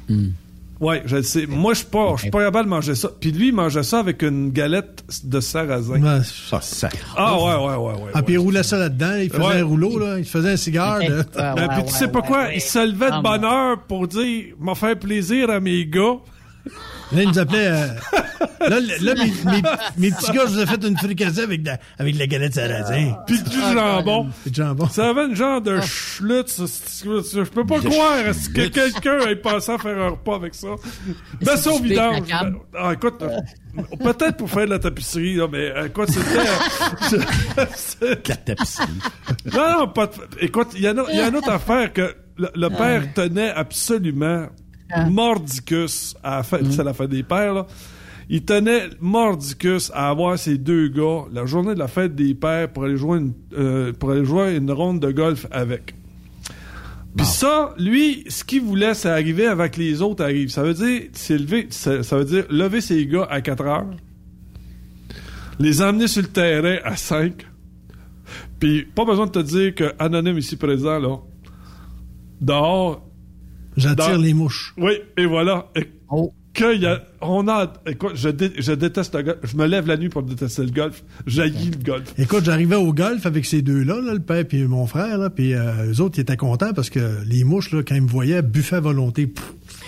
Mm. 0.09 0.29
Oui, 0.79 0.97
je 1.07 1.17
le 1.17 1.23
sais. 1.23 1.47
Moi, 1.47 1.73
je 1.73 1.79
suis 1.79 1.87
pas, 1.87 2.13
je 2.17 2.23
suis 2.23 2.31
pas 2.31 2.45
capable 2.45 2.67
de 2.67 2.71
manger 2.71 2.95
ça. 2.95 3.11
Puis 3.19 3.33
lui, 3.33 3.49
il 3.49 3.55
mangeait 3.55 3.83
ça 3.83 3.99
avec 3.99 4.23
une 4.23 4.51
galette 4.51 5.05
de 5.25 5.41
sarrasin. 5.41 6.03
Ouais, 6.03 6.23
ça, 6.25 6.61
ça. 6.61 6.91
Ah, 7.17 7.35
ouais, 7.35 7.67
ouais, 7.67 7.77
ouais, 7.77 8.03
ouais. 8.03 8.11
Ah, 8.13 8.23
puis 8.23 8.35
il 8.35 8.39
roulait 8.39 8.63
ça 8.63 8.77
là-dedans. 8.77 9.15
Il 9.15 9.31
faisait 9.31 9.61
un 9.61 9.65
rouleau, 9.65 9.99
là. 9.99 10.19
Il 10.19 10.25
faisait 10.25 10.53
un 10.53 10.57
cigare, 10.57 10.99
là. 10.99 11.55
Ben, 11.55 11.69
puis 11.69 11.85
tu 11.87 11.93
sais 11.93 12.09
pas 12.09 12.23
quoi? 12.23 12.53
Il 12.53 12.61
se 12.61 12.79
levait 12.87 13.11
de 13.11 13.23
bonne 13.23 13.45
heure 13.45 13.79
pour 13.89 14.07
dire, 14.07 14.55
m'a 14.61 14.75
fait 14.75 14.97
plaisir 14.97 15.51
à 15.51 15.61
mes 15.61 15.87
gars. 15.87 16.17
Là, 17.13 17.23
il 17.23 17.29
nous 17.29 17.39
appelait. 17.39 17.69
Euh, 17.69 17.87
là, 18.69 18.81
là 18.81 19.15
mes, 19.15 19.25
mes, 19.25 19.63
mes, 19.97 20.11
petits 20.11 20.33
gars, 20.33 20.47
je 20.47 20.53
vous 20.53 20.61
ai 20.61 20.67
fait 20.67 20.85
une 20.85 20.97
fricassée 20.97 21.43
avec 21.43 21.63
de, 21.63 21.71
avec 21.99 22.15
de 22.15 22.19
la 22.19 22.27
galette 22.27 22.55
sarrasin. 22.55 23.13
Ah. 23.13 23.25
Puis 23.27 23.43
du 23.43 23.61
jambon. 23.61 24.29
Puis 24.43 24.51
du 24.51 24.63
jambon. 24.63 24.89
Ça 24.89 25.11
avait 25.11 25.27
une 25.27 25.37
genre 25.37 25.61
de 25.61 25.81
schlutz. 25.81 26.61
Je 27.05 27.43
peux 27.43 27.65
pas 27.65 27.81
croire 27.81 28.25
que 28.55 28.67
quelqu'un 28.69 29.21
ait 29.29 29.37
pensé 29.37 29.73
à 29.73 29.79
faire 29.79 29.99
un 29.99 30.09
repas 30.11 30.35
avec 30.37 30.55
ça. 30.55 30.69
Ben, 31.43 31.57
ça 31.57 31.71
au 31.71 31.79
vidange. 31.79 32.29
Ah, 32.77 32.93
écoute, 32.93 33.23
peut-être 34.03 34.37
pour 34.37 34.51
faire 34.51 34.65
de 34.67 34.71
la 34.71 34.79
tapisserie, 34.79 35.37
là, 35.37 35.47
mais 35.51 35.73
écoute, 35.87 36.09
c'était. 36.11 37.19
la 38.29 38.37
tapisserie. 38.37 38.87
Non, 39.53 39.79
non, 39.79 39.89
pas. 39.89 40.11
Écoute, 40.41 40.69
il 40.75 40.83
y, 40.83 40.87
a, 40.89 40.93
y 40.93 41.21
a 41.21 41.29
une 41.29 41.37
autre 41.37 41.51
affaire 41.51 41.93
que 41.93 42.15
le, 42.37 42.51
le 42.55 42.69
père 42.69 43.15
tenait 43.15 43.51
absolument 43.51 44.47
ah. 44.49 44.66
Mordicus 45.09 46.17
à 46.23 46.39
la 46.39 46.43
fin, 46.43 46.59
mm. 46.59 46.73
c'est 46.73 46.85
la 46.85 46.95
fin 46.95 47.07
des 47.07 47.23
pères, 47.23 47.55
là. 47.55 47.67
Il 48.29 48.45
tenait 48.45 48.89
mordicus 49.01 49.93
à 49.95 50.11
avoir 50.11 50.37
ces 50.37 50.59
deux 50.59 50.89
gars 50.89 51.27
la 51.33 51.47
journée 51.47 51.75
de 51.75 51.79
la 51.79 51.87
fête 51.87 52.17
des 52.17 52.35
pères 52.35 52.69
pour 52.73 52.85
aller 52.85 52.97
jouer 52.97 53.19
une, 53.19 53.35
euh, 53.57 53.93
pour 53.93 54.11
aller 54.11 54.25
jouer 54.25 54.57
une 54.57 54.71
ronde 54.73 54.99
de 54.99 55.13
golf 55.13 55.47
avec. 55.53 55.95
Puis 57.17 57.25
ça, 57.25 57.75
lui, 57.79 58.25
ce 58.29 58.45
qu'il 58.45 58.63
voulait, 58.63 58.95
c'est 58.95 59.09
arriver 59.09 59.47
avec 59.47 59.77
les 59.77 60.03
autres 60.03 60.23
arrivent. 60.23 60.51
Ça 60.51 60.63
veut 60.63 60.75
dire, 60.75 61.03
c'est 61.13 61.39
lever, 61.39 61.69
ça, 61.71 61.99
veut 61.99 62.25
dire 62.25 62.45
lever 62.51 62.81
ses 62.81 63.07
gars 63.07 63.27
à 63.31 63.41
4 63.41 63.65
heures, 63.65 63.87
les 65.59 65.81
emmener 65.81 66.09
sur 66.09 66.23
le 66.23 66.29
terrain 66.29 66.77
à 66.85 66.97
5, 66.97 67.47
puis 68.61 68.85
pas 68.85 69.05
besoin 69.05 69.27
de 69.27 69.31
te 69.31 69.39
dire 69.39 69.75
que 69.75 69.95
Anonyme 69.99 70.37
ici 70.37 70.57
présent, 70.57 70.99
là, 70.99 71.17
dehors, 72.41 73.03
J'attire 73.77 74.19
les 74.19 74.35
mouches. 74.35 74.75
Oui, 74.77 74.93
et 75.17 75.27
voilà. 75.27 75.67
oh. 76.11 76.33
Que 76.57 76.75
y 76.75 76.87
a, 76.87 77.03
on 77.21 77.49
a, 77.49 77.71
écoute, 77.87 78.13
je, 78.15 78.31
je 78.59 78.73
déteste 78.73 79.15
le 79.15 79.23
golf. 79.23 79.37
Je 79.43 79.59
me 79.59 79.67
lève 79.67 79.87
la 79.87 79.99
nuit 79.99 80.09
pour 80.09 80.23
détester 80.23 80.63
le 80.63 80.71
golf. 80.71 81.05
J'haïs 81.27 81.71
le 81.71 81.85
golf. 81.85 82.15
Écoute, 82.17 82.45
j'arrivais 82.47 82.77
au 82.77 82.95
golf 82.95 83.27
avec 83.27 83.45
ces 83.45 83.61
deux-là, 83.61 84.01
là, 84.01 84.15
le 84.15 84.21
père 84.21 84.43
et 84.51 84.67
mon 84.67 84.87
frère, 84.87 85.19
là, 85.19 85.29
puis 85.29 85.53
euh, 85.53 85.93
eux 85.93 86.01
autres, 86.01 86.17
ils 86.17 86.23
étaient 86.23 86.39
contents 86.39 86.73
parce 86.73 86.89
que 86.89 87.23
les 87.27 87.45
mouches, 87.45 87.73
là, 87.73 87.83
quand 87.87 87.95
ils 87.95 88.01
me 88.01 88.09
voyaient, 88.09 88.41
buffaient 88.41 88.77
à 88.77 88.81
volonté. 88.81 89.31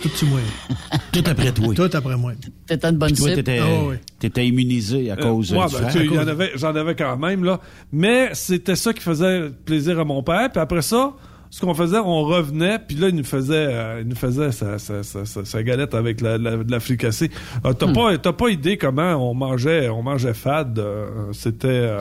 tout 0.03 0.09
sur 0.11 0.29
moi. 0.29 0.41
tout 1.13 1.23
après 1.25 1.53
toi. 1.53 1.75
Tout 1.75 1.97
après 1.97 2.19
moi. 2.19 2.33
T'étais 2.67 2.89
une 2.91 2.99
bonne 2.99 3.17
cible. 3.17 3.35
T'étais, 3.35 3.61
oh, 3.63 3.93
oui. 3.93 4.49
immunisé 4.49 5.11
à 5.11 5.15
euh, 5.15 5.23
cause 5.23 5.51
ouais, 5.53 5.67
du 6.03 6.11
ben, 6.11 6.29
avais, 6.29 6.51
j'en 6.55 6.77
avais 6.77 6.95
quand 6.95 7.17
même, 7.17 7.45
là. 7.45 7.61
Mais 7.93 8.29
c'était 8.35 8.77
ça 8.77 8.93
qui 8.93 9.01
faisait 9.01 9.49
plaisir 9.65 9.99
à 9.99 10.05
mon 10.05 10.23
père. 10.23 10.51
Puis 10.53 10.61
après 10.61 10.83
ça, 10.83 11.15
ce 11.51 11.61
qu'on 11.61 11.75
faisait, 11.75 11.99
on 11.99 12.23
revenait, 12.23 12.79
puis 12.79 12.97
là, 12.97 13.09
il 13.09 13.17
nous 13.17 13.25
faisait, 13.25 13.55
euh, 13.55 14.01
il 14.03 14.09
nous 14.09 14.17
faisait 14.17 14.53
sa, 14.53 14.79
sa, 14.79 15.03
sa, 15.03 15.25
sa, 15.25 15.63
galette 15.63 15.95
avec 15.95 16.21
la, 16.21 16.39
la, 16.39 16.57
de 16.57 16.71
la 16.71 16.81
fricassée. 16.81 17.31
Euh, 17.65 17.73
t'as, 17.73 17.87
hmm. 17.87 17.93
pas, 17.93 18.19
t'as 18.19 18.33
pas 18.33 18.49
idée 18.49 18.77
comment 18.77 19.15
on 19.31 19.35
mangeait, 19.35 19.89
on 19.89 20.03
mangeait 20.03 20.35
fade. 20.35 20.79
Euh, 20.79 21.33
c'était... 21.33 21.99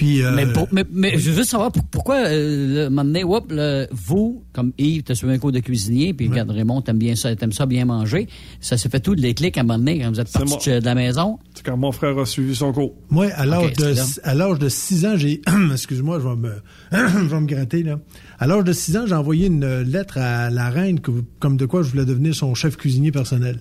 Puis, 0.00 0.24
euh, 0.24 0.32
mais, 0.34 0.46
pour, 0.46 0.66
mais, 0.72 0.86
mais, 0.90 1.18
je 1.18 1.30
veux 1.30 1.44
savoir 1.44 1.70
pourquoi, 1.90 2.16
euh, 2.24 2.88
whoop, 2.88 3.52
le, 3.52 3.86
vous, 3.92 4.42
comme 4.54 4.72
Yves, 4.78 5.02
tu 5.02 5.12
as 5.12 5.14
suivi 5.14 5.34
un 5.34 5.38
cours 5.38 5.52
de 5.52 5.58
cuisinier, 5.58 6.14
puis 6.14 6.26
regarde, 6.26 6.50
Raymond, 6.50 6.80
t'aimes 6.80 6.96
bien 6.96 7.14
ça, 7.16 7.36
t'aimes 7.36 7.52
ça 7.52 7.66
bien 7.66 7.84
manger. 7.84 8.26
Ça 8.62 8.78
s'est 8.78 8.88
fait 8.88 9.00
tout 9.00 9.14
de 9.14 9.20
l'éclic 9.20 9.58
à 9.58 9.60
un 9.60 9.64
moment 9.64 9.78
donné, 9.78 10.00
quand 10.00 10.08
vous 10.08 10.20
êtes 10.20 10.32
parti 10.32 10.70
de 10.70 10.82
la 10.82 10.94
maison. 10.94 11.38
C'est 11.54 11.66
quand 11.66 11.76
mon 11.76 11.92
frère 11.92 12.16
a 12.16 12.24
suivi 12.24 12.56
son 12.56 12.72
cours. 12.72 12.94
Moi, 13.10 13.26
à 13.34 13.44
l'âge 13.44 13.74
de, 13.74 13.94
à 14.22 14.34
l'âge 14.34 14.58
de 14.58 14.70
6 14.70 15.04
ans, 15.04 15.16
j'ai, 15.18 15.42
excuse-moi, 15.70 16.18
je 16.18 16.28
vais 16.28 16.36
me, 16.36 16.54
je 16.92 17.26
vais 17.26 17.40
me 17.40 17.46
gratter, 17.46 17.82
là. 17.82 17.98
À 18.38 18.46
l'âge 18.46 18.64
de 18.64 18.72
6 18.72 18.96
ans, 18.96 19.06
j'ai 19.06 19.14
envoyé 19.14 19.48
une 19.48 19.82
lettre 19.82 20.16
à 20.16 20.48
la 20.48 20.70
reine, 20.70 20.98
comme 21.38 21.58
de 21.58 21.66
quoi 21.66 21.82
je 21.82 21.90
voulais 21.90 22.06
devenir 22.06 22.34
son 22.34 22.54
chef 22.54 22.78
cuisinier 22.78 23.12
personnel. 23.12 23.58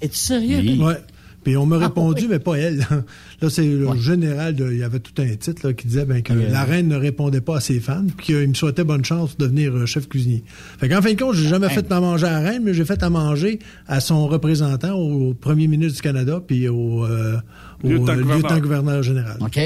Es-tu 0.00 0.16
sérieux? 0.16 0.58
Oui. 0.58 0.80
Ouais. 0.82 0.96
Puis 1.44 1.56
on 1.56 1.66
m'a 1.66 1.76
ah, 1.76 1.86
répondu, 1.86 2.28
mais 2.28 2.38
pas 2.38 2.56
elle. 2.56 2.78
Là, 3.40 3.50
c'est 3.50 3.66
le 3.66 3.96
général, 3.96 4.54
de, 4.54 4.70
il 4.70 4.78
y 4.78 4.82
avait 4.84 5.00
tout 5.00 5.20
un 5.20 5.34
titre 5.34 5.66
là, 5.66 5.72
qui 5.72 5.88
disait 5.88 6.04
ben, 6.04 6.22
que 6.22 6.32
la 6.32 6.62
reine 6.62 6.88
ne 6.88 6.96
répondait 6.96 7.40
pas 7.40 7.56
à 7.56 7.60
ses 7.60 7.80
fans, 7.80 8.04
puis 8.16 8.26
qu'il 8.26 8.48
me 8.48 8.54
souhaitait 8.54 8.84
bonne 8.84 9.04
chance 9.04 9.36
de 9.36 9.44
devenir 9.44 9.72
euh, 9.74 9.86
chef 9.86 10.08
cuisinier. 10.08 10.44
Fait 10.78 10.88
qu'en 10.88 11.02
fin 11.02 11.12
de 11.12 11.20
compte, 11.20 11.34
j'ai 11.34 11.48
jamais 11.48 11.68
fait 11.68 11.90
à 11.90 12.00
manger 12.00 12.26
à 12.26 12.40
la 12.40 12.50
reine, 12.50 12.62
mais 12.64 12.74
j'ai 12.74 12.84
fait 12.84 13.02
à 13.02 13.10
manger 13.10 13.58
à 13.88 14.00
son 14.00 14.28
représentant, 14.28 14.92
au 14.94 15.34
premier 15.34 15.66
ministre 15.66 15.96
du 15.96 16.02
Canada, 16.02 16.40
puis 16.46 16.68
au, 16.68 17.04
euh, 17.04 17.38
au 17.82 17.88
lieutenant-gouverneur 17.88 19.02
général. 19.02 19.38
OK, 19.40 19.58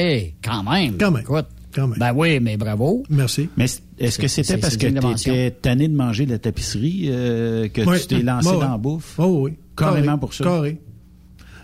quand 0.43 0.63
même. 0.63 0.97
Quand 0.99 1.11
même. 1.11 1.25
Quand 1.75 1.89
même. 1.89 1.99
Ben 1.99 2.13
oui, 2.15 2.41
mais 2.41 2.57
bravo. 2.57 3.03
Merci. 3.11 3.51
Mais 3.59 3.67
est-ce 3.99 4.19
que 4.19 4.29
c'était 4.29 4.57
parce 4.57 4.79
que 4.79 4.87
tu 4.87 5.31
étais 5.31 5.51
tanné 5.51 5.89
de 5.89 5.95
manger 5.95 6.25
de 6.25 6.31
la 6.31 6.39
tapisserie 6.39 7.09
euh, 7.11 7.69
que 7.69 7.83
tu 7.99 8.07
t'es 8.07 8.19
lancé 8.23 8.51
dans 8.51 8.61
la 8.61 8.79
bouffe? 8.79 9.17
Oh 9.19 9.43
oui. 9.43 9.59
Carrément 9.77 10.17
pour 10.17 10.33
ça. 10.33 10.45
Carré. 10.45 10.79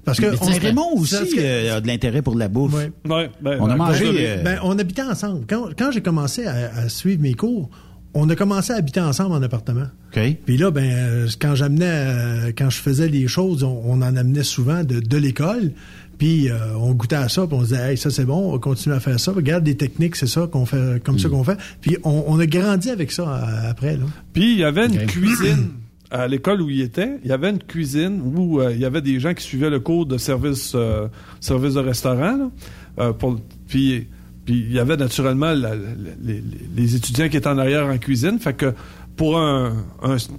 Parce 0.04 0.18
que 0.18 0.26
on, 0.40 0.58
Raymond 0.58 0.96
aussi 0.96 1.38
euh, 1.38 1.76
a 1.76 1.80
de 1.80 1.86
l'intérêt 1.86 2.22
pour 2.22 2.34
de 2.34 2.40
la 2.40 2.48
bouffe. 2.48 2.74
Ouais. 2.74 3.30
Ben, 3.40 3.58
on 3.60 3.70
a 3.70 3.76
mangé. 3.76 4.06
Euh, 4.08 4.42
ben, 4.42 4.58
on 4.62 4.78
habitait 4.78 5.02
ensemble. 5.02 5.44
Quand, 5.48 5.68
quand 5.78 5.92
j'ai 5.92 6.00
commencé 6.00 6.44
à, 6.46 6.88
suivre 6.88 7.22
mes 7.22 7.34
cours, 7.34 7.70
on 8.14 8.28
a 8.28 8.34
commencé 8.34 8.72
à 8.72 8.76
habiter 8.76 9.00
ensemble 9.00 9.34
en 9.34 9.42
appartement. 9.42 9.86
OK. 10.14 10.20
Puis 10.44 10.56
là, 10.56 10.70
ben, 10.70 10.84
euh, 10.84 11.28
quand 11.40 11.54
j'amenais, 11.54 12.52
quand 12.58 12.68
je 12.68 12.78
faisais 12.78 13.08
les 13.08 13.28
choses, 13.28 13.62
on, 13.62 14.02
en 14.02 14.16
amenait 14.16 14.42
souvent 14.42 14.82
de, 14.82 15.00
de 15.00 15.16
l'école. 15.16 15.72
Puis 16.18 16.48
on 16.78 16.92
goûtait 16.92 17.16
à 17.16 17.28
ça, 17.28 17.48
puis 17.48 17.56
on 17.56 17.62
se 17.62 17.68
disait, 17.70 17.92
hey, 17.92 17.96
ça 17.96 18.08
c'est 18.10 18.24
bon, 18.24 18.50
on 18.50 18.52
va 18.52 18.58
continuer 18.58 18.94
à 18.94 19.00
faire 19.00 19.18
ça. 19.18 19.32
Regarde 19.32 19.64
des 19.64 19.76
techniques, 19.76 20.14
c'est 20.14 20.28
ça 20.28 20.46
qu'on 20.46 20.66
fait, 20.66 21.02
comme 21.02 21.18
ça 21.18 21.26
mm. 21.26 21.30
qu'on 21.32 21.42
fait. 21.42 21.58
Puis 21.80 21.96
on, 22.04 22.24
on, 22.28 22.38
a 22.38 22.46
grandi 22.46 22.90
avec 22.90 23.10
ça 23.10 23.44
après. 23.68 23.96
Là. 23.96 24.04
Puis 24.32 24.52
il 24.52 24.58
y 24.58 24.64
avait 24.64 24.86
une 24.86 25.06
cuisine 25.06 25.70
à 26.12 26.28
l'école 26.28 26.60
où 26.60 26.68
il 26.68 26.82
était, 26.82 27.18
il 27.24 27.30
y 27.30 27.32
avait 27.32 27.48
une 27.48 27.58
cuisine 27.58 28.20
où 28.36 28.60
euh, 28.60 28.72
il 28.72 28.78
y 28.78 28.84
avait 28.84 29.00
des 29.00 29.18
gens 29.18 29.32
qui 29.32 29.42
suivaient 29.42 29.70
le 29.70 29.80
cours 29.80 30.04
de 30.04 30.18
service, 30.18 30.72
euh, 30.74 31.08
service 31.40 31.74
de 31.74 31.80
restaurant. 31.80 32.52
Euh, 32.98 33.14
pour, 33.14 33.38
puis, 33.66 34.06
puis 34.44 34.66
il 34.68 34.72
y 34.72 34.78
avait 34.78 34.98
naturellement 34.98 35.54
les, 35.54 36.96
étudiants 36.96 37.30
qui 37.30 37.38
étaient 37.38 37.48
en 37.48 37.56
arrière 37.56 37.86
en 37.86 37.96
cuisine. 37.96 38.38
Fait 38.38 38.52
que 38.52 38.74
pour 39.16 39.38
un, 39.38 39.72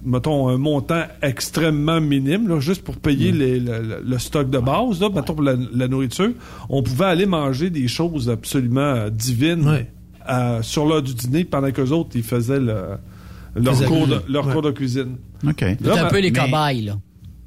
mettons, 0.05 0.47
un 0.47 0.57
montant 0.57 1.03
extrêmement 1.23 1.99
minime, 1.99 2.59
juste 2.59 2.83
pour 2.83 2.97
payer 2.97 3.31
mm. 3.31 4.03
le, 4.05 4.17
stock 4.19 4.51
de 4.51 4.59
base, 4.59 5.01
là, 5.01 5.09
mettons 5.09 5.33
pour 5.33 5.43
la, 5.43 5.55
nourriture, 5.87 6.33
on 6.69 6.83
pouvait 6.83 7.05
aller 7.05 7.25
manger 7.25 7.71
des 7.71 7.87
choses 7.87 8.29
absolument 8.29 9.09
divines 9.09 9.85
sur 10.61 10.85
l'heure 10.85 11.01
du 11.01 11.15
dîner 11.15 11.45
pendant 11.45 11.71
que 11.71 11.81
les 11.81 11.91
autres, 11.91 12.11
ils 12.13 12.23
faisaient 12.23 12.59
leur, 13.55 13.85
cours 13.85 14.07
de, 14.07 14.21
leur 14.27 14.49
cours 14.49 14.61
de 14.61 14.71
cuisine. 14.71 15.17
OK. 15.45 15.59
C'est 15.59 15.89
un 15.89 16.07
peu 16.07 16.19
les 16.19 16.31
cobayes, 16.31 16.81
là. 16.81 16.99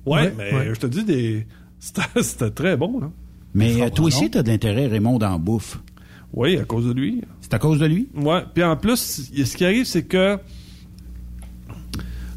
Ouais, 0.04 0.32
mais 0.36 0.74
je 0.74 0.80
te 0.80 0.86
dis, 0.86 1.04
des... 1.04 1.46
c'était 1.80 2.50
très 2.50 2.76
bon, 2.76 3.00
là. 3.00 3.10
Mais 3.54 3.80
euh, 3.80 3.90
toi 3.90 4.06
aussi, 4.06 4.30
tu 4.30 4.36
as 4.36 4.42
de 4.42 4.48
l'intérêt, 4.48 4.86
Raymond, 4.86 5.18
dans 5.18 5.38
bouffe. 5.38 5.80
Oui, 6.34 6.58
à 6.58 6.64
cause 6.64 6.86
de 6.86 6.92
lui. 6.92 7.22
C'est 7.40 7.54
à 7.54 7.58
cause 7.58 7.78
de 7.78 7.86
lui? 7.86 8.08
Oui. 8.14 8.36
Puis 8.52 8.62
en 8.62 8.76
plus, 8.76 9.30
ce 9.32 9.56
qui 9.56 9.64
arrive, 9.64 9.86
c'est 9.86 10.02
que 10.02 10.38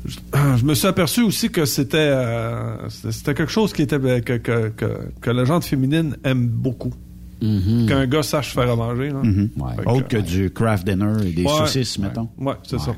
je, 0.05 0.17
me 0.65 0.73
suis 0.73 0.87
aperçu 0.87 1.21
aussi 1.21 1.49
que 1.49 1.65
c'était 1.65 1.97
euh, 1.97 2.87
c'était 2.89 3.33
quelque 3.33 3.51
chose 3.51 3.73
qui 3.73 3.81
était 3.81 3.99
que, 4.21 4.37
que, 4.37 4.71
que, 5.19 5.29
la 5.29 5.43
gente 5.43 5.65
féminine 5.65 6.15
aime 6.23 6.47
beaucoup. 6.47 6.93
Mm-hmm. 7.41 7.87
Qu'un 7.87 8.07
gars 8.07 8.23
sache 8.23 8.53
faire 8.53 8.69
à 8.69 8.75
manger. 8.77 9.09
Là. 9.09 9.21
Mm-hmm. 9.21 9.87
Autre 9.87 10.07
que, 10.07 10.17
du 10.17 10.49
craft 10.51 10.85
dinner 10.85 11.27
et 11.27 11.31
des 11.31 11.43
saucisses, 11.43 11.99
mettons. 11.99 12.29
Oui, 12.37 12.53
c'est 12.63 12.79
ça. 12.79 12.95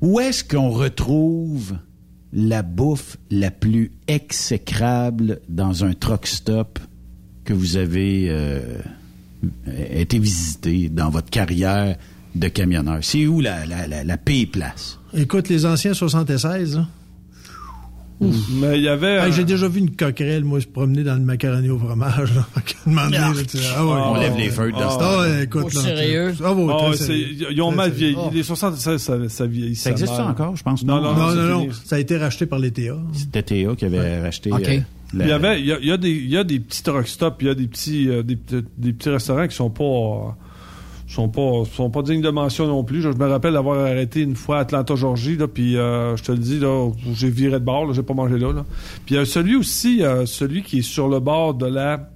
Où 0.00 0.20
est-ce 0.20 0.44
qu'on 0.44 0.70
retrouve 0.70 1.76
la 2.32 2.62
bouffe 2.62 3.16
la 3.30 3.50
plus 3.50 3.92
exécrable 4.06 5.40
dans 5.48 5.84
un 5.84 5.92
truck 5.92 6.26
stop 6.26 6.78
que 7.44 7.52
vous 7.52 7.76
avez 7.76 8.28
euh, 8.30 8.78
été 9.90 10.18
visité 10.18 10.88
dans 10.88 11.10
votre 11.10 11.30
carrière 11.30 11.96
de 12.34 12.48
camionneur? 12.48 12.98
C'est 13.02 13.26
où 13.26 13.40
la, 13.40 13.66
la, 13.66 14.04
la 14.04 14.16
place? 14.16 14.98
Écoute, 15.12 15.48
les 15.48 15.66
anciens 15.66 15.94
76, 15.94 16.80
mais 18.20 18.78
il 18.78 18.82
y 18.82 18.88
avait. 18.88 19.32
J'ai 19.32 19.44
déjà 19.44 19.68
vu 19.68 19.80
une 19.80 19.94
coquerelle, 19.96 20.44
moi, 20.44 20.60
se 20.60 20.66
promener 20.66 21.02
dans 21.02 21.14
le 21.14 21.20
macaroni 21.20 21.70
au 21.70 21.78
fromage. 21.78 22.32
Demander, 22.86 23.16
ah. 23.18 23.32
ah, 23.76 23.84
ouais, 23.84 23.92
on 23.92 24.14
lève 24.14 24.36
les 24.36 24.50
feuilles 24.50 24.72
de 24.72 24.78
ah, 24.78 24.98
ah, 25.00 25.42
écoute, 25.42 25.72
là, 25.74 25.80
sérieux? 25.80 26.34
Ah, 26.44 26.52
ouais, 26.52 26.96
ils 27.50 27.62
ont 27.62 27.72
mal 27.72 27.90
vieilli. 27.90 28.16
Les 28.32 28.42
76, 28.42 29.00
ça, 29.00 29.28
ça 29.28 29.46
vieillit. 29.46 29.76
Ça 29.76 29.90
existe 29.90 30.14
ça 30.14 30.26
encore, 30.26 30.56
je 30.56 30.62
pense? 30.62 30.84
Non, 30.84 31.00
non, 31.00 31.14
non. 31.14 31.34
non, 31.34 31.68
Ça 31.84 31.96
a 31.96 31.98
été 31.98 32.16
racheté 32.16 32.46
par 32.46 32.58
les 32.58 32.70
TA. 32.70 32.96
C'était 33.12 33.42
TA 33.42 33.74
qui 33.74 33.84
avait 33.84 34.20
racheté. 34.20 34.52
OK. 34.52 34.68
Euh, 34.68 34.80
il 35.14 35.28
y 35.28 35.32
avait, 35.32 35.60
il 35.60 35.66
y 35.66 35.72
a, 35.72 35.78
il 35.80 35.86
y 35.86 35.92
a 35.92 35.96
des, 35.96 36.10
il 36.10 36.30
y 36.30 36.36
a 36.36 36.44
des 36.44 36.60
petits 36.60 36.82
truck 36.82 37.08
stops, 37.08 37.38
il 37.40 37.46
y 37.48 37.50
a 37.50 37.54
des 37.54 37.66
petits, 37.66 38.08
euh, 38.08 38.22
des, 38.22 38.38
des, 38.78 38.92
petits 38.92 39.08
restaurants 39.08 39.48
qui 39.48 39.56
sont 39.56 39.70
pas, 39.70 40.36
sont 41.10 41.28
pas 41.28 41.64
sont 41.72 41.90
pas 41.90 42.02
dignes 42.02 42.22
de 42.22 42.30
mention 42.30 42.66
non 42.66 42.84
plus. 42.84 43.02
Je, 43.02 43.08
me 43.08 43.26
rappelle 43.26 43.54
d'avoir 43.54 43.80
arrêté 43.80 44.20
une 44.20 44.36
fois 44.36 44.58
à 44.58 44.60
Atlanta, 44.60 44.94
Georgie, 44.94 45.36
là, 45.36 45.48
puis 45.48 45.76
euh, 45.76 46.16
je 46.16 46.22
te 46.22 46.32
le 46.32 46.38
dis, 46.38 46.60
là, 46.60 46.90
j'ai 47.14 47.30
viré 47.30 47.58
de 47.58 47.64
bord, 47.64 47.92
j'ai 47.92 48.02
pas 48.02 48.14
mangé 48.14 48.38
là. 48.38 48.52
là. 48.52 48.64
Puis 49.06 49.14
il 49.14 49.18
y 49.18 49.20
a 49.20 49.24
celui 49.24 49.56
aussi, 49.56 50.04
euh, 50.04 50.24
celui 50.26 50.62
qui 50.62 50.78
est 50.78 50.82
sur 50.82 51.08
le 51.08 51.18
bord 51.18 51.54
de 51.54 51.66
la 51.66 52.10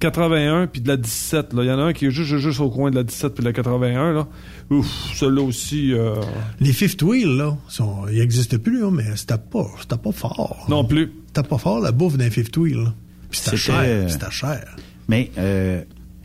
81 0.00 0.66
puis 0.66 0.82
de 0.82 0.88
la 0.88 0.96
17. 0.96 1.54
Il 1.54 1.64
y 1.64 1.70
en 1.70 1.78
a 1.78 1.84
un 1.84 1.92
qui 1.92 2.06
est 2.06 2.10
juste, 2.10 2.36
juste 2.36 2.60
au 2.60 2.68
coin 2.68 2.90
de 2.90 2.96
la 2.96 3.04
17 3.04 3.34
puis 3.34 3.42
de 3.42 3.48
la 3.48 3.54
81. 3.54 4.12
Là. 4.12 4.28
Ouf, 4.70 4.86
celui-là 5.14 5.42
aussi... 5.42 5.94
Euh, 5.94 6.14
Les 6.60 6.74
fifth 6.74 7.02
wheel, 7.02 7.36
là, 7.36 7.56
sont, 7.68 8.06
ils 8.10 8.18
n'existent 8.18 8.58
plus, 8.58 8.84
mais 8.92 9.16
c'était 9.16 9.38
pas, 9.38 9.66
pas 9.96 10.12
fort. 10.12 10.66
Non 10.68 10.84
plus. 10.84 11.10
C'était 11.28 11.48
pas 11.48 11.58
fort, 11.58 11.80
la 11.80 11.92
bouffe 11.92 12.18
d'un 12.18 12.30
fifth 12.30 12.56
wheel. 12.58 12.92
Puis 13.30 13.40
c'était 13.40 13.56
cher. 13.56 14.10
C'était 14.10 14.30
cher. 14.30 14.76
Mais 15.08 15.30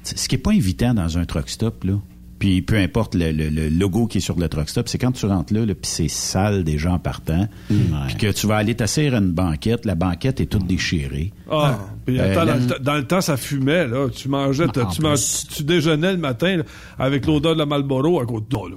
ce 0.04 0.28
qui 0.28 0.36
est 0.36 0.40
pas 0.40 0.52
invitant 0.52 0.94
dans 0.94 1.18
un 1.18 1.26
truck 1.26 1.50
stop, 1.50 1.84
là, 1.84 2.00
puis 2.44 2.62
peu 2.62 2.76
importe 2.76 3.16
le, 3.16 3.70
logo 3.70 4.06
qui 4.06 4.18
est 4.18 4.22
sur 4.22 4.38
le 4.38 4.50
truck 4.50 4.68
stop, 4.68 4.90
c'est 4.90 4.98
quand 4.98 5.14
tu 5.14 5.26
rentres 5.28 5.54
là, 5.54 5.62
puis 5.66 5.78
c'est 5.84 6.10
sale 6.10 6.66
des 6.66 6.78
gens 6.78 7.00
partant, 7.00 7.48
mm. 7.70 7.76
puis 8.08 8.18
que 8.18 8.34
tu 8.34 8.48
vas 8.48 8.58
aller 8.58 8.76
t'asseoir 8.76 9.14
à 9.14 9.18
une 9.20 9.32
banquette, 9.32 9.86
la 9.86 9.96
banquette 9.96 10.42
est 10.42 10.48
toute 10.48 10.68
déchirée. 10.68 11.32
Ah, 11.50 11.80
puis 12.06 12.20
euh, 12.20 12.34
dans, 12.82 12.96
le 12.96 13.06
temps, 13.06 13.22
ça 13.22 13.38
fumait, 13.38 13.88
là. 13.88 14.10
Tu 14.10 14.28
mangeais, 14.28 14.66
tu, 14.68 15.64
déjeunais 15.64 16.12
le 16.12 16.18
matin 16.18 16.62
avec 17.00 17.26
l'odeur 17.26 17.54
de 17.54 17.60
la 17.60 17.66
Marlboro 17.66 18.20
à 18.20 18.26
côté 18.26 18.46
de 18.46 18.50
toi. 18.50 18.70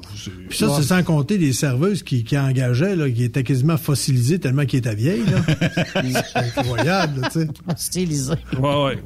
Puis 0.48 0.58
ça, 0.58 0.68
c'est 0.76 0.82
sans 0.82 1.02
compter 1.02 1.38
les 1.38 1.52
serveuses 1.52 2.02
qui, 2.02 2.22
qui 2.22 2.38
engageaient, 2.38 2.94
là, 2.94 3.10
qui 3.10 3.24
étaient 3.24 3.42
quasiment 3.42 3.76
fossilisées 3.76 4.38
tellement 4.38 4.64
qu'ils 4.64 4.78
étaient 4.78 4.94
vieilles, 4.94 5.24
là. 5.26 5.54
c'est 6.32 6.60
incroyable, 6.60 7.28
tu 7.32 7.40
sais. 7.40 7.48
Stylisé. 7.76 8.34
Ouais, 8.60 8.84
ouais. 8.84 9.02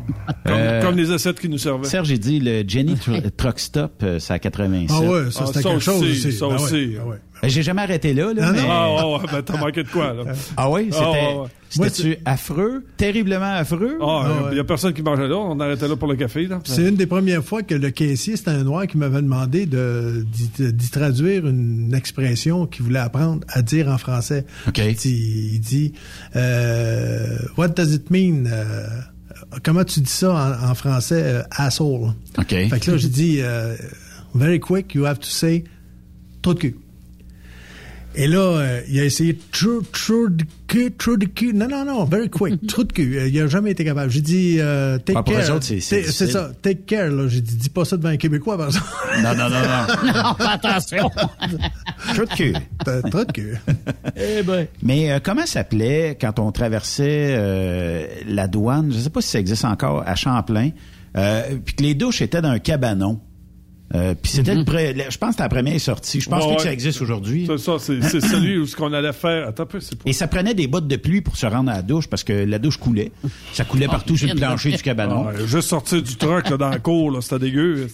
Euh, 0.48 0.82
comme, 0.82 0.96
les 0.96 1.10
assiettes 1.10 1.40
qui 1.40 1.48
nous 1.48 1.58
servaient. 1.58 1.88
Serge, 1.88 2.08
j'ai 2.08 2.18
dit, 2.18 2.40
le 2.40 2.64
Jenny 2.66 2.96
Truck 3.36 3.58
Stop, 3.58 4.02
euh, 4.02 4.18
ça 4.18 4.38
87. 4.50 4.90
Ah 4.90 5.00
ouais, 5.00 5.30
ça, 5.30 5.46
c'était 5.46 5.60
ah, 5.60 5.70
quelque 5.70 5.80
chose 5.80 6.02
aussi. 6.02 6.32
Ça 6.32 6.46
aussi. 6.46 6.96
Ah 7.00 7.06
ouais. 7.06 7.16
Ben, 7.42 7.48
j'ai 7.48 7.62
jamais 7.62 7.82
arrêté 7.82 8.12
là. 8.12 8.32
là 8.34 8.52
mais... 8.52 8.58
Ah 8.68 9.08
ouais, 9.08 9.18
ben 9.32 9.42
t'as 9.42 9.56
manqué 9.56 9.82
de 9.82 9.88
quoi, 9.88 10.12
là? 10.12 10.24
Ah 10.56 10.70
oui? 10.70 10.90
Ah, 10.92 10.96
c'était... 11.70 11.90
C'était-tu 11.92 12.18
affreux? 12.24 12.84
Terriblement 12.96 13.54
affreux? 13.54 13.98
Ah, 14.02 14.48
il 14.50 14.56
y 14.56 14.60
a 14.60 14.64
personne 14.64 14.92
qui 14.92 15.02
mangeait 15.02 15.28
là. 15.28 15.36
On 15.36 15.58
arrêtait 15.60 15.88
là 15.88 15.96
pour 15.96 16.08
le 16.08 16.16
café, 16.16 16.46
là. 16.46 16.60
C'est 16.64 16.82
une 16.82 16.96
des 16.96 17.06
premières 17.06 17.44
fois 17.44 17.62
que 17.62 17.74
le 17.74 17.90
caissier, 17.90 18.36
c'était 18.36 18.50
un 18.50 18.64
noir 18.64 18.86
qui 18.86 18.98
m'avait 18.98 19.22
demandé 19.22 19.66
de, 19.66 20.26
d'y 20.58 20.90
traduire 20.90 21.46
une 21.46 21.94
expression 21.94 22.66
qu'il 22.66 22.84
voulait 22.84 22.98
apprendre 22.98 23.42
à 23.48 23.62
dire 23.62 23.88
en 23.88 23.98
français. 23.98 24.44
OK. 24.66 24.78
Il 25.04 25.60
dit, 25.60 25.92
euh, 26.36 27.38
What 27.56 27.68
does 27.68 27.94
it 27.94 28.10
mean? 28.10 28.46
Euh, 28.46 28.86
comment 29.62 29.84
tu 29.84 30.00
dis 30.00 30.10
ça 30.10 30.32
en, 30.32 30.70
en 30.70 30.74
français? 30.74 31.22
Euh, 31.24 31.42
asshole? 31.50 32.10
OK. 32.38 32.48
Fait 32.48 32.80
que 32.80 32.90
là, 32.90 32.96
j'ai 32.96 33.08
dit, 33.08 33.38
euh, 33.40 33.76
very 34.34 34.60
quick, 34.60 34.94
you 34.94 35.04
have 35.04 35.18
to 35.18 35.28
say, 35.28 35.64
trop 36.42 36.54
de 36.54 36.60
cul. 36.60 36.76
Et 38.16 38.26
là, 38.26 38.38
euh, 38.40 38.80
il 38.88 38.98
a 38.98 39.04
essayé 39.04 39.38
trop, 39.52 39.82
trop 39.82 40.28
de 40.28 40.44
cul, 40.66 40.90
trop 40.90 41.16
de 41.16 41.26
cul. 41.26 41.54
Non, 41.54 41.68
non, 41.68 41.84
non, 41.84 42.04
very 42.04 42.28
quick, 42.28 42.66
trop 42.66 42.82
de 42.82 42.92
cul. 42.92 43.28
Il 43.28 43.40
a 43.40 43.46
jamais 43.46 43.70
été 43.70 43.84
capable. 43.84 44.10
J'ai 44.10 44.20
dit, 44.20 44.56
euh, 44.58 44.98
take 44.98 45.16
ah, 45.16 45.22
care. 45.22 45.58
C'est 45.62 45.80
ça, 45.80 46.50
take 46.60 46.82
care. 46.86 47.08
Là, 47.08 47.28
j'ai 47.28 47.40
dit, 47.40 47.54
dis 47.54 47.68
pas 47.68 47.84
ça 47.84 47.96
devant 47.96 48.08
un 48.08 48.16
Québécois, 48.16 48.56
par 48.56 48.66
exemple. 48.66 48.86
Non, 49.22 49.34
non, 49.36 49.48
non, 49.48 49.60
non. 49.60 50.12
non, 50.12 50.46
attention. 50.46 51.08
trop 52.14 52.24
de 52.24 52.34
cul. 52.34 52.54
trop 53.10 53.24
de 53.24 53.32
cul. 53.32 53.56
eh 54.16 54.42
ben. 54.42 54.66
Mais 54.82 55.12
euh, 55.12 55.20
comment 55.22 55.46
s'appelait 55.46 56.18
quand 56.20 56.40
on 56.40 56.50
traversait 56.50 57.36
euh, 57.38 58.06
la 58.26 58.48
douane? 58.48 58.92
Je 58.92 58.98
sais 58.98 59.10
pas 59.10 59.20
si 59.20 59.28
ça 59.28 59.38
existe 59.38 59.64
encore 59.64 60.02
à 60.04 60.16
Champlain 60.16 60.70
Euh, 61.16 61.56
puis 61.64 61.74
que 61.74 61.82
les 61.82 61.94
douches 61.94 62.22
étaient 62.22 62.42
dans 62.42 62.50
un 62.50 62.58
cabanon. 62.58 63.20
Euh, 63.94 64.14
puis 64.20 64.30
c'était 64.30 64.54
le 64.54 64.64
pré- 64.64 64.92
le- 64.92 65.10
je 65.10 65.18
pense 65.18 65.30
que 65.30 65.32
c'était 65.32 65.42
la 65.42 65.48
première 65.48 65.80
sortie. 65.80 66.20
Je 66.20 66.28
pense 66.30 66.44
Ouais, 66.44 66.50
pas 66.50 66.56
que 66.56 66.62
ça 66.62 66.72
existe 66.72 67.02
aujourd'hui. 67.02 67.46
C'est 67.48 67.58
ça, 67.58 67.76
c'est 67.80 68.00
celui 68.20 68.58
où 68.58 68.66
ce 68.66 68.76
qu'on 68.76 68.92
allait 68.92 69.12
faire. 69.12 69.48
Attends 69.48 69.64
un 69.64 69.66
peu, 69.66 69.80
c'est 69.80 69.96
pas. 69.96 70.08
Et 70.08 70.12
ça 70.12 70.28
prenait 70.28 70.54
des 70.54 70.68
bottes 70.68 70.86
de 70.86 70.96
pluie 70.96 71.20
pour 71.22 71.36
se 71.36 71.46
rendre 71.46 71.70
à 71.70 71.74
la 71.76 71.82
douche 71.82 72.06
parce 72.06 72.22
que 72.22 72.32
la 72.32 72.58
douche 72.60 72.76
coulait. 72.76 73.10
Ça 73.52 73.64
coulait 73.64 73.88
partout 73.88 74.16
sur 74.16 74.28
le 74.28 74.34
plancher 74.36 74.70
du 74.72 74.82
cabanon. 74.82 75.26
Ah, 75.28 75.44
juste 75.44 75.68
sortir 75.68 76.02
du 76.02 76.14
truck 76.16 76.48
là, 76.50 76.56
dans 76.56 76.68
la 76.70 76.78
cour, 76.78 77.10
là, 77.10 77.20
c'était 77.20 77.40
dégueu. 77.40 77.88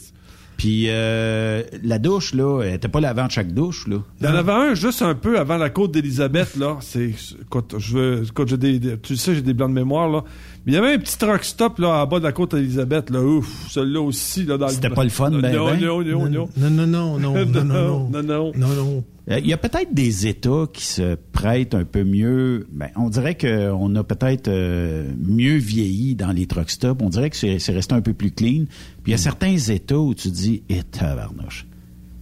Puis 0.59 0.85
euh, 0.89 1.63
la 1.83 1.99
douche, 1.99 2.33
là, 2.33 2.63
elle 2.63 2.75
était 2.75 2.89
pas 2.89 3.01
lavée 3.01 3.21
en 3.21 3.29
chaque 3.29 3.53
douche, 3.53 3.87
là. 3.89 3.97
Il 4.21 4.27
y 4.27 4.29
en 4.31 4.35
avait 4.35 4.53
un 4.53 4.75
juste 4.75 5.03
un 5.03 5.15
peu 5.15 5.39
avant 5.39 5.59
la 5.59 5.69
côte 5.69 5.93
d'Élisabeth, 5.93 6.57
là. 6.57 6.79
C'est, 6.81 7.11
écoute, 7.43 7.75
je 7.79 7.93
veux, 7.97 8.23
écoute, 8.27 8.49
j'ai 8.49 8.57
des, 8.57 8.79
des- 8.79 8.99
tu 8.99 9.17
sais, 9.17 9.35
j'ai 9.35 9.43
des 9.43 9.53
blancs 9.53 9.69
de 9.69 9.75
mémoire, 9.75 10.09
là. 10.09 10.25
Mais 10.67 10.73
il 10.73 10.75
y 10.75 10.79
avait 10.79 10.95
un 10.95 10.99
petit 10.99 11.17
truck 11.17 11.45
stop, 11.45 11.79
là, 11.79 12.03
en 12.03 12.07
bas 12.09 12.19
de 12.19 12.25
la 12.25 12.33
côte 12.33 12.57
d'Élisabeth, 12.57 13.11
là. 13.11 13.23
Ouf, 13.23 13.69
celui-là 13.71 14.01
aussi, 14.01 14.45
là, 14.45 14.59
dans 14.59 14.69
C'était 14.69 14.91
pas 14.91 15.05
le 15.05 15.11
fun, 15.11 15.31
ben, 15.31 15.41
non, 15.55 15.67
ben. 15.71 15.81
non, 15.81 16.03
non, 16.03 16.29
non. 16.29 16.49
Non, 16.57 16.71
non, 16.71 16.87
non, 16.87 17.19
non, 17.21 17.35
non, 17.35 17.47
non, 17.47 17.65
non. 17.65 18.09
non, 18.11 18.23
non. 18.23 18.53
Non, 18.57 18.69
non. 18.75 19.05
Euh, 19.31 19.39
Il 19.39 19.47
y 19.47 19.53
a 19.53 19.59
peut-être 19.59 19.95
des 19.95 20.27
États 20.27 20.65
qui 20.73 20.85
se 20.85 21.15
prêtent 21.33 21.75
un 21.77 21.85
peu 21.85 22.03
mieux. 22.03 22.67
Ben, 22.73 22.89
on 22.97 23.09
dirait 23.11 23.37
qu'on 23.37 23.95
a 23.95 24.03
peut-être 24.03 24.49
euh, 24.49 25.09
mieux 25.19 25.57
vieilli 25.57 26.17
dans 26.17 26.33
les 26.33 26.47
truck 26.47 26.69
stops. 26.69 27.01
On 27.01 27.11
dirait 27.11 27.31
que 27.31 27.37
c'est 27.37 27.73
resté 27.73 27.95
un 27.95 28.03
peu 28.03 28.13
plus 28.13 28.33
clean. 28.33 28.65
Puis 29.05 29.09
il 29.09 29.11
y 29.13 29.15
a 29.15 29.19
certains 29.19 29.57
États 29.57 29.99
où 29.99 30.15
tu 30.15 30.31
dis, 30.31 30.65
eh 30.69 30.83
tabarnouche, 30.83 31.67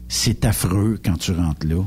c'est 0.09 0.45
affreux 0.45 0.99
quand 1.03 1.17
tu 1.17 1.33
rentres 1.33 1.67
là. 1.67 1.83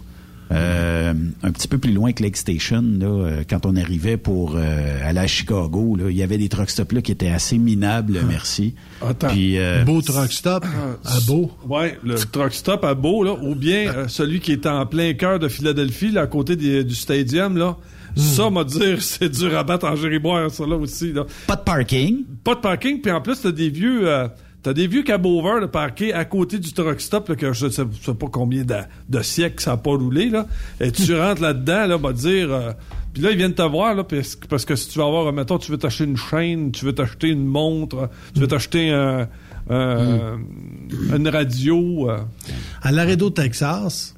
Euh, 0.51 1.13
un 1.43 1.51
petit 1.51 1.67
peu 1.67 1.77
plus 1.77 1.91
loin 1.91 2.13
que 2.13 2.23
Lake 2.23 2.37
Station, 2.37 2.81
là, 2.81 3.05
euh, 3.07 3.43
quand 3.49 3.65
on 3.65 3.75
arrivait 3.75 4.15
pour 4.15 4.55
euh, 4.55 4.99
aller 5.03 5.19
à 5.19 5.27
Chicago, 5.27 5.95
là, 5.97 6.09
il 6.09 6.15
y 6.15 6.23
avait 6.23 6.37
des 6.37 6.47
truck 6.47 6.69
stops 6.69 6.93
là 6.93 7.01
qui 7.01 7.11
étaient 7.11 7.27
assez 7.29 7.57
minables, 7.57 8.21
merci. 8.27 8.73
Attends. 9.01 9.27
Puis, 9.27 9.57
euh, 9.59 9.83
Beau 9.83 10.01
truck 10.01 10.31
stop 10.31 10.63
à 11.03 11.19
Beau. 11.27 11.51
Ouais, 11.67 11.97
le 12.03 12.15
truck 12.15 12.53
stop 12.53 12.85
à 12.85 12.93
Beau, 12.93 13.23
là, 13.23 13.33
ou 13.41 13.55
bien 13.55 13.87
euh, 13.93 14.07
celui 14.07 14.39
qui 14.39 14.53
est 14.53 14.65
en 14.65 14.85
plein 14.85 15.13
cœur 15.15 15.39
de 15.39 15.49
Philadelphie, 15.49 16.11
là, 16.11 16.21
à 16.21 16.27
côté 16.27 16.55
des- 16.55 16.83
du 16.85 16.95
stadium, 16.95 17.57
là. 17.57 17.75
Ça, 18.15 18.49
m'a 18.49 18.63
dire, 18.63 19.01
c'est 19.01 19.29
dur 19.29 19.55
à 19.57 19.63
battre 19.63 19.85
en 19.85 19.95
gériboire, 19.95 20.49
ça, 20.49 20.65
là, 20.65 20.75
aussi, 20.77 21.11
là. 21.13 21.25
Pas 21.45 21.55
de 21.57 21.61
parking. 21.61 22.23
Pas 22.43 22.55
de 22.55 22.61
parking, 22.61 23.01
puis 23.01 23.11
en 23.11 23.21
plus, 23.21 23.41
t'as 23.41 23.51
des 23.51 23.69
vieux... 23.69 24.07
T'as 24.67 24.73
des 24.73 24.87
vieux 24.87 25.03
cabover 25.03 25.61
de 25.61 25.65
parqués 25.65 26.13
à 26.13 26.25
côté 26.25 26.59
du 26.59 26.73
truck 26.73 26.99
stop, 26.99 27.29
là, 27.29 27.37
que 27.37 27.53
je 27.53 27.69
sais, 27.69 27.83
sais 28.03 28.13
pas 28.13 28.27
combien 28.29 28.65
de, 28.65 28.75
de 29.07 29.21
siècles 29.21 29.63
ça 29.63 29.71
a 29.71 29.77
pas 29.77 29.91
roulé, 29.91 30.29
là. 30.29 30.45
Et 30.81 30.91
tu 30.91 31.15
rentres 31.17 31.41
là-dedans, 31.41 31.85
là, 31.87 31.95
va 31.95 32.11
dire... 32.11 32.51
euh, 32.51 32.71
puis 33.13 33.21
là, 33.23 33.31
ils 33.31 33.37
viennent 33.37 33.53
te 33.53 33.61
voir, 33.61 33.95
là, 33.95 34.03
parce, 34.03 34.35
que- 34.35 34.45
parce 34.45 34.65
que 34.65 34.75
si 34.75 34.89
tu 34.89 34.99
vas 34.99 35.05
avoir, 35.05 35.31
mettons, 35.31 35.57
tu 35.57 35.71
veux 35.71 35.77
t'acheter 35.77 36.03
une 36.03 36.17
chaîne, 36.17 36.73
tu 36.73 36.83
veux 36.83 36.91
t'acheter 36.93 37.29
une 37.29 37.45
montre, 37.45 38.09
tu 38.33 38.41
veux 38.41 38.47
t'acheter 38.47 38.89
un, 38.91 39.29
un- 39.69 40.37
une 41.15 41.29
radio... 41.29 42.09
euh, 42.09 42.17
À 42.81 42.91
Laredo, 42.91 43.29
Texas, 43.29 44.16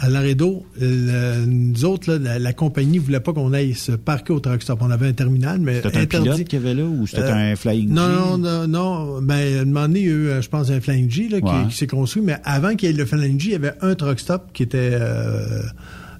à 0.00 0.08
Laredo, 0.08 0.64
le- 0.80 1.44
nous 1.46 1.84
autres, 1.84 2.12
là, 2.12 2.18
la, 2.18 2.38
la 2.38 2.52
compagnie 2.52 2.98
voulait 2.98 3.20
pas 3.20 3.32
qu'on 3.32 3.52
aille 3.52 3.74
se 3.74 3.92
parquer 3.92 4.32
au 4.32 4.40
truck 4.40 4.62
stop. 4.62 4.78
On 4.82 4.90
avait 4.90 5.08
un 5.08 5.12
terminal, 5.12 5.58
mais 5.60 5.82
C'était 5.82 5.98
un 5.98 6.06
pilote 6.06 6.44
qu'il 6.44 6.58
y 6.60 6.62
avait 6.62 6.74
là 6.74 6.84
ou 6.84 7.06
c'était 7.06 7.22
Euh, 7.22 7.52
un 7.52 7.56
flying 7.56 7.88
Non, 7.92 8.02
G? 8.06 8.08
non, 8.12 8.38
non, 8.38 8.68
non. 8.68 9.22
Ben, 9.22 9.58
à 9.58 9.60
un 9.62 9.64
moment 9.64 9.82
donné, 9.88 10.00
il 10.00 10.06
y 10.06 10.08
a 10.08 10.12
eu, 10.12 10.26
euh, 10.28 10.42
je 10.42 10.48
pense, 10.48 10.70
un 10.70 10.80
Flying 10.80 11.10
G 11.10 11.28
là, 11.28 11.40
qui, 11.40 11.68
qui 11.70 11.76
s'est 11.76 11.86
construit, 11.88 12.22
mais 12.22 12.36
avant 12.44 12.76
qu'il 12.76 12.88
y 12.90 12.92
ait 12.92 12.96
le 12.96 13.04
Flying 13.06 13.40
G, 13.40 13.48
il 13.48 13.52
y 13.52 13.54
avait 13.56 13.74
un 13.80 13.94
truck 13.94 14.20
stop 14.20 14.52
qui 14.52 14.62
était... 14.62 14.90
euh, 14.92 15.62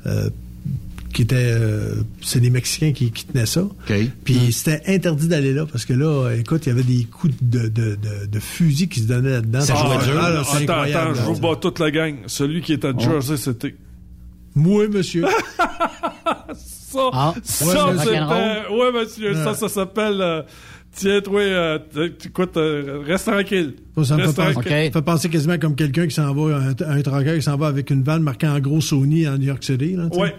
euh, 0.06 0.30
qui 1.12 1.22
était... 1.22 1.36
euh, 1.38 1.94
c'est 2.22 2.40
des 2.40 2.50
Mexicains 2.50 2.92
qui, 2.92 3.10
qui 3.10 3.24
tenaient 3.24 3.46
ça. 3.46 3.66
Puis 4.24 4.52
c'était 4.52 4.82
interdit 4.86 5.28
d'aller 5.28 5.52
là, 5.54 5.66
parce 5.70 5.84
que 5.84 5.92
là, 5.94 6.30
écoute, 6.38 6.66
il 6.66 6.68
y 6.68 6.72
avait 6.72 6.82
des 6.82 7.04
coups 7.04 7.34
de, 7.40 7.68
de, 7.68 7.96
de, 7.96 8.26
de 8.30 8.38
fusil 8.40 8.88
qui 8.88 9.00
se 9.00 9.06
donnaient 9.08 9.30
là-dedans. 9.30 9.60
Ah, 9.68 9.74
Ah, 9.76 10.30
là, 10.30 10.42
c'est 10.44 10.62
attends, 10.64 10.72
incroyable, 10.74 11.10
attends, 11.10 11.14
je 11.14 11.20
vous 11.32 11.40
bats 11.40 11.56
toute 11.60 11.78
la 11.78 11.90
gang. 11.90 12.14
Celui 12.26 12.60
qui 12.62 12.72
est 12.72 12.84
à 12.84 12.92
Jersey, 12.96 13.36
c'était... 13.36 13.74
Moi, 14.54 14.88
monsieur. 14.88 15.24
Ça, 16.90 17.10
Ah, 17.12 17.34
ça, 17.42 17.66
ouais, 17.88 17.94
c'était... 17.98 18.18
Ouais, 18.18 18.92
monsieur, 18.94 19.34
ça, 19.34 19.50
Ouais. 19.50 19.54
ça 19.56 19.68
s'appelle... 19.68 20.20
euh, 20.20 20.42
Tiens, 20.90 21.20
toi, 21.20 21.40
euh, 21.42 21.78
écoute, 22.24 22.56
euh, 22.56 23.02
reste 23.06 23.26
tranquille. 23.26 23.74
Ça 24.02 24.16
me 24.16 24.26
fait 24.26 24.32
penser, 24.54 24.90
fait 24.90 25.02
penser 25.02 25.28
quasiment 25.28 25.58
comme 25.58 25.76
quelqu'un 25.76 26.06
qui 26.06 26.14
s'en 26.14 26.32
va, 26.34 26.56
un, 26.56 26.70
un 26.70 27.34
qui 27.36 27.42
s'en 27.42 27.56
va 27.58 27.66
avec 27.66 27.90
une 27.90 28.02
vanne 28.02 28.22
marquée 28.22 28.48
en 28.48 28.58
gros 28.58 28.80
Sony 28.80 29.28
en 29.28 29.36
New 29.36 29.44
York 29.48 29.62
City. 29.62 29.94
Là. 29.96 30.06
Ouais. 30.16 30.34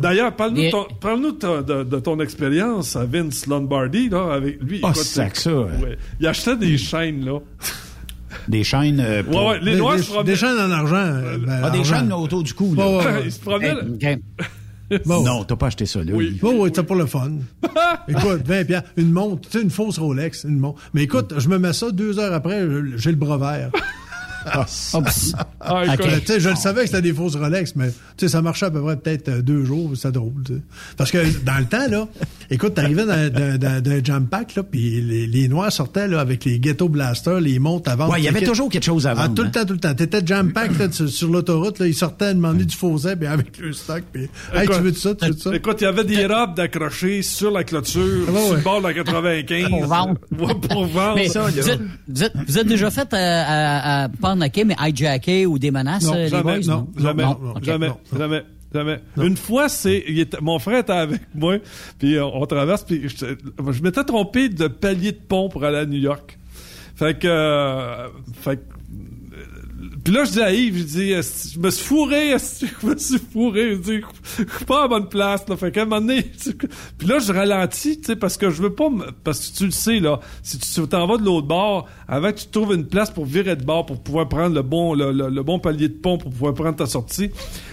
D'ailleurs, 0.00 0.34
parle-nous 0.34 0.62
de 0.62 0.70
ton, 0.70 0.86
parle-nous 1.00 1.32
de, 1.32 1.38
ton- 1.38 1.62
de- 1.62 1.84
de 1.84 1.98
ton 1.98 2.20
expérience 2.20 2.96
à 2.96 3.04
Vince 3.04 3.46
Lombardi, 3.46 4.08
là, 4.08 4.32
avec 4.34 4.62
lui. 4.62 4.80
Ah, 4.82 4.88
écoute, 4.90 5.02
sac 5.02 5.36
ça, 5.36 5.52
ouais. 5.54 5.62
ouais. 5.82 5.98
Il 6.20 6.26
achetait 6.26 6.56
des 6.56 6.76
chaînes, 6.78 7.24
là. 7.24 7.38
Des 8.46 8.64
chaînes. 8.64 9.00
euh, 9.00 9.22
pour- 9.22 9.34
Ouais, 9.44 9.50
ouais, 9.52 9.60
les 9.62 9.76
Noirs 9.76 9.96
des, 9.96 10.02
se 10.02 10.10
promenaient- 10.10 10.30
des 10.32 10.36
chaînes 10.36 10.58
en 10.58 10.70
argent. 10.70 10.96
euh, 10.96 11.38
ben, 11.38 11.60
Ah, 11.64 11.70
des 11.70 11.78
argent. 11.78 11.94
chaînes 11.96 12.08
là, 12.08 12.16
autour 12.18 12.42
du 12.42 12.54
cou. 12.54 12.74
Là. 12.74 12.86
Ouais, 12.88 12.96
ouais, 12.96 13.04
ouais. 13.04 13.22
Il 13.26 13.32
se. 13.32 13.38
Bon. 15.04 15.22
Non, 15.22 15.44
t'as 15.44 15.54
pas 15.56 15.66
acheté 15.66 15.84
ça 15.84 15.98
là. 16.02 16.12
Oui, 16.14 16.38
oui, 16.42 16.70
c'est 16.74 16.82
pour 16.82 16.96
le 16.96 17.04
fun. 17.04 17.30
écoute, 18.08 18.40
20 18.46 18.64
piastres, 18.64 18.88
une 18.96 19.12
montre, 19.12 19.46
tu 19.50 19.58
sais, 19.58 19.62
une 19.62 19.68
fausse 19.68 19.98
Rolex, 19.98 20.44
une 20.44 20.58
montre. 20.58 20.80
Mais 20.94 21.02
écoute, 21.02 21.34
je 21.36 21.46
me 21.50 21.58
mets 21.58 21.74
ça 21.74 21.90
deux 21.90 22.18
heures 22.18 22.32
après, 22.32 22.66
j'ai 22.96 23.10
le 23.10 23.16
bras 23.16 23.36
vert. 23.36 23.70
Ah, 25.60 25.96
tu 25.96 26.26
sais, 26.26 26.40
je 26.40 26.48
le 26.48 26.54
savais 26.56 26.82
que 26.82 26.86
c'était 26.86 27.02
des 27.02 27.12
fausses 27.12 27.36
Rolex, 27.36 27.74
mais 27.76 27.88
tu 28.16 28.26
sais, 28.26 28.28
ça 28.28 28.40
marchait 28.42 28.66
à 28.66 28.70
peu 28.70 28.80
près 28.82 28.96
peut-être 28.96 29.28
euh, 29.28 29.42
deux 29.42 29.64
jours, 29.64 29.90
c'était 29.94 30.12
drôle. 30.12 30.42
tu 30.44 30.54
sais. 30.54 30.60
Parce 30.96 31.10
que 31.10 31.18
dans 31.44 31.58
le 31.58 31.66
temps, 31.66 31.86
là, 31.88 32.06
écoute, 32.50 32.74
t'arrivais 32.74 33.04
dans, 33.06 33.32
dans, 33.32 33.58
dans, 33.58 33.82
dans 33.82 33.90
un 33.90 34.04
jam 34.04 34.26
pack, 34.26 34.54
là, 34.56 34.62
puis 34.62 35.00
les, 35.00 35.26
les 35.26 35.48
Noirs 35.48 35.72
sortaient 35.72 36.08
là, 36.08 36.20
avec 36.20 36.44
les 36.44 36.58
ghetto 36.58 36.88
blasters, 36.88 37.40
les 37.40 37.58
montres 37.58 37.90
à 37.90 37.96
vendre. 37.96 38.12
Ouais, 38.12 38.20
il 38.20 38.24
y 38.24 38.28
avait 38.28 38.42
toujours 38.42 38.68
quelque 38.68 38.84
chose 38.84 39.06
à 39.06 39.14
Ah, 39.16 39.28
tout 39.28 39.42
le 39.42 39.48
hein. 39.48 39.50
temps, 39.50 39.64
tout 39.64 39.72
le 39.74 39.80
temps. 39.80 39.94
T'étais 39.94 40.20
jam 40.24 40.52
pack 40.52 40.78
là, 40.78 40.90
sur, 40.90 41.08
sur 41.08 41.30
l'autoroute, 41.30 41.78
là, 41.78 41.86
ils 41.86 41.94
sortaient 41.94 42.34
demander 42.34 42.64
du 42.64 42.76
faux 42.76 42.98
puis 42.98 43.26
avec 43.26 43.58
le 43.58 43.72
stock, 43.72 44.02
puis 44.12 44.28
hey, 44.54 44.66
tu 44.68 44.80
veux 44.80 44.92
de 44.92 44.96
ça, 44.96 45.14
tu 45.14 45.26
veux 45.26 45.34
de 45.34 45.38
ça? 45.38 45.54
Écoute, 45.54 45.76
il 45.80 45.84
y 45.84 45.86
avait 45.86 46.04
des 46.04 46.26
robes 46.26 46.54
d'accrochées 46.54 47.22
sur 47.22 47.50
la 47.50 47.64
clôture, 47.64 48.24
Ah, 48.28 48.32
ouais, 48.32 48.40
sur 48.46 48.54
le 48.56 48.60
bord 48.62 48.80
de 48.80 48.86
la 48.88 48.94
95. 48.94 49.68
Pour 49.68 49.84
vendre. 49.86 50.14
Ouais, 50.38 50.54
pour 50.54 50.84
vendre. 50.86 51.14
Mais 51.16 51.28
ça, 51.28 51.42
vous, 51.48 51.68
êtes, 51.70 51.80
vous, 52.08 52.22
êtes, 52.24 52.32
vous 52.46 52.58
êtes 52.58 52.66
déjà 52.66 52.90
fait 52.90 53.12
à, 53.12 53.16
à, 53.18 54.04
à 54.04 54.08
pas 54.08 54.34
knocker, 54.34 54.64
mais 54.64 54.76
hijacker 54.80 55.46
ou 55.46 55.58
des 55.58 55.70
menaces, 55.70 56.04
Non, 56.04 56.14
euh, 56.14 56.24
les 56.24 56.28
jamais, 56.28 56.58
boys? 56.60 56.66
non, 56.74 56.88
jamais, 56.98 57.24
jamais, 57.62 57.90
jamais, 58.16 58.42
jamais. 58.72 59.00
Une 59.16 59.36
fois, 59.36 59.68
c'est, 59.68 59.98
était- 59.98 60.40
mon 60.40 60.58
frère 60.58 60.78
était 60.80 60.92
avec 60.92 61.20
moi, 61.34 61.56
puis 61.98 62.16
euh, 62.16 62.24
on 62.24 62.44
traverse, 62.46 62.84
puis 62.84 63.08
je, 63.08 63.26
je 63.72 63.82
m'étais 63.82 64.04
trompé 64.04 64.48
de 64.48 64.66
palier 64.68 65.12
de 65.12 65.18
pont 65.18 65.48
pour 65.48 65.64
aller 65.64 65.78
à 65.78 65.86
New 65.86 65.98
York. 65.98 66.38
Fait 66.96 67.18
que, 67.18 67.26
euh, 67.28 68.08
fait 68.40 68.56
que, 68.56 68.62
puis 70.08 70.16
là, 70.16 70.24
je 70.24 70.30
dis 70.30 70.40
à 70.40 70.50
Yves, 70.54 70.78
je 70.78 70.82
dis, 70.84 71.10
je 71.52 71.58
me 71.58 71.68
suis 71.68 71.84
fourré, 71.84 72.30
je 72.30 72.86
me 72.86 72.96
suis 72.96 73.18
fourré, 73.18 73.72
je 73.72 73.76
dis, 73.76 74.00
je 74.38 74.56
suis 74.56 74.64
pas 74.64 74.84
à 74.84 74.88
bonne 74.88 75.06
place, 75.10 75.46
là. 75.46 75.54
Fait 75.58 75.70
qu'à 75.70 75.82
un 75.82 75.84
moment 75.84 76.00
donné, 76.00 76.22
puis 76.98 77.06
là, 77.06 77.18
je 77.18 77.30
ralentis, 77.30 78.00
tu 78.00 78.06
sais, 78.06 78.16
parce 78.16 78.38
que 78.38 78.48
je 78.48 78.62
veux 78.62 78.72
pas, 78.74 78.88
parce 79.22 79.50
que 79.50 79.58
tu 79.58 79.66
le 79.66 79.70
sais, 79.70 80.00
là, 80.00 80.20
si 80.42 80.58
tu 80.58 80.88
t'en 80.88 81.06
vas 81.06 81.18
de 81.18 81.26
l'autre 81.26 81.46
bord, 81.46 81.86
avant 82.08 82.32
que 82.32 82.38
tu 82.38 82.46
trouves 82.46 82.72
une 82.72 82.86
place 82.86 83.10
pour 83.10 83.26
virer 83.26 83.54
de 83.54 83.64
bord, 83.66 83.84
pour 83.84 84.02
pouvoir 84.02 84.30
prendre 84.30 84.54
le 84.54 84.62
bon, 84.62 84.94
le, 84.94 85.42
bon 85.42 85.58
palier 85.58 85.90
de 85.90 85.98
pont, 85.98 86.16
pour 86.16 86.30
pouvoir 86.30 86.54
prendre 86.54 86.76
ta 86.76 86.86
sortie. 86.86 87.30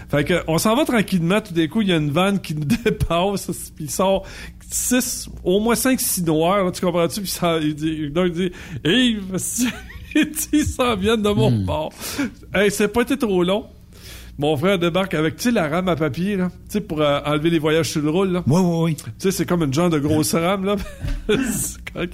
Fait 0.09 0.25
que, 0.25 0.43
on 0.49 0.57
s'en 0.57 0.75
va 0.75 0.83
tranquillement, 0.83 1.39
tout 1.39 1.53
d'un 1.53 1.69
coup, 1.69 1.83
il 1.83 1.87
y 1.87 1.93
a 1.93 1.95
une 1.95 2.11
vanne 2.11 2.41
qui 2.41 2.53
nous 2.53 2.65
dépasse, 2.83 3.49
puis 3.77 3.85
il 3.85 3.89
sort 3.89 4.25
six, 4.69 5.29
au 5.45 5.61
moins 5.61 5.75
cinq, 5.75 6.01
six 6.01 6.21
noirs, 6.21 6.69
tu 6.73 6.81
comprends-tu? 6.81 7.21
Puis 7.21 7.29
ça, 7.29 7.59
il 7.59 7.75
dit, 7.75 8.09
donc, 8.09 8.25
il 8.25 8.33
dit, 8.33 8.51
Yves, 8.83 9.37
ils 10.15 10.65
s'en 10.65 10.95
viennent 10.95 11.21
de 11.21 11.29
mon 11.29 11.51
bord. 11.51 11.91
Hey, 12.53 12.71
c'est 12.71 12.87
pas 12.87 13.01
été 13.01 13.17
trop 13.17 13.43
long. 13.43 13.65
Mon 14.37 14.57
frère 14.57 14.77
débarque 14.77 15.13
avec, 15.13 15.37
tu 15.37 15.43
sais, 15.43 15.51
la 15.51 15.69
rame 15.69 15.87
à 15.87 15.95
papier, 15.95 16.35
là. 16.35 16.49
Tu 16.49 16.73
sais, 16.73 16.81
pour 16.81 16.99
euh, 17.01 17.21
enlever 17.25 17.49
les 17.49 17.59
voyages 17.59 17.89
sur 17.89 18.01
le 18.01 18.09
roule, 18.09 18.31
là. 18.33 18.43
Oui, 18.45 18.61
oui, 18.61 18.77
oui. 18.83 18.95
Tu 18.95 19.03
sais, 19.17 19.31
c'est 19.31 19.45
comme 19.45 19.63
une 19.63 19.73
genre 19.73 19.89
de 19.89 19.97
grosse 19.97 20.35
rame, 20.35 20.65
là. 20.65 20.75
quand, 21.93 22.05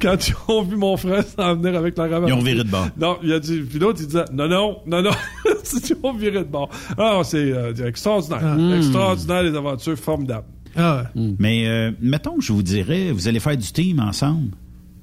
quand 0.00 0.28
ils 0.28 0.34
ont 0.48 0.62
vu 0.62 0.76
mon 0.76 0.96
frère 0.96 1.24
s'en 1.24 1.56
venir 1.56 1.78
avec 1.78 1.98
la 1.98 2.06
rame 2.06 2.24
à 2.24 2.28
Ils 2.28 2.32
ont 2.32 2.40
viré 2.40 2.64
de 2.64 2.70
bord. 2.70 2.88
Non, 2.96 3.18
il 3.22 3.32
a 3.34 3.38
dit, 3.38 3.60
puis 3.60 3.78
l'autre, 3.78 3.98
il 4.00 4.06
disait, 4.06 4.24
non, 4.32 4.48
non, 4.48 4.78
non, 4.86 5.02
non. 5.02 5.10
ils 5.44 5.96
ont 6.02 6.14
viré 6.14 6.38
de 6.38 6.50
bord. 6.50 6.70
Ah, 6.96 7.20
c'est 7.22 7.52
euh, 7.52 7.74
extraordinaire. 7.86 8.40
Ah. 8.42 8.76
Extraordinaire, 8.76 9.42
les 9.42 9.54
aventures 9.54 9.98
formidables. 9.98 10.46
Ah 10.74 11.04
Mais 11.38 11.66
euh, 11.66 11.90
mettons 12.00 12.36
que 12.36 12.44
je 12.44 12.52
vous 12.52 12.62
dirais, 12.62 13.10
vous 13.10 13.28
allez 13.28 13.40
faire 13.40 13.56
du 13.56 13.70
team 13.72 14.00
ensemble. 14.00 14.52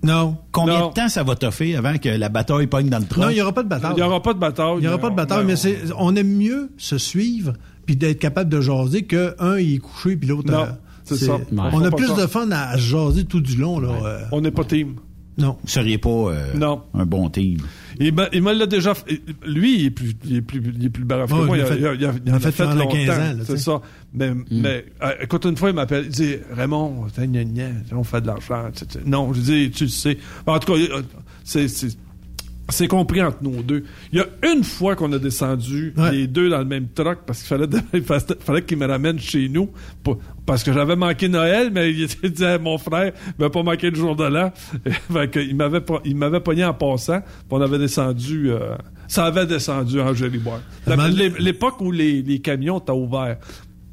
Non. 0.06 0.38
Combien 0.52 0.80
Non. 0.80 0.88
de 0.90 0.94
temps 0.94 1.10
ça 1.10 1.24
va 1.24 1.36
toffer 1.36 1.76
avant 1.76 1.98
que 1.98 2.10
la 2.10 2.30
bataille 2.30 2.68
pogne 2.68 2.90
dans 2.90 3.00
le 3.00 3.06
truck? 3.06 3.24
Non, 3.24 3.30
il 3.30 3.36
n'y 3.36 3.42
aura 3.42 3.54
pas 3.54 3.64
de 3.64 3.68
bataille. 3.70 3.92
Il 3.94 3.96
n'y 3.96 4.02
aura 4.02 4.22
pas 4.22 4.34
de 4.34 4.40
bataille. 4.40 4.76
Il 4.78 4.82
n'y 4.82 4.88
aura 4.88 4.98
pas 5.00 5.10
de 5.10 5.16
bataille, 5.16 5.46
mais 5.46 5.56
c'est, 5.56 5.78
on 5.98 6.16
aime 6.16 6.36
mieux 6.36 6.70
se 6.78 6.98
suivre 6.98 7.54
puis 7.86 7.96
d'être 7.96 8.20
capable 8.20 8.50
de 8.50 8.62
jaser 8.62 9.04
que 9.04 9.36
un 9.40 9.58
il 9.58 9.76
est 9.76 9.78
couché 9.80 10.16
puis 10.16 10.28
l'autre. 10.30 10.52
Non, 10.52 10.62
euh, 10.62 10.66
c'est 11.04 11.18
ça. 11.18 11.38
On 11.52 11.58
On 11.82 11.84
a 11.84 11.92
plus 11.92 12.08
ça. 12.08 12.16
de 12.22 12.28
fun 12.28 12.50
à 12.52 12.78
jaser 12.78 13.26
tout 13.26 13.42
du 13.42 13.58
long 13.58 13.80
là. 13.80 13.90
euh. 14.06 14.22
On 14.32 14.42
n'est 14.42 14.52
pas 14.52 14.64
team. 14.64 14.96
Non. 15.38 15.58
Vous 15.62 15.68
seriez 15.68 15.98
pas 15.98 16.10
euh, 16.10 16.54
Non. 16.56 16.82
un 16.94 17.06
bon 17.06 17.30
team. 17.30 17.58
Il 18.00 18.14
me, 18.14 18.26
il 18.34 18.42
l'a 18.42 18.66
déjà 18.66 18.94
fait. 18.94 19.22
Lui, 19.46 19.80
il 19.80 19.86
est 19.88 19.90
plus, 19.92 20.14
il 20.26 20.36
est 20.38 20.42
plus, 20.42 20.62
il 20.78 20.86
est 20.86 20.90
plus 20.90 21.04
brave 21.06 21.30
que 21.30 21.34
Ouais, 21.34 21.46
moi. 21.46 21.58
il 21.58 21.60
Il, 21.60 21.64
a 21.64 21.66
fait- 21.68 21.78
il 21.80 21.86
a- 21.86 21.94
il 21.94 22.02
il 22.26 22.32
a 22.32 22.34
en 22.34 22.36
a 22.36 22.40
fait 22.40 22.52
fait 22.52 22.66
longtemps. 22.66 22.88
15 22.90 23.10
ans, 23.10 23.44
c'est 23.46 23.58
ça. 23.58 23.82
Mais, 24.14 24.32
mais 24.52 24.86
euh, 25.04 25.12
écoute, 25.22 25.46
une 25.46 25.58
fois, 25.58 25.70
il 25.70 25.76
m'appelle. 25.76 26.06
Il 26.06 26.12
dit 26.12 26.36
Raymond, 26.52 27.08
gna, 27.18 27.44
gna, 27.44 27.68
on 27.92 28.04
fait 28.04 28.22
de 28.22 28.28
l'argent. 28.28 28.70
Non, 29.06 29.34
je 29.34 29.42
dis, 29.42 29.72
tu 29.72 29.84
le 29.86 29.90
sais. 29.90 30.18
En 30.46 30.58
tout 30.60 30.74
cas, 30.74 30.80
euh, 30.80 31.02
c'est. 31.44 31.68
C'est 32.70 32.88
compris 32.88 33.22
entre 33.22 33.38
nous 33.42 33.62
deux. 33.62 33.84
Il 34.12 34.18
y 34.20 34.22
a 34.22 34.28
une 34.52 34.64
fois 34.64 34.96
qu'on 34.96 35.12
a 35.14 35.20
descendu 35.20 35.94
les 36.12 36.28
deux 36.28 36.50
dans 36.50 36.58
le 36.60 36.66
même 36.66 36.88
truck 36.88 37.20
parce 37.26 37.40
qu'il 37.44 37.48
fallait, 37.50 37.68
fallait, 38.04 38.24
fallait 38.40 38.62
qu'il 38.64 38.78
me 38.78 38.88
ramène 38.88 39.20
chez 39.20 39.48
nous 39.50 39.70
pour- 40.04 40.18
parce 40.46 40.64
que 40.64 40.74
j'avais 40.74 40.96
manqué 40.96 41.28
Noël, 41.30 41.70
mais 41.72 41.92
il 41.92 42.08
disait 42.32 42.46
à 42.46 42.60
mon 42.60 42.78
frère, 42.78 43.12
il 43.38 43.44
m'a 43.44 43.50
pas 43.50 43.64
manqué 43.64 43.90
le 43.90 43.96
jour 43.96 44.16
de 44.16 44.24
l'an. 44.26 44.52
il 45.36 45.56
m'avait 45.56 45.82
pas- 45.82 46.02
il 46.06 46.16
m'avait 46.16 46.40
pogné 46.40 46.66
en 46.66 46.74
passant, 46.74 47.22
puis 47.22 47.30
on 47.52 47.62
avait 47.62 47.80
descendu, 47.80 48.50
euh, 48.52 48.76
ça 49.08 49.26
avait 49.26 49.46
descendu 49.46 50.00
en 50.02 50.14
l'é- 51.08 51.34
L'époque 51.40 51.82
où 51.82 51.92
les, 51.92 52.22
les 52.22 52.40
camions 52.40 52.80
étaient 52.80 52.92
ouverts. 52.92 53.38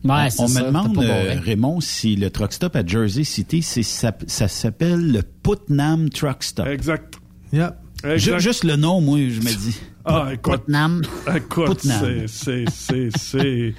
Ouais, 0.05 0.29
on 0.39 0.49
me 0.49 0.55
demande, 0.67 0.99
euh, 1.05 1.35
Raymond, 1.45 1.81
si 1.81 2.17
le 2.17 2.29
truck 2.31 2.53
stop 2.53 2.75
à 2.75 2.85
Jersey 2.85 3.23
City, 3.25 3.63
ça, 3.63 4.13
ça 4.27 4.49
s'appelle 4.49 5.13
le 5.13 5.23
Putnam 5.23 6.09
Truck 6.11 6.43
Stop. 6.43 6.67
Exact. 6.67 7.15
Yeah. 7.53 7.77
Ju- 8.17 8.41
juste 8.41 8.65
le 8.65 8.77
nom, 8.77 9.01
moi, 9.01 9.19
je 9.19 9.41
me 9.41 9.55
dis. 9.57 9.79
Ah, 10.05 10.31
écoute. 10.33 10.63
Putnam. 10.65 11.03
Écoute, 11.35 11.81
Putnam. 11.81 12.01
c'est, 12.01 12.27
c'est, 12.27 12.65
c'est, 12.75 13.09
c'est, 13.17 13.75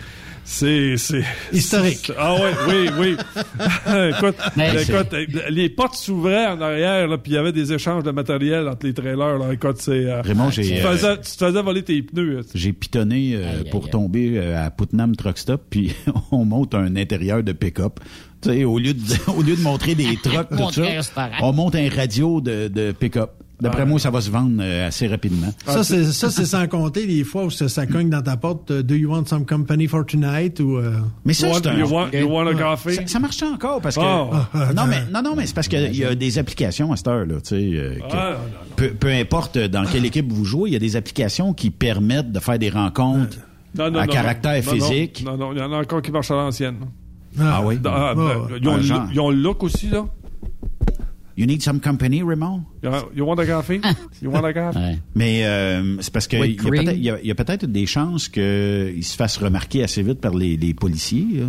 c'est, 0.45 0.97
c'est. 0.97 1.23
Historique. 1.51 2.11
Ah 2.17 2.35
ouais, 2.35 2.51
oui, 2.67 2.89
oui. 2.99 3.17
écoute, 4.15 4.35
Mais 4.55 4.81
écoute, 4.83 5.13
euh, 5.13 5.25
les 5.49 5.69
portes 5.69 5.95
s'ouvraient 5.95 6.47
en 6.47 6.61
arrière, 6.61 7.07
là, 7.07 7.17
puis 7.17 7.33
il 7.33 7.35
y 7.35 7.37
avait 7.37 7.51
des 7.51 7.73
échanges 7.73 8.03
de 8.03 8.11
matériel 8.11 8.67
entre 8.67 8.85
les 8.85 8.93
trailers, 8.93 9.37
là. 9.37 9.51
Écoute, 9.53 9.77
c'est, 9.79 10.05
euh, 10.05 10.21
Raymond, 10.21 10.49
j'ai, 10.49 10.63
tu, 10.63 10.69
te 10.69 10.87
euh, 10.87 10.91
faisais, 10.95 11.17
tu 11.17 11.37
te 11.37 11.45
faisais 11.45 11.61
voler 11.61 11.83
tes 11.83 12.01
pneus. 12.01 12.37
là. 12.37 12.41
J'ai 12.55 12.71
pitonné 12.73 13.33
euh, 13.35 13.63
pour 13.71 13.89
tomber 13.89 14.37
euh, 14.37 14.65
à 14.65 14.69
Putnam 14.71 15.15
Truck 15.15 15.37
Stop, 15.37 15.63
puis 15.69 15.93
on 16.31 16.45
monte 16.45 16.73
un 16.75 16.95
intérieur 16.95 17.43
de 17.43 17.51
pick-up. 17.51 17.99
Tu 18.41 18.49
sais, 18.49 18.63
au 18.63 18.79
lieu 18.79 18.93
de 18.93 18.99
au 19.37 19.41
lieu 19.41 19.55
de 19.55 19.61
montrer 19.61 19.95
des 19.95 20.17
trucks, 20.21 20.49
tout 20.49 20.71
ça, 20.71 21.29
on 21.41 21.51
monte 21.53 21.75
un 21.75 21.89
radio 21.89 22.39
de, 22.41 22.67
de 22.69 22.91
pick-up. 22.93 23.31
D'après 23.63 23.85
moi, 23.85 23.97
ça 23.99 24.09
va 24.11 24.21
se 24.21 24.29
vendre 24.29 24.57
euh, 24.61 24.87
assez 24.87 25.07
rapidement. 25.07 25.47
Ça, 25.65 25.83
c'est, 25.83 26.03
ça, 26.11 26.29
c'est 26.29 26.45
sans 26.45 26.67
compter 26.67 27.05
les 27.05 27.23
fois 27.23 27.45
où 27.45 27.49
ça, 27.49 27.67
ça 27.69 27.85
cogne 27.87 28.09
dans 28.09 28.21
ta 28.21 28.37
porte. 28.37 28.69
euh, 28.71 28.83
Do 28.83 28.93
you 28.95 29.09
want 29.11 29.25
some 29.25 29.45
company 29.45 29.87
for 29.87 30.05
tonight? 30.05 30.59
Ou, 30.59 30.77
euh, 30.77 30.97
Mais 31.25 31.33
ça, 31.33 31.47
c'est 31.53 31.67
un... 31.67 31.77
You 31.79 31.87
want, 31.87 32.07
you 32.13 32.27
want 32.29 32.47
a 32.47 32.53
coffee? 32.53 32.95
Ça, 32.95 33.07
ça 33.07 33.19
marche 33.19 33.41
encore 33.41 33.81
parce 33.81 33.95
que 33.95 34.01
Oh. 34.03 34.31
non 34.75 34.85
mais 34.87 35.03
non 35.11 35.21
non 35.23 35.35
mais 35.35 35.45
c'est 35.47 35.55
parce 35.55 35.67
qu'il 35.67 35.95
y 35.95 36.03
a 36.03 36.13
des 36.13 36.37
applications 36.37 36.91
à 36.91 36.97
cette 36.97 37.07
heure 37.07 37.25
là, 37.25 37.35
tu 37.41 37.49
sais 37.49 37.55
euh, 37.77 37.95
que- 37.95 38.01
Ah, 38.11 38.31
non, 38.33 38.37
non. 38.37 38.75
peu, 38.75 38.89
peu 38.89 39.07
importe 39.09 39.57
dans 39.57 39.85
quelle 39.85 40.05
équipe 40.05 40.31
vous 40.31 40.45
jouez, 40.45 40.69
il 40.69 40.73
y 40.73 40.75
a 40.75 40.79
des 40.79 40.95
applications 40.95 41.53
qui 41.53 41.69
permettent 41.71 42.31
de 42.31 42.39
faire 42.39 42.59
des 42.59 42.69
rencontres 42.69 43.37
Non, 43.77 43.89
non, 43.89 43.99
à 43.99 44.05
non, 44.05 44.13
caractère 44.13 44.63
physique. 44.63 45.23
Non, 45.25 45.37
non, 45.37 45.53
il 45.53 45.59
y 45.59 45.61
en 45.61 45.71
a 45.71 45.77
encore 45.77 46.01
qui 46.01 46.11
marchent 46.11 46.31
à 46.31 46.35
l'ancienne. 46.35 46.75
Ah 47.39 47.61
oui? 47.63 47.79
Ah, 47.85 48.13
ben, 48.15 48.21
Ah, 48.27 48.69
ont 48.69 49.07
ils 49.11 49.19
ont 49.19 49.29
le 49.31 49.37
look 49.37 49.63
aussi, 49.63 49.87
là. 49.87 50.05
You 51.35 51.45
need 51.47 51.63
some 51.63 51.79
company, 51.79 52.21
Raymond? 52.23 52.63
You 53.15 53.25
want 53.25 53.39
a 53.39 53.45
coffee? 53.45 53.81
You 54.21 54.29
want 54.29 54.43
a 54.45 54.53
coffee? 54.53 54.77
Ouais. 54.77 54.99
Mais 55.15 55.45
euh, 55.45 55.97
c'est 56.01 56.13
parce 56.13 56.27
qu'il 56.27 56.39
y, 56.45 56.99
y 57.01 57.09
a- 57.09 57.15
a 57.31 57.35
peut-être 57.35 57.65
des 57.65 57.85
chances 57.87 58.27
qu'il 58.29 59.03
se 59.03 59.15
fasse 59.15 59.37
remarquer 59.37 59.83
assez 59.83 60.03
vite 60.03 60.21
par 60.21 60.35
les, 60.35 60.57
les 60.57 60.73
policiers. 60.75 61.25
là. 61.39 61.45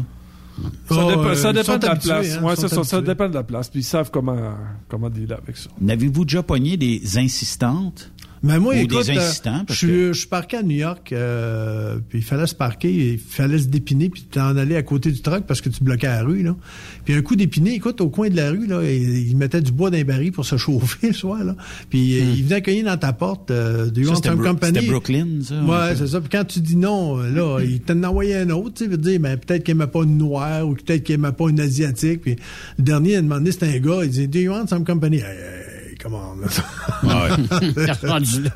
Ça, 0.88 1.04
Oh, 1.04 1.08
dépend, 1.10 1.24
euh, 1.24 1.34
ça 1.34 1.52
dépend 1.52 1.76
de 1.78 1.84
la 1.84 1.92
habitués, 1.92 2.08
place. 2.10 2.36
hein, 2.38 2.42
ouais, 2.44 2.56
ça, 2.56 2.68
ça 2.68 2.76
habitués. 2.78 3.02
dépend 3.02 3.28
de 3.28 3.34
la 3.34 3.42
place. 3.42 3.68
Puis 3.68 3.80
ils 3.80 3.84
savent 3.84 4.10
comment, 4.12 4.54
comment 4.88 5.10
dealer 5.10 5.36
avec 5.42 5.56
ça. 5.56 5.68
N'avez-vous 5.80 6.24
déjà 6.24 6.42
pogné 6.44 6.76
des 6.76 7.18
insistantes? 7.18 8.10
Mais 8.44 8.58
moi, 8.58 8.74
ou 8.74 8.76
écoute, 8.76 9.06
des 9.06 9.16
euh, 9.18 9.30
je 9.70 9.86
que 9.86 10.12
je 10.12 10.18
suis 10.18 10.28
parqué 10.28 10.58
à 10.58 10.62
New 10.62 10.76
York, 10.76 11.12
euh, 11.12 11.96
puis 12.08 12.18
il 12.18 12.24
fallait 12.24 12.46
se 12.46 12.54
parquer, 12.54 12.92
il 13.14 13.18
fallait 13.18 13.58
se 13.58 13.66
dépiner, 13.68 14.10
puis 14.10 14.22
t'en 14.30 14.56
allais 14.56 14.76
à 14.76 14.82
côté 14.82 15.10
du 15.10 15.20
truck 15.22 15.44
parce 15.46 15.60
que 15.60 15.68
tu 15.70 15.82
bloquais 15.82 16.06
la 16.06 16.22
rue, 16.22 16.42
là. 16.42 16.54
Puis 17.04 17.14
un 17.14 17.22
coup 17.22 17.36
d'épiné, 17.36 17.74
écoute, 17.74 18.00
au 18.00 18.08
coin 18.10 18.28
de 18.28 18.36
la 18.36 18.50
rue, 18.50 18.66
là, 18.66 18.82
il, 18.82 19.28
il 19.30 19.36
mettait 19.36 19.60
du 19.62 19.72
bois 19.72 19.90
dans 19.90 19.96
les 19.96 20.04
barils 20.04 20.30
pour 20.32 20.44
se 20.44 20.56
chauffer 20.58 21.08
le 21.08 21.12
soir, 21.14 21.42
là. 21.42 21.56
Puis 21.90 22.20
euh, 22.20 22.24
il 22.36 22.44
venait 22.44 22.60
cogner 22.62 22.82
dans 22.82 22.96
ta 22.98 23.12
porte 23.12 23.50
euh, 23.50 23.90
du 23.90 24.02
Hmm. 24.04 24.34
Bro- 24.36 24.44
Company. 24.44 24.74
c'était 24.74 24.86
Brooklyn, 24.90 25.26
ça, 25.42 25.62
Ouais, 25.62 25.96
c'est 25.96 26.06
ça. 26.08 26.20
Puis 26.20 26.28
quand 26.30 26.44
tu 26.44 26.60
dis 26.60 26.76
non, 26.76 27.16
là, 27.16 27.60
il 27.64 27.80
t'en 27.80 28.02
a 28.02 28.08
envoyé 28.08 28.36
un 28.36 28.50
autre, 28.50 28.74
tu 28.74 28.84
sais, 28.84 28.90
veut 28.90 28.98
dire, 28.98 29.18
ben, 29.20 29.36
peut-être 29.38 29.64
qu'il 29.64 29.72
aimait 29.72 29.86
pas 29.86 30.02
une 30.02 30.18
noire 30.18 30.68
ou 30.68 30.74
peut-être 30.74 31.02
qu'il 31.02 31.14
aimait 31.14 31.32
pas 31.32 31.48
une 31.48 31.60
asiatique. 31.60 32.20
Puis 32.20 32.36
le 32.78 32.84
dernier, 32.84 33.12
il 33.12 33.16
a 33.16 33.22
demandé, 33.22 33.52
c'était 33.52 33.66
un 33.68 33.78
gars, 33.78 34.00
il 34.04 34.10
dit, 34.10 34.28
Do 34.28 34.38
you 34.38 34.52
want 34.52 34.66
some 34.66 34.84
company? 34.84 35.16
Hey, 35.16 35.24
come 36.04 36.14
on, 36.14 36.36
là. 36.40 36.46
Rendu 38.02 38.42
là. 38.42 38.50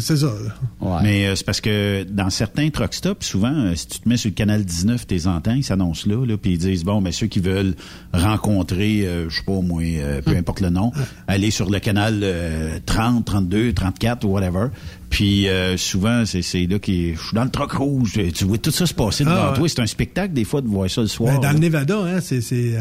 C'est- 0.00 0.16
ça, 0.16 0.26
là. 0.26 0.54
Ouais. 0.80 0.98
Mais 1.02 1.26
euh, 1.26 1.36
c'est 1.36 1.44
parce 1.44 1.60
que 1.60 2.04
dans 2.04 2.30
certains 2.30 2.70
truck 2.70 2.94
stops, 2.94 3.24
souvent, 3.26 3.52
euh, 3.52 3.74
si 3.74 3.86
tu 3.86 4.00
te 4.00 4.08
mets 4.08 4.16
sur 4.16 4.30
le 4.30 4.34
canal 4.34 4.64
19, 4.64 5.06
tes 5.06 5.26
entends, 5.26 5.52
ils 5.52 5.62
s'annoncent 5.64 6.08
là, 6.08 6.24
là 6.24 6.36
puis 6.38 6.52
ils 6.52 6.58
disent 6.58 6.84
bon, 6.84 7.00
mais 7.00 7.12
ceux 7.12 7.26
qui 7.26 7.40
veulent 7.40 7.74
rencontrer, 8.14 9.06
euh, 9.06 9.28
je 9.28 9.36
sais 9.36 9.44
pas 9.44 9.60
moi, 9.60 9.82
euh, 9.82 10.22
peu 10.22 10.34
importe 10.36 10.60
le 10.60 10.70
nom, 10.70 10.90
aller 11.26 11.50
sur 11.50 11.68
le 11.70 11.78
canal 11.78 12.20
euh, 12.22 12.78
30, 12.86 13.24
32, 13.24 13.74
34 13.74 14.24
ou 14.24 14.28
whatever. 14.28 14.68
Puis 15.10 15.48
euh, 15.48 15.76
souvent, 15.78 16.24
c'est 16.26 16.66
là 16.66 16.78
qui, 16.78 17.14
je 17.14 17.18
suis 17.20 17.34
dans 17.34 17.44
le 17.44 17.50
truck 17.50 17.72
rouge, 17.72 18.12
tu 18.34 18.44
vois 18.44 18.58
tout 18.58 18.70
ça 18.70 18.84
se 18.86 18.92
passer 18.92 19.24
devant 19.24 19.36
Ah, 19.38 19.50
ouais. 19.52 19.56
toi. 19.56 19.68
C'est 19.68 19.80
un 19.80 19.86
spectacle 19.86 20.34
des 20.34 20.44
fois 20.44 20.60
de 20.60 20.68
voir 20.68 20.90
ça 20.90 21.00
le 21.00 21.06
soir. 21.06 21.32
Ben, 21.34 21.40
dans 21.40 21.46
là. 21.48 21.52
le 21.54 21.58
Nevada, 21.60 21.98
hein, 22.00 22.20
c'est 22.20 22.40
c'est 22.42 22.76
euh, 22.76 22.80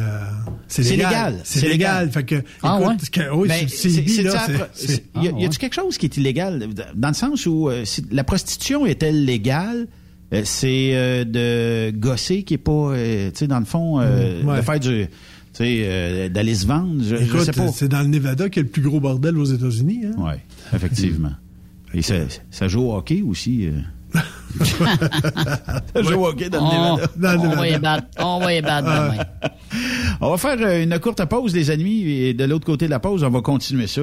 c'est 0.67 0.83
légal. 0.83 1.39
C'est 1.45 1.61
légal. 1.61 1.71
légal. 2.07 2.11
Fait 2.11 2.23
que 2.23 2.35
Ah, 2.63 2.79
écoute, 2.81 2.95
ouais? 3.01 3.07
que- 3.11 3.33
oui, 3.33 3.47
Ben, 3.47 3.67
c'est 3.69 3.89
là, 4.23 4.33
y 4.33 4.57
a, 4.57 4.67
Ah, 5.15 5.21
y 5.23 5.27
a-tu 5.27 5.35
ouais. 5.35 5.49
quelque 5.57 5.73
chose 5.75 5.97
qui 5.97 6.05
est 6.05 6.17
illégal? 6.17 6.67
Dans 6.95 7.07
le 7.07 7.13
sens 7.13 7.45
où 7.45 7.69
euh, 7.69 7.85
si 7.85 8.03
la 8.11 8.23
prostitution 8.25 8.85
est-elle 8.85 9.23
légale 9.23 9.87
euh, 10.33 10.41
c'est 10.43 10.89
euh, 10.93 11.23
de 11.23 11.97
gosser 11.97 12.43
qui 12.43 12.55
est 12.55 12.57
pas 12.57 12.91
tu 12.95 13.31
sais 13.35 13.47
dans 13.47 13.59
le 13.59 13.65
fond 13.65 13.99
Mm, 14.01 14.47
ouais. 14.49 14.57
de 14.57 14.61
faire 14.61 14.79
du 14.81 15.07
euh, 15.61 16.29
d'aller 16.29 16.53
se 16.55 16.67
vendre 16.67 17.01
je, 17.01 17.15
je 17.15 17.23
Écoute, 17.23 17.39
sais 17.43 17.51
pas 17.53 17.67
c'est 17.69 17.87
dans 17.87 18.01
le 18.01 18.07
Nevada 18.07 18.49
qu'il 18.49 18.57
y 18.57 18.59
a 18.59 18.63
le 18.63 18.69
plus 18.69 18.81
gros 18.81 18.99
bordel 18.99 19.37
aux 19.37 19.45
États-Unis. 19.45 20.01
Hein? 20.07 20.21
ouais 20.21 20.39
effectivement 20.75 21.31
et 21.93 22.01
ça, 22.01 22.15
ça 22.51 22.67
joue 22.67 22.81
au 22.83 22.95
hockey 22.95 23.21
aussi 23.21 23.67
euh. 23.67 23.79
ça 25.93 26.01
joue 26.01 26.15
au 26.21 26.27
hockey 26.27 26.49
dans 26.49 26.59
le 26.59 26.65
On, 26.65 26.97
Nevada 26.97 27.33
le 27.33 27.39
on 27.39 27.43
Nevada. 27.43 27.55
va 27.59 27.67
y 27.69 27.79
battre. 27.79 28.07
On 28.19 28.39
va 28.39 28.53
y 28.53 28.61
battre 28.61 28.87
demain. 28.87 29.23
On 30.21 30.31
va 30.31 30.37
faire 30.37 30.57
euh, 30.61 30.83
une 30.83 30.97
courte 30.99 31.23
pause, 31.25 31.53
les 31.55 31.69
amis, 31.71 32.03
et 32.09 32.33
de 32.33 32.43
l'autre 32.45 32.65
côté 32.65 32.85
de 32.85 32.89
la 32.91 32.99
pause, 32.99 33.23
on 33.23 33.29
va 33.29 33.41
continuer 33.41 33.87
ça. 33.87 34.01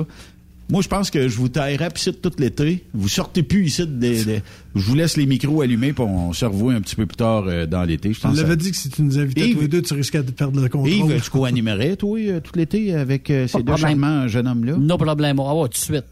Moi, 0.71 0.81
je 0.81 0.89
pense 0.89 1.11
que 1.11 1.29
je 1.29 1.37
vous 1.37 1.49
taillerai 1.51 1.89
ici 1.95 2.13
tout 2.15 2.33
l'été. 2.39 2.85
Vous 2.95 3.09
sortez 3.09 3.43
plus 3.43 3.67
ici. 3.67 3.87
Des, 3.87 4.25
des- 4.25 4.43
Je 4.75 4.81
vous 4.83 4.95
laisse 4.95 5.17
les 5.19 5.27
micros 5.27 5.61
allumés, 5.61 5.93
puis 5.93 6.05
on 6.05 6.33
se 6.33 6.45
revoit 6.47 6.73
un 6.73 6.81
petit 6.81 6.97
peu 6.97 7.05
plus 7.05 7.17
tard 7.17 7.45
euh, 7.47 7.67
dans 7.67 7.83
l'été. 7.83 8.13
Je 8.15 8.21
On 8.27 8.33
que- 8.33 8.55
dit 8.55 8.71
que 8.71 8.77
si 8.77 8.89
tu 8.89 9.03
nous 9.03 9.19
invitais 9.19 9.43
Yves- 9.49 9.55
tous 9.57 9.61
les 9.61 9.69
deux, 9.69 9.83
tu 9.83 9.93
risquais 9.95 10.23
de 10.23 10.31
perdre 10.31 10.61
le 10.63 10.69
contrôle. 10.71 10.91
Yves, 10.91 11.21
tu 11.23 11.31
co-animerais, 11.31 11.97
toi, 11.97 12.19
euh, 12.19 12.41
tout 12.41 12.53
l'été 12.57 12.95
avec 12.95 13.29
euh, 13.31 13.47
ces 13.47 13.53
Pas 13.55 13.59
de 13.59 13.65
deux 13.65 13.73
problème. 13.73 14.01
charmants 14.01 14.29
jeunes 14.29 14.49
hommes-là? 14.49 14.77
No 14.79 14.97
problème. 14.97 15.39
Ah 15.41 15.55
ouais, 15.55 15.63
tout 15.65 15.73
de 15.73 15.77
suite. 15.77 16.05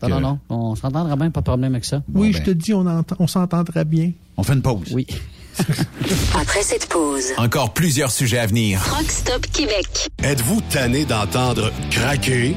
Fait 0.00 0.06
que, 0.06 0.10
Non, 0.10 0.20
non, 0.20 0.38
non. 0.50 0.56
On 0.56 0.74
s'entendra 0.74 1.16
bien, 1.16 1.30
pas 1.30 1.40
de 1.40 1.44
problème 1.44 1.72
avec 1.74 1.84
ça. 1.84 2.02
oui, 2.12 2.28
Bon, 2.28 2.32
je 2.32 2.38
ben. 2.38 2.44
te 2.44 2.50
dis, 2.50 2.74
on, 2.74 2.86
entend- 2.86 3.16
on 3.18 3.26
s'entendrait 3.26 3.84
bien. 3.84 4.12
On 4.36 4.42
fait 4.42 4.52
une 4.54 4.62
pause. 4.62 4.90
Oui. 4.92 5.06
Après 6.34 6.62
cette 6.62 6.86
pause, 6.88 7.26
Encore 7.36 7.72
plusieurs 7.72 8.10
sujets 8.10 8.38
à 8.38 8.46
venir. 8.46 8.80
Rock 8.90 9.08
Stop 9.08 9.46
Québec. 9.52 10.08
Êtes-vous 10.22 10.60
tanné 10.70 11.04
d'entendre 11.04 11.70
craquer, 11.90 12.56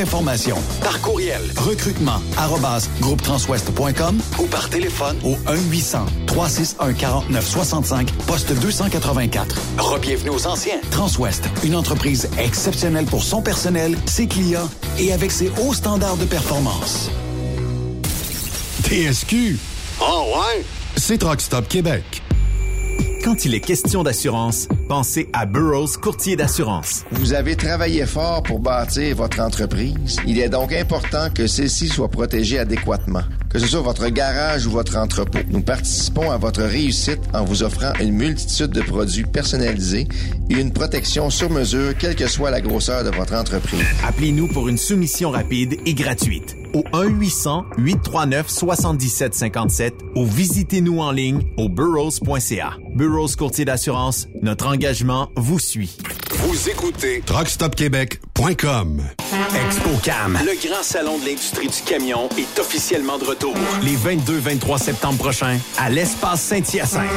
Par 0.81 0.99
courriel, 1.01 1.41
recrutement, 1.57 2.21
arrobas, 2.37 2.87
groupetranswest.com 3.01 4.19
ou 4.39 4.45
par 4.47 4.69
téléphone 4.69 5.17
au 5.23 5.35
1-800-361-4965, 6.27 8.11
poste 8.25 8.51
284. 8.59 9.55
Rebienvenue 9.77 10.31
aux 10.31 10.47
anciens. 10.47 10.79
Transwest, 10.89 11.43
une 11.63 11.75
entreprise 11.75 12.29
exceptionnelle 12.39 13.05
pour 13.05 13.23
son 13.23 13.43
personnel, 13.43 13.95
ses 14.05 14.27
clients 14.27 14.69
et 14.97 15.13
avec 15.13 15.31
ses 15.31 15.51
hauts 15.61 15.73
standards 15.73 16.17
de 16.17 16.25
performance. 16.25 17.11
TSQ. 18.83 19.59
Oh 20.01 20.33
ouais? 20.35 20.65
C'est 20.95 21.19
Truck 21.19 21.41
Stop 21.41 21.67
Québec. 21.67 22.23
Quand 23.23 23.45
il 23.45 23.53
est 23.53 23.59
question 23.59 24.01
d'assurance, 24.01 24.67
pensez 24.91 25.29
à 25.31 25.45
Burroughs 25.45 25.95
Courtier 26.01 26.35
d'assurance. 26.35 27.05
Vous 27.11 27.31
avez 27.31 27.55
travaillé 27.55 28.05
fort 28.05 28.43
pour 28.43 28.59
bâtir 28.59 29.15
votre 29.15 29.39
entreprise. 29.39 30.17
Il 30.27 30.37
est 30.37 30.49
donc 30.49 30.73
important 30.73 31.29
que 31.33 31.47
celle-ci 31.47 31.87
soit 31.87 32.09
protégée 32.09 32.59
adéquatement, 32.59 33.23
que 33.51 33.59
ce 33.59 33.67
soit 33.67 33.81
votre 33.81 34.07
garage 34.09 34.65
ou 34.65 34.71
votre 34.71 34.97
entrepôt. 34.97 35.37
Nous 35.49 35.61
participons 35.61 36.31
à 36.31 36.37
votre 36.37 36.63
réussite 36.63 37.19
en 37.33 37.43
vous 37.43 37.63
offrant 37.63 37.91
une 37.99 38.13
multitude 38.13 38.71
de 38.71 38.81
produits 38.81 39.25
personnalisés 39.25 40.07
et 40.49 40.53
une 40.53 40.71
protection 40.71 41.29
sur 41.29 41.49
mesure, 41.49 41.97
quelle 41.97 42.15
que 42.15 42.27
soit 42.27 42.51
la 42.51 42.61
grosseur 42.61 43.03
de 43.03 43.09
votre 43.09 43.33
entreprise. 43.33 43.83
Appelez-nous 44.05 44.47
pour 44.47 44.69
une 44.69 44.77
soumission 44.77 45.31
rapide 45.31 45.75
et 45.85 45.93
gratuite 45.93 46.55
au 46.73 46.83
1-800-839-7757 46.93 49.91
ou 50.15 50.25
visitez-nous 50.25 50.99
en 50.99 51.11
ligne 51.11 51.41
au 51.57 51.67
burrows.ca. 51.67 52.77
Burrows 52.95 53.35
Courtier 53.37 53.65
d'assurance, 53.65 54.29
notre 54.41 54.67
engagement 54.67 55.29
vous 55.35 55.59
suit. 55.59 55.97
Vous 56.51 56.67
écoutez 56.67 57.21
TruckStopQuébec.com 57.21 59.01
ExpoCam, 59.55 60.37
le 60.45 60.67
grand 60.67 60.83
salon 60.83 61.17
de 61.17 61.25
l'industrie 61.25 61.69
du 61.69 61.81
camion, 61.85 62.27
est 62.37 62.59
officiellement 62.59 63.17
de 63.17 63.23
retour. 63.23 63.55
Les 63.81 63.95
22-23 63.95 64.77
septembre 64.77 65.17
prochains, 65.17 65.59
à 65.77 65.89
l'espace 65.89 66.41
Saint-Hyacinthe. 66.41 67.07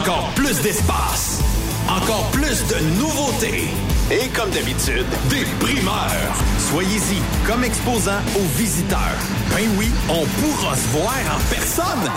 Encore 0.00 0.30
plus 0.34 0.58
d'espace, 0.62 1.40
encore 1.86 2.30
plus 2.30 2.66
de 2.68 2.78
nouveautés. 2.98 3.68
Et 4.10 4.28
comme 4.28 4.48
d'habitude, 4.48 5.04
des 5.28 5.44
primeurs. 5.60 6.34
Soyez-y 6.70 7.20
comme 7.46 7.64
exposant 7.64 8.22
aux 8.36 8.58
visiteurs. 8.58 9.18
Ben 9.50 9.68
oui, 9.76 9.90
on 10.08 10.24
pourra 10.24 10.76
se 10.76 10.88
voir 10.88 11.12
en 11.30 11.54
personne. 11.54 12.10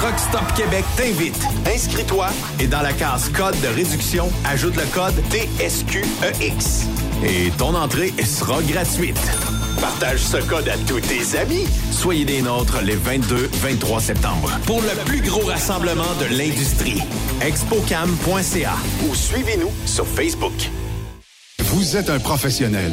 Truck 0.00 0.18
Stop 0.18 0.54
Québec 0.56 0.84
t'invite. 0.96 1.46
Inscris-toi 1.66 2.28
et 2.58 2.66
dans 2.66 2.80
la 2.80 2.94
case 2.94 3.28
code 3.28 3.60
de 3.60 3.68
réduction, 3.68 4.30
ajoute 4.46 4.74
le 4.76 4.86
code 4.94 5.14
TSQEX. 5.28 6.86
Et 7.22 7.50
ton 7.58 7.74
entrée 7.74 8.10
sera 8.24 8.62
gratuite. 8.62 9.20
Partage 9.78 10.20
ce 10.20 10.38
code 10.38 10.70
à 10.70 10.78
tous 10.88 11.00
tes 11.00 11.38
amis. 11.38 11.66
Soyez 11.92 12.24
des 12.24 12.40
nôtres 12.40 12.80
les 12.82 12.96
22-23 12.96 14.00
septembre 14.00 14.50
pour 14.64 14.80
le 14.80 15.04
plus 15.04 15.20
gros 15.20 15.44
rassemblement 15.44 16.14
de 16.18 16.34
l'industrie. 16.34 17.02
Expocam.ca 17.42 18.76
ou 19.06 19.14
suivez-nous 19.14 19.70
sur 19.84 20.06
Facebook. 20.06 20.70
Vous 21.58 21.98
êtes 21.98 22.08
un 22.08 22.20
professionnel 22.20 22.92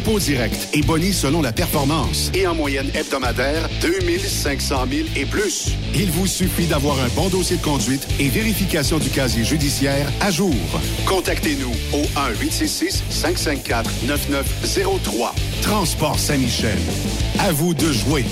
dépôt 0.01 0.19
direct 0.19 0.69
et 0.73 0.81
boni 0.81 1.13
selon 1.13 1.41
la 1.41 1.51
performance. 1.51 2.31
Et 2.33 2.47
en 2.47 2.55
moyenne 2.55 2.89
hebdomadaire, 2.93 3.69
2500 3.81 4.85
000 4.89 5.07
et 5.15 5.25
plus. 5.25 5.71
Il 5.93 6.09
vous 6.11 6.27
suffit 6.27 6.65
d'avoir 6.65 6.99
un 6.99 7.09
bon 7.09 7.29
dossier 7.29 7.57
de 7.57 7.61
conduite 7.61 8.07
et 8.19 8.29
vérification 8.29 8.99
du 8.99 9.09
casier 9.09 9.43
judiciaire 9.43 10.07
à 10.21 10.31
jour. 10.31 10.55
Contactez-nous 11.05 11.73
au 11.93 12.03
1-866-554-9903. 12.41 15.31
Transport 15.61 16.19
Saint-Michel. 16.19 16.77
À 17.39 17.51
vous 17.51 17.73
de 17.73 17.91
jouer. 17.91 18.25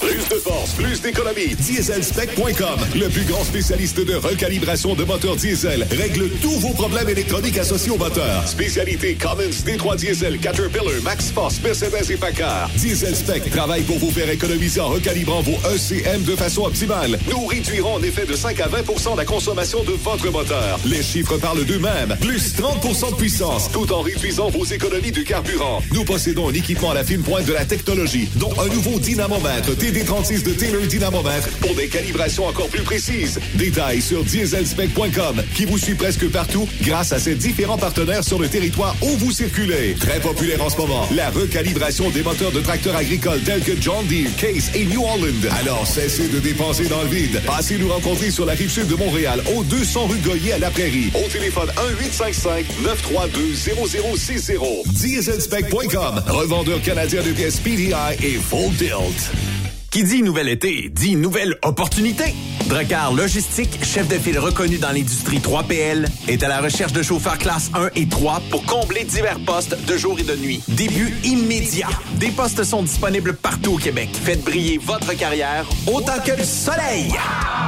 Plus 0.00 0.28
de 0.28 0.34
force, 0.34 0.72
plus 0.72 1.00
d'économie. 1.00 1.54
Dieselspec.com, 1.56 2.80
le 2.96 3.08
plus 3.08 3.24
grand 3.24 3.44
spécialiste 3.44 4.04
de 4.04 4.14
recalibration 4.14 4.94
de 4.94 5.04
moteurs 5.04 5.36
diesel, 5.36 5.86
règle 5.92 6.28
tous 6.40 6.58
vos 6.58 6.72
problèmes 6.72 7.08
électroniques 7.08 7.58
associés 7.58 7.92
au 7.92 7.98
moteur. 7.98 8.46
Spécialité 8.48 9.14
Cummins, 9.14 9.62
D3 9.64 9.96
Diesel, 9.96 10.38
Caterpillar, 10.38 11.00
MaxForce, 11.12 11.60
Mercedes 11.62 12.10
et 12.10 12.16
Packard. 12.16 12.70
Dieselspec 12.76 13.50
travaille 13.50 13.82
pour 13.82 13.98
vous 13.98 14.10
faire 14.10 14.30
économiser 14.30 14.80
en 14.80 14.88
recalibrant 14.88 15.42
vos 15.42 15.58
ECM 15.68 16.22
de 16.22 16.34
façon 16.34 16.62
optimale. 16.62 17.18
Nous 17.30 17.44
réduirons 17.44 17.96
en 17.96 18.02
effet 18.02 18.24
de 18.24 18.34
5 18.34 18.58
à 18.60 18.68
20% 18.68 19.14
la 19.18 19.26
consommation 19.26 19.84
de 19.84 19.92
votre 19.92 20.30
moteur. 20.30 20.80
Les 20.86 21.02
chiffres 21.02 21.36
parlent 21.36 21.66
d'eux-mêmes. 21.66 22.16
Plus 22.22 22.54
30% 22.54 23.10
de 23.10 23.16
puissance, 23.16 23.70
tout 23.70 23.92
en 23.92 24.00
réduisant 24.00 24.48
vos 24.48 24.64
économies 24.64 25.12
de 25.12 25.20
carburant. 25.20 25.82
Nous 25.92 26.02
possédons 26.02 26.48
un 26.48 26.54
équipement 26.54 26.92
à 26.92 26.94
la 26.94 27.04
fine 27.04 27.20
pointe 27.20 27.44
de 27.44 27.52
la 27.52 27.66
technologie, 27.66 28.30
dont 28.36 28.54
un 28.58 28.74
nouveau 28.74 28.98
dynamomètre 28.98 29.72
TD36 29.76 30.44
de 30.44 30.54
Taylor 30.54 30.86
Dynamomètre 30.86 31.50
pour 31.58 31.74
des 31.74 31.88
calibrations 31.88 32.46
encore 32.46 32.68
plus 32.68 32.84
précises. 32.84 33.38
Détails 33.56 34.00
sur 34.00 34.24
dieselspec.com 34.24 35.42
qui 35.54 35.66
vous 35.66 35.76
suit 35.76 35.94
presque 35.94 36.30
partout 36.30 36.66
grâce 36.80 37.12
à 37.12 37.18
ses 37.18 37.34
différents 37.34 37.76
partenaires 37.76 38.24
sur 38.24 38.38
le 38.38 38.48
territoire 38.48 38.96
où 39.02 39.08
vous 39.18 39.30
circulez. 39.30 39.94
Très 40.00 40.18
populaire 40.18 40.64
en 40.64 40.70
ce 40.70 40.78
moment, 40.78 41.01
la 41.10 41.30
recalibration 41.30 42.10
des 42.10 42.22
moteurs 42.22 42.52
de 42.52 42.60
tracteurs 42.60 42.94
agricoles 42.96 43.40
tels 43.42 43.62
que 43.62 43.72
John 43.80 44.06
Deere, 44.06 44.30
Case 44.36 44.70
et 44.74 44.84
New 44.84 45.02
Holland. 45.02 45.48
Alors 45.60 45.86
cessez 45.86 46.28
de 46.28 46.38
dépenser 46.38 46.86
dans 46.86 47.02
le 47.02 47.08
vide. 47.08 47.42
Passez 47.46 47.78
nous 47.78 47.88
rencontrer 47.88 48.30
sur 48.30 48.46
la 48.46 48.52
rive 48.52 48.70
sud 48.70 48.86
de 48.86 48.94
Montréal, 48.94 49.42
au 49.56 49.64
200 49.64 50.06
rue 50.06 50.18
Goyer 50.18 50.52
à 50.54 50.58
la 50.58 50.70
Prairie. 50.70 51.10
Au 51.14 51.28
téléphone 51.28 51.70
1-855-932-0060. 52.12 54.92
Dieselspec.com, 54.92 56.22
revendeur 56.28 56.80
canadien 56.82 57.22
de 57.22 57.32
pièces 57.32 57.58
PDI 57.60 57.94
et 58.22 58.38
Full 58.38 58.74
Tilt. 58.76 59.71
Qui 59.92 60.04
dit 60.04 60.22
nouvel 60.22 60.48
été, 60.48 60.88
dit 60.88 61.16
nouvelle 61.16 61.54
opportunité. 61.62 62.34
Dracar 62.66 63.12
Logistique, 63.12 63.84
chef 63.84 64.08
de 64.08 64.14
file 64.14 64.38
reconnu 64.38 64.78
dans 64.78 64.90
l'industrie 64.90 65.38
3PL, 65.38 66.06
est 66.28 66.42
à 66.42 66.48
la 66.48 66.62
recherche 66.62 66.94
de 66.94 67.02
chauffeurs 67.02 67.36
classe 67.36 67.70
1 67.74 67.90
et 67.96 68.08
3 68.08 68.40
pour 68.50 68.64
combler 68.64 69.04
divers 69.04 69.38
postes 69.44 69.76
de 69.84 69.96
jour 69.98 70.18
et 70.18 70.22
de 70.22 70.34
nuit. 70.34 70.62
Début 70.66 71.14
immédiat. 71.24 71.90
Des 72.14 72.30
postes 72.30 72.64
sont 72.64 72.82
disponibles 72.82 73.34
partout 73.34 73.74
au 73.74 73.76
Québec. 73.76 74.08
Faites 74.14 74.42
briller 74.42 74.78
votre 74.78 75.12
carrière 75.14 75.66
autant 75.86 76.20
que 76.24 76.32
le 76.32 76.44
soleil. 76.44 77.12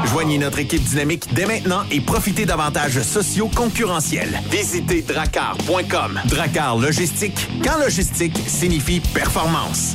Joignez 0.06 0.38
notre 0.38 0.60
équipe 0.60 0.82
dynamique 0.82 1.26
dès 1.34 1.44
maintenant 1.44 1.82
et 1.92 2.00
profitez 2.00 2.46
d'avantages 2.46 3.02
sociaux 3.02 3.50
concurrentiels. 3.54 4.40
Visitez 4.50 5.02
dracar.com. 5.02 6.22
Dracar 6.24 6.78
Logistique, 6.78 7.50
quand 7.62 7.78
logistique 7.80 8.38
signifie 8.46 9.00
performance. 9.12 9.94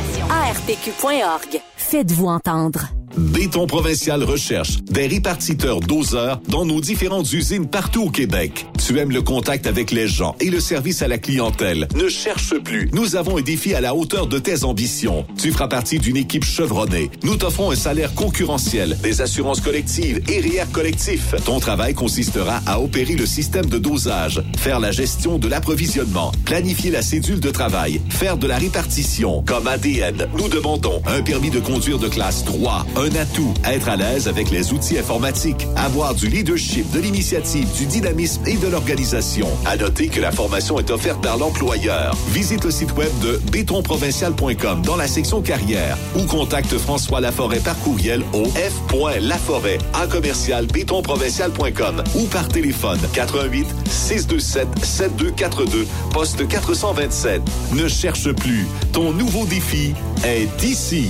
ARPQ.org. 0.31 1.61
Faites-vous 1.75 2.27
entendre. 2.27 2.85
Béton 3.17 3.67
Provincial 3.67 4.23
recherche 4.23 4.81
des 4.83 5.07
répartiteurs 5.07 5.79
doseurs 5.79 6.39
dans 6.47 6.65
nos 6.65 6.81
différentes 6.81 7.31
usines 7.33 7.67
partout 7.67 8.03
au 8.03 8.09
Québec. 8.09 8.65
Tu 8.85 8.97
aimes 8.99 9.11
le 9.11 9.21
contact 9.21 9.67
avec 9.67 9.91
les 9.91 10.07
gens 10.07 10.35
et 10.39 10.49
le 10.49 10.59
service 10.59 11.01
à 11.01 11.07
la 11.07 11.17
clientèle. 11.17 11.87
Ne 11.95 12.09
cherche 12.09 12.57
plus. 12.59 12.89
Nous 12.93 13.15
avons 13.15 13.37
un 13.37 13.41
défi 13.41 13.73
à 13.73 13.81
la 13.81 13.95
hauteur 13.95 14.27
de 14.27 14.39
tes 14.39 14.63
ambitions. 14.63 15.25
Tu 15.37 15.51
feras 15.51 15.67
partie 15.67 15.99
d'une 15.99 16.17
équipe 16.17 16.43
chevronnée. 16.43 17.11
Nous 17.23 17.35
t'offrons 17.35 17.71
un 17.71 17.75
salaire 17.75 18.13
concurrentiel, 18.15 18.97
des 19.03 19.21
assurances 19.21 19.61
collectives 19.61 20.21
et 20.29 20.39
RIER 20.39 20.65
collectif. 20.71 21.35
Ton 21.45 21.59
travail 21.59 21.93
consistera 21.93 22.61
à 22.65 22.79
opérer 22.79 23.15
le 23.15 23.25
système 23.25 23.67
de 23.67 23.77
dosage, 23.77 24.41
faire 24.57 24.79
la 24.79 24.91
gestion 24.91 25.37
de 25.37 25.47
l'approvisionnement, 25.47 26.31
planifier 26.45 26.91
la 26.91 27.01
cédule 27.01 27.39
de 27.39 27.49
travail, 27.51 28.01
faire 28.09 28.37
de 28.37 28.47
la 28.47 28.57
répartition. 28.57 29.43
Comme 29.45 29.67
ADN, 29.67 30.27
nous 30.37 30.49
demandons 30.49 31.01
un 31.05 31.21
permis 31.21 31.49
de 31.49 31.59
conduire 31.59 31.99
de 31.99 32.07
classe 32.07 32.45
3, 32.45 32.85
un 33.01 33.15
atout, 33.15 33.53
être 33.65 33.89
à 33.89 33.95
l'aise 33.95 34.27
avec 34.27 34.51
les 34.51 34.73
outils 34.73 34.97
informatiques, 34.97 35.67
avoir 35.75 36.13
du 36.13 36.27
leadership, 36.27 36.89
de 36.91 36.99
l'initiative, 36.99 37.67
du 37.75 37.85
dynamisme 37.85 38.43
et 38.45 38.57
de 38.57 38.67
l'organisation. 38.67 39.47
À 39.65 39.75
noter 39.75 40.07
que 40.07 40.21
la 40.21 40.31
formation 40.31 40.77
est 40.77 40.91
offerte 40.91 41.21
par 41.21 41.37
l'employeur. 41.37 42.15
Visite 42.29 42.63
le 42.63 42.71
site 42.71 42.95
web 42.95 43.09
de 43.21 43.39
bétonprovincial.com 43.51 44.83
dans 44.83 44.95
la 44.95 45.07
section 45.07 45.41
carrière 45.41 45.97
ou 46.15 46.25
contacte 46.25 46.77
François 46.77 47.21
Laforêt 47.21 47.59
par 47.59 47.77
courriel 47.79 48.21
au 48.33 48.45
f.laforêt 48.45 49.79
en 49.93 50.07
commercial 50.07 50.67
bétonprovincial.com 50.67 52.03
ou 52.15 52.25
par 52.25 52.47
téléphone 52.49 52.99
88 53.13 53.67
627 53.89 54.67
7242 54.83 55.87
poste 56.13 56.47
427. 56.47 57.41
Ne 57.73 57.87
cherche 57.87 58.31
plus. 58.33 58.67
Ton 58.93 59.11
nouveau 59.11 59.45
défi 59.45 59.93
est 60.23 60.63
ici. 60.63 61.09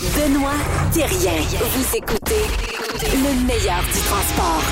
Benoît 0.00 0.56
Thérien. 0.94 1.42
Vous 1.52 1.96
écoutez 1.96 2.46
le 3.02 3.46
meilleur 3.46 3.82
du 3.82 4.00
transport. 4.00 4.62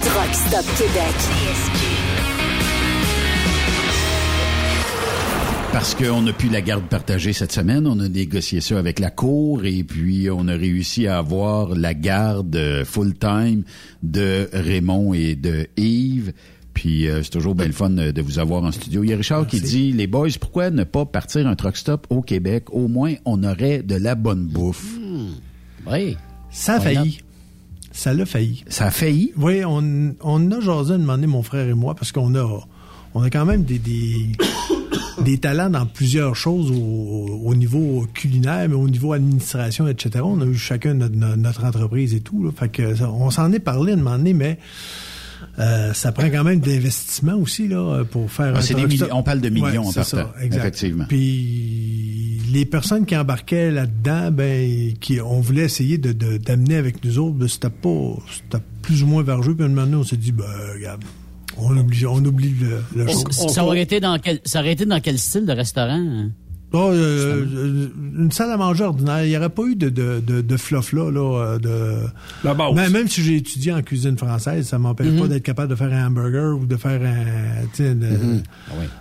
Truck 0.00 0.34
Stop 0.34 0.64
Québec. 0.78 1.14
Parce 5.70 5.94
qu'on 5.94 6.22
n'a 6.22 6.32
plus 6.32 6.48
la 6.48 6.62
garde 6.62 6.84
partagée 6.84 7.34
cette 7.34 7.52
semaine, 7.52 7.86
on 7.86 8.00
a 8.00 8.08
négocié 8.08 8.62
ça 8.62 8.78
avec 8.78 9.00
la 9.00 9.10
Cour 9.10 9.66
et 9.66 9.84
puis 9.84 10.30
on 10.30 10.48
a 10.48 10.54
réussi 10.54 11.06
à 11.06 11.18
avoir 11.18 11.74
la 11.74 11.92
garde 11.92 12.56
euh, 12.56 12.82
full-time 12.86 13.64
de 14.02 14.48
Raymond 14.54 15.12
et 15.12 15.34
de 15.34 15.68
Yves. 15.76 16.32
Puis 16.74 17.08
euh, 17.08 17.22
c'est 17.22 17.30
toujours 17.30 17.54
bien 17.54 17.66
le 17.66 17.72
fun 17.72 17.90
de 17.90 18.22
vous 18.22 18.38
avoir 18.38 18.62
en 18.62 18.72
studio. 18.72 19.02
Il 19.02 19.10
y 19.10 19.12
a 19.12 19.16
Richard 19.16 19.46
qui 19.46 19.60
dit, 19.60 19.92
les 19.92 20.06
boys, 20.06 20.28
pourquoi 20.40 20.70
ne 20.70 20.84
pas 20.84 21.04
partir 21.04 21.46
un 21.46 21.54
truck 21.56 21.76
stop 21.76 22.06
au 22.10 22.22
Québec? 22.22 22.66
Au 22.70 22.88
moins, 22.88 23.14
on 23.24 23.42
aurait 23.44 23.82
de 23.82 23.96
la 23.96 24.14
bonne 24.14 24.46
bouffe. 24.46 24.96
Oui. 25.86 26.16
Ça 26.50 26.74
a 26.74 26.80
failli. 26.80 27.20
Ça 27.92 28.14
l'a 28.14 28.24
failli. 28.24 28.64
Ça 28.68 28.86
a 28.86 28.90
failli? 28.90 29.32
Oui, 29.36 29.64
on, 29.64 30.14
on 30.22 30.50
a 30.52 30.60
jasé 30.60 30.92
demandé, 30.92 31.26
mon 31.26 31.42
frère 31.42 31.68
et 31.68 31.74
moi, 31.74 31.94
parce 31.94 32.12
qu'on 32.12 32.34
a, 32.36 32.60
on 33.14 33.22
a 33.22 33.30
quand 33.30 33.44
même 33.44 33.64
des, 33.64 33.78
des, 33.78 34.32
des 35.24 35.38
talents 35.38 35.70
dans 35.70 35.86
plusieurs 35.86 36.36
choses 36.36 36.70
au, 36.70 37.40
au 37.44 37.54
niveau 37.54 38.06
culinaire, 38.14 38.68
mais 38.68 38.76
au 38.76 38.88
niveau 38.88 39.12
administration, 39.12 39.88
etc. 39.88 40.24
On 40.24 40.40
a 40.40 40.46
eu 40.46 40.54
chacun 40.54 40.94
notre, 40.94 41.64
entreprise 41.64 42.14
et 42.14 42.20
tout. 42.20 42.44
Là. 42.44 42.50
Fait 42.54 42.68
que 42.68 43.02
on 43.04 43.30
s'en 43.30 43.52
est 43.52 43.58
parlé 43.58 43.92
à 43.92 43.94
un 43.96 43.98
moment 43.98 44.16
donné, 44.16 44.34
mais 44.34 44.58
euh, 45.58 45.92
ça 45.92 46.12
prend 46.12 46.30
quand 46.30 46.44
même 46.44 46.60
d'investissement 46.60 47.34
aussi 47.34 47.68
là, 47.68 48.04
pour 48.10 48.30
faire 48.30 48.54
Ah, 48.56 48.60
un 48.60 48.86
des 48.86 49.02
on 49.12 49.22
parle 49.22 49.40
de 49.40 49.48
millions 49.50 49.86
en 49.86 49.90
c'est 49.90 50.04
ça, 50.04 50.24
partant, 50.24 50.40
exact. 50.40 50.60
effectivement. 50.60 51.04
Puis 51.08 52.40
les 52.52 52.64
personnes 52.64 53.06
qui 53.06 53.16
embarquaient 53.16 53.70
là-dedans, 53.70 54.30
ben, 54.32 54.94
qui 55.00 55.20
on 55.20 55.40
voulait 55.40 55.64
essayer 55.64 55.98
de 55.98 56.12
de- 56.12 56.36
d'amener 56.38 56.76
avec 56.76 57.04
nous 57.04 57.18
autres, 57.18 57.36
ben, 57.36 57.48
c'était 57.48 57.70
pas, 57.70 58.14
c'était 58.32 58.62
plus 58.82 59.02
ou 59.02 59.06
moins 59.06 59.22
vergeux. 59.22 59.54
Puis 59.54 59.62
à 59.62 59.66
un 59.66 59.70
moment 59.70 59.82
donné, 59.86 59.96
on 59.96 60.04
s'est 60.04 60.16
dit, 60.16 60.32
ben, 60.32 60.44
regarde, 60.74 61.02
on 61.58 61.76
oublie, 61.76 62.06
on 62.06 62.24
oublie 62.24 62.54
le, 62.60 63.04
le 63.04 63.08
show. 63.10 63.48
Ça 63.48 63.64
aurait 63.64 63.82
été 63.82 64.00
dans 64.00 64.18
quel, 64.18 64.40
ça 64.44 64.60
aurait 64.60 64.72
été 64.72 64.86
dans 64.86 65.00
quel 65.00 65.18
style 65.18 65.46
de 65.46 65.52
restaurant? 65.52 65.92
hein? 66.00 66.30
Oh, 66.72 66.90
euh, 66.92 67.44
euh, 67.52 67.88
une 68.16 68.30
salle 68.30 68.50
à 68.52 68.56
manger 68.56 68.84
ordinaire. 68.84 69.24
Il 69.24 69.30
n'y 69.30 69.36
aurait 69.36 69.48
pas 69.48 69.64
eu 69.64 69.74
de, 69.74 69.88
de, 69.88 70.20
de, 70.24 70.40
de 70.40 70.56
fluff 70.56 70.92
là. 70.92 71.10
là 71.10 71.56
euh, 71.56 71.58
de... 71.58 72.74
Même, 72.74 72.92
même 72.92 73.08
si 73.08 73.24
j'ai 73.24 73.36
étudié 73.36 73.72
en 73.72 73.82
cuisine 73.82 74.16
française, 74.16 74.68
ça 74.68 74.78
m'empêche 74.78 75.08
Mhm. 75.08 75.20
pas 75.20 75.26
d'être 75.28 75.42
capable 75.42 75.68
de 75.70 75.74
faire 75.74 75.92
un 75.92 76.06
hamburger 76.06 76.56
ou 76.56 76.66
de 76.66 76.76
faire 76.76 77.00
un, 77.02 77.66
tu 77.74 77.82
sais, 77.82 77.94
de, 77.96 78.06
Mhm. 78.06 78.42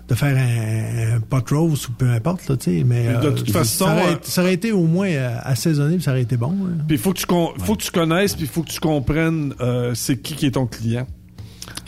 de 0.08 0.16
faire 0.16 0.36
un, 0.36 1.18
un 1.18 1.20
pot 1.20 1.48
roast 1.52 1.90
ou 1.90 1.92
peu 1.92 2.10
importe. 2.10 2.48
Là, 2.50 2.58
tu 2.58 2.80
sais, 2.80 2.84
mais 2.84 3.06
de 3.22 3.28
euh, 3.28 3.32
toute 3.34 3.52
façon, 3.52 3.86
ça 3.86 3.94
aurait, 3.94 4.18
ça 4.24 4.42
aurait 4.42 4.54
été 4.56 4.72
au 4.72 4.86
moins 4.86 5.10
assaisonné, 5.44 5.96
puis 5.96 6.04
ça 6.04 6.12
aurait 6.12 6.24
été 6.24 6.38
bon. 6.38 6.52
hein. 6.52 6.78
Puis 6.88 6.96
il 6.98 7.00
faut 7.00 7.14
que 7.14 7.20
tu 7.20 7.28
con- 7.28 7.54
faut 7.60 7.76
que 7.76 7.84
tu 7.84 7.92
connaisses, 7.92 8.34
puis 8.34 8.46
il 8.46 8.50
faut 8.50 8.64
que 8.64 8.72
tu 8.72 8.80
comprennes 8.80 9.54
euh, 9.62 9.94
c'est 9.94 10.18
qui 10.18 10.34
qui 10.34 10.48
est 10.48 10.52
ton 10.52 10.66
client. 10.66 11.06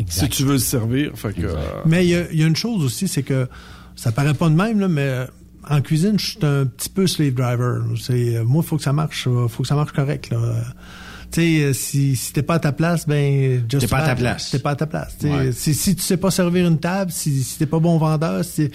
Si 0.07 0.29
tu 0.29 0.43
veux 0.43 0.53
le 0.53 0.57
servir, 0.59 1.11
fait 1.15 1.33
que. 1.33 1.47
Mais 1.87 2.05
il 2.05 2.09
y, 2.09 2.37
y 2.39 2.43
a 2.43 2.47
une 2.47 2.55
chose 2.55 2.83
aussi, 2.85 3.07
c'est 3.07 3.23
que 3.23 3.47
ça 3.95 4.11
paraît 4.11 4.33
pas 4.35 4.49
de 4.49 4.55
même, 4.55 4.79
là, 4.79 4.87
mais 4.87 5.27
en 5.69 5.81
cuisine, 5.81 6.17
je 6.19 6.25
suis 6.25 6.38
un 6.43 6.65
petit 6.65 6.89
peu 6.89 7.07
slave 7.07 7.33
driver. 7.33 7.83
C'est 7.99 8.38
euh, 8.38 8.43
moi, 8.43 8.63
il 8.65 8.67
faut 8.67 8.77
que 8.77 8.83
ça 8.83 8.93
marche, 8.93 9.27
euh, 9.27 9.47
faut 9.47 9.63
que 9.63 9.67
ça 9.69 9.75
marche 9.75 9.91
correct. 9.93 10.29
Là. 10.29 10.38
Tu 11.31 11.39
sais, 11.41 11.63
euh, 11.63 11.73
si, 11.73 12.15
si 12.17 12.33
t'es 12.33 12.41
pas 12.43 12.55
à 12.55 12.59
ta 12.59 12.71
place, 12.73 13.07
ben 13.07 13.63
just 13.69 13.81
T'es 13.81 13.88
pas 13.88 13.99
à 13.99 14.07
ta 14.07 14.15
place. 14.15 14.51
T'es 14.51 14.59
pas 14.59 14.71
à 14.71 14.75
ta 14.75 14.85
place. 14.85 15.15
Ouais. 15.23 15.51
Si, 15.53 15.73
si 15.73 15.95
tu 15.95 16.01
sais 16.01 16.17
pas 16.17 16.29
servir 16.31 16.67
une 16.67 16.79
table, 16.79 17.11
si, 17.11 17.41
si 17.43 17.57
t'es 17.57 17.65
pas 17.65 17.79
bon 17.79 17.97
vendeur, 17.97 18.43
si 18.43 18.69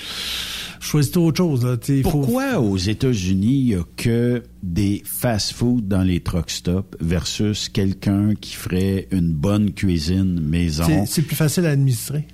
choisis 0.80 1.14
autre 1.16 1.36
chose. 1.38 1.64
Là. 1.66 1.76
Faut- 2.02 2.10
Pourquoi 2.10 2.60
aux 2.60 2.76
États-Unis, 2.78 3.58
il 3.58 3.64
n'y 3.66 3.74
a 3.74 3.82
que 3.96 4.42
des 4.62 5.02
fast-food 5.04 5.86
dans 5.86 6.02
les 6.02 6.20
truck 6.20 6.48
stops 6.50 6.96
versus 7.00 7.68
quelqu'un 7.68 8.34
qui 8.40 8.54
ferait 8.54 9.08
une 9.10 9.32
bonne 9.34 9.72
cuisine 9.72 10.40
maison? 10.40 11.04
c'est 11.06 11.22
plus 11.22 11.36
facile 11.36 11.66
à 11.66 11.70
administrer. 11.70 12.26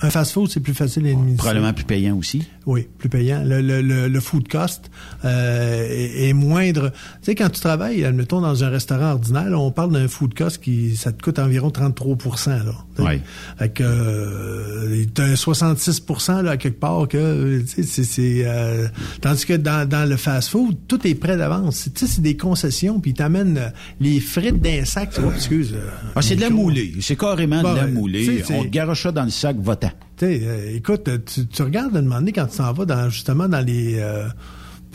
Un 0.00 0.10
fast-food, 0.10 0.50
c'est 0.50 0.60
plus 0.60 0.74
facile 0.74 1.06
à 1.06 1.10
administrer. 1.10 1.36
Probablement 1.48 1.72
plus 1.72 1.84
payant 1.84 2.16
aussi. 2.16 2.46
Oui, 2.66 2.88
plus 2.98 3.08
payant. 3.08 3.42
Le, 3.44 3.60
le, 3.60 3.82
le, 3.82 4.08
le 4.08 4.20
food 4.20 4.48
cost 4.48 4.90
euh, 5.24 5.86
est, 5.88 6.28
est 6.28 6.32
moindre. 6.32 6.90
Tu 6.90 6.96
sais, 7.22 7.34
quand 7.34 7.50
tu 7.50 7.60
travailles, 7.60 8.04
admettons, 8.04 8.40
dans 8.40 8.64
un 8.64 8.68
restaurant 8.68 9.12
ordinaire, 9.12 9.50
là, 9.50 9.58
on 9.58 9.70
parle 9.70 9.92
d'un 9.92 10.08
food 10.08 10.34
cost 10.34 10.62
qui 10.62 10.96
ça 10.96 11.12
te 11.12 11.22
coûte 11.22 11.38
environ 11.38 11.68
33% 11.68 12.64
là. 12.64 12.74
Ouais. 12.98 13.20
Fait 13.58 13.68
que 13.68 13.82
euh, 13.82 15.04
t'as 15.14 15.24
un 15.24 15.36
66 15.36 16.02
là, 16.42 16.52
à 16.52 16.56
quelque 16.56 16.80
part 16.80 17.08
que 17.08 17.16
euh, 17.16 17.62
c'est 17.66 18.04
c'est 18.04 18.42
euh, 18.44 18.88
tandis 19.20 19.44
que 19.46 19.54
dans, 19.54 19.88
dans 19.88 20.08
le 20.08 20.16
fast 20.16 20.48
food, 20.50 20.76
tout 20.88 21.06
est 21.06 21.14
prêt 21.14 21.36
d'avance. 21.36 21.88
Tu 21.94 22.06
sais, 22.06 22.12
c'est 22.12 22.22
des 22.22 22.36
concessions 22.36 23.00
puis 23.00 23.10
ils 23.12 23.14
t'amènent 23.14 23.58
euh, 23.58 23.68
les 24.00 24.20
frites 24.20 24.60
d'un 24.60 24.84
sac, 24.84 25.10
tu 25.14 25.20
vois, 25.20 25.34
excuse. 25.34 25.74
euh, 25.74 25.88
Ah, 26.14 26.22
c'est 26.22 26.36
de 26.36 26.40
la 26.40 26.50
moulée. 26.50 26.94
C'est 27.00 27.16
carrément 27.16 27.60
de 27.60 27.76
la 27.76 27.84
ouais, 27.84 27.90
moulée. 27.90 28.42
On 28.50 28.62
te 28.64 28.68
garoche 28.68 29.02
ça 29.02 29.12
dans 29.12 29.24
le 29.24 29.30
sac 29.30 29.56
votant. 29.58 29.92
Euh, 30.22 30.74
écoute, 30.76 31.10
tu, 31.26 31.46
tu 31.46 31.62
regardes 31.62 31.94
moment 31.94 32.16
donné 32.16 32.32
quand 32.32 32.46
tu 32.46 32.56
s'en 32.56 32.72
vas 32.72 32.84
dans, 32.84 33.10
justement 33.10 33.48
dans 33.48 33.64
les... 33.64 34.00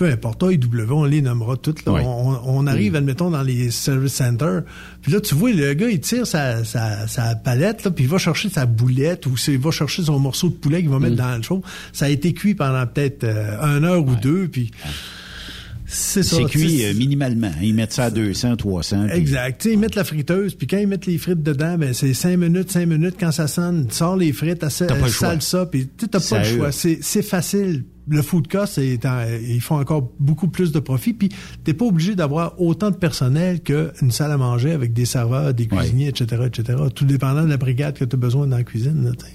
Peu 0.01 0.07
importe, 0.07 0.41
AEW, 0.41 0.91
on 0.91 1.03
les 1.05 1.21
nommera 1.21 1.57
toutes. 1.57 1.85
Là. 1.85 1.91
On, 1.91 2.39
on, 2.43 2.65
arrive, 2.65 2.95
admettons, 2.95 3.29
dans 3.29 3.43
les 3.43 3.69
service 3.69 4.13
centers. 4.13 4.63
Puis 5.03 5.11
là, 5.11 5.21
tu 5.21 5.35
vois, 5.35 5.51
le 5.51 5.75
gars, 5.75 5.89
il 5.89 5.99
tire 5.99 6.25
sa, 6.25 6.65
sa, 6.65 7.05
sa 7.07 7.35
palette, 7.35 7.83
là, 7.83 7.91
puis 7.91 8.05
il 8.05 8.09
va 8.09 8.17
chercher 8.17 8.49
sa 8.49 8.65
boulette 8.65 9.27
ou 9.27 9.35
il 9.47 9.59
va 9.59 9.69
chercher 9.69 10.01
son 10.01 10.17
morceau 10.17 10.49
de 10.49 10.55
poulet 10.55 10.79
qu'il 10.79 10.89
va 10.89 10.97
mettre 10.97 11.17
dans 11.17 11.37
le 11.37 11.43
show. 11.43 11.61
Ça 11.93 12.05
a 12.05 12.09
été 12.09 12.33
cuit 12.33 12.55
pendant 12.55 12.83
peut-être 12.87 13.25
euh, 13.25 13.61
une 13.61 13.85
heure 13.85 14.03
ou 14.03 14.15
deux, 14.15 14.47
puis... 14.47 14.71
C'est 15.85 16.23
ça. 16.23 16.37
C'est 16.37 16.45
cuit 16.45 16.83
euh, 16.83 16.95
minimalement. 16.95 17.51
Ils 17.61 17.75
mettent 17.75 17.93
ça 17.93 18.05
à 18.05 18.09
200, 18.09 18.55
300. 18.55 19.09
Exact. 19.09 19.65
ils 19.65 19.77
mettent 19.77 19.93
la 19.93 20.03
friteuse, 20.03 20.55
puis 20.55 20.65
quand 20.65 20.77
ils 20.77 20.87
mettent 20.87 21.05
les 21.05 21.19
frites 21.19 21.43
dedans, 21.43 21.77
ben 21.77 21.93
c'est 21.93 22.15
5 22.15 22.37
minutes, 22.37 22.71
5 22.71 22.87
minutes. 22.87 23.17
Quand 23.19 23.31
ça 23.31 23.47
sonne, 23.47 23.85
tu 23.87 23.97
sors 23.97 24.17
les 24.17 24.33
frites, 24.33 24.65
tu 24.67 24.69
sales 25.11 25.41
ça, 25.43 25.67
puis 25.67 25.89
tu 25.95 26.05
n'as 26.11 26.19
pas 26.19 26.39
le 26.39 26.57
choix. 26.57 26.71
C'est 26.71 27.21
facile 27.21 27.83
le 28.11 28.21
food 28.21 28.47
cost, 28.47 28.77
ils 28.77 29.61
font 29.61 29.79
encore 29.79 30.11
beaucoup 30.19 30.49
plus 30.49 30.71
de 30.71 30.79
profit. 30.79 31.13
Puis 31.13 31.29
t'es 31.63 31.73
pas 31.73 31.85
obligé 31.85 32.15
d'avoir 32.15 32.59
autant 32.61 32.91
de 32.91 32.95
personnel 32.95 33.61
qu'une 33.61 34.11
salle 34.11 34.31
à 34.31 34.37
manger 34.37 34.71
avec 34.71 34.93
des 34.93 35.05
serveurs, 35.05 35.53
des 35.53 35.67
cuisiniers, 35.67 36.09
etc., 36.09 36.43
etc. 36.45 36.77
Tout 36.93 37.05
dépendant 37.05 37.43
de 37.43 37.49
la 37.49 37.57
brigade 37.57 37.97
que 37.97 38.05
tu 38.05 38.15
as 38.15 38.19
besoin 38.19 38.47
dans 38.47 38.57
la 38.57 38.63
cuisine. 38.63 39.13
Tu 39.17 39.25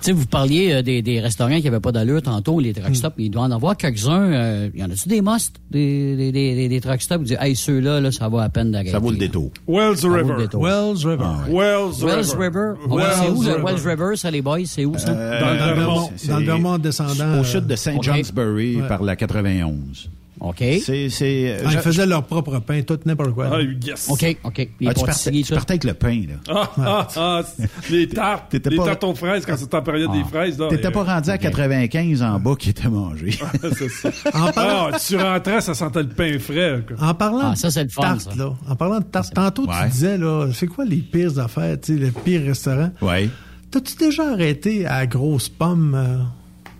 sais, 0.00 0.12
vous 0.12 0.26
parliez 0.26 0.72
euh, 0.72 0.82
des, 0.82 1.02
des, 1.02 1.20
restaurants 1.20 1.56
qui 1.58 1.64
n'avaient 1.64 1.80
pas 1.80 1.92
d'allure 1.92 2.22
tantôt, 2.22 2.60
les 2.60 2.72
truck 2.72 2.94
stops. 2.94 3.14
Il 3.18 3.30
doit 3.30 3.42
en 3.42 3.50
avoir 3.50 3.76
quelques-uns. 3.76 4.32
Euh, 4.32 4.70
y 4.74 4.82
en 4.82 4.90
a-tu 4.90 5.08
des 5.08 5.22
musts, 5.22 5.56
des, 5.70 6.16
des, 6.16 6.32
des, 6.32 6.68
des 6.68 6.80
truck 6.80 7.00
stops? 7.00 7.18
Vous 7.18 7.24
dites, 7.26 7.38
hey, 7.40 7.54
ceux-là, 7.54 8.00
là, 8.00 8.10
ça 8.10 8.28
vaut 8.28 8.38
à 8.38 8.48
peine 8.48 8.70
d'arrêter. 8.70 8.90
Ça 8.90 8.98
vaut 8.98 9.10
le 9.10 9.16
détour. 9.16 9.50
Wells 9.66 10.04
River. 10.04 10.48
Wells 10.54 11.06
River. 11.06 11.24
Ah, 11.24 11.44
Wells, 11.48 12.04
Wells 12.04 12.36
River. 12.38 12.74
c'est 13.20 13.28
où 13.30 13.42
le 13.42 13.62
Wells 13.62 13.86
River, 13.86 14.16
ça, 14.16 14.30
les 14.30 14.42
boys? 14.42 14.58
C'est 14.64 14.84
où, 14.84 14.96
ça? 14.96 15.10
Euh, 15.10 15.40
dans, 15.40 15.50
le 15.50 15.74
Vermont, 15.74 16.10
dans 16.28 16.38
le 16.38 16.44
Vermont 16.44 16.78
descendant. 16.78 17.40
Au 17.40 17.44
sud 17.44 17.66
de 17.66 17.76
Saint 17.76 17.98
Johnsbury, 18.00 18.78
par 18.88 19.02
la 19.02 19.16
91. 19.16 20.10
OK. 20.40 20.62
C'est, 20.82 21.08
c'est, 21.08 21.58
ah, 21.64 21.70
ils 21.72 21.78
faisaient 21.78 22.06
leur 22.06 22.24
propre 22.24 22.58
pain, 22.60 22.82
tout 22.82 22.98
n'importe 23.04 23.32
quoi. 23.32 23.50
Ah, 23.52 23.60
yes. 23.60 24.08
OK, 24.10 24.36
OK. 24.44 24.68
Ah, 24.86 24.94
tu, 24.94 25.04
partais, 25.04 25.30
tu, 25.30 25.54
partais, 25.54 25.72
avec 25.72 25.84
le 25.84 25.94
pain, 25.94 26.22
là. 26.28 26.34
Ah, 26.48 26.70
ah, 26.78 27.08
ah 27.16 27.42
les 27.90 28.08
tartes. 28.08 28.54
les 28.54 28.76
pas... 28.76 28.84
tartes 28.84 29.04
aux 29.04 29.14
fraises, 29.14 29.44
quand 29.46 29.56
c'est 29.56 29.74
en 29.74 29.82
période 29.82 30.12
des 30.12 30.24
fraises, 30.24 30.58
là. 30.58 30.68
T'étais 30.68 30.90
pas 30.90 31.04
rendu 31.04 31.30
à 31.30 31.38
95 31.38 32.22
en 32.22 32.38
bas 32.38 32.54
qui 32.58 32.70
était 32.70 32.88
mangé. 32.88 33.30
c'est 33.76 33.88
ça. 33.88 34.10
en 34.34 34.52
parlant... 34.52 34.96
tu 34.98 35.16
rentrais, 35.16 35.60
ça 35.60 35.74
sentait 35.74 36.02
le 36.02 36.08
pain 36.08 36.38
frais, 36.38 36.84
quoi. 36.86 37.08
En 37.08 37.14
parlant 37.14 37.54
ça, 37.54 37.68
de 37.68 37.90
tarte, 37.90 38.36
là. 38.36 38.54
En 38.68 38.76
parlant 38.76 39.00
de 39.00 39.04
tarte, 39.04 39.34
tantôt, 39.34 39.66
tu 39.66 39.88
disais, 39.90 40.18
là, 40.18 40.48
c'est 40.52 40.66
quoi 40.66 40.84
les 40.84 40.96
pires 40.96 41.38
affaires, 41.38 41.80
tu 41.80 41.94
sais, 41.94 42.00
les 42.00 42.10
pires 42.10 42.44
restaurants? 42.44 42.90
Oui. 43.02 43.30
T'as-tu 43.70 43.96
déjà 43.96 44.30
arrêté 44.32 44.86
à 44.86 45.06
Grosse 45.06 45.50
Pomme? 45.50 45.94
Euh, 45.94 46.22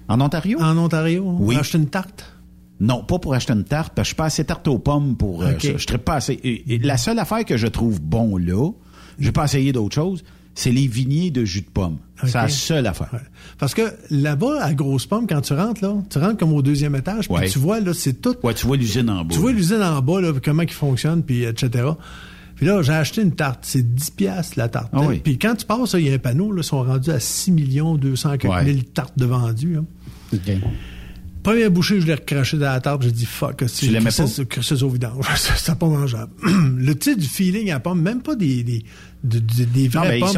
en 0.09 0.21
Ontario? 0.23 0.59
En 0.61 0.77
Ontario? 0.79 1.37
Oui. 1.39 1.57
Acheter 1.57 1.79
une 1.79 1.89
tarte? 1.89 2.33
Non, 2.81 3.03
pas 3.03 3.19
pour 3.19 3.35
acheter 3.35 3.53
une 3.53 3.65
tarte, 3.65 3.93
parce 3.95 4.07
que 4.07 4.11
je 4.11 4.15
suis 4.15 4.17
pas 4.17 4.27
assez 4.27 4.45
tarte 4.45 4.69
aux 4.69 4.79
pommes 4.79 5.17
pour. 5.17 5.43
Euh, 5.43 5.55
je, 5.59 5.71
ne 5.71 5.97
pas 5.97 6.15
assez. 6.15 6.39
Et, 6.45 6.79
la 6.79 6.97
seule 6.97 7.19
affaire 7.19 7.45
que 7.45 7.57
je 7.57 7.67
trouve 7.67 8.01
bon 8.01 8.37
là, 8.37 8.71
j'ai 9.19 9.33
pas 9.33 9.45
essayé 9.45 9.73
d'autre 9.73 9.95
chose, 9.95 10.23
c'est 10.55 10.71
les 10.71 10.87
vigniers 10.87 11.31
de 11.31 11.45
jus 11.45 11.63
de 11.63 11.71
pomme. 11.71 11.99
C'est 12.23 12.35
la 12.35 12.49
seule 12.49 12.87
affaire. 12.87 13.21
Parce 13.59 13.75
que 13.75 13.83
là-bas, 14.11 14.63
à 14.63 14.75
Grosse 14.75 15.07
Pomme, 15.07 15.27
quand 15.27 15.41
tu 15.41 15.55
rentres, 15.55 15.83
là, 15.85 15.95
tu 16.09 16.19
rentres 16.19 16.37
comme 16.37 16.53
au 16.53 16.63
deuxième 16.63 16.95
étage, 16.95 17.29
puis 17.29 17.51
tu 17.51 17.59
vois, 17.59 17.81
là, 17.81 17.95
c'est 17.95 18.21
tout. 18.21 18.37
Ouais, 18.43 18.55
tu 18.55 18.67
vois 18.67 18.77
l'usine 18.77 19.11
en 19.11 19.25
bas. 19.25 19.35
Tu 19.35 19.41
vois 19.41 19.53
l'usine 19.53 19.83
en 19.83 20.01
bas, 20.01 20.21
là, 20.21 20.33
comment 20.45 20.63
il 20.63 20.71
fonctionne, 20.71 21.23
puis 21.23 21.45
etc. 21.45 21.85
Puis 22.59 22.67
là, 22.67 22.83
j'ai 22.83 22.93
acheté 22.93 23.23
une 23.23 23.37
tarte. 23.37 23.61
C'est 23.63 23.95
10 23.95 24.11
piastres, 24.11 24.59
la 24.59 24.69
tarte. 24.69 24.89
Ah 24.93 25.03
puis 25.23 25.39
quand 25.39 25.55
tu 25.55 25.65
passes, 25.65 25.95
il 25.95 26.09
y 26.09 26.11
a 26.11 26.15
un 26.15 26.19
panneau, 26.19 26.51
là, 26.51 26.61
ils 26.63 26.65
sont 26.65 26.83
rendus 26.83 27.11
à 27.11 27.21
6 27.21 27.53
millions 27.53 27.95
200 27.95 28.31
000 28.43 28.79
tartes 28.93 29.17
de 29.17 29.27
vendues. 29.27 29.79
Première 31.43 31.71
bouchée, 31.71 32.01
je 32.01 32.07
l'ai 32.07 32.15
recraché 32.15 32.57
dans 32.57 32.67
la 32.67 32.81
tarte, 32.81 33.03
j'ai 33.03 33.13
dit 33.13 33.27
fuck, 33.27 33.65
c'est 33.67 33.87
c'est 34.61 34.83
au 34.83 34.89
vidange, 34.89 35.27
c'est 35.57 35.79
pas 35.79 35.87
mangeable. 35.87 36.33
le 36.77 36.95
titre 36.95 37.21
du 37.21 37.27
feeling 37.27 37.71
à 37.71 37.81
pomme, 37.81 38.03
même 38.03 38.23
pas 38.23 38.35
des 38.35 38.63
des 38.63 38.85
des, 39.25 39.41
des 39.41 39.89
vraies 39.89 40.19
pommes. 40.21 40.29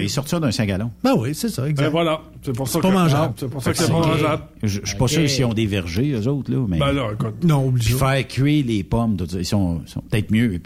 Il 0.00 0.10
sort 0.10 0.28
ça 0.28 0.40
d'un 0.40 0.50
5 0.50 0.66
gallons. 0.66 0.90
Ben 1.04 1.14
oui, 1.18 1.34
c'est 1.34 1.48
ça, 1.48 1.68
exact. 1.68 1.84
Ben 1.84 1.90
voilà, 1.90 2.22
c'est 2.42 2.54
pour 2.54 2.68
ça 2.68 2.78
que 2.78 2.82
pas 2.82 2.90
mangeable. 2.90 3.34
C'est 3.36 3.48
pour 3.48 3.62
ça 3.62 3.72
que 3.72 3.78
c'est 3.78 3.90
pas 3.90 4.06
mangeable. 4.06 4.42
Je, 4.62 4.80
je 4.82 4.86
suis 4.86 4.96
pas 4.96 5.08
sûr 5.08 5.28
s'ils 5.28 5.44
ont 5.44 5.54
des 5.54 5.66
vergers 5.66 6.12
eux 6.12 6.28
autres 6.28 6.50
là, 6.50 6.64
mais 6.68 6.78
ben 6.78 6.92
là, 6.92 7.10
écoute. 7.12 7.44
Non, 7.44 7.66
obligé. 7.68 7.94
faire 7.94 8.26
cuire 8.26 8.64
les 8.66 8.82
pommes, 8.84 9.16
ils 9.34 9.44
sont, 9.44 9.82
sont 9.86 10.00
peut-être 10.02 10.30
mieux. 10.30 10.60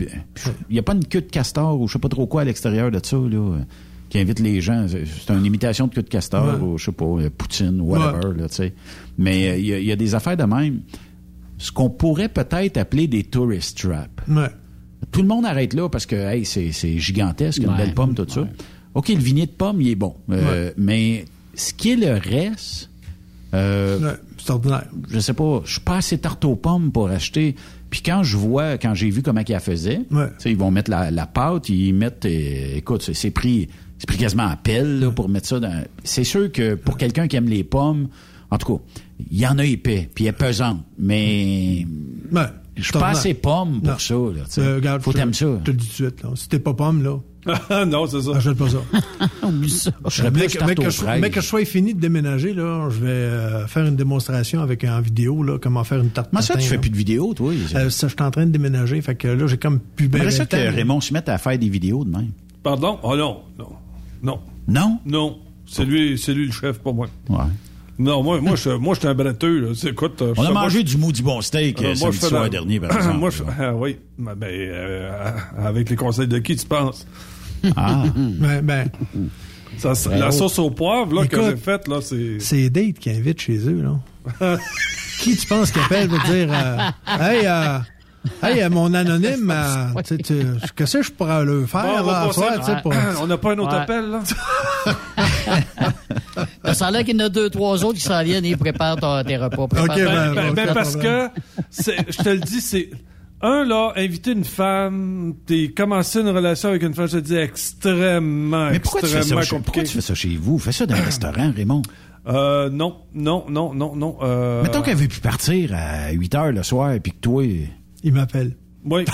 Il 0.71 0.77
y 0.77 0.79
a 0.79 0.83
pas 0.83 0.95
une 0.95 1.07
queue 1.07 1.23
de 1.23 1.31
castor 1.31 1.81
ou 1.81 1.89
je 1.89 1.95
sais 1.95 1.99
pas 1.99 2.09
trop 2.09 2.27
quoi 2.27 2.43
à 2.43 2.45
l'extérieur 2.45 2.91
de 2.91 3.01
ça 3.03 3.17
là 3.17 3.59
qui 4.09 4.19
invite 4.19 4.41
les 4.41 4.61
gens. 4.61 4.87
C'est 4.89 5.33
une 5.33 5.45
imitation 5.45 5.87
de 5.87 5.95
queue 5.95 6.03
de 6.03 6.09
castor 6.09 6.63
ou, 6.63 6.79
je 6.79 6.87
sais 6.87 6.93
pas, 6.93 7.05
euh, 7.05 7.31
poutine, 7.37 7.81
whatever, 7.81 8.39
là, 8.39 8.49
tu 8.49 8.57
sais. 8.57 8.75
Mais 9.19 9.51
euh, 9.51 9.57
il 9.59 9.85
y, 9.85 9.93
a 9.93 9.97
des 9.97 10.15
affaires 10.15 10.37
de 10.37 10.45
même. 10.45 10.81
Ce 11.59 11.73
qu'on 11.73 11.91
pourrait 11.91 12.29
peut-être 12.29 12.77
appeler 12.77 13.09
des 13.09 13.25
tourist 13.25 13.79
traps. 13.79 14.23
Tout 15.11 15.23
le 15.23 15.29
monde 15.29 15.47
arrête 15.47 15.75
là 15.75 15.89
parce 15.89 16.07
que, 16.07 16.17
hey, 16.17 16.45
c'est 16.45 16.99
gigantesque, 16.99 17.63
une 17.63 17.77
belle 17.77 17.95
pomme, 17.95 18.15
tout 18.15 18.27
ça. 18.29 18.47
OK, 18.95 19.09
le 19.09 19.17
vignet 19.17 19.47
de 19.47 19.53
pomme, 19.53 19.81
il 19.81 19.89
est 19.89 19.95
bon. 19.97 20.15
Euh, 20.31 20.73
mais 20.77 21.25
ce 21.55 21.73
qui 21.73 21.93
est 21.93 21.97
le 21.97 22.13
reste... 22.13 22.91
c'est 23.53 24.51
ordinaire. 24.51 24.87
Je 25.11 25.19
sais 25.19 25.35
pas, 25.35 25.63
je 25.65 25.73
suis 25.73 25.81
pas 25.81 25.97
assez 25.97 26.19
tarte 26.19 26.45
aux 26.45 26.57
pommes 26.57 26.93
pour 26.93 27.09
acheter... 27.09 27.57
Puis 27.89 28.03
quand 28.05 28.25
je 28.25 28.37
vois, 28.37 28.79
quand 28.79 28.95
j'ai 28.95 29.09
vu 29.11 29.23
comment 29.23 29.43
ils 29.47 29.53
la 29.53 29.61
faisaient, 29.61 30.01
ils 30.45 30.57
vont 30.57 30.73
mettre 30.73 30.91
la, 30.91 31.13
la 31.13 31.25
pâte, 31.25 31.69
ils 31.69 31.95
mettent, 31.95 32.27
écoute, 32.27 33.09
c'est 33.13 33.31
pris 33.31 33.69
c'est 33.99 34.07
pris 34.07 34.19
quasiment 34.19 34.49
à 34.49 34.57
pelle 34.57 35.01
là, 35.01 35.11
pour 35.11 35.29
mettre 35.29 35.47
ça 35.49 35.61
dans. 35.61 35.85
C'est 36.05 36.25
sûr 36.25 36.51
que 36.53 36.75
pour 36.75 36.97
quelqu'un 36.97 37.29
qui 37.29 37.37
aime 37.37 37.49
les 37.49 37.65
pommes, 37.65 38.09
en 38.51 38.59
tout 38.59 38.77
cas, 38.77 38.83
il 39.31 39.39
y 39.39 39.47
en 39.47 39.59
a 39.59 39.65
épais, 39.65 40.09
puis 40.15 40.25
elle 40.25 40.31
est 40.31 40.33
pesante, 40.33 40.83
mais. 40.99 41.87
Ouais, 42.33 42.43
je 42.77 42.83
suis 42.83 42.93
pas 42.93 43.09
assez 43.09 43.35
pomme 43.35 43.81
pour 43.83 44.01
ça. 44.01 44.15
Là, 44.15 44.43
euh, 44.59 44.77
regarde, 44.77 45.03
Faut 45.03 45.13
t'aimer 45.13 45.33
ça. 45.33 45.47
Je 45.47 45.65
te 45.65 45.71
le 45.71 45.77
dis 45.77 45.87
tout 45.87 45.91
de 45.91 45.95
suite. 45.95 46.23
Là. 46.23 46.31
Si 46.35 46.49
t'es 46.49 46.59
pas 46.59 46.75
pomme, 46.75 47.03
là. 47.03 47.19
non, 47.87 48.07
c'est 48.07 48.21
ça. 48.21 48.37
Achète 48.37 48.57
pas 48.57 48.69
ça. 48.69 48.79
ça. 49.69 49.91
Je 50.05 50.11
serais 50.11 50.31
mais, 50.33 50.47
que, 50.49 50.91
je, 50.91 51.21
mais 51.21 51.31
que 51.31 51.41
je 51.41 51.47
sois 51.47 51.65
fini 51.65 51.95
de 51.95 52.01
déménager, 52.01 52.53
là, 52.53 52.89
je 52.91 52.99
vais 52.99 53.09
euh, 53.09 53.67
faire 53.69 53.87
une 53.87 53.97
démonstration 53.97 54.61
avec 54.61 54.85
en 54.85 55.01
vidéo, 55.01 55.43
là, 55.43 55.59
comment 55.59 55.85
faire 55.85 56.01
une 56.01 56.11
tarte. 56.11 56.31
Mais 56.33 56.43
ça, 56.43 56.57
tu 56.57 56.67
fais 56.67 56.79
plus 56.79 56.91
de 56.91 56.97
vidéos, 56.97 57.35
toi? 57.35 57.53
Euh, 57.53 57.89
ça, 57.89 58.09
je 58.09 58.15
suis 58.15 58.23
en 58.23 58.31
train 58.31 58.47
de 58.47 58.51
déménager, 58.51 59.01
fait 59.01 59.15
que 59.15 59.29
là, 59.29 59.47
j'ai 59.47 59.59
comme 59.59 59.79
plus 59.79 60.09
bien. 60.09 60.31
ça 60.31 60.45
que 60.45 60.57
Raymond 60.57 61.01
se 61.01 61.13
mette 61.13 61.29
à 61.29 61.39
faire 61.39 61.59
des 61.59 61.69
vidéos 61.69 62.05
de 62.05 62.11
même. 62.11 62.33
Pardon? 62.63 62.99
Oh 63.05 63.17
non, 63.17 63.43
non. 63.59 63.69
Non. 64.27 64.41
Non? 64.67 64.99
Non. 65.07 65.39
C'est 65.67 65.85
lui, 65.85 66.19
c'est 66.19 66.35
lui 66.35 66.47
le 66.47 66.53
chef, 66.53 66.81
pas 66.81 66.93
moi. 66.93 67.07
Ouais. 67.29 67.39
Non, 67.99 68.23
moi, 68.23 68.41
moi, 68.41 68.57
je, 68.57 68.71
moi, 68.71 68.95
suis 68.97 69.07
un 69.07 69.15
bretteux. 69.15 69.73
Écoute, 69.85 70.23
On 70.37 70.45
a 70.45 70.51
mangé 70.51 70.83
du 70.83 70.97
maudit 70.97 71.23
bon 71.23 71.41
steak 71.41 71.81
euh, 71.83 71.95
samedi 71.95 72.19
soir 72.19 72.51
dernier, 72.51 72.81
par 72.81 72.91
exemple. 72.97 73.19
moi, 73.19 73.31
je, 73.31 73.43
ah, 73.59 73.75
oui, 73.75 73.97
ben, 74.19 74.37
euh, 74.43 75.31
avec 75.59 75.89
les 75.89 75.97
conseils 75.97 76.27
de 76.29 76.39
qui 76.39 76.57
tu 76.57 76.67
penses? 76.67 77.07
Ah. 77.77 78.05
ben, 78.17 78.63
ben. 78.63 78.91
Ça, 79.79 79.93
la 80.11 80.33
sauce 80.33 80.59
au 80.59 80.71
poivre 80.71 81.15
là, 81.15 81.27
que 81.27 81.41
j'ai 81.43 81.57
faite, 81.57 81.87
là, 81.89 82.01
c'est... 82.01 82.39
C'est 82.41 82.69
Date 82.69 82.99
qui 82.99 83.11
invite 83.11 83.41
chez 83.41 83.59
eux, 83.59 83.83
là. 83.83 84.59
qui 85.21 85.37
tu 85.37 85.47
penses 85.47 85.71
qui 85.71 85.79
appelle 85.79 86.09
pour 86.09 86.21
dire 86.25 86.49
euh, 86.51 86.79
Hey, 87.07 87.47
euh, 87.47 87.79
Hey, 88.43 88.69
mon 88.69 88.93
anonyme, 88.95 89.51
euh, 89.55 90.01
qu'est-ce 90.77 90.99
que 90.99 91.03
je 91.03 91.13
pourrais 91.13 91.45
le 91.45 91.67
faire 91.67 92.03
bon, 92.03 92.11
là, 92.11 92.33
soir, 92.33 92.83
pour... 92.83 92.93
On 93.21 93.27
n'a 93.27 93.39
pas 93.39 93.53
un 93.53 93.59
autre 93.59 93.75
appel, 93.75 94.11
là? 94.11 94.23
ça 96.75 96.87
a 96.87 96.91
l'air 96.91 97.05
qu'il 97.05 97.17
y 97.17 97.23
en 97.23 97.27
a 97.27 97.29
deux, 97.29 97.51
trois 97.51 97.85
autres 97.85 97.99
qui 97.99 98.05
s'en 98.05 98.23
viennent 98.23 98.45
et 98.45 98.51
ils 98.51 98.59
préparent 98.59 98.97
tes 99.25 99.37
repas. 99.37 99.63
OK, 99.65 99.71
ben, 99.73 99.97
ben, 99.97 100.35
ben, 100.35 100.55
ben 100.55 100.75
parce 100.75 100.97
que, 100.97 101.29
je 101.71 102.23
te 102.23 102.29
le 102.29 102.39
dis, 102.39 102.61
c'est... 102.61 102.91
Un, 103.43 103.65
là, 103.65 103.93
inviter 103.97 104.33
une 104.33 104.45
femme, 104.45 105.35
t'es 105.45 105.69
commencé 105.69 106.21
une 106.21 106.31
relation 106.31 106.71
avec 106.71 106.83
une 106.83 106.95
femme, 106.95 107.07
je 107.07 107.19
te 107.19 107.23
dis, 107.23 107.37
extrêmement, 107.37 108.71
Mais 108.71 108.79
pourquoi 108.79 109.01
extrêmement 109.01 109.23
tu 109.23 109.35
fais 109.35 109.45
ça, 109.45 109.51
compliqué. 109.51 109.63
Pourquoi 109.65 109.83
tu 109.83 109.93
fais 109.93 110.01
ça 110.01 110.15
chez 110.15 110.37
vous? 110.41 110.59
Fais 110.59 110.73
ça 110.73 110.87
dans 110.87 110.95
un 110.95 111.03
restaurant, 111.05 111.53
Raymond. 111.55 111.83
Euh, 112.29 112.71
non, 112.71 112.97
non, 113.15 113.45
non, 113.49 113.75
non, 113.75 113.95
non. 113.95 114.17
Euh... 114.23 114.63
Mettons 114.63 114.83
qu'elle 114.83 114.97
veut 114.97 115.07
plus 115.07 115.21
partir 115.21 115.71
à 115.75 116.11
8 116.13 116.35
heures 116.35 116.53
le 116.53 116.63
soir, 116.63 116.93
et 116.93 117.01
puis 117.01 117.13
que 117.13 117.19
toi... 117.19 117.45
Il 118.07 118.15
m'appelle. 118.15 118.57
Oui. 118.85 119.05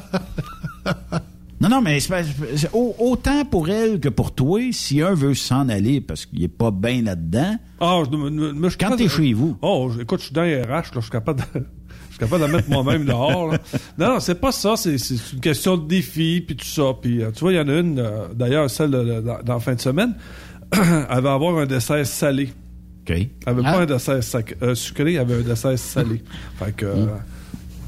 non, 1.62 1.70
non, 1.70 1.80
mais 1.80 1.98
c'est, 1.98 2.70
autant 2.74 3.46
pour 3.46 3.70
elle 3.70 4.00
que 4.00 4.10
pour 4.10 4.34
toi, 4.34 4.60
si 4.70 5.00
un 5.00 5.14
veut 5.14 5.32
s'en 5.32 5.70
aller 5.70 6.02
parce 6.02 6.26
qu'il 6.26 6.42
est 6.42 6.48
pas 6.48 6.70
bien 6.70 7.00
là-dedans. 7.00 7.56
Ah, 7.80 8.02
je, 8.04 8.10
je, 8.10 8.76
quand 8.76 8.96
t'es 8.96 9.08
chez 9.08 9.32
vous. 9.32 9.56
Oh, 9.62 9.90
écoute, 9.98 10.20
je 10.20 10.26
suis 10.26 10.34
dans 10.34 10.42
les 10.42 10.60
RH, 10.60 10.68
là, 10.68 10.82
je 10.96 11.00
suis 11.00 11.10
capable 11.10 11.40
de. 11.40 11.46
Je 11.54 12.16
suis 12.16 12.18
capable 12.18 12.46
de 12.46 12.52
mettre 12.54 12.68
moi-même 12.68 13.06
dehors. 13.06 13.52
Là. 13.52 13.58
Non, 13.96 14.08
non, 14.08 14.20
c'est 14.20 14.38
pas 14.38 14.52
ça. 14.52 14.76
C'est, 14.76 14.96
une 15.32 15.40
question 15.40 15.78
de 15.78 15.88
défi, 15.88 16.44
puis 16.46 16.54
tout 16.54 16.66
ça. 16.66 16.92
Puis, 17.00 17.22
euh, 17.22 17.30
tu 17.30 17.40
vois, 17.40 17.54
il 17.54 17.56
y 17.56 17.60
en 17.60 17.68
a 17.68 17.78
une, 17.78 17.98
euh, 17.98 18.28
d'ailleurs, 18.34 18.68
celle 18.68 18.90
de, 18.90 19.22
dans, 19.22 19.54
la 19.54 19.58
fin 19.58 19.74
de 19.74 19.80
semaine, 19.80 20.14
elle 20.74 21.22
va 21.22 21.32
avoir 21.32 21.56
un 21.56 21.64
dessert 21.64 22.06
salé. 22.06 22.52
OK. 23.00 23.10
Elle 23.16 23.28
avait 23.46 23.62
pas 23.62 23.70
ah. 23.70 23.80
un 23.80 23.86
dessert 23.86 24.20
euh, 24.60 24.74
sucré, 24.74 25.14
elle 25.14 25.20
avait 25.20 25.36
un 25.36 25.48
dessert 25.48 25.78
salé. 25.78 26.22
Fait 26.58 26.76
que... 26.76 26.84
Mm. 26.84 27.08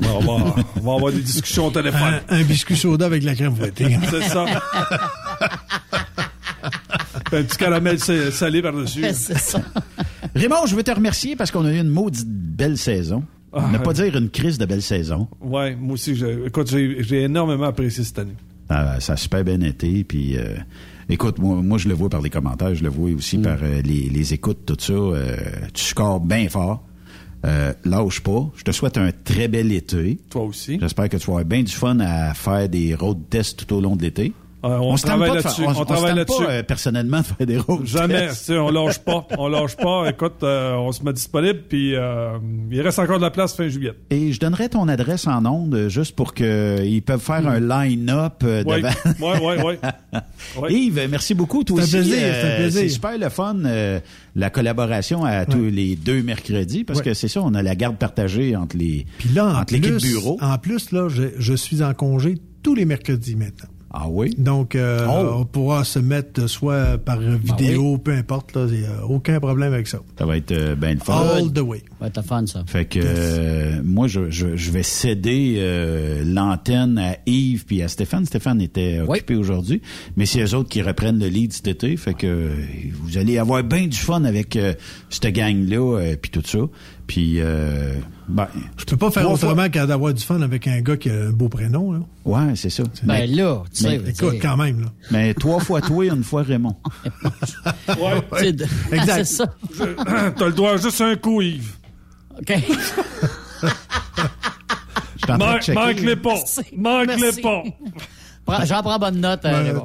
On 0.02 0.18
va, 0.20 0.54
on 0.76 0.80
va 0.80 0.94
avoir 0.94 1.12
des 1.12 1.20
discussions 1.20 1.66
au 1.66 1.70
téléphone. 1.70 2.20
Un, 2.28 2.42
biscuit 2.42 2.76
soda 2.76 3.06
avec 3.06 3.22
la 3.22 3.34
crème 3.34 3.54
fouettée. 3.54 3.96
C'est 4.10 4.22
ça. 4.22 4.44
un 7.32 7.42
petit 7.42 7.56
caramel 7.56 7.98
salé 7.98 8.62
par-dessus. 8.62 9.04
c'est 9.12 9.38
ça. 9.38 9.60
Raymond, 10.34 10.66
je 10.66 10.74
veux 10.76 10.82
te 10.82 10.90
remercier 10.90 11.36
parce 11.36 11.50
qu'on 11.50 11.64
a 11.64 11.72
eu 11.72 11.78
une 11.80 11.88
maudite 11.88 12.28
belle 12.28 12.78
saison. 12.78 13.24
Ah, 13.52 13.68
ne 13.72 13.78
pas 13.78 13.92
dire 13.92 14.16
une 14.16 14.30
crise 14.30 14.58
de 14.58 14.66
belle 14.66 14.82
saison. 14.82 15.28
Ouais, 15.40 15.76
moi 15.76 15.94
aussi, 15.94 16.16
j'ai- 16.16 16.46
écoute, 16.46 16.68
j'ai 16.68 17.22
énormément 17.22 17.64
apprécié 17.66 18.02
cette 18.02 18.18
année. 18.18 18.34
Ah, 18.68 18.98
ça 19.00 19.12
a 19.12 19.16
super 19.16 19.44
bien 19.44 19.60
été. 19.60 20.02
Puis, 20.04 20.36
euh, 20.36 20.56
écoute, 21.08 21.38
moi, 21.38 21.56
moi, 21.62 21.78
je 21.78 21.88
le 21.88 21.94
vois 21.94 22.08
par 22.08 22.20
les 22.20 22.30
commentaires, 22.30 22.74
je 22.74 22.82
le 22.82 22.88
vois 22.88 23.10
aussi 23.10 23.38
par 23.38 23.58
euh, 23.62 23.80
les, 23.82 24.08
les 24.08 24.34
écoutes, 24.34 24.64
tout 24.66 24.76
ça. 24.78 24.92
Euh, 24.92 25.36
tu 25.72 25.84
scores 25.84 26.20
bien 26.20 26.48
fort. 26.48 26.82
Euh, 27.44 27.72
lâche 27.84 28.20
pas. 28.20 28.50
Je 28.56 28.64
te 28.64 28.72
souhaite 28.72 28.96
un 28.96 29.10
très 29.12 29.48
bel 29.48 29.70
été. 29.72 30.18
Toi 30.30 30.44
aussi. 30.44 30.78
J'espère 30.80 31.08
que 31.08 31.16
tu 31.16 31.26
vas 31.26 31.32
avoir 31.34 31.44
bien 31.44 31.62
du 31.62 31.72
fun 31.72 32.00
à 32.00 32.32
faire 32.34 32.68
des 32.68 32.94
road 32.94 33.18
tests 33.28 33.66
tout 33.66 33.76
au 33.76 33.80
long 33.80 33.96
de 33.96 34.02
l'été. 34.02 34.32
Euh, 34.64 34.78
on 34.80 34.94
travaille 34.96 35.34
là-dessus. 35.34 35.62
On 35.66 35.84
travaille 35.84 36.14
là-dessus. 36.16 36.42
euh, 36.48 36.62
personnellement 36.62 37.22
faire 37.22 37.46
des 37.46 37.58
road 37.58 37.84
Jamais. 37.84 38.28
tests. 38.28 38.46
Tu 38.46 38.52
sais, 38.52 38.58
on 38.58 38.70
lâche 38.70 38.98
pas. 38.98 39.26
On 39.38 39.48
lâche 39.48 39.76
pas. 39.76 40.08
Écoute, 40.08 40.42
euh, 40.42 40.74
on 40.76 40.90
se 40.90 41.02
met 41.04 41.12
disponible, 41.12 41.60
puis 41.68 41.94
euh, 41.94 42.38
il 42.70 42.80
reste 42.80 42.98
encore 42.98 43.18
de 43.18 43.22
la 43.24 43.30
place 43.30 43.54
fin 43.54 43.68
juillet. 43.68 43.92
Et 44.10 44.32
je 44.32 44.40
donnerai 44.40 44.68
ton 44.70 44.88
adresse 44.88 45.26
en 45.26 45.44
ondes 45.44 45.88
juste 45.88 46.16
pour 46.16 46.32
qu'ils 46.34 47.02
peuvent 47.02 47.20
faire 47.20 47.46
un 47.46 47.60
line-up 47.60 48.42
euh, 48.42 48.62
Oui, 48.66 48.82
devant. 48.82 48.94
oui, 49.20 49.62
oui, 49.66 49.88
oui. 50.62 50.74
Yves, 50.86 51.08
merci 51.10 51.34
beaucoup. 51.34 51.62
Toi 51.64 51.82
C'est 51.82 51.98
un 51.98 52.00
aussi, 52.00 52.08
plaisir, 52.10 52.26
euh, 52.26 52.40
c'est 52.42 52.52
un 52.52 52.56
plaisir. 52.56 52.80
c'est 52.80 52.88
super 52.88 53.18
le 53.18 53.28
fun, 53.28 53.56
euh, 53.66 54.00
la 54.34 54.50
collaboration 54.50 55.24
à 55.24 55.44
tous 55.46 55.64
les 55.70 55.94
deux 55.96 56.22
mercredis, 56.22 56.84
parce 56.84 57.00
Ouais. 57.00 57.04
que 57.06 57.14
c'est 57.14 57.28
ça, 57.28 57.42
on 57.42 57.52
a 57.54 57.62
la 57.62 57.74
garde 57.74 57.96
partagée 57.96 58.56
entre 58.56 58.76
les 58.76 59.04
Puis 59.18 59.28
là, 59.34 59.46
en 59.46 59.54
entre 59.60 59.74
l'équipe 59.74 59.90
plus, 59.98 60.08
bureau. 60.12 60.38
en 60.40 60.56
plus, 60.58 60.90
là, 60.92 61.08
je, 61.08 61.24
je 61.38 61.54
suis 61.54 61.82
en 61.82 61.92
congé 61.94 62.36
tous 62.62 62.74
les 62.74 62.84
mercredis 62.86 63.36
maintenant. 63.36 63.68
Ah 63.96 64.08
oui? 64.08 64.34
Donc, 64.36 64.74
euh, 64.74 65.06
Oh. 65.08 65.36
on 65.40 65.44
pourra 65.44 65.84
se 65.84 66.00
mettre 66.00 66.48
soit 66.48 66.98
par 66.98 67.20
vidéo, 67.20 67.96
peu 67.96 68.10
importe, 68.12 68.56
là, 68.56 68.66
il 68.68 68.80
n'y 68.80 68.86
a 68.86 69.06
aucun 69.06 69.38
problème 69.38 69.72
avec 69.72 69.86
ça. 69.86 70.00
Ça 70.18 70.26
va 70.26 70.36
être 70.36 70.50
euh, 70.50 70.74
ben 70.74 70.94
le 70.94 71.00
fun. 71.00 71.14
All 71.36 71.52
the 71.52 71.60
way. 71.60 71.80
Va 72.00 72.08
être 72.08 72.22
fun, 72.24 72.44
ça. 72.46 72.64
Fait 72.66 72.86
que 72.86 72.98
euh, 73.00 73.80
moi, 73.84 74.08
je, 74.08 74.30
je, 74.30 74.56
je 74.56 74.70
vais 74.72 74.82
céder 74.82 75.56
euh, 75.58 76.24
l'antenne 76.26 76.98
à 76.98 77.18
Yves 77.26 77.66
puis 77.66 77.82
à 77.82 77.88
Stéphane. 77.88 78.26
Stéphane 78.26 78.60
était 78.60 78.98
occupé 79.00 79.36
aujourd'hui, 79.36 79.80
mais 80.16 80.26
c'est 80.26 80.42
eux 80.42 80.54
autres 80.56 80.70
qui 80.70 80.82
reprennent 80.82 81.20
le 81.20 81.28
lead 81.28 81.52
cet 81.52 81.68
été. 81.68 81.96
Fait 81.96 82.14
que 82.14 82.26
euh, 82.26 82.48
vous 83.00 83.16
allez 83.16 83.38
avoir 83.38 83.62
bien 83.62 83.86
du 83.86 83.96
fun 83.96 84.24
avec 84.24 84.56
euh, 84.56 84.74
cette 85.08 85.26
gang-là 85.32 85.98
euh, 86.00 86.16
puis 86.20 86.32
tout 86.32 86.42
ça. 86.44 86.58
Puis, 87.06 87.34
euh, 87.38 87.94
ben, 88.28 88.48
Je 88.78 88.84
peux 88.86 88.96
pas 88.96 89.10
faire 89.10 89.30
autrement 89.30 89.68
qu'à 89.68 89.86
d'avoir 89.86 90.14
du 90.14 90.22
fun 90.24 90.40
avec 90.40 90.66
un 90.66 90.80
gars 90.80 90.96
qui 90.96 91.10
a 91.10 91.14
un 91.26 91.30
beau 91.30 91.48
prénom. 91.50 91.92
Là. 91.92 92.00
Ouais, 92.24 92.56
c'est 92.56 92.70
ça. 92.70 92.82
Ben 93.02 93.30
là, 93.30 93.62
tu 93.74 93.82
sais, 93.82 93.98
tu 93.98 94.04
sais. 94.06 94.10
Écoute, 94.10 94.34
quand 94.40 94.56
même. 94.56 94.80
Là. 94.80 94.86
Mais 95.10 95.34
trois 95.34 95.60
fois 95.60 95.80
toi, 95.82 96.06
une 96.06 96.24
fois 96.24 96.42
Raymond. 96.42 96.76
Ouais. 98.40 98.52
De- 98.52 98.64
Exact. 98.92 99.24
c'est 99.24 99.36
ça. 99.36 99.46
T'as 100.36 100.46
le 100.46 100.52
droit 100.52 100.72
à 100.72 100.76
juste 100.78 101.00
un 101.02 101.14
coup, 101.16 101.42
Yves. 101.42 101.72
OK. 102.38 102.52
Manque, 105.28 105.66
les 106.00 106.16
pas. 106.16 106.34
Manque 106.76 107.16
les 107.20 107.42
pas. 107.42 107.62
Prends- 108.44 108.64
J'en 108.64 108.82
prends 108.82 108.98
bonne 108.98 109.20
note, 109.20 109.40
euh, 109.44 109.50
Ouais, 109.62 109.68
Raymond. 109.70 109.84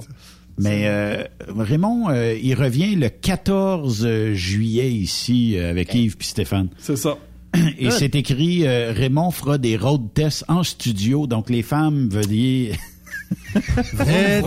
Mais 0.62 0.84
euh, 0.88 1.24
Raymond, 1.58 2.10
euh, 2.10 2.36
il 2.42 2.54
revient 2.54 2.96
le 2.96 3.10
14 3.10 4.08
juillet 4.34 4.92
ici 4.92 5.58
euh, 5.58 5.70
avec 5.72 5.94
Yves 5.94 6.18
puis 6.18 6.28
Stéphane. 6.28 6.68
C'est 6.78 6.98
ça. 6.98 7.18
Et 7.80 7.90
c'est 7.92 8.14
écrit 8.16 8.68
euh, 8.68 8.92
Raymond 8.96 9.32
fera 9.32 9.58
des 9.58 9.78
road 9.78 10.14
tests 10.14 10.44
en 10.48 10.64
studio, 10.64 11.26
donc 11.28 11.50
les 11.50 11.64
femmes 11.64 12.10
veuillez 12.12 12.74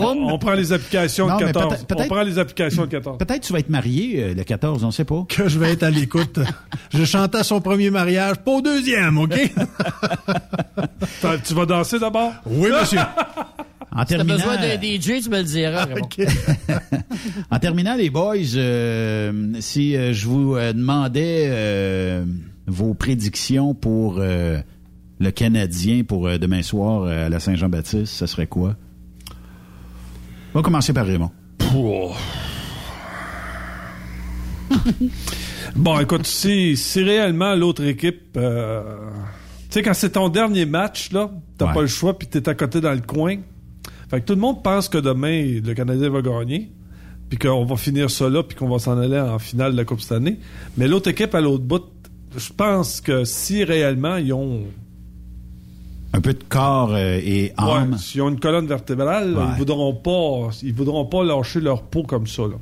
On 0.04 0.38
prend 0.38 0.54
les 0.54 0.72
applications 0.72 1.28
Non, 1.28 1.36
de 1.38 1.44
mais 1.44 1.52
14. 1.52 1.84
peut-être- 1.84 2.04
On 2.04 2.08
prend 2.08 2.22
les 2.22 2.38
applications 2.38 2.82
de 2.82 2.90
14. 2.90 3.18
Peut-être 3.18 3.40
tu 3.42 3.52
vas 3.52 3.60
être 3.60 3.70
marié 3.70 4.22
euh, 4.22 4.34
le 4.34 4.42
14, 4.44 4.82
on 4.84 4.90
sait 4.90 5.04
pas. 5.04 5.24
que 5.28 5.48
je 5.48 5.58
vais 5.58 5.72
être 5.72 5.82
à 5.84 5.90
l'écoute. 5.90 6.38
Je 6.92 7.04
chantais 7.04 7.38
à 7.38 7.44
son 7.44 7.60
premier 7.60 7.90
mariage, 7.90 8.36
pas 8.44 8.50
au 8.52 8.60
deuxième, 8.60 9.18
OK? 9.18 9.34
Tu 11.44 11.54
vas 11.54 11.66
danser 11.66 11.98
d'abord? 11.98 12.32
Oui, 12.46 12.70
monsieur. 12.70 12.98
En 13.94 14.00
Si 14.00 14.06
t'as 14.08 14.16
terminant, 14.16 14.36
besoin 14.38 14.56
d'un 14.56 14.80
DJ, 14.80 15.22
tu 15.22 15.28
me 15.30 15.36
le 15.38 15.42
diras. 15.44 15.86
OK. 16.00 16.20
en 17.50 17.58
terminant 17.58 17.94
les 17.94 18.08
boys, 18.08 18.36
euh, 18.56 19.52
si 19.60 19.94
euh, 19.96 20.12
je 20.14 20.26
vous 20.26 20.56
euh, 20.56 20.72
demandais 20.72 21.44
euh, 21.50 22.24
vos 22.66 22.94
prédictions 22.94 23.74
pour 23.74 24.16
euh, 24.18 24.58
le 25.20 25.30
Canadien 25.30 26.04
pour 26.04 26.26
euh, 26.26 26.38
demain 26.38 26.62
soir 26.62 27.02
euh, 27.02 27.26
à 27.26 27.28
la 27.28 27.38
Saint-Jean-Baptiste, 27.38 28.06
ce 28.14 28.26
serait 28.26 28.46
quoi? 28.46 28.76
On 30.54 30.58
va 30.58 30.62
commencer 30.62 30.92
par 30.94 31.04
Raymond. 31.06 31.30
Bon, 35.76 35.98
écoute, 36.00 36.26
si, 36.26 36.76
si 36.76 37.02
réellement 37.02 37.54
l'autre 37.54 37.84
équipe... 37.84 38.36
euh, 38.36 38.82
tu 39.70 39.78
sais, 39.78 39.82
quand 39.82 39.94
c'est 39.94 40.10
ton 40.10 40.28
dernier 40.28 40.66
match, 40.66 41.12
là, 41.12 41.30
t'as 41.56 41.68
Ouais. 41.68 41.74
pas 41.74 41.80
le 41.80 41.86
choix, 41.86 42.18
puis 42.18 42.28
t'es 42.28 42.46
à 42.48 42.54
côté 42.54 42.80
dans 42.80 42.92
le 42.92 43.00
coin. 43.00 43.36
Fait 44.12 44.20
que 44.20 44.26
tout 44.26 44.34
le 44.34 44.40
monde 44.40 44.62
pense 44.62 44.88
que 44.88 44.98
demain, 44.98 45.60
le 45.64 45.72
Canadien 45.74 46.10
va 46.10 46.20
gagner, 46.22 46.70
puis 47.28 47.38
qu'on 47.38 47.64
va 47.64 47.76
finir 47.76 48.10
ça 48.10 48.28
là, 48.28 48.42
puis 48.42 48.54
qu'on 48.56 48.68
va 48.68 48.78
s'en 48.78 48.96
aller 48.98 49.18
en 49.18 49.38
finale 49.40 49.72
de 49.72 49.76
la 49.78 49.84
Coupe 49.84 50.02
cette 50.02 50.12
année. 50.12 50.38
Mais 50.76 50.86
l'autre 50.86 51.08
équipe, 51.08 51.34
à 51.34 51.40
l'autre 51.40 51.64
bout, 51.64 51.82
je 52.36 52.52
pense 52.52 53.00
que 53.00 53.24
si 53.24 53.64
réellement 53.64 54.16
ils 54.16 54.32
ont... 54.34 54.60
Un 56.12 56.20
peu 56.20 56.34
de 56.34 56.44
corps 56.46 56.92
euh, 56.92 57.18
et 57.24 57.52
âme. 57.56 57.92
Ouais, 57.92 57.98
s'ils 57.98 58.20
ont 58.20 58.28
une 58.28 58.38
colonne 58.38 58.66
vertébrale, 58.66 59.34
Ouais. 59.34 59.44
ils 59.54 59.56
voudront 59.58 59.94
pas, 59.94 60.50
ils 60.62 60.74
voudront 60.74 61.06
pas 61.06 61.24
lâcher 61.24 61.60
leur 61.60 61.82
peau 61.84 62.02
comme 62.02 62.26
ça. 62.26 62.42
Là. 62.42 62.56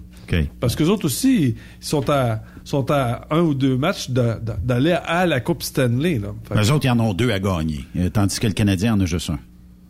Parce 0.60 0.77
que 0.77 0.85
autres 0.85 1.06
aussi, 1.06 1.56
ils 1.81 1.85
sont 1.85 2.09
à, 2.09 2.43
sont 2.62 2.89
à 2.93 3.27
un 3.32 3.40
ou 3.40 3.52
deux 3.55 3.77
matchs 3.77 4.10
de- 4.10 4.39
de- 4.40 4.52
d'aller 4.64 4.93
à 5.05 5.27
la 5.27 5.40
Coupe 5.40 5.64
Stanley. 5.64 6.20
Là. 6.20 6.28
Fait 6.44 6.55
que- 6.55 6.60
Eux 6.60 6.72
autres, 6.72 6.85
ils 6.86 6.90
en 6.90 7.01
ont 7.01 7.12
deux 7.12 7.32
à 7.32 7.40
gagner, 7.40 7.81
euh, 7.97 8.09
tandis 8.09 8.39
que 8.39 8.47
le 8.47 8.52
Canadien 8.52 8.94
en 8.94 9.01
a 9.01 9.06
juste 9.06 9.31
un. 9.31 9.40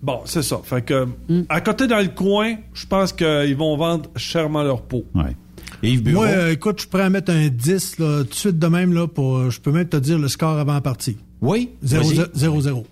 Bon, 0.03 0.21
c'est 0.25 0.43
ça. 0.43 0.61
Fait 0.63 0.83
que, 0.83 1.07
à 1.49 1.61
côté 1.61 1.87
dans 1.87 1.99
le 2.01 2.09
coin, 2.09 2.55
je 2.75 2.87
pense 2.87 3.13
qu'ils 3.13 3.57
vont 3.57 3.77
vendre 3.77 4.11
chèrement 4.17 4.63
leur 4.63 4.83
peau. 4.83 5.05
Ouais. 5.15 5.37
Yves 5.83 6.03
Bureau? 6.03 6.23
Moi, 6.25 6.27
euh, 6.29 6.53
écoute, 6.53 6.83
je 6.83 6.87
pourrais 6.89 7.09
mettre 7.11 7.33
un 7.33 7.49
10 7.49 7.99
là, 7.99 8.19
tout 8.25 8.29
de 8.31 8.35
suite 8.35 8.59
de 8.59 8.67
même. 8.67 8.93
Là, 8.93 9.07
pour, 9.07 9.37
euh, 9.39 9.51
je 9.51 9.61
peux 9.61 9.73
même 9.73 9.89
te 9.89 9.97
dire 9.97 10.19
le 10.19 10.29
score 10.29 10.59
avant 10.59 10.75
la 10.75 10.81
partie. 10.81 11.17
oui? 11.41 11.71
0-0. 11.85 12.85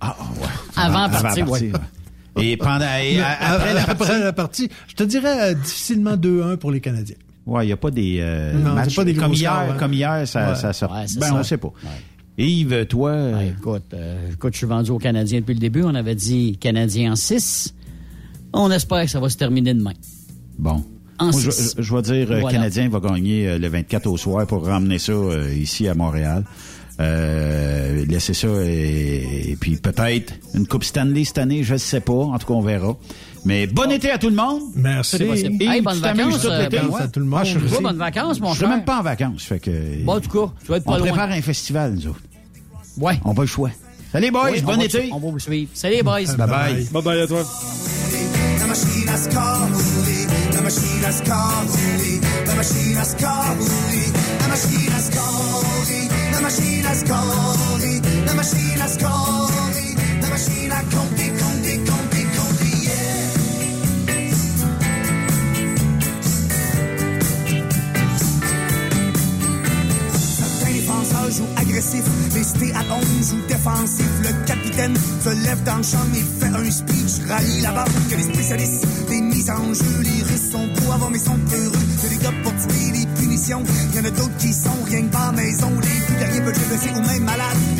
Ah, 0.00 0.16
ah, 0.18 0.24
ouais. 0.40 0.46
Avant 0.76 1.06
la 1.08 1.20
partie, 1.20 1.42
ouais. 1.42 1.72
Et 2.38 2.56
pendant 2.58 2.84
et, 3.02 3.18
après 3.20 3.72
la 3.72 3.80
partie, 3.84 3.90
Après 3.90 4.20
la 4.20 4.32
partie, 4.34 4.68
je 4.88 4.94
te 4.94 5.02
dirais 5.04 5.52
euh, 5.52 5.54
difficilement 5.54 6.16
2-1 6.16 6.56
pour 6.58 6.70
les 6.70 6.80
Canadiens. 6.82 7.16
ouais, 7.46 7.66
il 7.66 7.70
y 7.70 7.72
a 7.72 7.78
pas 7.78 7.90
des 7.90 8.18
euh, 8.20 8.52
Non, 8.52 8.74
matchs 8.74 8.94
pas 8.94 9.04
des 9.04 9.14
comme 9.14 9.28
gros 9.28 9.34
hier, 9.34 9.50
scores, 9.52 9.70
hein. 9.70 9.76
comme 9.78 9.92
hier 9.94 10.28
ça 10.28 10.50
Ouais. 10.50 10.54
ça 10.54 10.72
sort. 10.74 10.92
Ouais, 10.92 11.06
ben 11.18 11.26
ça. 11.28 11.34
on 11.34 11.42
sait 11.42 11.56
pas. 11.56 11.72
Yves, 12.38 12.86
toi 12.86 13.10
euh, 13.10 13.38
Ouais, 13.38 13.54
écoute, 13.58 13.84
euh, 13.94 14.30
écoute, 14.32 14.52
je 14.52 14.58
suis 14.58 14.66
vendu 14.66 14.90
aux 14.90 14.98
Canadiens 14.98 15.40
depuis 15.40 15.54
le 15.54 15.60
début. 15.60 15.82
On 15.84 15.94
avait 15.94 16.14
dit 16.14 16.56
Canadiens 16.58 17.12
en 17.12 17.16
6. 17.16 17.74
On 18.52 18.70
espère 18.70 19.04
que 19.04 19.10
ça 19.10 19.20
va 19.20 19.28
se 19.28 19.36
terminer 19.36 19.74
demain. 19.74 19.92
bon. 20.58 20.84
En 21.18 21.30
Moi, 21.30 21.40
six. 21.40 21.74
je- 21.78 21.82
je 21.82 21.94
vais 21.96 22.02
dire 22.02 22.30
euh, 22.30 22.40
Voilà. 22.40 22.50
Canadien 22.58 22.90
va 22.90 23.00
gagner 23.00 23.48
euh, 23.48 23.58
le 23.58 23.68
24 23.68 24.06
au 24.06 24.18
soir 24.18 24.46
pour 24.46 24.66
ramener 24.66 24.98
ça 24.98 25.12
euh, 25.12 25.50
ici 25.54 25.88
à 25.88 25.94
Montréal. 25.94 26.44
Euh, 26.98 28.06
laisser 28.06 28.32
ça 28.32 28.48
et, 28.64 29.50
et 29.50 29.56
puis 29.56 29.76
peut-être 29.76 30.32
une 30.54 30.66
Coupe 30.66 30.82
Stanley 30.84 31.24
cette 31.24 31.36
année, 31.38 31.62
je 31.62 31.74
ne 31.74 31.78
sais 31.78 32.00
pas. 32.00 32.12
En 32.14 32.38
tout 32.38 32.46
cas, 32.46 32.54
on 32.54 32.62
verra. 32.62 32.96
Mais 33.44 33.66
bon 33.66 33.90
été 33.90 34.10
à 34.10 34.16
tout 34.18 34.30
le 34.30 34.34
monde. 34.34 34.62
Merci. 34.74 35.16
Yves, 35.16 35.50
Hey, 35.60 35.82
bonnes 35.82 35.98
vacances, 35.98 36.40
tout 36.40 36.48
euh? 36.48 36.68
Benoît. 36.68 37.02
à 37.02 37.08
tout 37.08 37.20
le 37.20 37.26
monde. 37.26 37.40
Ah, 37.42 37.44
je 37.44 37.58
suis 37.58 37.82
bonnes 37.82 37.96
vacances, 37.98 38.40
mon 38.40 38.48
je 38.48 38.52
suis 38.54 38.60
cher. 38.60 38.68
même 38.70 38.84
pas 38.84 39.00
en 39.00 39.02
vacances. 39.02 39.42
Fait 39.44 39.60
que, 39.60 40.02
Bon, 40.04 40.14
en 40.14 40.20
tout 40.20 40.30
cas, 40.30 40.52
tu 40.64 40.70
vas 40.70 40.76
être 40.78 40.84
on 40.86 40.92
pas 40.92 40.98
loin. 40.98 41.08
prépare 41.08 41.30
un 41.30 41.42
festival, 41.42 41.92
nous 41.94 42.06
autres. 42.08 42.20
Ouais. 42.98 43.20
On 43.24 43.34
pas 43.34 43.42
le 43.42 43.48
choix. 43.48 43.70
Salut, 44.10 44.30
boys. 44.30 44.50
Oui, 44.52 44.60
on 44.62 44.66
bon 44.66 44.76
va 44.78 44.84
été. 44.84 45.08
On 45.12 45.18
va 45.18 45.30
vous 45.30 45.38
suivre. 45.38 45.70
Salut, 45.74 46.02
boys. 46.02 46.22
Bye 46.38 46.48
bye. 46.48 46.84
Bye 46.92 47.02
bye 47.02 47.20
à 47.20 47.26
toi. 47.26 47.42
La 48.58 48.66
machine 48.66 49.08
roulée, 49.74 50.26
la 50.54 50.60
machine 50.62 51.04
roulée, 51.68 52.20
la 52.46 52.54
machine 52.54 52.96
à 52.98 53.04
score 53.04 53.54
roulée, 53.58 54.12
la 56.36 56.42
machine 56.42 56.86
à 56.86 56.94
score 56.94 57.56
roulée, 57.70 58.00
la 58.26 58.34
machine 58.34 58.80
à 58.82 58.88
score 58.88 59.50
roulée, 59.56 59.94
la 60.20 60.28
machine 60.28 60.70
à 60.70 60.80
compter, 60.94 61.28
compter, 61.40 61.78
compter, 61.78 62.26
compter, 62.36 62.76
yeah. 62.82 62.92
Certains 70.38 70.72
défenseurs 70.72 71.30
jouent 71.30 71.54
agressif, 71.56 72.04
les 72.34 72.44
cités 72.44 72.72
à 72.74 72.82
11 72.94 73.30
jouent 73.30 73.46
défensif. 73.48 74.10
Le 74.22 74.46
capitaine 74.46 74.94
se 75.24 75.30
lève 75.44 75.62
dans 75.64 75.78
le 75.78 75.82
champ, 75.82 76.06
il 76.14 76.22
fait 76.22 76.54
un 76.54 76.70
speech, 76.70 77.26
rallie 77.28 77.62
la 77.62 77.72
barre 77.72 77.88
que 78.10 78.14
les 78.14 78.22
spécialistes 78.24 78.86
des 79.08 79.22
mises 79.22 79.50
en 79.50 79.72
jeu. 79.72 80.02
Les 80.02 80.22
Russes 80.22 80.50
sont 80.52 80.66
beaux 80.66 80.92
avant, 80.92 81.08
mais 81.08 81.18
sont 81.18 81.38
peureux. 81.48 81.86
C'est 81.98 82.10
des 82.10 82.22
gars 82.22 82.34
pour 82.42 82.52
tuer 82.52 82.92
les 82.92 83.06
Il 83.36 83.50
y 83.94 84.00
en 84.00 84.04
a 84.04 84.10
d'autres 84.10 84.36
qui 84.38 84.50
sont 84.50 84.82
rien 84.86 85.02
que 85.02 85.12
pas 85.12 85.30
maison. 85.32 85.70
Les 85.82 86.00
plus 86.06 86.16
derrière 86.16 86.42
peuvent 86.42 86.54
être 86.56 86.68
blessés 86.68 86.90
ou 86.96 87.06
même 87.06 87.22
malades. 87.22 87.75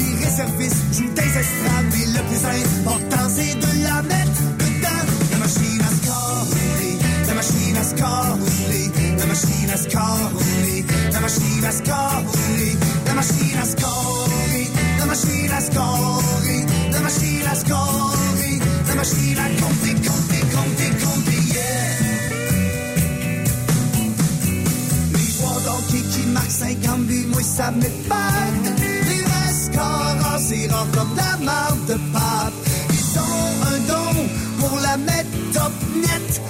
Ça 27.56 27.70
m'épate. 27.70 28.80
Les 29.08 29.22
mascaras, 29.22 30.38
c'est 30.38 30.70
rare 30.70 30.86
comme 30.92 31.16
la 31.16 31.44
marde 31.44 31.86
de 31.88 31.94
pâte. 32.12 32.52
Ils 32.90 33.18
ont 33.18 33.50
un 33.72 33.78
don 33.90 34.28
pour 34.58 34.78
la 34.80 34.96
mettre 34.98 35.36
top 35.54 35.72
net. 35.94 36.40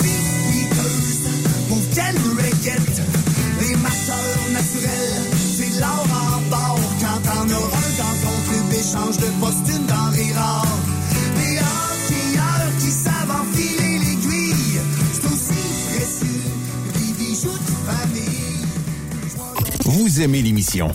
Beaters, 0.00 1.30
pauvre 1.68 1.88
quelle 1.94 2.20
requête. 2.42 2.95
Aimez 20.20 20.40
l'émission? 20.40 20.94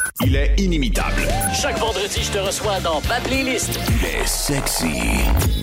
Il 0.23 0.35
est 0.35 0.53
inimitable. 0.57 1.27
Chaque 1.59 1.77
vendredi, 1.79 2.21
je 2.21 2.31
te 2.31 2.37
reçois 2.37 2.79
dans 2.81 3.01
ma 3.07 3.19
playlist. 3.21 3.79
Il 3.89 4.05
est 4.05 4.27
sexy. 4.27 4.91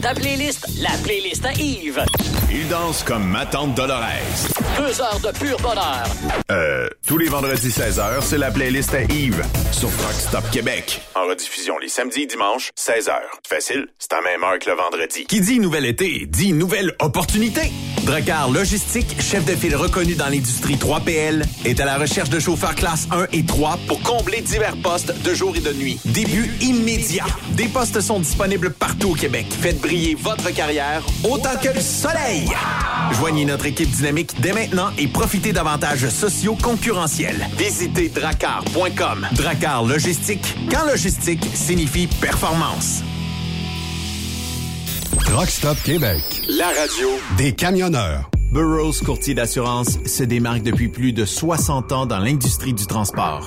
Ta 0.02 0.14
playlist, 0.14 0.66
la 0.80 0.90
playlist 1.04 1.44
à 1.44 1.52
Yves. 1.52 2.04
Il 2.50 2.66
danse 2.68 3.02
comme 3.04 3.24
ma 3.28 3.46
tante 3.46 3.74
Dolores. 3.74 4.02
Deux 4.78 5.00
heures 5.00 5.20
de 5.20 5.38
pur 5.38 5.58
bonheur. 5.60 6.06
Euh, 6.50 6.88
tous 7.06 7.18
les 7.18 7.28
vendredis 7.28 7.68
16h, 7.68 8.22
c'est 8.22 8.38
la 8.38 8.50
playlist 8.50 8.94
à 8.94 9.02
Yves 9.02 9.44
sur 9.70 9.90
Truck 9.96 10.12
Stop 10.14 10.50
Québec. 10.50 11.02
En 11.14 11.26
rediffusion 11.26 11.78
les 11.78 11.88
samedis 11.88 12.22
et 12.22 12.26
dimanches, 12.26 12.70
16h. 12.76 13.12
Facile, 13.46 13.86
c'est 13.98 14.12
à 14.14 14.20
même 14.22 14.42
heure 14.42 14.58
que 14.58 14.70
le 14.70 14.76
vendredi. 14.76 15.24
Qui 15.26 15.40
dit 15.40 15.60
nouvel 15.60 15.84
été, 15.84 16.26
dit 16.26 16.52
nouvelle 16.52 16.94
opportunité. 17.00 17.70
Dracar 18.04 18.50
Logistique, 18.50 19.20
chef 19.20 19.44
de 19.44 19.54
file 19.54 19.76
reconnu 19.76 20.14
dans 20.14 20.28
l'industrie 20.28 20.76
3PL, 20.76 21.44
est 21.66 21.80
à 21.80 21.84
la 21.84 21.98
recherche 21.98 22.30
de 22.30 22.40
chauffeurs 22.40 22.74
classe 22.74 23.06
1 23.10 23.26
et 23.32 23.44
3 23.44 23.78
pour 23.86 24.00
combler 24.02 24.37
divers 24.40 24.76
postes 24.82 25.12
de 25.22 25.34
jour 25.34 25.56
et 25.56 25.60
de 25.60 25.72
nuit. 25.72 25.98
Début 26.04 26.50
immédiat. 26.60 27.26
Des 27.50 27.68
postes 27.68 28.00
sont 28.00 28.20
disponibles 28.20 28.70
partout 28.70 29.10
au 29.10 29.14
Québec. 29.14 29.46
Faites 29.60 29.80
briller 29.80 30.14
votre 30.14 30.50
carrière 30.50 31.02
autant 31.24 31.56
que 31.62 31.68
le 31.68 31.80
soleil. 31.80 32.50
Joignez 33.12 33.44
notre 33.44 33.66
équipe 33.66 33.90
dynamique 33.90 34.40
dès 34.40 34.52
maintenant 34.52 34.90
et 34.98 35.08
profitez 35.08 35.52
d'avantages 35.52 36.08
sociaux 36.08 36.56
concurrentiels. 36.62 37.48
Visitez 37.56 38.08
dracar.com. 38.08 39.26
Dracar 39.32 39.84
Logistique, 39.84 40.56
quand 40.70 40.84
logistique 40.86 41.44
signifie 41.54 42.06
performance. 42.06 43.02
Truck 45.24 45.50
Stop 45.50 45.76
Québec. 45.84 46.22
La 46.48 46.68
radio 46.68 47.08
Des 47.36 47.52
camionneurs. 47.52 48.30
Burroughs 48.50 49.02
Courtier 49.04 49.34
d'assurance 49.34 49.98
se 50.06 50.24
démarque 50.24 50.62
depuis 50.62 50.88
plus 50.88 51.12
de 51.12 51.26
60 51.26 51.92
ans 51.92 52.06
dans 52.06 52.18
l'industrie 52.18 52.72
du 52.72 52.86
transport. 52.86 53.46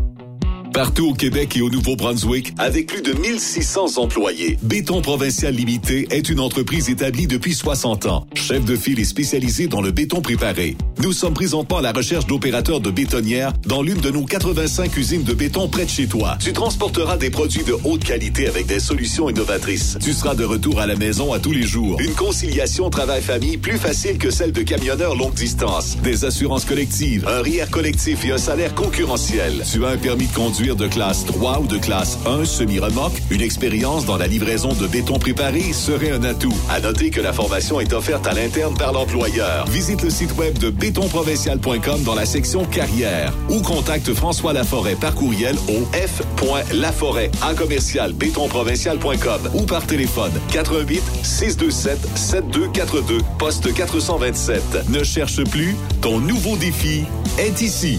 Partout 0.73 1.09
au 1.09 1.15
Québec 1.15 1.57
et 1.57 1.63
au 1.63 1.71
Nouveau-Brunswick, 1.71 2.55
avec 2.57 2.87
plus 2.87 3.03
de 3.03 3.13
1600 3.13 3.99
employés, 3.99 4.57
Béton 4.63 5.03
Provincial 5.03 5.53
Limité 5.53 6.07
est 6.11 6.29
une 6.29 6.39
entreprise 6.39 6.89
établie 6.89 7.27
depuis 7.27 7.55
60 7.55 8.07
ans. 8.07 8.27
Chef 8.35 8.65
de 8.65 8.77
file 8.77 9.01
et 9.01 9.05
spécialisé 9.05 9.67
dans 9.67 9.81
le 9.81 9.91
béton 9.91 10.21
préparé. 10.23 10.77
Nous 11.03 11.13
sommes 11.13 11.35
présentement 11.35 11.79
à 11.79 11.83
la 11.83 11.91
recherche 11.91 12.27
d'opérateurs 12.27 12.81
de 12.81 12.91
bétonnières 12.91 13.53
dans 13.67 13.83
l'une 13.83 14.01
de 14.01 14.11
nos 14.11 14.25
85 14.25 14.97
usines 14.97 15.25
de 15.25 15.35
béton 15.35 15.69
près 15.69 15.87
de 15.87 15.91
chez 15.91 16.07
toi. 16.07 16.37
Tu 16.41 16.53
transporteras 16.53 17.17
des 17.17 17.31
produits 17.31 17.65
de 17.65 17.75
haute 17.85 18.05
qualité 18.05 18.47
avec 18.47 18.67
des 18.67 18.81
solutions 18.81 19.29
innovatrices. 19.29 19.99
Tu 20.01 20.13
seras 20.13 20.37
de 20.37 20.45
retour 20.45 20.79
à 20.79 20.87
la 20.87 20.95
maison 20.95 21.33
à 21.33 21.41
tous 21.41 21.53
les 21.53 21.65
jours. 21.65 22.01
Une 22.01 22.15
conciliation 22.15 22.91
travail-famille 22.91 23.57
plus 23.57 23.79
facile 23.79 24.19
que 24.19 24.31
celle 24.31 24.53
de 24.53 24.63
camionneurs 24.63 25.17
longue 25.17 25.35
distance. 25.35 25.97
Des 26.05 26.25
assurances 26.25 26.65
collectives, 26.65 27.27
un 27.27 27.43
RIER 27.43 27.67
collectif 27.71 28.25
et 28.25 28.31
un 28.31 28.39
salaire 28.39 28.75
concurrentiel. 28.77 29.65
Tu 29.71 29.85
as 29.85 29.89
un 29.89 29.97
permis 29.97 30.27
de 30.27 30.33
conduire 30.33 30.60
de 30.61 30.87
classe 30.87 31.25
3 31.25 31.61
ou 31.61 31.67
de 31.67 31.79
classe 31.79 32.19
1 32.27 32.45
semi-remorque, 32.45 33.23
une 33.31 33.41
expérience 33.41 34.05
dans 34.05 34.19
la 34.19 34.27
livraison 34.27 34.75
de 34.75 34.87
béton 34.87 35.19
préparé 35.19 35.73
serait 35.73 36.11
un 36.11 36.23
atout. 36.23 36.55
À 36.69 36.81
noter 36.81 37.11
que 37.11 37.21
la 37.21 37.33
formation 37.33 37.81
est 37.81 37.93
offerte 37.95 38.27
à 38.27 38.35
l'interne 38.35 38.75
par 38.77 38.93
l'employeur. 38.93 39.67
Visite 39.69 40.03
le 40.03 40.11
site 40.11 40.37
web 40.37 40.59
de 40.59 40.69
bétonprovincial.com 40.69 42.03
dans 42.03 42.15
la 42.15 42.27
section 42.27 42.67
carrière 42.67 43.33
ou 43.49 43.63
contacte 43.63 44.13
François 44.13 44.53
Laforêt 44.53 44.97
par 44.97 45.15
courriel 45.15 45.57
au 45.69 45.87
f.laforêt 45.97 47.31
en 47.43 47.55
commercial 47.55 48.13
bétonprovincial.com 48.13 49.41
ou 49.55 49.63
par 49.63 49.87
téléphone 49.87 50.33
88 50.53 51.03
627 51.23 51.99
7242 52.17 53.19
poste 53.39 53.73
427. 53.73 54.91
Ne 54.91 55.03
cherche 55.05 55.43
plus, 55.45 55.75
ton 56.03 56.21
nouveau 56.21 56.57
défi 56.57 57.05
est 57.39 57.63
ici. 57.63 57.99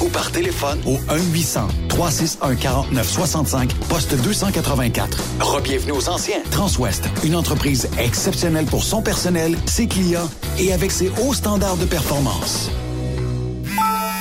ou 0.00 0.08
par 0.08 0.32
téléphone 0.32 0.80
au 0.86 0.96
1-800-361-4965, 1.12 3.74
poste 3.88 4.14
284. 4.22 5.22
Rebienvenue 5.40 5.92
aux 5.92 6.08
anciens. 6.08 6.40
Transwest, 6.50 7.04
une 7.24 7.34
entreprise 7.34 7.90
exceptionnelle 7.98 8.64
pour 8.66 8.84
son 8.84 9.02
personnel, 9.02 9.58
ses 9.66 9.86
clients 9.86 10.30
et 10.58 10.72
avec 10.72 10.90
ses 10.90 11.10
hauts 11.22 11.34
standards 11.34 11.76
de 11.76 11.84
performance. 11.84 12.70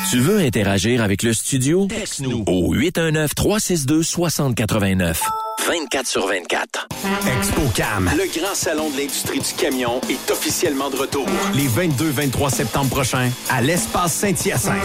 Tu 0.09 0.19
veux 0.19 0.39
interagir 0.39 1.01
avec 1.03 1.23
le 1.23 1.33
studio? 1.33 1.87
Texte-nous 1.87 2.43
au 2.47 2.75
819-362-6089. 2.75 5.15
24 5.67 6.07
sur 6.07 6.27
24. 6.27 6.87
ExpoCam, 7.39 8.09
le 8.15 8.39
grand 8.39 8.55
salon 8.55 8.89
de 8.89 8.99
l'industrie 8.99 9.39
du 9.39 9.53
camion, 9.57 9.99
est 10.09 10.31
officiellement 10.31 10.89
de 10.89 10.95
retour. 10.95 11.25
Les 11.53 11.67
22-23 11.67 12.49
septembre 12.49 12.89
prochains, 12.89 13.29
à 13.49 13.61
l'espace 13.61 14.13
Saint-Hyacinthe. 14.13 14.77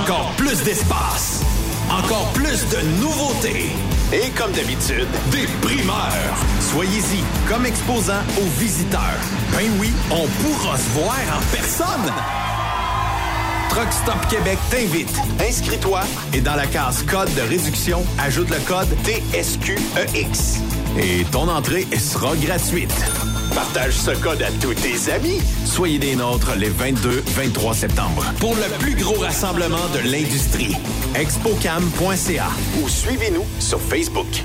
Encore 0.00 0.32
plus 0.36 0.60
d'espace, 0.64 1.42
encore 1.88 2.32
plus 2.32 2.68
de 2.68 2.80
nouveautés. 3.00 3.66
Et 4.12 4.30
comme 4.30 4.50
d'habitude, 4.50 5.06
des 5.30 5.46
primeurs. 5.62 6.34
Soyez-y 6.72 7.22
comme 7.48 7.64
exposant 7.64 8.22
aux 8.38 8.60
visiteurs. 8.60 9.20
Ben 9.52 9.70
oui, 9.78 9.92
on 10.10 10.26
pourra 10.42 10.76
se 10.78 10.90
voir 10.90 11.14
en 11.32 11.56
personne. 11.56 12.12
Truck 13.70 13.92
Stop 13.92 14.26
Québec 14.28 14.58
t'invite. 14.70 15.14
Inscris-toi 15.40 16.00
et 16.32 16.40
dans 16.40 16.54
la 16.54 16.66
case 16.66 17.02
code 17.04 17.32
de 17.34 17.42
réduction, 17.42 18.04
ajoute 18.18 18.50
le 18.50 18.58
code 18.66 18.88
TSQEX. 19.04 20.60
Et 20.98 21.24
ton 21.30 21.48
entrée 21.48 21.86
sera 21.98 22.34
gratuite. 22.36 22.94
Partage 23.54 23.94
ce 23.94 24.10
code 24.12 24.42
à 24.42 24.50
tous 24.60 24.74
tes 24.74 25.12
amis. 25.12 25.40
Soyez 25.64 25.98
des 25.98 26.16
nôtres 26.16 26.54
les 26.56 26.70
22-23 26.70 27.74
septembre 27.74 28.24
pour 28.40 28.54
le 28.54 28.68
plus 28.78 28.94
gros 28.94 29.20
rassemblement 29.20 29.88
de 29.94 30.10
l'industrie. 30.10 30.76
expocam.ca 31.14 32.48
ou 32.82 32.88
suivez-nous 32.88 33.46
sur 33.58 33.80
Facebook. 33.80 34.44